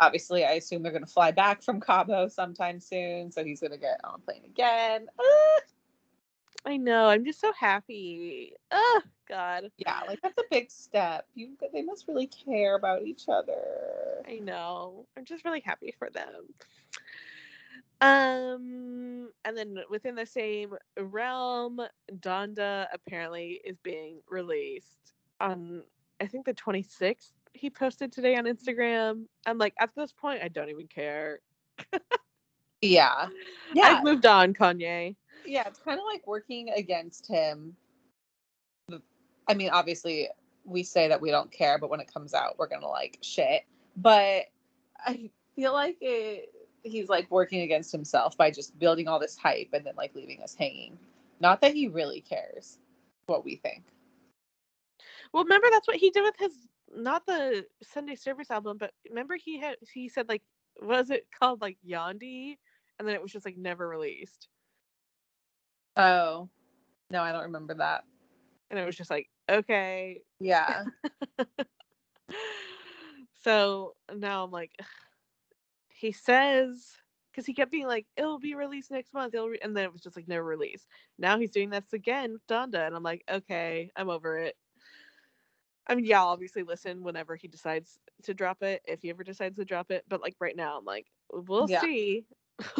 obviously 0.00 0.44
I 0.44 0.52
assume 0.52 0.82
they're 0.82 0.92
gonna 0.92 1.06
fly 1.06 1.30
back 1.30 1.62
from 1.62 1.80
Cabo 1.80 2.28
sometime 2.28 2.80
soon, 2.80 3.30
so 3.30 3.44
he's 3.44 3.60
gonna 3.60 3.78
get 3.78 4.00
on 4.04 4.14
a 4.16 4.18
plane 4.18 4.44
again. 4.44 5.06
Ah! 5.20 5.60
I 6.66 6.76
know. 6.76 7.06
I'm 7.06 7.24
just 7.24 7.40
so 7.40 7.52
happy. 7.58 8.54
Oh 8.70 9.02
God. 9.28 9.70
yeah, 9.78 10.00
like 10.06 10.20
that's 10.20 10.38
a 10.38 10.44
big 10.50 10.70
step. 10.70 11.26
You 11.34 11.50
they 11.72 11.82
must 11.82 12.08
really 12.08 12.26
care 12.26 12.74
about 12.74 13.02
each 13.02 13.28
other. 13.28 14.22
I 14.28 14.38
know. 14.38 15.06
I'm 15.16 15.24
just 15.24 15.44
really 15.44 15.62
happy 15.64 15.94
for 15.98 16.10
them. 16.10 16.48
Um, 18.02 19.30
and 19.44 19.56
then 19.56 19.78
within 19.90 20.14
the 20.14 20.24
same 20.24 20.74
realm, 20.98 21.80
Donda 22.18 22.86
apparently 22.94 23.60
is 23.64 23.76
being 23.82 24.20
released 24.28 25.12
on 25.38 25.82
I 26.20 26.26
think 26.26 26.44
the 26.44 26.54
26th. 26.54 27.32
He 27.52 27.68
posted 27.70 28.12
today 28.12 28.36
on 28.36 28.44
Instagram. 28.44 29.24
I'm 29.46 29.58
like, 29.58 29.74
at 29.80 29.90
this 29.96 30.12
point, 30.12 30.42
I 30.42 30.48
don't 30.48 30.68
even 30.70 30.86
care. 30.86 31.40
Yeah. 32.80 33.28
Yeah. 33.74 33.84
I've 33.98 34.04
moved 34.04 34.26
on, 34.26 34.52
Kanye. 34.54 35.14
yeah, 35.46 35.64
it's 35.68 35.78
kind 35.78 35.98
of 36.00 36.04
like 36.12 36.26
working 36.26 36.70
against 36.70 37.26
him. 37.28 37.76
I 39.46 39.54
mean, 39.54 39.70
obviously, 39.70 40.28
we 40.64 40.82
say 40.82 41.08
that 41.08 41.20
we 41.20 41.30
don't 41.30 41.50
care, 41.52 41.78
but 41.78 41.90
when 41.90 42.00
it 42.00 42.12
comes 42.12 42.34
out, 42.34 42.58
we're 42.58 42.68
gonna 42.68 42.88
like 42.88 43.18
shit. 43.20 43.62
But 43.96 44.46
I 44.98 45.30
feel 45.54 45.72
like 45.72 45.98
it, 46.00 46.52
he's 46.82 47.08
like 47.08 47.30
working 47.30 47.60
against 47.60 47.92
himself 47.92 48.36
by 48.36 48.50
just 48.50 48.78
building 48.78 49.08
all 49.08 49.18
this 49.18 49.36
hype 49.36 49.68
and 49.72 49.84
then 49.84 49.94
like 49.96 50.14
leaving 50.14 50.42
us 50.42 50.54
hanging. 50.54 50.98
Not 51.40 51.60
that 51.60 51.74
he 51.74 51.86
really 51.88 52.20
cares 52.20 52.78
what 53.26 53.44
we 53.44 53.56
think. 53.56 53.84
Well, 55.32 55.44
remember 55.44 55.68
that's 55.70 55.86
what 55.86 55.96
he 55.96 56.10
did 56.10 56.22
with 56.22 56.36
his 56.38 56.52
not 56.94 57.26
the 57.26 57.66
Sunday 57.82 58.16
Service 58.16 58.50
album, 58.50 58.76
but 58.78 58.92
remember 59.08 59.36
he 59.36 59.58
had 59.58 59.76
he 59.92 60.08
said 60.08 60.28
like 60.28 60.42
was 60.80 61.10
it 61.10 61.26
called 61.38 61.60
like 61.60 61.78
Yandhi, 61.86 62.56
and 62.98 63.06
then 63.08 63.14
it 63.14 63.22
was 63.22 63.32
just 63.32 63.44
like 63.44 63.56
never 63.56 63.88
released, 63.88 64.48
Oh, 65.96 66.48
no, 67.10 67.22
I 67.22 67.32
don't 67.32 67.42
remember 67.44 67.74
that. 67.74 68.04
and 68.70 68.78
it 68.78 68.86
was 68.86 68.96
just 68.96 69.10
like 69.10 69.28
okay. 69.50 70.22
Yeah, 70.40 70.84
so 73.42 73.94
now 74.14 74.44
I'm 74.44 74.50
like, 74.50 74.72
he 75.88 76.12
says 76.12 76.92
because 77.32 77.46
he 77.46 77.54
kept 77.54 77.70
being 77.70 77.86
like 77.86 78.06
it'll 78.16 78.38
be 78.38 78.54
released 78.54 78.90
next 78.90 79.12
month, 79.14 79.34
it'll 79.34 79.48
re-, 79.48 79.58
and 79.62 79.76
then 79.76 79.84
it 79.84 79.92
was 79.92 80.02
just 80.02 80.16
like 80.16 80.28
never 80.28 80.44
released. 80.44 80.86
Now 81.18 81.38
he's 81.38 81.50
doing 81.50 81.70
this 81.70 81.92
again, 81.92 82.32
with 82.32 82.46
Donda, 82.46 82.86
and 82.86 82.94
I'm 82.96 83.02
like, 83.02 83.24
okay, 83.30 83.90
I'm 83.96 84.08
over 84.10 84.38
it. 84.38 84.56
I 85.90 85.96
mean, 85.96 86.04
yeah, 86.04 86.20
I'll 86.20 86.28
obviously 86.28 86.62
listen 86.62 87.02
whenever 87.02 87.34
he 87.34 87.48
decides 87.48 87.98
to 88.22 88.32
drop 88.32 88.62
it, 88.62 88.80
if 88.86 89.02
he 89.02 89.10
ever 89.10 89.24
decides 89.24 89.56
to 89.56 89.64
drop 89.64 89.90
it. 89.90 90.04
But 90.08 90.22
like 90.22 90.36
right 90.40 90.56
now, 90.56 90.78
I'm 90.78 90.84
like, 90.84 91.08
we'll 91.32 91.66
Yeah. 91.66 91.68
see. 91.68 92.24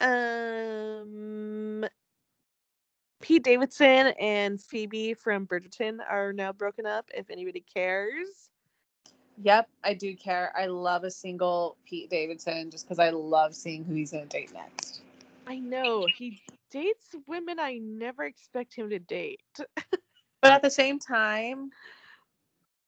um, 0.00 1.86
Pete 3.22 3.44
Davidson 3.44 4.08
and 4.20 4.60
Phoebe 4.60 5.14
from 5.14 5.46
Bridgerton 5.46 6.00
are 6.06 6.34
now 6.34 6.52
broken 6.52 6.84
up. 6.86 7.08
If 7.14 7.30
anybody 7.30 7.64
cares, 7.74 8.50
yep, 9.42 9.68
I 9.84 9.94
do 9.94 10.14
care. 10.16 10.52
I 10.56 10.66
love 10.66 11.04
a 11.04 11.10
single 11.10 11.76
Pete 11.86 12.10
Davidson 12.10 12.70
just 12.70 12.86
because 12.86 12.98
I 12.98 13.10
love 13.10 13.54
seeing 13.54 13.84
who 13.84 13.94
he's 13.94 14.12
gonna 14.12 14.26
date 14.26 14.52
next. 14.52 15.00
I 15.46 15.60
know 15.60 16.06
he 16.06 16.42
dates 16.70 17.14
women 17.26 17.58
I 17.58 17.78
never 17.78 18.24
expect 18.24 18.74
him 18.74 18.90
to 18.90 18.98
date. 18.98 19.40
But 20.42 20.52
at 20.52 20.62
the 20.62 20.70
same 20.70 20.98
time, 20.98 21.70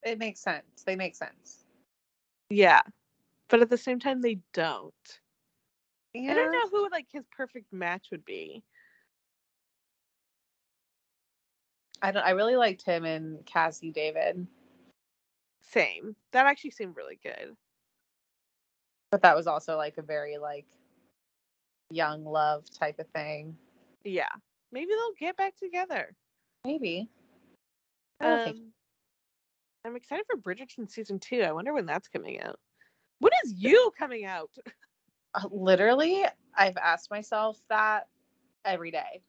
it 0.02 0.18
makes 0.18 0.40
sense. 0.40 0.82
They 0.84 0.96
make 0.96 1.14
sense. 1.14 1.64
Yeah, 2.50 2.80
but 3.48 3.60
at 3.60 3.70
the 3.70 3.76
same 3.78 3.98
time, 4.00 4.20
they 4.20 4.38
don't. 4.52 4.92
Yeah. 6.14 6.32
I 6.32 6.34
don't 6.34 6.52
know 6.52 6.68
who 6.70 6.88
like 6.90 7.06
his 7.10 7.24
perfect 7.34 7.72
match 7.72 8.08
would 8.10 8.24
be. 8.24 8.62
I 12.02 12.10
don't. 12.10 12.24
I 12.24 12.30
really 12.30 12.56
liked 12.56 12.82
him 12.82 13.04
and 13.04 13.44
Cassie 13.46 13.92
David, 13.92 14.46
Same. 15.62 16.16
That 16.32 16.46
actually 16.46 16.70
seemed 16.70 16.96
really 16.96 17.18
good. 17.22 17.56
but 19.10 19.22
that 19.22 19.36
was 19.36 19.46
also 19.46 19.76
like 19.76 19.98
a 19.98 20.02
very 20.02 20.38
like 20.38 20.66
young 21.90 22.24
love 22.24 22.64
type 22.70 22.98
of 22.98 23.06
thing. 23.08 23.56
Yeah. 24.04 24.28
Maybe 24.72 24.88
they'll 24.88 25.14
get 25.18 25.36
back 25.36 25.56
together. 25.56 26.14
Maybe. 26.64 27.08
I 28.20 28.26
don't 28.26 28.44
think. 28.44 28.56
Um, 28.56 28.72
I'm 29.84 29.96
excited 29.96 30.24
for 30.30 30.36
Bridgerton 30.36 30.88
season 30.88 31.18
two. 31.18 31.42
I 31.42 31.52
wonder 31.52 31.72
when 31.72 31.86
that's 31.86 32.08
coming 32.08 32.40
out. 32.40 32.58
When 33.18 33.32
is 33.44 33.54
you 33.54 33.92
coming 33.98 34.24
out? 34.24 34.50
Uh, 35.34 35.48
literally, 35.50 36.26
I've 36.54 36.76
asked 36.76 37.10
myself 37.10 37.58
that 37.70 38.06
every 38.66 38.90
day. 38.90 39.22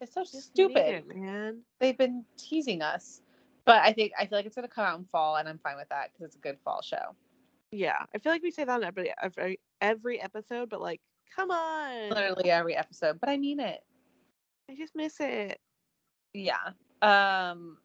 It's 0.00 0.12
so 0.12 0.22
Just 0.22 0.48
stupid. 0.48 0.76
it, 0.76 1.08
man. 1.08 1.62
They've 1.78 1.96
been 1.96 2.26
teasing 2.36 2.82
us, 2.82 3.22
but 3.64 3.82
I 3.82 3.94
think 3.94 4.12
I 4.18 4.26
feel 4.26 4.36
like 4.36 4.44
it's 4.44 4.54
gonna 4.54 4.68
come 4.68 4.84
out 4.84 4.98
in 4.98 5.06
fall, 5.06 5.36
and 5.36 5.48
I'm 5.48 5.58
fine 5.58 5.76
with 5.76 5.88
that 5.88 6.10
because 6.12 6.26
it's 6.26 6.36
a 6.36 6.40
good 6.40 6.58
fall 6.62 6.82
show. 6.82 7.14
Yeah, 7.72 8.04
I 8.14 8.18
feel 8.18 8.32
like 8.32 8.42
we 8.42 8.50
say 8.50 8.64
that 8.64 8.74
on 8.74 8.84
every 8.84 9.12
every 9.22 9.60
every 9.80 10.20
episode, 10.20 10.68
but 10.68 10.80
like, 10.80 11.00
come 11.34 11.50
on, 11.50 12.10
Literally 12.10 12.50
every 12.50 12.76
episode, 12.76 13.20
but 13.20 13.28
I 13.28 13.36
mean 13.36 13.60
it. 13.60 13.82
I 14.70 14.74
just 14.74 14.94
miss 14.94 15.20
it. 15.20 15.58
Yeah. 16.32 16.70
Um 17.02 17.78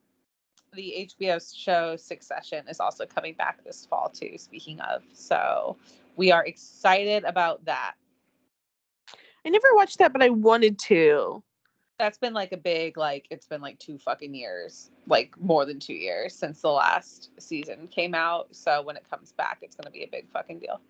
the 0.75 1.09
HBO 1.17 1.55
show 1.55 1.95
Succession 1.95 2.65
is 2.67 2.79
also 2.79 3.05
coming 3.05 3.33
back 3.33 3.63
this 3.63 3.85
fall 3.85 4.09
too, 4.09 4.37
speaking 4.37 4.79
of. 4.81 5.03
So 5.13 5.77
we 6.15 6.31
are 6.31 6.45
excited 6.45 7.23
about 7.23 7.63
that. 7.65 7.95
I 9.45 9.49
never 9.49 9.67
watched 9.73 9.99
that, 9.99 10.11
but 10.11 10.21
I 10.21 10.29
wanted 10.29 10.79
to. 10.79 11.43
That's 11.97 12.17
been 12.17 12.33
like 12.33 12.51
a 12.51 12.57
big 12.57 12.97
like 12.97 13.27
it's 13.29 13.45
been 13.47 13.61
like 13.61 13.79
two 13.79 13.97
fucking 13.97 14.33
years, 14.35 14.89
like 15.07 15.39
more 15.39 15.65
than 15.65 15.79
2 15.79 15.93
years 15.93 16.35
since 16.35 16.61
the 16.61 16.71
last 16.71 17.29
season 17.39 17.87
came 17.87 18.13
out. 18.13 18.53
So 18.53 18.81
when 18.81 18.97
it 18.97 19.09
comes 19.09 19.31
back, 19.31 19.59
it's 19.61 19.75
going 19.75 19.85
to 19.85 19.91
be 19.91 20.03
a 20.03 20.07
big 20.07 20.29
fucking 20.29 20.59
deal. 20.59 20.81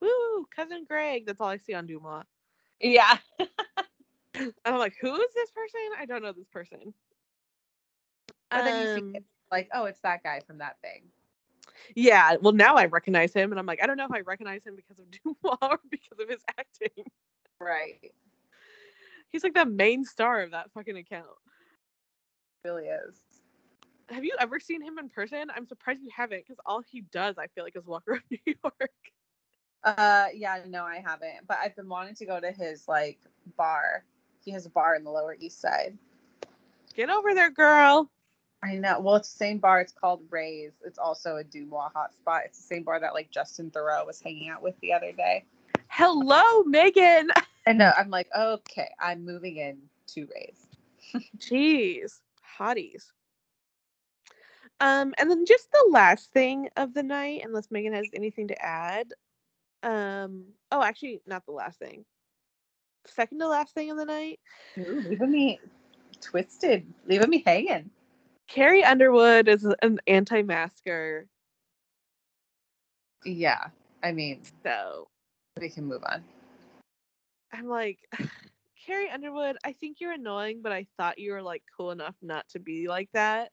Woo, 0.00 0.46
cousin 0.54 0.84
Greg. 0.86 1.24
That's 1.26 1.40
all 1.40 1.48
I 1.48 1.56
see 1.56 1.72
on 1.74 1.86
DeuxMoi. 1.86 2.24
Yeah. 2.80 3.18
And 4.34 4.54
I'm 4.64 4.78
like, 4.78 4.96
who 5.00 5.14
is 5.14 5.34
this 5.34 5.50
person? 5.50 5.80
I 5.98 6.06
don't 6.06 6.22
know 6.22 6.32
this 6.32 6.48
person. 6.48 6.94
But 8.54 8.64
then 8.64 8.76
you 8.76 8.86
see 8.86 9.04
Um, 9.04 9.14
it, 9.14 9.24
like, 9.50 9.68
oh, 9.72 9.84
it's 9.86 10.00
that 10.00 10.22
guy 10.22 10.40
from 10.40 10.58
that 10.58 10.80
thing. 10.82 11.12
Yeah, 11.94 12.36
well 12.40 12.52
now 12.52 12.76
I 12.76 12.86
recognize 12.86 13.32
him, 13.32 13.50
and 13.52 13.58
I'm 13.58 13.66
like, 13.66 13.82
I 13.82 13.86
don't 13.86 13.96
know 13.96 14.04
if 14.06 14.12
I 14.12 14.20
recognize 14.20 14.64
him 14.64 14.76
because 14.76 14.98
of 14.98 15.06
DeuxMoi 15.10 15.58
or 15.62 15.80
because 15.90 16.18
of 16.20 16.28
his 16.28 16.42
acting. 16.58 17.04
Right. 17.60 18.12
He's 19.30 19.44
like 19.44 19.54
the 19.54 19.64
main 19.66 20.04
star 20.04 20.40
of 20.42 20.50
that 20.52 20.72
fucking 20.72 20.96
account. 20.96 21.26
really 22.64 22.86
is. 22.86 23.22
Have 24.08 24.24
you 24.24 24.36
ever 24.40 24.58
seen 24.60 24.82
him 24.82 24.98
in 24.98 25.08
person? 25.08 25.50
I'm 25.54 25.66
surprised 25.66 26.02
you 26.02 26.10
haven't, 26.14 26.40
because 26.46 26.60
all 26.66 26.82
he 26.82 27.00
does, 27.02 27.38
I 27.38 27.46
feel 27.48 27.64
like, 27.64 27.76
is 27.76 27.86
walk 27.86 28.04
around 28.08 28.24
New 28.30 28.54
York. 28.64 28.92
Uh 29.82 30.26
yeah, 30.34 30.62
no, 30.66 30.84
I 30.84 30.96
haven't. 31.04 31.46
But 31.46 31.58
I've 31.62 31.74
been 31.76 31.88
wanting 31.88 32.14
to 32.16 32.26
go 32.26 32.38
to 32.40 32.52
his 32.52 32.86
like 32.86 33.18
bar. 33.56 34.04
He 34.44 34.50
has 34.52 34.66
a 34.66 34.70
bar 34.70 34.94
in 34.96 35.04
the 35.04 35.10
Lower 35.10 35.36
East 35.38 35.60
Side. 35.60 35.96
Get 36.94 37.10
over 37.10 37.34
there, 37.34 37.50
girl. 37.50 38.10
I 38.62 38.74
know. 38.74 39.00
Well, 39.00 39.16
it's 39.16 39.32
the 39.32 39.38
same 39.38 39.58
bar. 39.58 39.80
It's 39.80 39.92
called 39.92 40.22
Ray's. 40.28 40.72
It's 40.84 40.98
also 40.98 41.36
a 41.36 41.44
DeuxMoi 41.44 41.92
hotspot. 41.92 42.44
It's 42.44 42.58
the 42.58 42.64
same 42.64 42.82
bar 42.82 43.00
that 43.00 43.14
like 43.14 43.30
Justin 43.30 43.70
Theroux 43.70 44.06
was 44.06 44.20
hanging 44.20 44.50
out 44.50 44.62
with 44.62 44.78
the 44.80 44.92
other 44.92 45.12
day. 45.12 45.44
Hello, 45.88 46.62
Megan. 46.64 47.30
I 47.66 47.72
know. 47.72 47.92
I'm 47.96 48.10
like, 48.10 48.28
okay, 48.36 48.90
I'm 49.00 49.24
moving 49.24 49.56
in 49.56 49.78
to 50.08 50.26
Ray's. 50.34 50.66
Jeez, 51.38 52.20
hotties. 52.58 53.04
Um, 54.80 55.14
and 55.18 55.30
then 55.30 55.44
just 55.46 55.70
the 55.72 55.88
last 55.90 56.32
thing 56.32 56.68
of 56.76 56.94
the 56.94 57.02
night, 57.02 57.42
unless 57.44 57.70
Megan 57.70 57.92
has 57.92 58.08
anything 58.14 58.48
to 58.48 58.62
add. 58.62 59.12
Um, 59.82 60.44
oh, 60.72 60.82
actually, 60.82 61.22
not 61.26 61.44
the 61.46 61.52
last 61.52 61.78
thing. 61.78 62.04
Second 63.06 63.38
to 63.40 63.48
last 63.48 63.74
thing 63.74 63.90
of 63.90 63.96
the 63.96 64.04
night. 64.04 64.38
Ooh, 64.78 65.02
leaving 65.06 65.30
me 65.30 65.60
twisted, 66.20 66.86
leaving 67.06 67.30
me 67.30 67.42
hanging. 67.44 67.90
Carrie 68.48 68.84
Underwood 68.84 69.48
is 69.48 69.64
an 69.82 70.00
anti-masker, 70.06 71.26
Yeah, 73.24 73.66
I 74.02 74.12
mean, 74.12 74.42
so 74.64 75.08
we 75.60 75.68
can 75.68 75.84
move 75.86 76.02
on. 76.10 76.24
I'm 77.52 77.68
like, 77.68 77.98
Carrie 78.86 79.10
Underwood, 79.10 79.56
I 79.64 79.72
think 79.72 80.00
you're 80.00 80.12
annoying, 80.12 80.60
but 80.62 80.72
I 80.72 80.86
thought 80.96 81.18
you 81.18 81.32
were 81.32 81.42
like 81.42 81.62
cool 81.76 81.90
enough 81.90 82.16
not 82.22 82.48
to 82.50 82.58
be 82.58 82.88
like 82.88 83.08
that. 83.12 83.50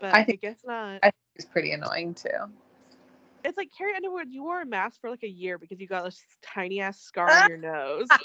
But 0.00 0.14
I 0.14 0.20
I, 0.20 0.24
think- 0.24 0.40
guess 0.40 0.58
not. 0.64 1.00
I- 1.02 1.10
think 1.10 1.14
It's 1.36 1.44
pretty 1.46 1.72
annoying 1.72 2.14
too. 2.14 2.28
It's 3.44 3.56
like 3.56 3.70
Carrie 3.76 3.94
Underwood, 3.94 4.28
you 4.30 4.42
wore 4.42 4.62
a 4.62 4.66
mask 4.66 5.00
for 5.00 5.10
like 5.10 5.22
a 5.22 5.28
year 5.28 5.58
because 5.58 5.80
you 5.80 5.86
got 5.86 6.04
this 6.04 6.24
tiny 6.42 6.80
ass 6.80 6.98
scar 6.98 7.30
on 7.30 7.48
your 7.48 7.58
nose. 7.58 8.08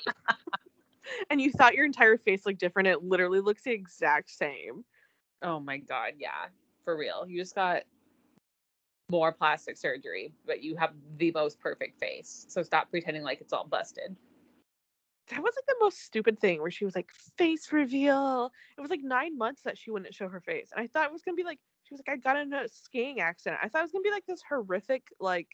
and 1.29 1.41
you 1.41 1.51
thought 1.51 1.75
your 1.75 1.85
entire 1.85 2.17
face 2.17 2.45
looked 2.45 2.59
different. 2.59 2.87
It 2.87 3.03
literally 3.03 3.39
looks 3.39 3.63
the 3.63 3.71
exact 3.71 4.29
same. 4.29 4.83
Oh 5.41 5.59
my 5.59 5.77
god, 5.77 6.13
yeah, 6.17 6.47
for 6.83 6.97
real. 6.97 7.25
You 7.27 7.39
just 7.39 7.55
got 7.55 7.83
more 9.09 9.31
plastic 9.31 9.77
surgery, 9.77 10.33
but 10.45 10.61
you 10.61 10.75
have 10.75 10.93
the 11.17 11.31
most 11.31 11.59
perfect 11.59 11.99
face. 11.99 12.45
So 12.49 12.61
stop 12.61 12.89
pretending 12.91 13.23
like 13.23 13.41
it's 13.41 13.53
all 13.53 13.65
busted. 13.65 14.15
That 15.29 15.43
was 15.43 15.53
like 15.55 15.65
the 15.67 15.75
most 15.79 16.03
stupid 16.03 16.39
thing 16.39 16.59
where 16.61 16.71
she 16.71 16.85
was 16.85 16.95
like, 16.95 17.11
face 17.37 17.71
reveal. 17.71 18.51
It 18.77 18.81
was 18.81 18.89
like 18.89 19.01
nine 19.03 19.37
months 19.37 19.61
that 19.63 19.77
she 19.77 19.91
wouldn't 19.91 20.13
show 20.13 20.27
her 20.27 20.41
face. 20.41 20.69
And 20.75 20.83
I 20.83 20.87
thought 20.87 21.05
it 21.05 21.13
was 21.13 21.21
gonna 21.21 21.35
be 21.35 21.43
like 21.43 21.59
she 21.89 21.95
was 21.95 22.01
like, 22.07 22.17
I 22.17 22.17
got 22.17 22.37
in 22.37 22.53
a 22.53 22.67
skiing 22.69 23.19
accident. 23.19 23.59
I 23.63 23.67
thought 23.67 23.79
it 23.79 23.83
was 23.83 23.91
gonna 23.91 24.03
be 24.03 24.11
like 24.11 24.27
this 24.27 24.43
horrific, 24.47 25.07
like 25.19 25.47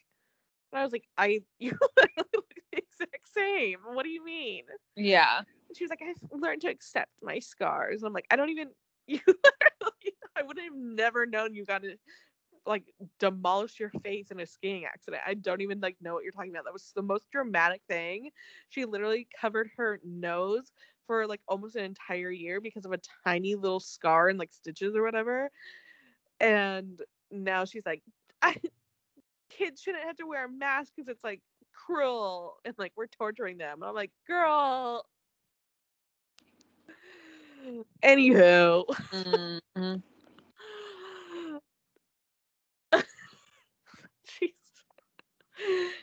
and 0.72 0.80
I 0.80 0.82
was 0.82 0.92
like, 0.92 1.04
I 1.16 1.40
you 1.58 1.72
literally 1.96 2.30
look 2.34 2.52
the 2.72 2.78
exact 2.78 3.28
same. 3.34 3.78
What 3.92 4.04
do 4.04 4.10
you 4.10 4.24
mean? 4.24 4.64
Yeah. 4.94 5.38
And 5.38 5.76
she 5.76 5.84
was 5.84 5.90
like, 5.90 6.02
I've 6.02 6.40
learned 6.40 6.60
to 6.62 6.68
accept 6.68 7.10
my 7.22 7.38
scars. 7.38 8.02
And 8.02 8.06
I'm 8.06 8.12
like, 8.12 8.26
I 8.30 8.36
don't 8.36 8.50
even 8.50 8.68
you 9.06 9.20
literally 9.26 10.14
I 10.36 10.42
wouldn't 10.42 10.66
have 10.66 10.76
never 10.76 11.24
known 11.24 11.54
you 11.54 11.64
got 11.64 11.82
to 11.82 11.96
like 12.66 12.82
demolish 13.20 13.78
your 13.78 13.90
face 14.02 14.30
in 14.30 14.40
a 14.40 14.46
skiing 14.46 14.84
accident. 14.84 15.22
I 15.26 15.34
don't 15.34 15.60
even 15.60 15.80
like 15.80 15.96
know 16.00 16.14
what 16.14 16.24
you're 16.24 16.32
talking 16.32 16.50
about. 16.50 16.64
That 16.64 16.72
was 16.72 16.92
the 16.94 17.02
most 17.02 17.30
dramatic 17.30 17.80
thing. 17.88 18.30
She 18.68 18.84
literally 18.84 19.28
covered 19.40 19.70
her 19.76 20.00
nose 20.04 20.72
for 21.06 21.26
like 21.26 21.40
almost 21.46 21.76
an 21.76 21.84
entire 21.84 22.32
year 22.32 22.60
because 22.60 22.84
of 22.84 22.92
a 22.92 23.00
tiny 23.24 23.54
little 23.54 23.80
scar 23.80 24.28
and 24.28 24.38
like 24.38 24.52
stitches 24.52 24.96
or 24.96 25.04
whatever. 25.04 25.50
And 26.40 27.00
now 27.30 27.64
she's 27.64 27.86
like, 27.86 28.02
I, 28.42 28.56
kids 29.50 29.80
shouldn't 29.80 30.04
have 30.04 30.16
to 30.16 30.26
wear 30.26 30.44
a 30.46 30.48
mask 30.48 30.92
because 30.96 31.08
it's 31.08 31.24
like 31.24 31.40
cruel 31.72 32.56
and 32.64 32.74
like 32.78 32.92
we're 32.96 33.06
torturing 33.06 33.58
them. 33.58 33.82
And 33.82 33.88
I'm 33.88 33.94
like, 33.94 34.10
girl. 34.26 35.06
Anywho, 38.02 38.84
Mhm. 39.12 40.02
she's 44.24 44.50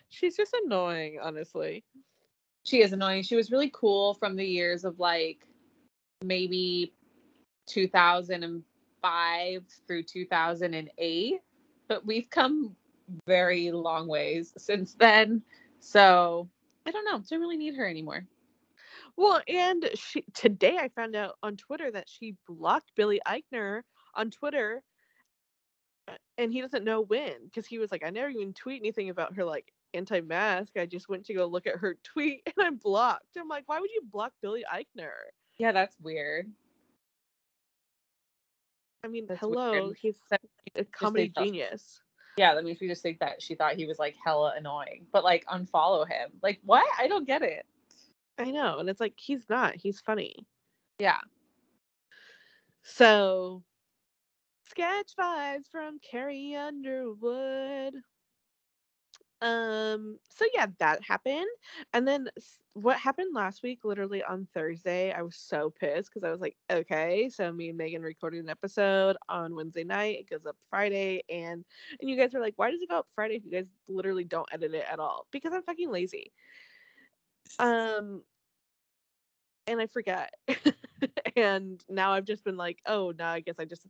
she's 0.10 0.36
just 0.36 0.56
annoying, 0.66 1.20
honestly. 1.22 1.84
She 2.66 2.82
is 2.82 2.92
annoying. 2.94 3.24
She 3.24 3.36
was 3.36 3.52
really 3.52 3.72
cool 3.74 4.14
from 4.14 4.36
the 4.36 4.46
years 4.46 4.84
of 4.84 5.00
like 5.00 5.48
maybe 6.22 6.94
2005 9.04 9.64
through 9.88 10.04
2008, 10.04 11.42
but 11.88 12.06
we've 12.06 12.30
come 12.30 12.76
very 13.28 13.72
long 13.72 14.08
ways 14.08 14.54
since 14.58 14.94
then. 14.94 15.42
So 15.80 16.50
I 16.86 16.92
don't 16.92 17.06
know. 17.06 17.22
Don't 17.30 17.42
really 17.42 17.58
need 17.58 17.76
her 17.76 17.88
anymore. 17.88 18.26
Well, 19.16 19.42
and 19.48 19.90
she 19.96 20.24
today 20.34 20.78
I 20.78 20.90
found 20.90 21.16
out 21.16 21.36
on 21.44 21.58
Twitter 21.58 21.92
that 21.92 22.10
she 22.10 22.36
blocked 22.48 22.92
Billy 22.96 23.22
Eichner 23.28 23.82
on 24.16 24.32
Twitter, 24.32 24.82
uh, 26.08 26.14
and 26.38 26.52
he 26.52 26.62
doesn't 26.62 26.84
know 26.84 27.02
when 27.02 27.34
because 27.46 27.68
he 27.68 27.78
was 27.78 27.92
like, 27.92 28.04
I 28.04 28.10
never 28.10 28.30
even 28.30 28.54
tweet 28.54 28.82
anything 28.82 29.10
about 29.10 29.36
her 29.36 29.44
like 29.44 29.72
anti-mask. 29.94 30.78
I 30.78 30.88
just 30.88 31.10
went 31.10 31.26
to 31.26 31.34
go 31.34 31.46
look 31.46 31.68
at 31.68 31.78
her 31.78 31.98
tweet 32.04 32.42
and 32.58 32.66
I'm 32.66 32.78
blocked. 32.78 33.38
I'm 33.38 33.50
like, 33.50 33.68
why 33.68 33.80
would 33.80 33.92
you 33.92 34.02
block 34.12 34.34
Billy 34.42 34.64
Eichner? 34.74 35.12
Yeah, 35.60 35.72
that's 35.72 35.96
weird. 36.02 36.50
I 39.04 39.08
mean, 39.08 39.26
That's 39.28 39.40
hello, 39.40 39.88
weird. 39.88 39.98
he's 40.02 40.16
a 40.76 40.86
comedy 40.86 41.32
genius. 41.38 42.02
Yeah, 42.38 42.56
that 42.56 42.64
makes 42.64 42.82
me 42.82 42.88
just 42.88 43.04
think 43.04 43.20
that 43.20 43.42
she 43.42 43.54
thought 43.54 43.76
he 43.76 43.86
was 43.86 44.00
like 44.00 44.16
hella 44.24 44.54
annoying, 44.58 45.06
but 45.12 45.24
like 45.24 45.46
unfollow 45.46 46.08
him. 46.08 46.32
Like, 46.42 46.60
what? 46.66 46.86
I 46.98 47.08
don't 47.08 47.28
get 47.28 47.42
it. 47.42 47.66
I 48.40 48.50
know, 48.50 48.80
and 48.80 48.90
it's 48.90 49.00
like 49.00 49.14
he's 49.18 49.48
not. 49.50 49.76
He's 49.76 50.00
funny. 50.00 50.48
Yeah. 51.00 51.20
So, 52.82 53.64
sketch 54.70 55.14
vibes 55.20 55.70
from 55.72 56.00
Carrie 56.00 56.56
Underwood. 56.56 57.94
Um, 59.44 60.20
so 60.30 60.46
yeah, 60.54 60.68
that 60.80 61.04
happened. 61.04 61.46
And 61.92 62.08
then 62.08 62.30
what 62.76 62.98
happened 62.98 63.36
last 63.36 63.62
week, 63.62 63.80
literally 63.84 64.24
on 64.24 64.48
Thursday, 64.54 65.12
I 65.12 65.22
was 65.22 65.36
so 65.36 65.70
pissed 65.70 66.10
because 66.14 66.26
I 66.26 66.32
was 66.32 66.40
like, 66.40 66.56
okay, 66.72 67.30
so 67.30 67.52
me 67.52 67.68
and 67.68 67.78
Megan 67.78 68.02
recorded 68.02 68.42
an 68.42 68.50
episode 68.50 69.18
on 69.28 69.54
Wednesday 69.54 69.84
night. 69.84 70.20
It 70.20 70.30
goes 70.30 70.46
up 70.46 70.56
Friday, 70.70 71.24
and 71.30 71.66
and 72.00 72.10
you 72.10 72.16
guys 72.16 72.34
were 72.34 72.40
like, 72.40 72.54
why 72.56 72.72
does 72.72 72.82
it 72.82 72.90
go 72.90 73.00
up 73.00 73.08
Friday 73.16 73.36
if 73.36 73.44
you 73.44 73.52
guys 73.52 73.68
literally 73.90 74.24
don't 74.24 74.48
edit 74.54 74.74
it 74.74 74.86
at 74.90 75.00
all? 75.00 75.28
Because 75.30 75.52
I'm 75.52 75.64
fucking 75.64 75.92
lazy. 75.92 76.32
Um 77.60 78.24
and 79.68 79.82
I 79.82 79.88
forget. 79.88 80.34
and 81.36 81.84
now 81.90 82.14
I've 82.14 82.26
just 82.26 82.46
been 82.46 82.58
like, 82.58 82.80
oh, 82.86 83.14
now 83.18 83.32
I 83.32 83.42
guess 83.42 83.60
I 83.60 83.66
just 83.66 83.86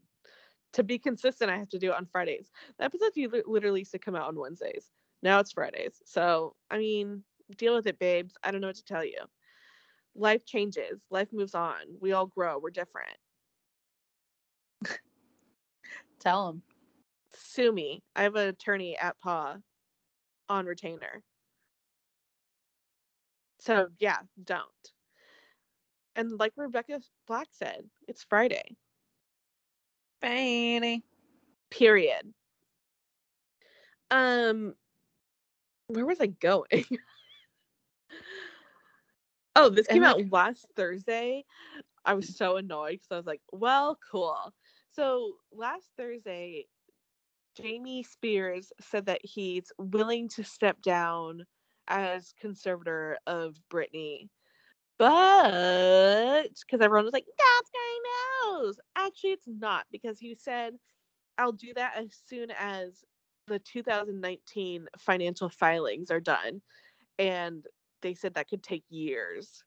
to 0.73 0.83
be 0.83 0.97
consistent, 0.97 1.51
I 1.51 1.57
have 1.57 1.69
to 1.69 1.79
do 1.79 1.91
it 1.91 1.95
on 1.95 2.07
Fridays. 2.07 2.51
The 2.79 2.85
episodes 2.85 3.15
you 3.15 3.29
literally 3.45 3.81
used 3.81 3.91
to 3.91 3.99
come 3.99 4.15
out 4.15 4.27
on 4.27 4.39
Wednesdays. 4.39 4.89
Now 5.23 5.39
it's 5.39 5.53
Fridays. 5.53 6.01
So 6.05 6.55
I 6.69 6.77
mean, 6.77 7.23
deal 7.57 7.75
with 7.75 7.87
it, 7.87 7.97
babes. 7.99 8.35
I 8.43 8.51
don't 8.51 8.61
know 8.61 8.67
what 8.67 8.75
to 8.75 8.83
tell 8.83 9.05
you. 9.05 9.17
Life 10.15 10.45
changes. 10.45 11.01
Life 11.09 11.29
moves 11.33 11.55
on. 11.55 11.79
We 11.99 12.11
all 12.11 12.27
grow. 12.27 12.59
We're 12.59 12.69
different. 12.69 13.17
Tell 16.19 16.49
him. 16.49 16.61
Sue 17.33 17.71
me. 17.71 18.03
I 18.15 18.23
have 18.23 18.35
an 18.35 18.49
attorney 18.49 18.97
at 18.97 19.19
PAW 19.19 19.55
on 20.49 20.65
retainer. 20.65 21.23
So 23.59 23.87
yeah, 23.99 24.19
don't. 24.43 24.91
And 26.15 26.31
like 26.37 26.53
Rebecca 26.57 27.01
Black 27.27 27.47
said, 27.51 27.85
it's 28.07 28.23
Friday. 28.23 28.77
Fanny. 30.21 31.03
period 31.69 32.33
um 34.11 34.75
where 35.93 36.05
was 36.05 36.19
i 36.19 36.27
going 36.27 36.67
oh 39.55 39.69
this 39.69 39.87
came 39.87 40.03
And, 40.03 40.05
out 40.05 40.31
last 40.31 40.65
thursday 40.75 41.45
i 42.05 42.13
was 42.13 42.35
so 42.35 42.57
annoyed 42.57 42.93
because 42.93 43.11
i 43.11 43.17
was 43.17 43.25
like 43.25 43.41
well 43.51 43.97
cool 44.11 44.53
so 44.91 45.33
last 45.51 45.89
thursday 45.97 46.65
jamie 47.55 48.03
spears 48.03 48.71
said 48.81 49.05
that 49.05 49.21
he's 49.23 49.71
willing 49.77 50.27
to 50.29 50.43
step 50.43 50.81
down 50.81 51.45
as 51.87 52.33
conservator 52.39 53.17
of 53.27 53.55
Britney. 53.71 54.29
But 54.97 56.49
because 56.49 56.81
everyone 56.81 57.05
was 57.05 57.13
like, 57.13 57.25
that's 57.25 57.71
Gary 57.71 58.61
knows. 58.61 58.79
actually, 58.95 59.31
it's 59.31 59.47
not 59.47 59.85
because 59.91 60.19
he 60.19 60.35
said, 60.35 60.75
I'll 61.37 61.51
do 61.51 61.73
that 61.75 61.93
as 61.97 62.21
soon 62.27 62.51
as 62.51 63.03
the 63.47 63.59
2019 63.59 64.87
financial 64.97 65.49
filings 65.49 66.11
are 66.11 66.19
done. 66.19 66.61
And 67.19 67.65
they 68.01 68.13
said 68.15 68.33
that 68.35 68.49
could 68.49 68.63
take 68.63 68.83
years. 68.89 69.63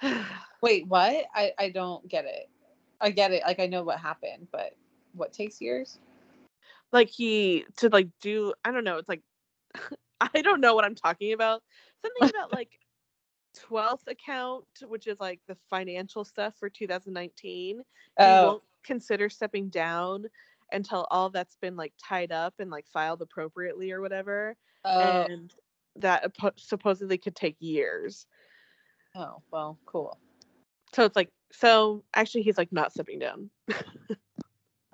Wait, 0.62 0.86
what? 0.86 1.26
I 1.34 1.52
I 1.58 1.70
don't 1.70 2.06
get 2.08 2.24
it. 2.26 2.48
I 3.00 3.10
get 3.10 3.32
it. 3.32 3.42
Like 3.46 3.60
I 3.60 3.66
know 3.66 3.82
what 3.82 3.98
happened, 4.00 4.48
but 4.52 4.74
what 5.12 5.32
takes 5.32 5.60
years? 5.60 5.98
like 6.92 7.08
he 7.08 7.64
to 7.76 7.88
like 7.88 8.08
do 8.20 8.52
I 8.64 8.70
don't 8.70 8.84
know, 8.84 8.98
it's 8.98 9.08
like 9.08 9.22
I 10.20 10.42
don't 10.42 10.60
know 10.60 10.74
what 10.74 10.84
I'm 10.84 10.94
talking 10.94 11.32
about. 11.32 11.62
Something 12.02 12.28
about 12.28 12.52
like 12.52 12.78
12th 13.68 14.06
account, 14.08 14.64
which 14.86 15.06
is 15.06 15.18
like 15.20 15.40
the 15.46 15.56
financial 15.70 16.24
stuff 16.24 16.54
for 16.58 16.68
2019. 16.70 17.82
He 18.18 18.24
Oh, 18.24 18.42
won't 18.42 18.62
consider 18.84 19.28
stepping 19.28 19.68
down 19.68 20.26
until 20.72 21.06
all 21.10 21.30
that's 21.30 21.56
been 21.56 21.76
like 21.76 21.92
tied 22.02 22.32
up 22.32 22.54
and 22.58 22.70
like 22.70 22.86
filed 22.92 23.22
appropriately 23.22 23.92
or 23.92 24.00
whatever. 24.00 24.56
oh, 24.84 25.00
And 25.00 25.52
that 25.96 26.32
supposedly 26.56 27.18
could 27.18 27.36
take 27.36 27.56
years. 27.60 28.26
oh, 29.14 29.42
well, 29.50 29.78
cool. 29.86 30.18
So 30.94 31.04
it's 31.04 31.16
like, 31.16 31.30
so 31.52 32.04
actually, 32.14 32.42
he's 32.42 32.58
like 32.58 32.72
not 32.72 32.92
stepping 32.92 33.18
down. 33.18 33.50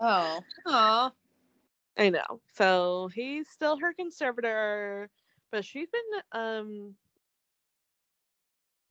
Oh, 0.05 0.41
oh, 0.67 1.13
I 1.97 2.11
know. 2.11 2.41
So 2.55 3.09
he's 3.15 3.49
still 3.49 3.79
her 3.79 3.93
conservator, 3.95 5.09
but 5.53 5.65
she's 5.65 5.89
been 5.91 6.41
um 6.41 6.95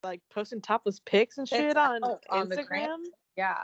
like 0.04 0.22
posting 0.34 0.62
topless 0.62 1.02
pics 1.06 1.38
and 1.38 1.48
shit 1.48 1.60
Pics, 1.60 1.76
on 1.76 2.00
oh, 2.04 2.20
on 2.30 2.48
Instagram. 2.48 2.68
gram? 2.68 3.04
yeah. 3.36 3.58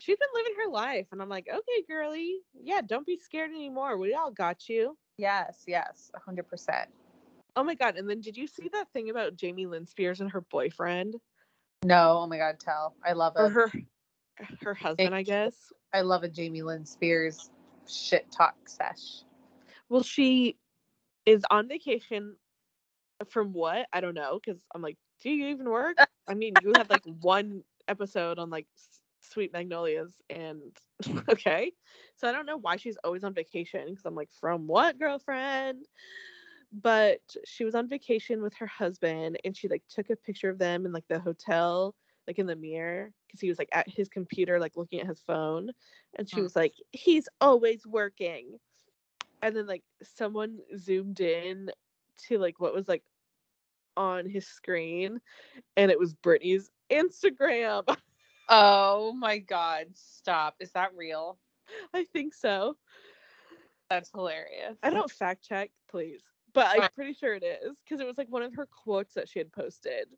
She's 0.00 0.16
been 0.16 0.28
living 0.34 0.54
her 0.64 0.70
life, 0.70 1.08
and 1.12 1.20
I'm 1.20 1.28
like, 1.28 1.46
okay, 1.46 1.84
girly, 1.86 2.38
yeah, 2.54 2.80
don't 2.80 3.06
be 3.06 3.18
scared 3.18 3.50
anymore. 3.50 3.98
We 3.98 4.14
all 4.14 4.30
got 4.30 4.66
you. 4.66 4.96
Yes, 5.18 5.64
yes, 5.66 6.10
a 6.14 6.18
hundred 6.18 6.48
percent. 6.48 6.88
Oh 7.54 7.62
my 7.62 7.74
god! 7.74 7.96
And 7.96 8.08
then 8.08 8.22
did 8.22 8.34
you 8.34 8.46
see 8.46 8.70
that 8.72 8.90
thing 8.94 9.10
about 9.10 9.36
Jamie 9.36 9.66
Lynn 9.66 9.86
Spears 9.86 10.22
and 10.22 10.30
her 10.30 10.40
boyfriend 10.40 11.16
No, 11.84 12.20
oh 12.20 12.26
my 12.26 12.38
god, 12.38 12.58
tell. 12.58 12.94
I 13.04 13.12
love 13.12 13.34
or 13.36 13.48
it. 13.48 13.52
her 13.52 13.72
her 14.62 14.74
husband? 14.74 15.14
I 15.14 15.22
guess. 15.22 15.54
I 15.92 16.00
love 16.00 16.22
a 16.22 16.28
Jamie 16.28 16.62
Lynn 16.62 16.86
Spears 16.86 17.50
shit 17.86 18.30
talk 18.30 18.56
sesh. 18.66 19.24
Well, 19.90 20.02
she 20.02 20.56
is 21.26 21.42
on 21.50 21.68
vacation. 21.68 22.36
From 23.28 23.52
what 23.52 23.86
I 23.92 24.00
don't 24.00 24.14
know, 24.14 24.40
because 24.42 24.62
I'm 24.74 24.80
like, 24.80 24.96
do 25.20 25.28
you 25.28 25.48
even 25.48 25.68
work? 25.68 25.98
I 26.26 26.32
mean, 26.32 26.54
you 26.64 26.72
had 26.74 26.88
like 26.88 27.02
one 27.20 27.64
episode 27.86 28.38
on 28.38 28.48
like 28.48 28.66
Sweet 29.20 29.52
Magnolias, 29.52 30.14
and 30.28 30.60
okay, 31.28 31.72
so 32.16 32.28
I 32.28 32.32
don't 32.32 32.46
know 32.46 32.56
why 32.56 32.76
she's 32.76 32.98
always 33.04 33.24
on 33.24 33.34
vacation. 33.34 33.86
Because 33.88 34.04
I'm 34.04 34.14
like, 34.14 34.30
from 34.40 34.66
what, 34.66 34.98
girlfriend? 34.98 35.86
But 36.72 37.20
she 37.44 37.64
was 37.64 37.74
on 37.74 37.88
vacation 37.88 38.42
with 38.42 38.54
her 38.54 38.66
husband, 38.66 39.38
and 39.44 39.56
she 39.56 39.68
like 39.68 39.82
took 39.88 40.10
a 40.10 40.16
picture 40.16 40.50
of 40.50 40.58
them 40.58 40.86
in 40.86 40.92
like 40.92 41.08
the 41.08 41.18
hotel, 41.18 41.94
like 42.26 42.38
in 42.38 42.46
the 42.46 42.56
mirror, 42.56 43.12
because 43.26 43.40
he 43.40 43.48
was 43.48 43.58
like 43.58 43.70
at 43.72 43.88
his 43.88 44.08
computer, 44.08 44.60
like 44.60 44.76
looking 44.76 45.00
at 45.00 45.06
his 45.06 45.20
phone, 45.20 45.70
and 46.16 46.28
she 46.28 46.40
was 46.40 46.56
like, 46.56 46.74
he's 46.92 47.28
always 47.40 47.86
working 47.86 48.58
and 49.42 49.56
then 49.56 49.66
like 49.66 49.82
someone 50.02 50.58
zoomed 50.76 51.20
in 51.20 51.70
to 52.28 52.38
like 52.38 52.60
what 52.60 52.74
was 52.74 52.88
like 52.88 53.02
on 53.96 54.28
his 54.28 54.46
screen 54.46 55.20
and 55.76 55.90
it 55.90 55.98
was 55.98 56.14
Britney's 56.14 56.70
Instagram. 56.90 57.84
Oh 58.50 59.12
my 59.12 59.38
god, 59.38 59.86
stop. 59.94 60.56
Is 60.58 60.72
that 60.72 60.90
real? 60.96 61.38
I 61.94 62.04
think 62.04 62.34
so. 62.34 62.76
That's 63.88 64.10
hilarious. 64.10 64.76
I 64.82 64.90
don't 64.90 65.10
fact 65.10 65.46
check, 65.48 65.70
please. 65.88 66.20
But 66.52 66.66
I'm 66.68 66.88
pretty 66.96 67.12
sure 67.12 67.34
it 67.34 67.44
is 67.44 67.78
because 67.84 68.00
it 68.00 68.06
was 68.06 68.18
like 68.18 68.28
one 68.28 68.42
of 68.42 68.54
her 68.56 68.66
quotes 68.66 69.14
that 69.14 69.28
she 69.28 69.38
had 69.38 69.52
posted. 69.52 70.08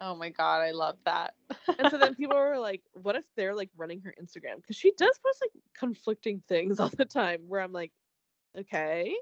Oh 0.00 0.14
my 0.14 0.30
god, 0.30 0.60
I 0.60 0.70
love 0.70 0.96
that. 1.04 1.34
And 1.78 1.90
so 1.90 1.98
then 1.98 2.14
people 2.16 2.36
were 2.36 2.58
like, 2.58 2.82
what 2.92 3.16
if 3.16 3.24
they're 3.36 3.56
like 3.56 3.70
running 3.76 4.00
her 4.02 4.14
Instagram? 4.22 4.56
Because 4.56 4.76
she 4.76 4.92
does 4.96 5.18
post 5.24 5.42
like 5.42 5.62
conflicting 5.76 6.42
things 6.48 6.78
all 6.78 6.90
the 6.96 7.04
time 7.04 7.40
where 7.48 7.60
I'm 7.60 7.72
like, 7.72 7.90
okay. 8.56 9.16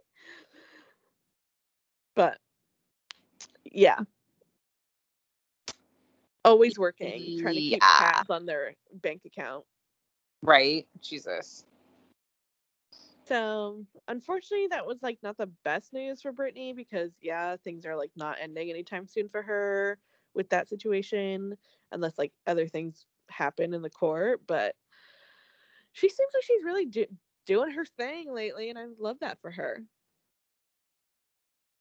But 2.14 2.38
yeah. 3.64 4.00
Always 6.46 6.78
working, 6.78 7.34
trying 7.36 7.56
to 7.56 7.62
keep 7.62 7.84
Yeah. 7.84 7.92
tabs 7.92 8.30
on 8.30 8.46
their 8.46 8.74
bank 8.94 9.22
account. 9.26 9.66
right? 10.42 10.86
Jesus. 11.02 11.64
So 13.26 13.84
unfortunately 14.08 14.68
that 14.68 14.86
was 14.86 15.02
like 15.02 15.18
not 15.22 15.38
the 15.38 15.50
best 15.64 15.92
news 15.92 16.22
for 16.22 16.32
Britney 16.32 16.76
because 16.76 17.12
yeah, 17.22 17.56
things 17.58 17.86
are 17.86 17.96
like 17.96 18.12
not 18.16 18.38
ending 18.40 18.70
anytime 18.70 19.06
soon 19.08 19.28
for 19.28 19.42
her 19.42 19.98
with 20.34 20.50
that 20.50 20.68
situation 20.68 21.56
unless 21.92 22.18
like 22.18 22.32
other 22.46 22.68
things 22.68 23.06
happen 23.30 23.74
in 23.74 23.82
the 23.82 23.90
court. 23.90 24.42
But 24.46 24.76
she 25.92 26.08
seems 26.10 26.30
like 26.34 26.44
she's 26.44 26.64
really 26.64 26.86
do- 26.86 27.18
doing 27.46 27.72
her 27.72 27.86
thing 27.86 28.32
lately, 28.34 28.70
and 28.70 28.78
I 28.78 28.86
love 28.98 29.18
that 29.20 29.40
for 29.40 29.50
her. 29.50 29.82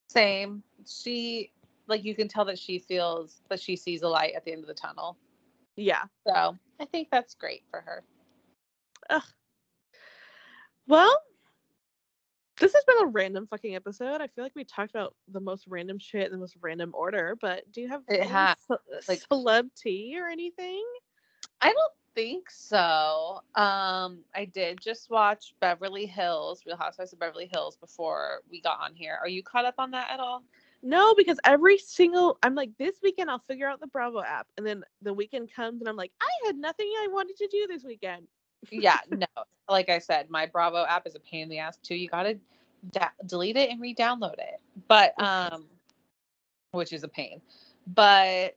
Same. 0.09 0.63
She 0.87 1.51
like 1.87 2.03
you 2.03 2.15
can 2.15 2.27
tell 2.27 2.45
that 2.45 2.59
she 2.59 2.79
feels 2.79 3.41
that 3.49 3.59
she 3.59 3.75
sees 3.75 4.01
a 4.01 4.07
light 4.07 4.33
at 4.35 4.45
the 4.45 4.51
end 4.51 4.61
of 4.61 4.67
the 4.67 4.73
tunnel. 4.73 5.17
Yeah. 5.75 6.03
So 6.25 6.57
I 6.79 6.85
think 6.85 7.09
that's 7.11 7.33
great 7.35 7.63
for 7.69 7.81
her. 7.81 8.03
Ugh. 9.09 9.23
Well, 10.87 11.17
this 12.57 12.73
has 12.73 12.83
been 12.85 13.03
a 13.03 13.07
random 13.07 13.47
fucking 13.47 13.75
episode. 13.75 14.21
I 14.21 14.27
feel 14.27 14.43
like 14.45 14.55
we 14.55 14.63
talked 14.63 14.91
about 14.91 15.15
the 15.27 15.39
most 15.41 15.65
random 15.67 15.99
shit 15.99 16.25
in 16.27 16.31
the 16.31 16.37
most 16.37 16.55
random 16.61 16.91
order. 16.93 17.35
But 17.41 17.69
do 17.71 17.81
you 17.81 17.89
have 17.89 18.01
It 18.07 18.21
any 18.21 18.29
has, 18.29 18.55
ce- 18.71 19.07
like- 19.09 19.27
celeb 19.29 19.69
tea 19.75 20.17
or 20.19 20.27
anything? 20.27 20.83
I 21.61 21.73
don't 21.73 21.93
think 22.13 22.49
so. 22.49 23.41
Um, 23.55 24.19
I 24.33 24.45
did 24.53 24.79
just 24.79 25.09
watch 25.09 25.53
Beverly 25.59 26.05
Hills, 26.05 26.63
Real 26.65 26.77
Housewives 26.77 27.11
of 27.13 27.19
Beverly 27.19 27.49
Hills 27.51 27.75
before 27.75 28.41
we 28.49 28.61
got 28.61 28.79
on 28.79 28.93
here. 28.93 29.17
Are 29.21 29.27
you 29.27 29.43
caught 29.43 29.65
up 29.65 29.75
on 29.77 29.91
that 29.91 30.09
at 30.11 30.19
all? 30.19 30.43
No, 30.83 31.15
because 31.15 31.39
every 31.43 31.77
single 31.77 32.37
I'm 32.43 32.55
like 32.55 32.71
this 32.77 32.95
weekend 33.01 33.29
I'll 33.29 33.39
figure 33.39 33.67
out 33.67 33.79
the 33.79 33.87
Bravo 33.87 34.21
app, 34.21 34.47
and 34.57 34.65
then 34.65 34.83
the 35.01 35.13
weekend 35.13 35.51
comes 35.51 35.81
and 35.81 35.89
I'm 35.89 35.95
like 35.95 36.11
I 36.21 36.29
had 36.45 36.57
nothing 36.57 36.87
I 37.01 37.07
wanted 37.11 37.37
to 37.37 37.47
do 37.47 37.67
this 37.67 37.83
weekend. 37.83 38.27
yeah, 38.71 38.99
no. 39.09 39.25
Like 39.69 39.89
I 39.89 39.99
said, 39.99 40.29
my 40.29 40.45
Bravo 40.45 40.85
app 40.85 41.07
is 41.07 41.15
a 41.15 41.19
pain 41.19 41.43
in 41.43 41.49
the 41.49 41.59
ass 41.59 41.77
too. 41.77 41.95
You 41.95 42.07
gotta 42.07 42.37
da- 42.91 43.09
delete 43.25 43.57
it 43.57 43.69
and 43.69 43.81
re-download 43.81 44.37
it, 44.37 44.59
but 44.87 45.19
um, 45.19 45.65
which 46.71 46.93
is 46.93 47.03
a 47.03 47.07
pain. 47.07 47.41
But 47.87 48.55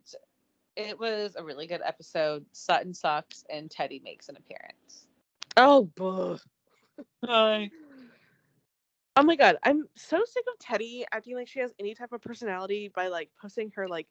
it 0.76 0.98
was 0.98 1.34
a 1.36 1.42
really 1.42 1.66
good 1.66 1.82
episode. 1.84 2.44
Sutton 2.52 2.94
sucks 2.94 3.44
and 3.50 3.68
Teddi 3.68 4.02
makes 4.02 4.28
an 4.28 4.36
appearance. 4.36 5.06
Oh, 5.56 5.90
buh. 5.96 6.38
Hi. 7.24 7.70
Oh 9.18 9.22
my 9.24 9.34
god, 9.34 9.56
I'm 9.64 9.84
so 9.96 10.22
sick 10.24 10.44
of 10.46 10.64
Teddi 10.64 11.02
acting 11.10 11.34
like 11.34 11.48
she 11.48 11.58
has 11.58 11.72
any 11.80 11.92
type 11.92 12.12
of 12.12 12.22
personality 12.22 12.86
by 12.94 13.08
like 13.08 13.30
posting 13.42 13.68
her 13.74 13.88
like, 13.88 14.06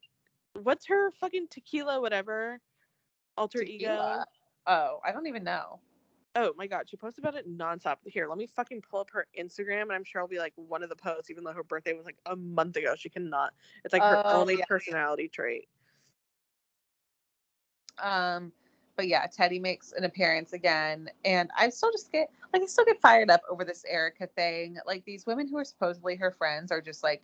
what's 0.64 0.86
her 0.88 1.12
fucking 1.12 1.48
tequila 1.50 2.02
whatever, 2.02 2.60
alter 3.38 3.64
ego. 3.64 4.22
Oh, 4.68 5.00
I 5.06 5.14
don't 5.14 5.28
even 5.28 5.46
know. 5.46 5.80
Oh 6.36 6.52
my 6.58 6.68
god, 6.68 6.90
she 6.90 6.98
posted 6.98 7.24
about 7.24 7.36
it 7.36 7.50
nonstop. 7.50 7.96
Here, 8.04 8.28
let 8.28 8.38
me 8.38 8.48
fucking 8.48 8.82
pull 8.82 9.00
up 9.00 9.10
her 9.12 9.28
Instagram, 9.40 9.84
and 9.84 9.94
I'm 9.94 10.04
sure 10.04 10.20
I'll 10.20 10.28
be 10.28 10.40
like 10.40 10.52
one 10.58 10.84
of 10.84 10.90
the 10.90 10.96
posts, 10.98 11.30
even 11.30 11.46
though 11.46 11.54
her 11.54 11.64
birthday 11.64 11.94
was 11.94 12.06
like 12.06 12.18
a 12.26 12.36
month 12.36 12.76
ago. 12.76 12.94
She 12.98 13.08
cannot. 13.08 13.54
It's 13.86 13.94
like 13.94 14.04
her 14.04 14.22
Oh, 14.26 14.42
only 14.42 14.58
yeah. 14.58 14.66
personality 14.68 15.30
trait. 15.30 15.70
Um, 17.98 18.52
but 18.98 19.08
yeah, 19.08 19.28
Teddi 19.28 19.62
makes 19.62 19.94
an 19.94 20.04
appearance 20.04 20.54
again, 20.54 21.10
and 21.24 21.50
I 21.56 21.70
still 21.70 21.92
just 21.92 22.12
get 22.12 22.30
like 22.52 22.64
I 22.64 22.66
still 22.66 22.84
get 22.84 23.00
fired 23.00 23.30
up 23.30 23.42
over 23.50 23.64
this 23.64 23.86
Erika 23.88 24.28
thing. 24.28 24.78
Like 24.86 25.06
these 25.06 25.26
women 25.26 25.48
who 25.48 25.58
are 25.58 25.64
supposedly 25.64 26.16
her 26.16 26.32
friends 26.32 26.72
are 26.72 26.82
just 26.82 27.04
like 27.04 27.22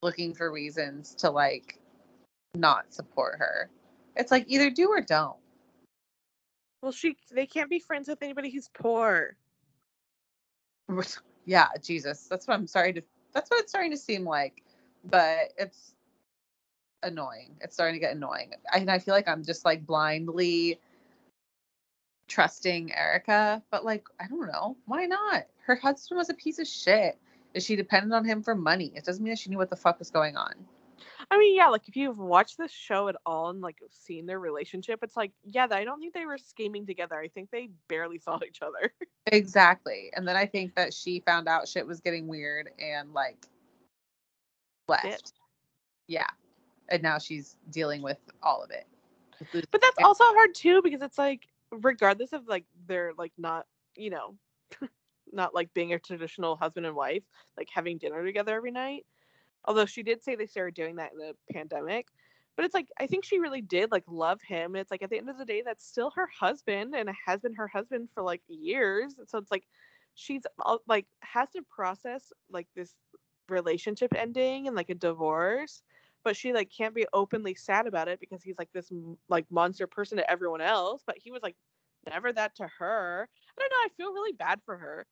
looking 0.00 0.32
for 0.32 0.52
reasons 0.52 1.14
to 1.16 1.30
like 1.30 1.80
not 2.54 2.94
support 2.94 3.36
her. 3.38 3.68
It's 4.16 4.30
like 4.30 4.44
either 4.48 4.70
do 4.70 4.88
or 4.88 5.00
don't. 5.00 5.36
Well, 6.82 6.92
she 6.92 7.16
they 7.32 7.46
can't 7.46 7.68
be 7.68 7.80
friends 7.80 8.08
with 8.08 8.22
anybody 8.22 8.50
who's 8.50 8.70
poor. 8.72 9.36
yeah, 11.44 11.68
Jesus. 11.82 12.28
That's 12.28 12.46
what 12.46 12.54
I'm 12.54 12.68
sorry 12.68 12.92
to 12.92 13.02
that's 13.34 13.50
what 13.50 13.60
it's 13.60 13.70
starting 13.70 13.90
to 13.90 13.98
seem 13.98 14.24
like. 14.24 14.62
But 15.04 15.52
it's 15.56 15.94
annoying. 17.02 17.56
It's 17.60 17.74
starting 17.74 17.94
to 17.94 18.00
get 18.00 18.14
annoying. 18.14 18.52
And 18.72 18.90
I 18.90 18.98
feel 19.00 19.14
like 19.14 19.28
I'm 19.28 19.44
just 19.44 19.64
like 19.64 19.84
blindly 19.84 20.80
trusting 22.28 22.94
Erika. 22.94 23.62
But 23.70 23.84
like, 23.84 24.06
I 24.20 24.26
don't 24.28 24.46
know. 24.46 24.76
Why 24.86 25.06
not? 25.06 25.46
Her 25.66 25.76
husband 25.76 26.18
was 26.18 26.30
a 26.30 26.34
piece 26.34 26.58
of 26.58 26.66
shit. 26.66 27.18
Is 27.54 27.64
she 27.64 27.76
dependent 27.76 28.12
on 28.12 28.24
him 28.24 28.42
for 28.42 28.54
money? 28.54 28.92
It 28.94 29.04
doesn't 29.04 29.22
mean 29.22 29.32
that 29.32 29.38
she 29.38 29.50
knew 29.50 29.56
what 29.56 29.70
the 29.70 29.76
fuck 29.76 29.98
was 29.98 30.10
going 30.10 30.36
on. 30.36 30.54
I 31.30 31.38
mean, 31.38 31.56
yeah, 31.56 31.68
like 31.68 31.88
if 31.88 31.96
you've 31.96 32.18
watched 32.18 32.56
this 32.56 32.70
show 32.70 33.08
at 33.08 33.16
all 33.26 33.50
and 33.50 33.60
like 33.60 33.82
seen 33.90 34.26
their 34.26 34.38
relationship, 34.38 35.00
it's 35.02 35.16
like, 35.16 35.32
yeah, 35.44 35.66
I 35.70 35.84
don't 35.84 36.00
think 36.00 36.14
they 36.14 36.24
were 36.24 36.38
scheming 36.38 36.86
together. 36.86 37.18
I 37.18 37.28
think 37.28 37.50
they 37.50 37.68
barely 37.88 38.18
saw 38.18 38.38
each 38.46 38.60
other. 38.62 38.92
Exactly. 39.26 40.10
And 40.14 40.26
then 40.26 40.36
I 40.36 40.46
think 40.46 40.74
that 40.76 40.94
she 40.94 41.20
found 41.20 41.48
out 41.48 41.68
shit 41.68 41.86
was 41.86 42.00
getting 42.00 42.28
weird 42.28 42.70
and 42.78 43.12
like 43.12 43.46
left. 44.86 45.34
Yeah. 46.06 46.28
And 46.88 47.02
now 47.02 47.18
she's 47.18 47.56
dealing 47.70 48.00
with 48.00 48.18
all 48.42 48.62
of 48.62 48.70
it. 48.70 48.86
But 49.52 49.80
that's 49.80 49.98
also 50.02 50.24
hard 50.24 50.54
too 50.54 50.80
because 50.82 51.02
it's 51.02 51.18
like, 51.18 51.46
regardless 51.70 52.32
of 52.32 52.46
like 52.46 52.64
they're 52.86 53.12
like 53.16 53.32
not, 53.38 53.66
you 53.96 54.10
know, 54.10 54.34
not 55.32 55.54
like 55.54 55.72
being 55.74 55.92
a 55.92 55.98
traditional 55.98 56.56
husband 56.56 56.86
and 56.86 56.96
wife, 56.96 57.22
like 57.56 57.68
having 57.72 57.98
dinner 57.98 58.24
together 58.24 58.54
every 58.54 58.70
night. 58.70 59.06
Although 59.64 59.86
she 59.86 60.02
did 60.02 60.22
say 60.22 60.34
they 60.34 60.46
started 60.46 60.74
doing 60.74 60.96
that 60.96 61.12
in 61.12 61.18
the 61.18 61.34
pandemic. 61.52 62.06
But 62.56 62.64
it's 62.64 62.74
like 62.74 62.88
I 62.98 63.06
think 63.06 63.24
she 63.24 63.38
really 63.38 63.60
did 63.60 63.92
like 63.92 64.04
love 64.08 64.40
him. 64.42 64.74
And 64.74 64.80
it's 64.80 64.90
like 64.90 65.02
at 65.02 65.10
the 65.10 65.18
end 65.18 65.30
of 65.30 65.38
the 65.38 65.44
day, 65.44 65.62
that's 65.64 65.86
still 65.86 66.10
her 66.16 66.28
husband 66.38 66.94
and 66.94 67.08
has 67.26 67.40
been 67.40 67.54
her 67.54 67.68
husband 67.68 68.08
for 68.14 68.22
like 68.22 68.42
years. 68.48 69.14
So 69.26 69.38
it's 69.38 69.50
like 69.50 69.64
she's 70.14 70.42
like 70.88 71.06
has 71.20 71.48
to 71.50 71.62
process 71.62 72.32
like 72.50 72.66
this 72.74 72.94
relationship 73.48 74.12
ending 74.16 74.66
and 74.66 74.76
like 74.76 74.90
a 74.90 74.94
divorce 74.94 75.82
but 76.28 76.36
she 76.36 76.52
like 76.52 76.70
can't 76.70 76.94
be 76.94 77.06
openly 77.14 77.54
sad 77.54 77.86
about 77.86 78.06
it 78.06 78.20
because 78.20 78.42
he's 78.42 78.58
like 78.58 78.68
this 78.74 78.92
like 79.30 79.46
monster 79.50 79.86
person 79.86 80.18
to 80.18 80.30
everyone 80.30 80.60
else 80.60 81.02
but 81.06 81.16
he 81.16 81.30
was 81.30 81.42
like 81.42 81.56
never 82.10 82.30
that 82.30 82.54
to 82.54 82.68
her 82.78 83.26
i 83.58 83.60
don't 83.60 83.70
know 83.70 83.76
i 83.86 83.88
feel 83.96 84.12
really 84.12 84.34
bad 84.34 84.60
for 84.66 84.76
her 84.76 85.06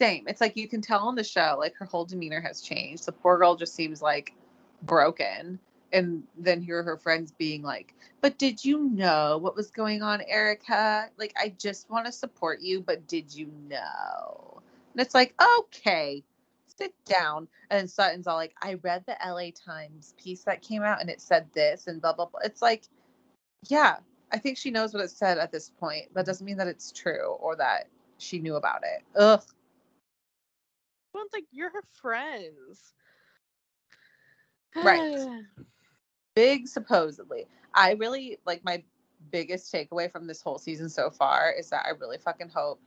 Same. 0.00 0.24
It's 0.26 0.40
like 0.40 0.56
you 0.56 0.66
can 0.68 0.80
tell 0.80 1.00
on 1.00 1.14
the 1.14 1.24
show, 1.24 1.56
like 1.58 1.74
her 1.76 1.86
whole 1.86 2.04
demeanor 2.04 2.40
has 2.40 2.60
changed. 2.60 3.06
The 3.06 3.12
poor 3.12 3.38
girl 3.38 3.54
just 3.54 3.74
seems 3.74 4.02
like 4.02 4.34
broken. 4.82 5.58
And 5.92 6.24
then 6.36 6.60
hear 6.60 6.82
her 6.82 6.96
friends 6.96 7.32
being 7.32 7.62
like, 7.62 7.94
But 8.20 8.38
did 8.38 8.64
you 8.64 8.90
know 8.90 9.38
what 9.38 9.56
was 9.56 9.70
going 9.70 10.02
on, 10.02 10.22
Erika? 10.26 11.08
Like, 11.18 11.34
I 11.38 11.54
just 11.58 11.88
want 11.88 12.06
to 12.06 12.12
support 12.12 12.60
you, 12.60 12.80
but 12.80 13.06
did 13.06 13.34
you 13.34 13.50
know? 13.68 14.60
And 14.92 15.00
it's 15.00 15.14
like, 15.14 15.34
Okay, 15.58 16.24
sit 16.78 16.94
down. 17.04 17.48
And 17.70 17.90
Sutton's 17.90 18.26
all 18.26 18.36
like, 18.36 18.54
I 18.62 18.74
read 18.74 19.04
the 19.06 19.16
LA 19.24 19.50
Times 19.54 20.14
piece 20.22 20.42
that 20.44 20.62
came 20.62 20.82
out 20.82 21.00
and 21.00 21.10
it 21.10 21.20
said 21.20 21.46
this 21.52 21.86
and 21.86 22.00
blah, 22.00 22.12
blah, 22.12 22.26
blah. 22.26 22.40
It's 22.44 22.62
like, 22.62 22.84
Yeah, 23.68 23.96
I 24.32 24.38
think 24.38 24.58
she 24.58 24.70
knows 24.70 24.94
what 24.94 25.02
it 25.02 25.10
said 25.10 25.38
at 25.38 25.52
this 25.52 25.70
point. 25.78 26.12
That 26.14 26.26
doesn't 26.26 26.44
mean 26.44 26.58
that 26.58 26.68
it's 26.68 26.92
true 26.92 27.36
or 27.40 27.56
that 27.56 27.88
she 28.18 28.38
knew 28.38 28.56
about 28.56 28.82
it. 28.82 29.04
Ugh. 29.18 29.42
well 31.12 31.24
it's 31.24 31.34
like 31.34 31.46
you're 31.52 31.70
her 31.70 31.84
friends 32.00 32.94
Right. 34.82 35.26
big 36.34 36.68
supposedly. 36.68 37.46
I 37.74 37.92
really 37.92 38.38
like 38.46 38.64
my 38.64 38.82
biggest 39.30 39.72
takeaway 39.72 40.10
from 40.10 40.26
this 40.26 40.42
whole 40.42 40.58
season 40.58 40.88
so 40.88 41.10
far 41.10 41.50
is 41.50 41.70
that 41.70 41.86
I 41.86 41.90
really 41.90 42.18
fucking 42.18 42.50
hope 42.54 42.80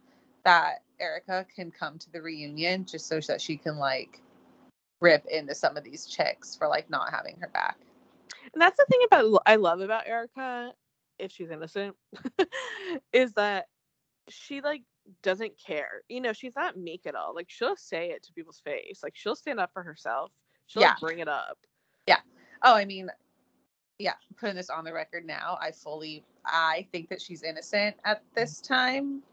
that 0.45 0.83
Erika 0.99 1.45
can 1.53 1.71
come 1.71 1.97
to 1.99 2.11
the 2.11 2.21
reunion 2.21 2.85
just 2.85 3.07
so 3.07 3.19
that 3.21 3.41
she 3.41 3.57
can 3.57 3.77
like 3.77 4.21
rip 5.01 5.26
into 5.26 5.55
some 5.55 5.77
of 5.77 5.84
these 5.84 6.05
chicks 6.05 6.55
for 6.55 6.67
like 6.67 6.89
not 6.89 7.11
having 7.11 7.38
her 7.39 7.49
back. 7.49 7.77
And 8.53 8.61
that's 8.61 8.77
the 8.77 8.85
thing 8.89 9.01
about 9.05 9.41
I 9.45 9.55
love 9.55 9.80
about 9.81 10.07
Erika, 10.07 10.73
if 11.17 11.31
she's 11.31 11.49
innocent, 11.49 11.95
is 13.13 13.34
that 13.34 13.65
she 14.30 14.61
like 14.61 14.84
doesn't 15.23 15.53
care. 15.65 16.01
You 16.09 16.21
know, 16.21 16.34
she's 16.34 16.55
not 16.55 16.77
meek 16.77 17.05
at 17.05 17.15
all. 17.15 17.34
Like 17.35 17.49
she'll 17.49 17.76
say 17.76 18.09
it 18.09 18.23
to 18.23 18.34
people's 18.34 18.61
face. 18.63 19.01
Like 19.03 19.15
she'll 19.15 19.35
stand 19.35 19.59
up 19.59 19.71
for 19.73 19.84
herself. 19.84 20.31
She'll 20.67 20.84
like, 20.84 20.99
bring 20.99 21.19
it 21.19 21.27
up. 21.27 21.57
Yeah. 22.07 22.19
Oh, 22.63 22.76
I 22.76 22.85
mean, 22.85 23.09
yeah, 23.97 24.13
putting 24.39 24.55
this 24.55 24.69
on 24.69 24.84
the 24.84 24.93
record 24.93 25.26
now, 25.26 25.57
I 25.61 25.71
fully 25.71 26.23
I 26.45 26.88
think 26.91 27.09
that 27.09 27.21
she's 27.21 27.43
innocent 27.43 27.97
at 28.05 28.23
this 28.35 28.61
mm. 28.61 28.67
time. 28.67 29.23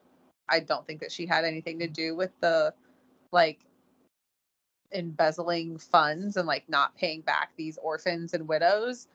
I 0.48 0.60
don't 0.60 0.86
think 0.86 1.00
that 1.00 1.12
she 1.12 1.26
had 1.26 1.44
anything 1.44 1.78
to 1.80 1.88
mm. 1.88 1.92
do 1.92 2.16
with 2.16 2.30
the 2.40 2.72
like 3.32 3.60
embezzling 4.92 5.78
funds 5.78 6.36
and 6.36 6.46
like 6.46 6.68
not 6.68 6.96
paying 6.96 7.20
back 7.20 7.50
these 7.56 7.78
orphans 7.78 8.34
and 8.34 8.48
widows. 8.48 9.08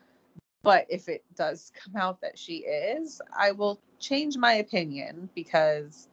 But 0.62 0.86
if 0.88 1.08
it 1.08 1.24
does 1.34 1.72
come 1.74 1.96
out 1.96 2.20
that 2.20 2.38
she 2.38 2.58
is, 2.58 3.20
I 3.36 3.50
will 3.50 3.80
change 3.98 4.36
my 4.36 4.54
opinion 4.54 5.28
because 5.34 6.08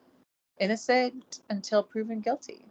innocent 0.59 1.41
until 1.49 1.83
proven 1.83 2.19
guilty. 2.19 2.65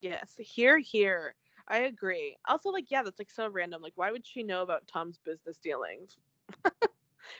Yes. 0.00 0.34
Here, 0.38 0.78
here. 0.78 1.34
I 1.68 1.78
agree. 1.78 2.36
Also, 2.48 2.70
like, 2.70 2.90
yeah, 2.90 3.02
that's 3.02 3.18
like 3.18 3.30
so 3.30 3.48
random. 3.48 3.82
Like, 3.82 3.92
why 3.96 4.10
would 4.10 4.26
she 4.26 4.42
know 4.42 4.62
about 4.62 4.86
Tom's 4.86 5.18
business 5.24 5.58
dealings? 5.58 6.16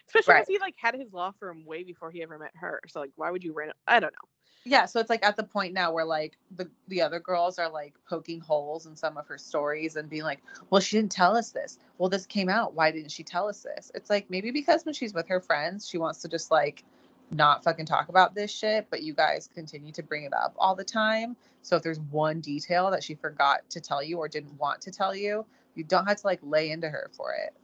Especially 0.08 0.34
Right. 0.34 0.40
because 0.46 0.48
he 0.48 0.58
like 0.58 0.74
had 0.76 0.94
his 0.94 1.12
law 1.12 1.32
firm 1.38 1.64
way 1.64 1.82
before 1.82 2.10
he 2.10 2.22
ever 2.22 2.38
met 2.38 2.52
her. 2.54 2.80
So 2.88 3.00
like, 3.00 3.12
why 3.16 3.30
would 3.30 3.44
you 3.44 3.52
random? 3.52 3.76
I 3.86 4.00
don't 4.00 4.12
know. 4.12 4.28
Yeah, 4.64 4.86
so 4.86 5.00
it's 5.00 5.10
like 5.10 5.24
at 5.24 5.34
the 5.34 5.42
point 5.42 5.74
now 5.74 5.92
where 5.92 6.04
like 6.04 6.36
the 6.56 6.70
the 6.86 7.02
other 7.02 7.18
girls 7.18 7.58
are 7.58 7.68
like 7.68 7.94
poking 8.08 8.40
holes 8.40 8.86
in 8.86 8.94
some 8.94 9.16
of 9.16 9.26
her 9.26 9.36
stories 9.36 9.96
and 9.96 10.08
being 10.08 10.22
like, 10.22 10.40
"Well, 10.70 10.80
she 10.80 10.96
didn't 10.96 11.10
tell 11.10 11.36
us 11.36 11.50
this. 11.50 11.78
Well, 11.98 12.08
this 12.08 12.26
came 12.26 12.48
out. 12.48 12.74
Why 12.74 12.92
didn't 12.92 13.10
she 13.10 13.24
tell 13.24 13.48
us 13.48 13.62
this?" 13.62 13.90
It's 13.94 14.08
like 14.08 14.30
maybe 14.30 14.52
because 14.52 14.84
when 14.84 14.94
she's 14.94 15.14
with 15.14 15.26
her 15.28 15.40
friends, 15.40 15.88
she 15.88 15.98
wants 15.98 16.22
to 16.22 16.28
just 16.28 16.52
like 16.52 16.84
not 17.32 17.64
fucking 17.64 17.86
talk 17.86 18.08
about 18.08 18.34
this 18.34 18.52
shit, 18.52 18.86
but 18.90 19.02
you 19.02 19.14
guys 19.14 19.48
continue 19.52 19.92
to 19.92 20.02
bring 20.02 20.24
it 20.24 20.32
up 20.32 20.54
all 20.58 20.76
the 20.76 20.84
time. 20.84 21.36
So 21.62 21.76
if 21.76 21.82
there's 21.82 22.00
one 22.00 22.40
detail 22.40 22.90
that 22.90 23.02
she 23.02 23.14
forgot 23.14 23.68
to 23.70 23.80
tell 23.80 24.02
you 24.02 24.18
or 24.18 24.28
didn't 24.28 24.56
want 24.58 24.80
to 24.82 24.92
tell 24.92 25.14
you, 25.14 25.44
you 25.74 25.82
don't 25.82 26.06
have 26.06 26.18
to 26.18 26.26
like 26.26 26.40
lay 26.42 26.70
into 26.70 26.88
her 26.88 27.10
for 27.16 27.34
it. 27.34 27.54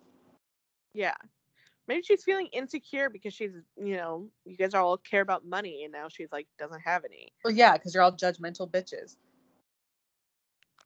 Yeah. 0.94 1.14
Maybe 1.88 2.02
she's 2.02 2.22
feeling 2.22 2.48
insecure 2.52 3.08
because 3.08 3.32
she's, 3.32 3.52
you 3.82 3.96
know, 3.96 4.28
you 4.44 4.56
guys 4.56 4.74
all 4.74 4.98
care 4.98 5.22
about 5.22 5.46
money 5.46 5.84
and 5.84 5.92
now 5.92 6.08
she's 6.08 6.28
like 6.30 6.46
doesn't 6.58 6.82
have 6.82 7.04
any. 7.04 7.32
Well, 7.42 7.54
yeah, 7.54 7.72
because 7.72 7.94
you're 7.94 8.02
all 8.02 8.12
judgmental 8.12 8.70
bitches. 8.70 9.16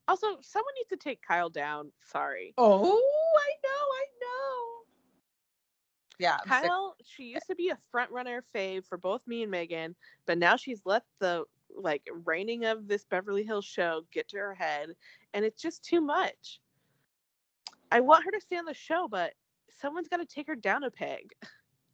Also, 0.07 0.27
someone 0.41 0.73
needs 0.77 0.89
to 0.89 0.97
take 0.97 1.21
Kyle 1.21 1.49
down. 1.49 1.91
Sorry. 2.05 2.53
Oh, 2.57 2.81
I 2.81 3.51
know, 3.63 3.69
I 3.69 4.05
know. 4.21 4.83
Yeah, 6.19 6.37
I'm 6.41 6.61
sick- 6.61 6.69
Kyle, 6.69 6.95
she 7.03 7.23
used 7.23 7.47
to 7.49 7.55
be 7.55 7.69
a 7.69 7.77
front 7.91 8.11
runner 8.11 8.43
fave 8.55 8.85
for 8.85 8.97
both 8.97 9.21
me 9.27 9.43
and 9.43 9.51
Megan, 9.51 9.95
but 10.25 10.37
now 10.37 10.55
she's 10.55 10.81
let 10.85 11.03
the 11.19 11.43
like 11.75 12.07
reigning 12.25 12.65
of 12.65 12.87
this 12.87 13.03
Beverly 13.05 13.43
Hills 13.43 13.65
show 13.65 14.03
get 14.13 14.29
to 14.29 14.37
her 14.37 14.53
head, 14.53 14.89
and 15.33 15.43
it's 15.43 15.61
just 15.61 15.83
too 15.83 15.99
much. 15.99 16.61
I 17.91 17.99
want 17.99 18.25
her 18.25 18.31
to 18.31 18.41
stay 18.41 18.57
on 18.57 18.65
the 18.65 18.73
show, 18.73 19.07
but 19.09 19.33
someone's 19.79 20.07
got 20.07 20.17
to 20.17 20.25
take 20.25 20.47
her 20.47 20.55
down 20.55 20.83
a 20.83 20.91
peg. 20.91 21.31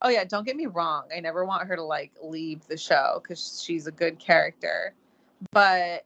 Oh 0.02 0.10
yeah, 0.10 0.24
don't 0.24 0.46
get 0.46 0.56
me 0.56 0.66
wrong. 0.66 1.10
I 1.16 1.20
never 1.20 1.44
want 1.44 1.68
her 1.68 1.76
to 1.76 1.84
like 1.84 2.12
leave 2.24 2.66
the 2.68 2.78
show 2.78 3.20
because 3.22 3.62
she's 3.64 3.88
a 3.88 3.92
good 3.92 4.18
character. 4.18 4.94
But 5.52 6.06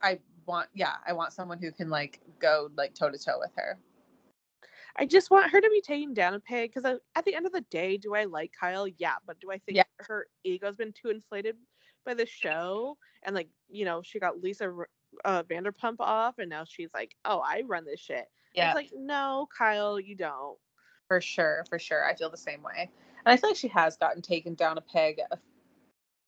I 0.00 0.18
want, 0.46 0.68
yeah, 0.74 0.94
I 1.06 1.12
want 1.12 1.32
someone 1.32 1.58
who 1.58 1.70
can 1.70 1.90
like 1.90 2.20
go 2.38 2.70
like 2.76 2.94
toe 2.94 3.10
to 3.10 3.18
toe 3.18 3.38
with 3.38 3.52
her. 3.56 3.78
I 4.96 5.06
just 5.06 5.30
want 5.30 5.50
her 5.52 5.60
to 5.60 5.70
be 5.70 5.80
taken 5.80 6.14
down 6.14 6.34
a 6.34 6.40
peg 6.40 6.72
because 6.74 6.98
at 7.14 7.24
the 7.24 7.34
end 7.34 7.46
of 7.46 7.52
the 7.52 7.60
day, 7.70 7.98
do 7.98 8.14
I 8.14 8.24
like 8.24 8.50
Kyle? 8.58 8.88
Yeah, 8.88 9.16
but 9.26 9.38
do 9.40 9.50
I 9.50 9.58
think 9.58 9.76
Yeah. 9.76 9.84
her 9.98 10.26
ego's 10.42 10.76
been 10.76 10.92
too 10.92 11.10
inflated 11.10 11.56
by 12.04 12.14
the 12.14 12.26
show? 12.26 12.96
And 13.22 13.34
like, 13.34 13.48
you 13.68 13.84
know, 13.84 14.02
she 14.02 14.18
got 14.18 14.40
Lisa 14.40 14.74
uh, 15.24 15.42
Vanderpump 15.44 15.96
off, 16.00 16.38
and 16.38 16.50
now 16.50 16.64
she's 16.64 16.90
like, 16.94 17.14
"Oh, 17.24 17.40
I 17.40 17.62
run 17.66 17.84
this 17.84 18.00
shit." 18.00 18.26
Yeah. 18.54 18.68
It's 18.68 18.74
like, 18.74 18.90
no, 18.96 19.46
Kyle, 19.56 20.00
you 20.00 20.16
don't. 20.16 20.58
For 21.08 21.20
sure, 21.20 21.64
for 21.68 21.78
sure. 21.78 22.04
I 22.04 22.14
feel 22.14 22.30
the 22.30 22.36
same 22.36 22.62
way, 22.62 22.90
and 23.24 23.32
I 23.32 23.36
feel 23.36 23.50
like 23.50 23.56
she 23.56 23.68
has 23.68 23.96
gotten 23.96 24.22
taken 24.22 24.54
down 24.54 24.78
a 24.78 24.82
peg 24.82 25.20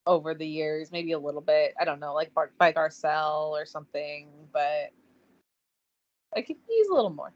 over 0.07 0.35
the 0.35 0.47
years, 0.47 0.91
maybe 0.91 1.13
a 1.13 1.19
little 1.19 1.43
bit. 1.43 1.75
I 1.79 1.85
don't 1.85 2.01
know, 2.01 2.15
like 2.15 2.33
Bar- 2.35 2.53
by 2.59 2.73
Garcelle 2.73 3.51
or 3.51 3.67
something, 3.67 4.29
but 4.53 4.91
I 6.35 6.43
could 6.43 6.57
use 6.69 6.89
a 6.89 6.95
little 6.95 7.11
more. 7.11 7.33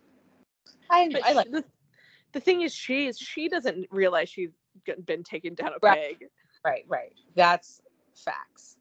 I 0.91 1.09
But 1.13 1.23
I 1.25 1.33
like 1.33 1.51
the, 1.51 1.65
the 2.33 2.41
thing 2.41 2.63
is, 2.63 2.75
she 2.75 3.07
is 3.07 3.19
she 3.19 3.49
doesn't 3.49 3.87
realize 3.91 4.29
she's 4.29 4.51
been 5.05 5.23
taken 5.23 5.55
down 5.55 5.69
a 5.75 5.79
Right. 5.83 6.19
peg. 6.19 6.29
right, 6.65 6.85
right. 6.89 7.13
That's 7.35 7.81
facts. 8.15 8.77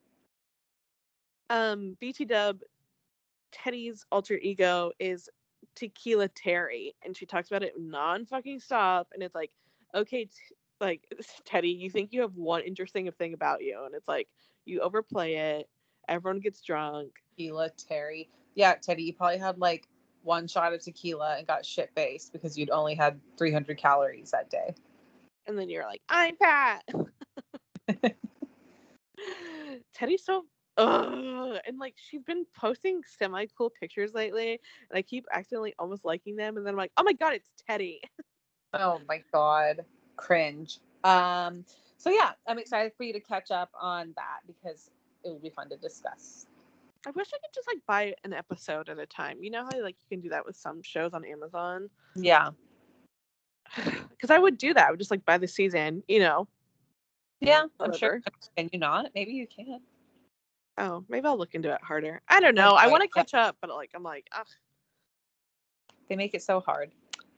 Um, 1.49 1.97
BT 1.99 2.25
Dub, 2.25 2.59
Teddi's 3.51 4.05
alter 4.11 4.37
ego 4.41 4.91
is 4.99 5.29
Tequila 5.75 6.27
Terry, 6.29 6.95
and 7.03 7.15
she 7.15 7.25
talks 7.25 7.47
about 7.49 7.63
it 7.63 7.73
non 7.77 8.25
fucking 8.25 8.59
stop, 8.59 9.07
and 9.13 9.23
it's 9.23 9.35
like, 9.35 9.51
okay, 9.95 10.25
t- 10.25 10.31
like 10.79 11.01
Teddi, 11.49 11.77
you 11.77 11.89
think 11.89 12.13
you 12.13 12.21
have 12.21 12.35
one 12.35 12.61
interesting 12.61 13.11
thing 13.11 13.33
about 13.33 13.63
you, 13.63 13.83
and 13.85 13.95
it's 13.95 14.07
like 14.07 14.27
you 14.65 14.81
overplay 14.81 15.35
it. 15.35 15.69
Everyone 16.07 16.39
gets 16.39 16.61
drunk, 16.61 17.11
tequila, 17.31 17.69
Terry. 17.71 18.29
Yeah, 18.55 18.75
Teddi, 18.75 19.05
you 19.05 19.13
probably 19.13 19.37
had 19.39 19.57
like 19.57 19.87
one 20.23 20.47
shot 20.47 20.73
of 20.73 20.81
tequila 20.81 21.37
and 21.37 21.47
got 21.47 21.65
shit 21.65 21.91
faced 21.95 22.31
because 22.33 22.57
you'd 22.57 22.69
only 22.69 22.95
had 22.95 23.19
300 23.37 23.77
calories 23.77 24.31
that 24.31 24.49
day. 24.49 24.73
and 25.47 25.57
then 25.57 25.69
you're 25.69 25.83
like, 25.85 26.01
I'm 26.09 26.35
fat. 26.37 26.83
Teddi's 29.97 30.23
so 30.25 30.45
ugh. 30.77 31.57
And 31.67 31.77
like 31.79 31.95
she's 31.97 32.23
been 32.23 32.45
posting 32.55 33.01
semi 33.17 33.45
cool 33.57 33.71
pictures 33.79 34.13
lately, 34.13 34.59
and 34.89 34.97
I 34.97 35.01
keep 35.01 35.25
accidentally 35.31 35.73
almost 35.79 36.05
liking 36.05 36.35
them, 36.35 36.57
and 36.57 36.65
then 36.65 36.73
I'm 36.73 36.77
like, 36.77 36.91
oh 36.97 37.03
my 37.03 37.13
god, 37.13 37.33
it's 37.33 37.49
Teddi. 37.69 37.99
Oh 38.73 38.99
my 39.07 39.21
god, 39.31 39.85
cringe. 40.15 40.79
Um, 41.03 41.65
so 41.97 42.09
yeah, 42.09 42.31
I'm 42.47 42.59
excited 42.59 42.91
for 42.97 43.03
you 43.03 43.13
to 43.13 43.19
catch 43.19 43.51
up 43.51 43.69
on 43.79 44.13
that 44.15 44.39
because 44.47 44.89
it 45.23 45.29
will 45.29 45.39
be 45.39 45.49
fun 45.49 45.69
to 45.69 45.77
discuss. 45.77 46.47
I 47.05 47.11
wish 47.11 47.27
I 47.33 47.37
could 47.37 47.53
just 47.53 47.67
like 47.67 47.79
buy 47.85 48.15
an 48.23 48.33
episode 48.33 48.89
at 48.89 48.97
a 48.97 49.05
time. 49.05 49.43
You 49.43 49.51
know 49.51 49.63
how 49.63 49.81
like 49.81 49.95
you 49.99 50.17
can 50.17 50.21
do 50.21 50.29
that 50.29 50.45
with 50.45 50.55
some 50.55 50.81
shows 50.81 51.13
on 51.13 51.25
Amazon? 51.25 51.89
Yeah. 52.15 52.49
Because 54.09 54.33
I 54.33 54.39
would 54.39 54.57
do 54.57 54.73
that. 54.73 54.87
I 54.87 54.89
would 54.89 55.01
just 55.01 55.11
like 55.11 55.25
buy 55.25 55.37
the 55.37 55.49
season, 55.49 56.01
you 56.07 56.19
know. 56.19 56.47
Yeah, 57.41 57.65
I'm 57.77 57.91
sure. 57.91 58.21
Can 58.55 58.69
you 58.71 58.79
not? 58.79 59.11
Maybe 59.13 59.33
you 59.33 59.47
can. 59.47 59.81
Oh, 60.77 61.03
maybe 61.07 61.25
I'll 61.27 61.37
look 61.37 61.53
into 61.55 61.71
it 61.71 61.81
harder. 61.83 62.21
I 62.27 62.39
don't 62.39 62.55
know. 62.55 62.73
I 62.73 62.87
want 62.87 63.03
to 63.03 63.07
catch 63.09 63.33
up, 63.33 63.57
but 63.61 63.69
like 63.69 63.91
I'm 63.95 64.03
like, 64.03 64.27
ugh, 64.35 64.47
They 66.09 66.15
make 66.15 66.33
it 66.33 66.41
so 66.41 66.59
hard. 66.59 66.91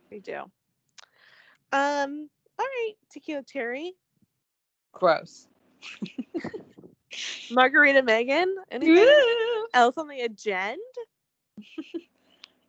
they 0.10 0.20
do. 0.20 0.38
Um, 1.72 2.30
all 2.57 2.66
right, 2.66 2.94
Tequila 3.12 3.44
Terry, 3.44 3.94
Gross. 4.94 5.48
Margarita 7.52 8.02
Megan, 8.03 8.56
anything 8.72 9.06
else 9.74 9.98
on 9.98 10.07
the 10.07 10.22
agenda? 10.22 10.80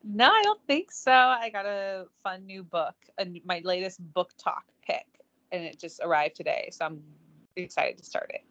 No, 0.09 0.26
I 0.30 0.43
don't 0.44 0.60
think 0.68 0.93
so. 0.93 1.10
I 1.10 1.51
got 1.51 1.66
a 1.66 2.06
fun 2.22 2.47
new 2.47 2.62
book, 2.62 2.94
a, 3.18 3.22
n- 3.22 3.40
my 3.44 3.60
latest 3.64 3.98
book 4.14 4.30
talk 4.38 4.62
pick, 4.86 5.05
and 5.51 5.64
it 5.64 5.80
just 5.80 6.01
arrived 6.01 6.36
today. 6.36 6.68
So 6.70 6.84
I'm 6.84 7.02
excited 7.56 7.98
to 7.98 8.05
start 8.05 8.30
it. 8.32 8.44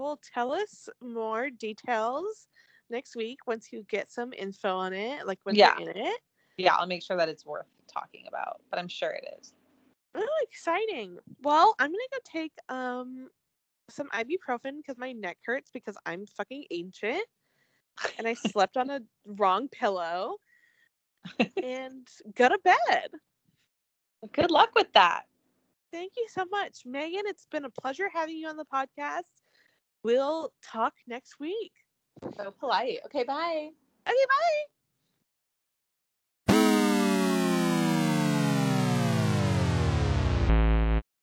Well, 0.00 0.18
tell 0.32 0.52
us 0.52 0.88
more 1.02 1.50
details 1.50 2.48
next 2.88 3.14
week 3.14 3.40
once 3.46 3.70
you 3.70 3.84
get 3.88 4.10
some 4.10 4.32
info 4.32 4.74
on 4.74 4.94
it, 4.94 5.26
like 5.26 5.40
when 5.44 5.56
Yeah. 5.56 5.78
you're 5.78 5.90
in 5.90 5.96
it. 5.96 6.20
Yeah, 6.56 6.74
I'll 6.76 6.86
make 6.86 7.02
sure 7.02 7.18
that 7.18 7.28
it's 7.28 7.44
worth 7.44 7.68
talking 7.86 8.26
about, 8.26 8.62
but 8.70 8.78
I'm 8.78 8.88
sure 8.88 9.10
it 9.10 9.38
is. 9.40 9.52
Oh, 10.14 10.38
exciting. 10.42 11.18
Well, 11.42 11.74
I'm 11.78 11.90
gonna 11.90 11.98
go 12.12 12.18
take 12.24 12.52
um 12.70 13.28
some 13.90 14.08
ibuprofen 14.08 14.78
because 14.78 14.96
my 14.96 15.12
neck 15.12 15.38
hurts 15.44 15.70
because 15.70 15.98
I'm 16.06 16.26
fucking 16.26 16.64
ancient 16.70 17.24
and 18.18 18.26
I 18.26 18.34
slept 18.34 18.76
on 18.78 18.88
a 18.90 19.00
wrong 19.26 19.68
pillow 19.68 20.36
and 21.62 22.08
go 22.34 22.48
to 22.48 22.58
bed. 22.64 23.10
Good 24.32 24.50
luck 24.50 24.70
with 24.74 24.92
that. 24.94 25.26
Thank 25.92 26.12
you 26.16 26.26
so 26.28 26.44
much, 26.50 26.86
Megan. 26.86 27.26
It's 27.26 27.46
been 27.46 27.64
a 27.64 27.70
pleasure 27.70 28.08
having 28.12 28.36
you 28.36 28.48
on 28.48 28.56
the 28.56 28.64
podcast. 28.64 29.39
We'll 30.02 30.52
talk 30.62 30.94
next 31.06 31.38
week. 31.40 31.72
So 32.36 32.50
polite. 32.58 32.98
Okay, 33.06 33.24
bye. 33.24 33.70
Okay, 34.06 34.26
bye. 34.28 34.79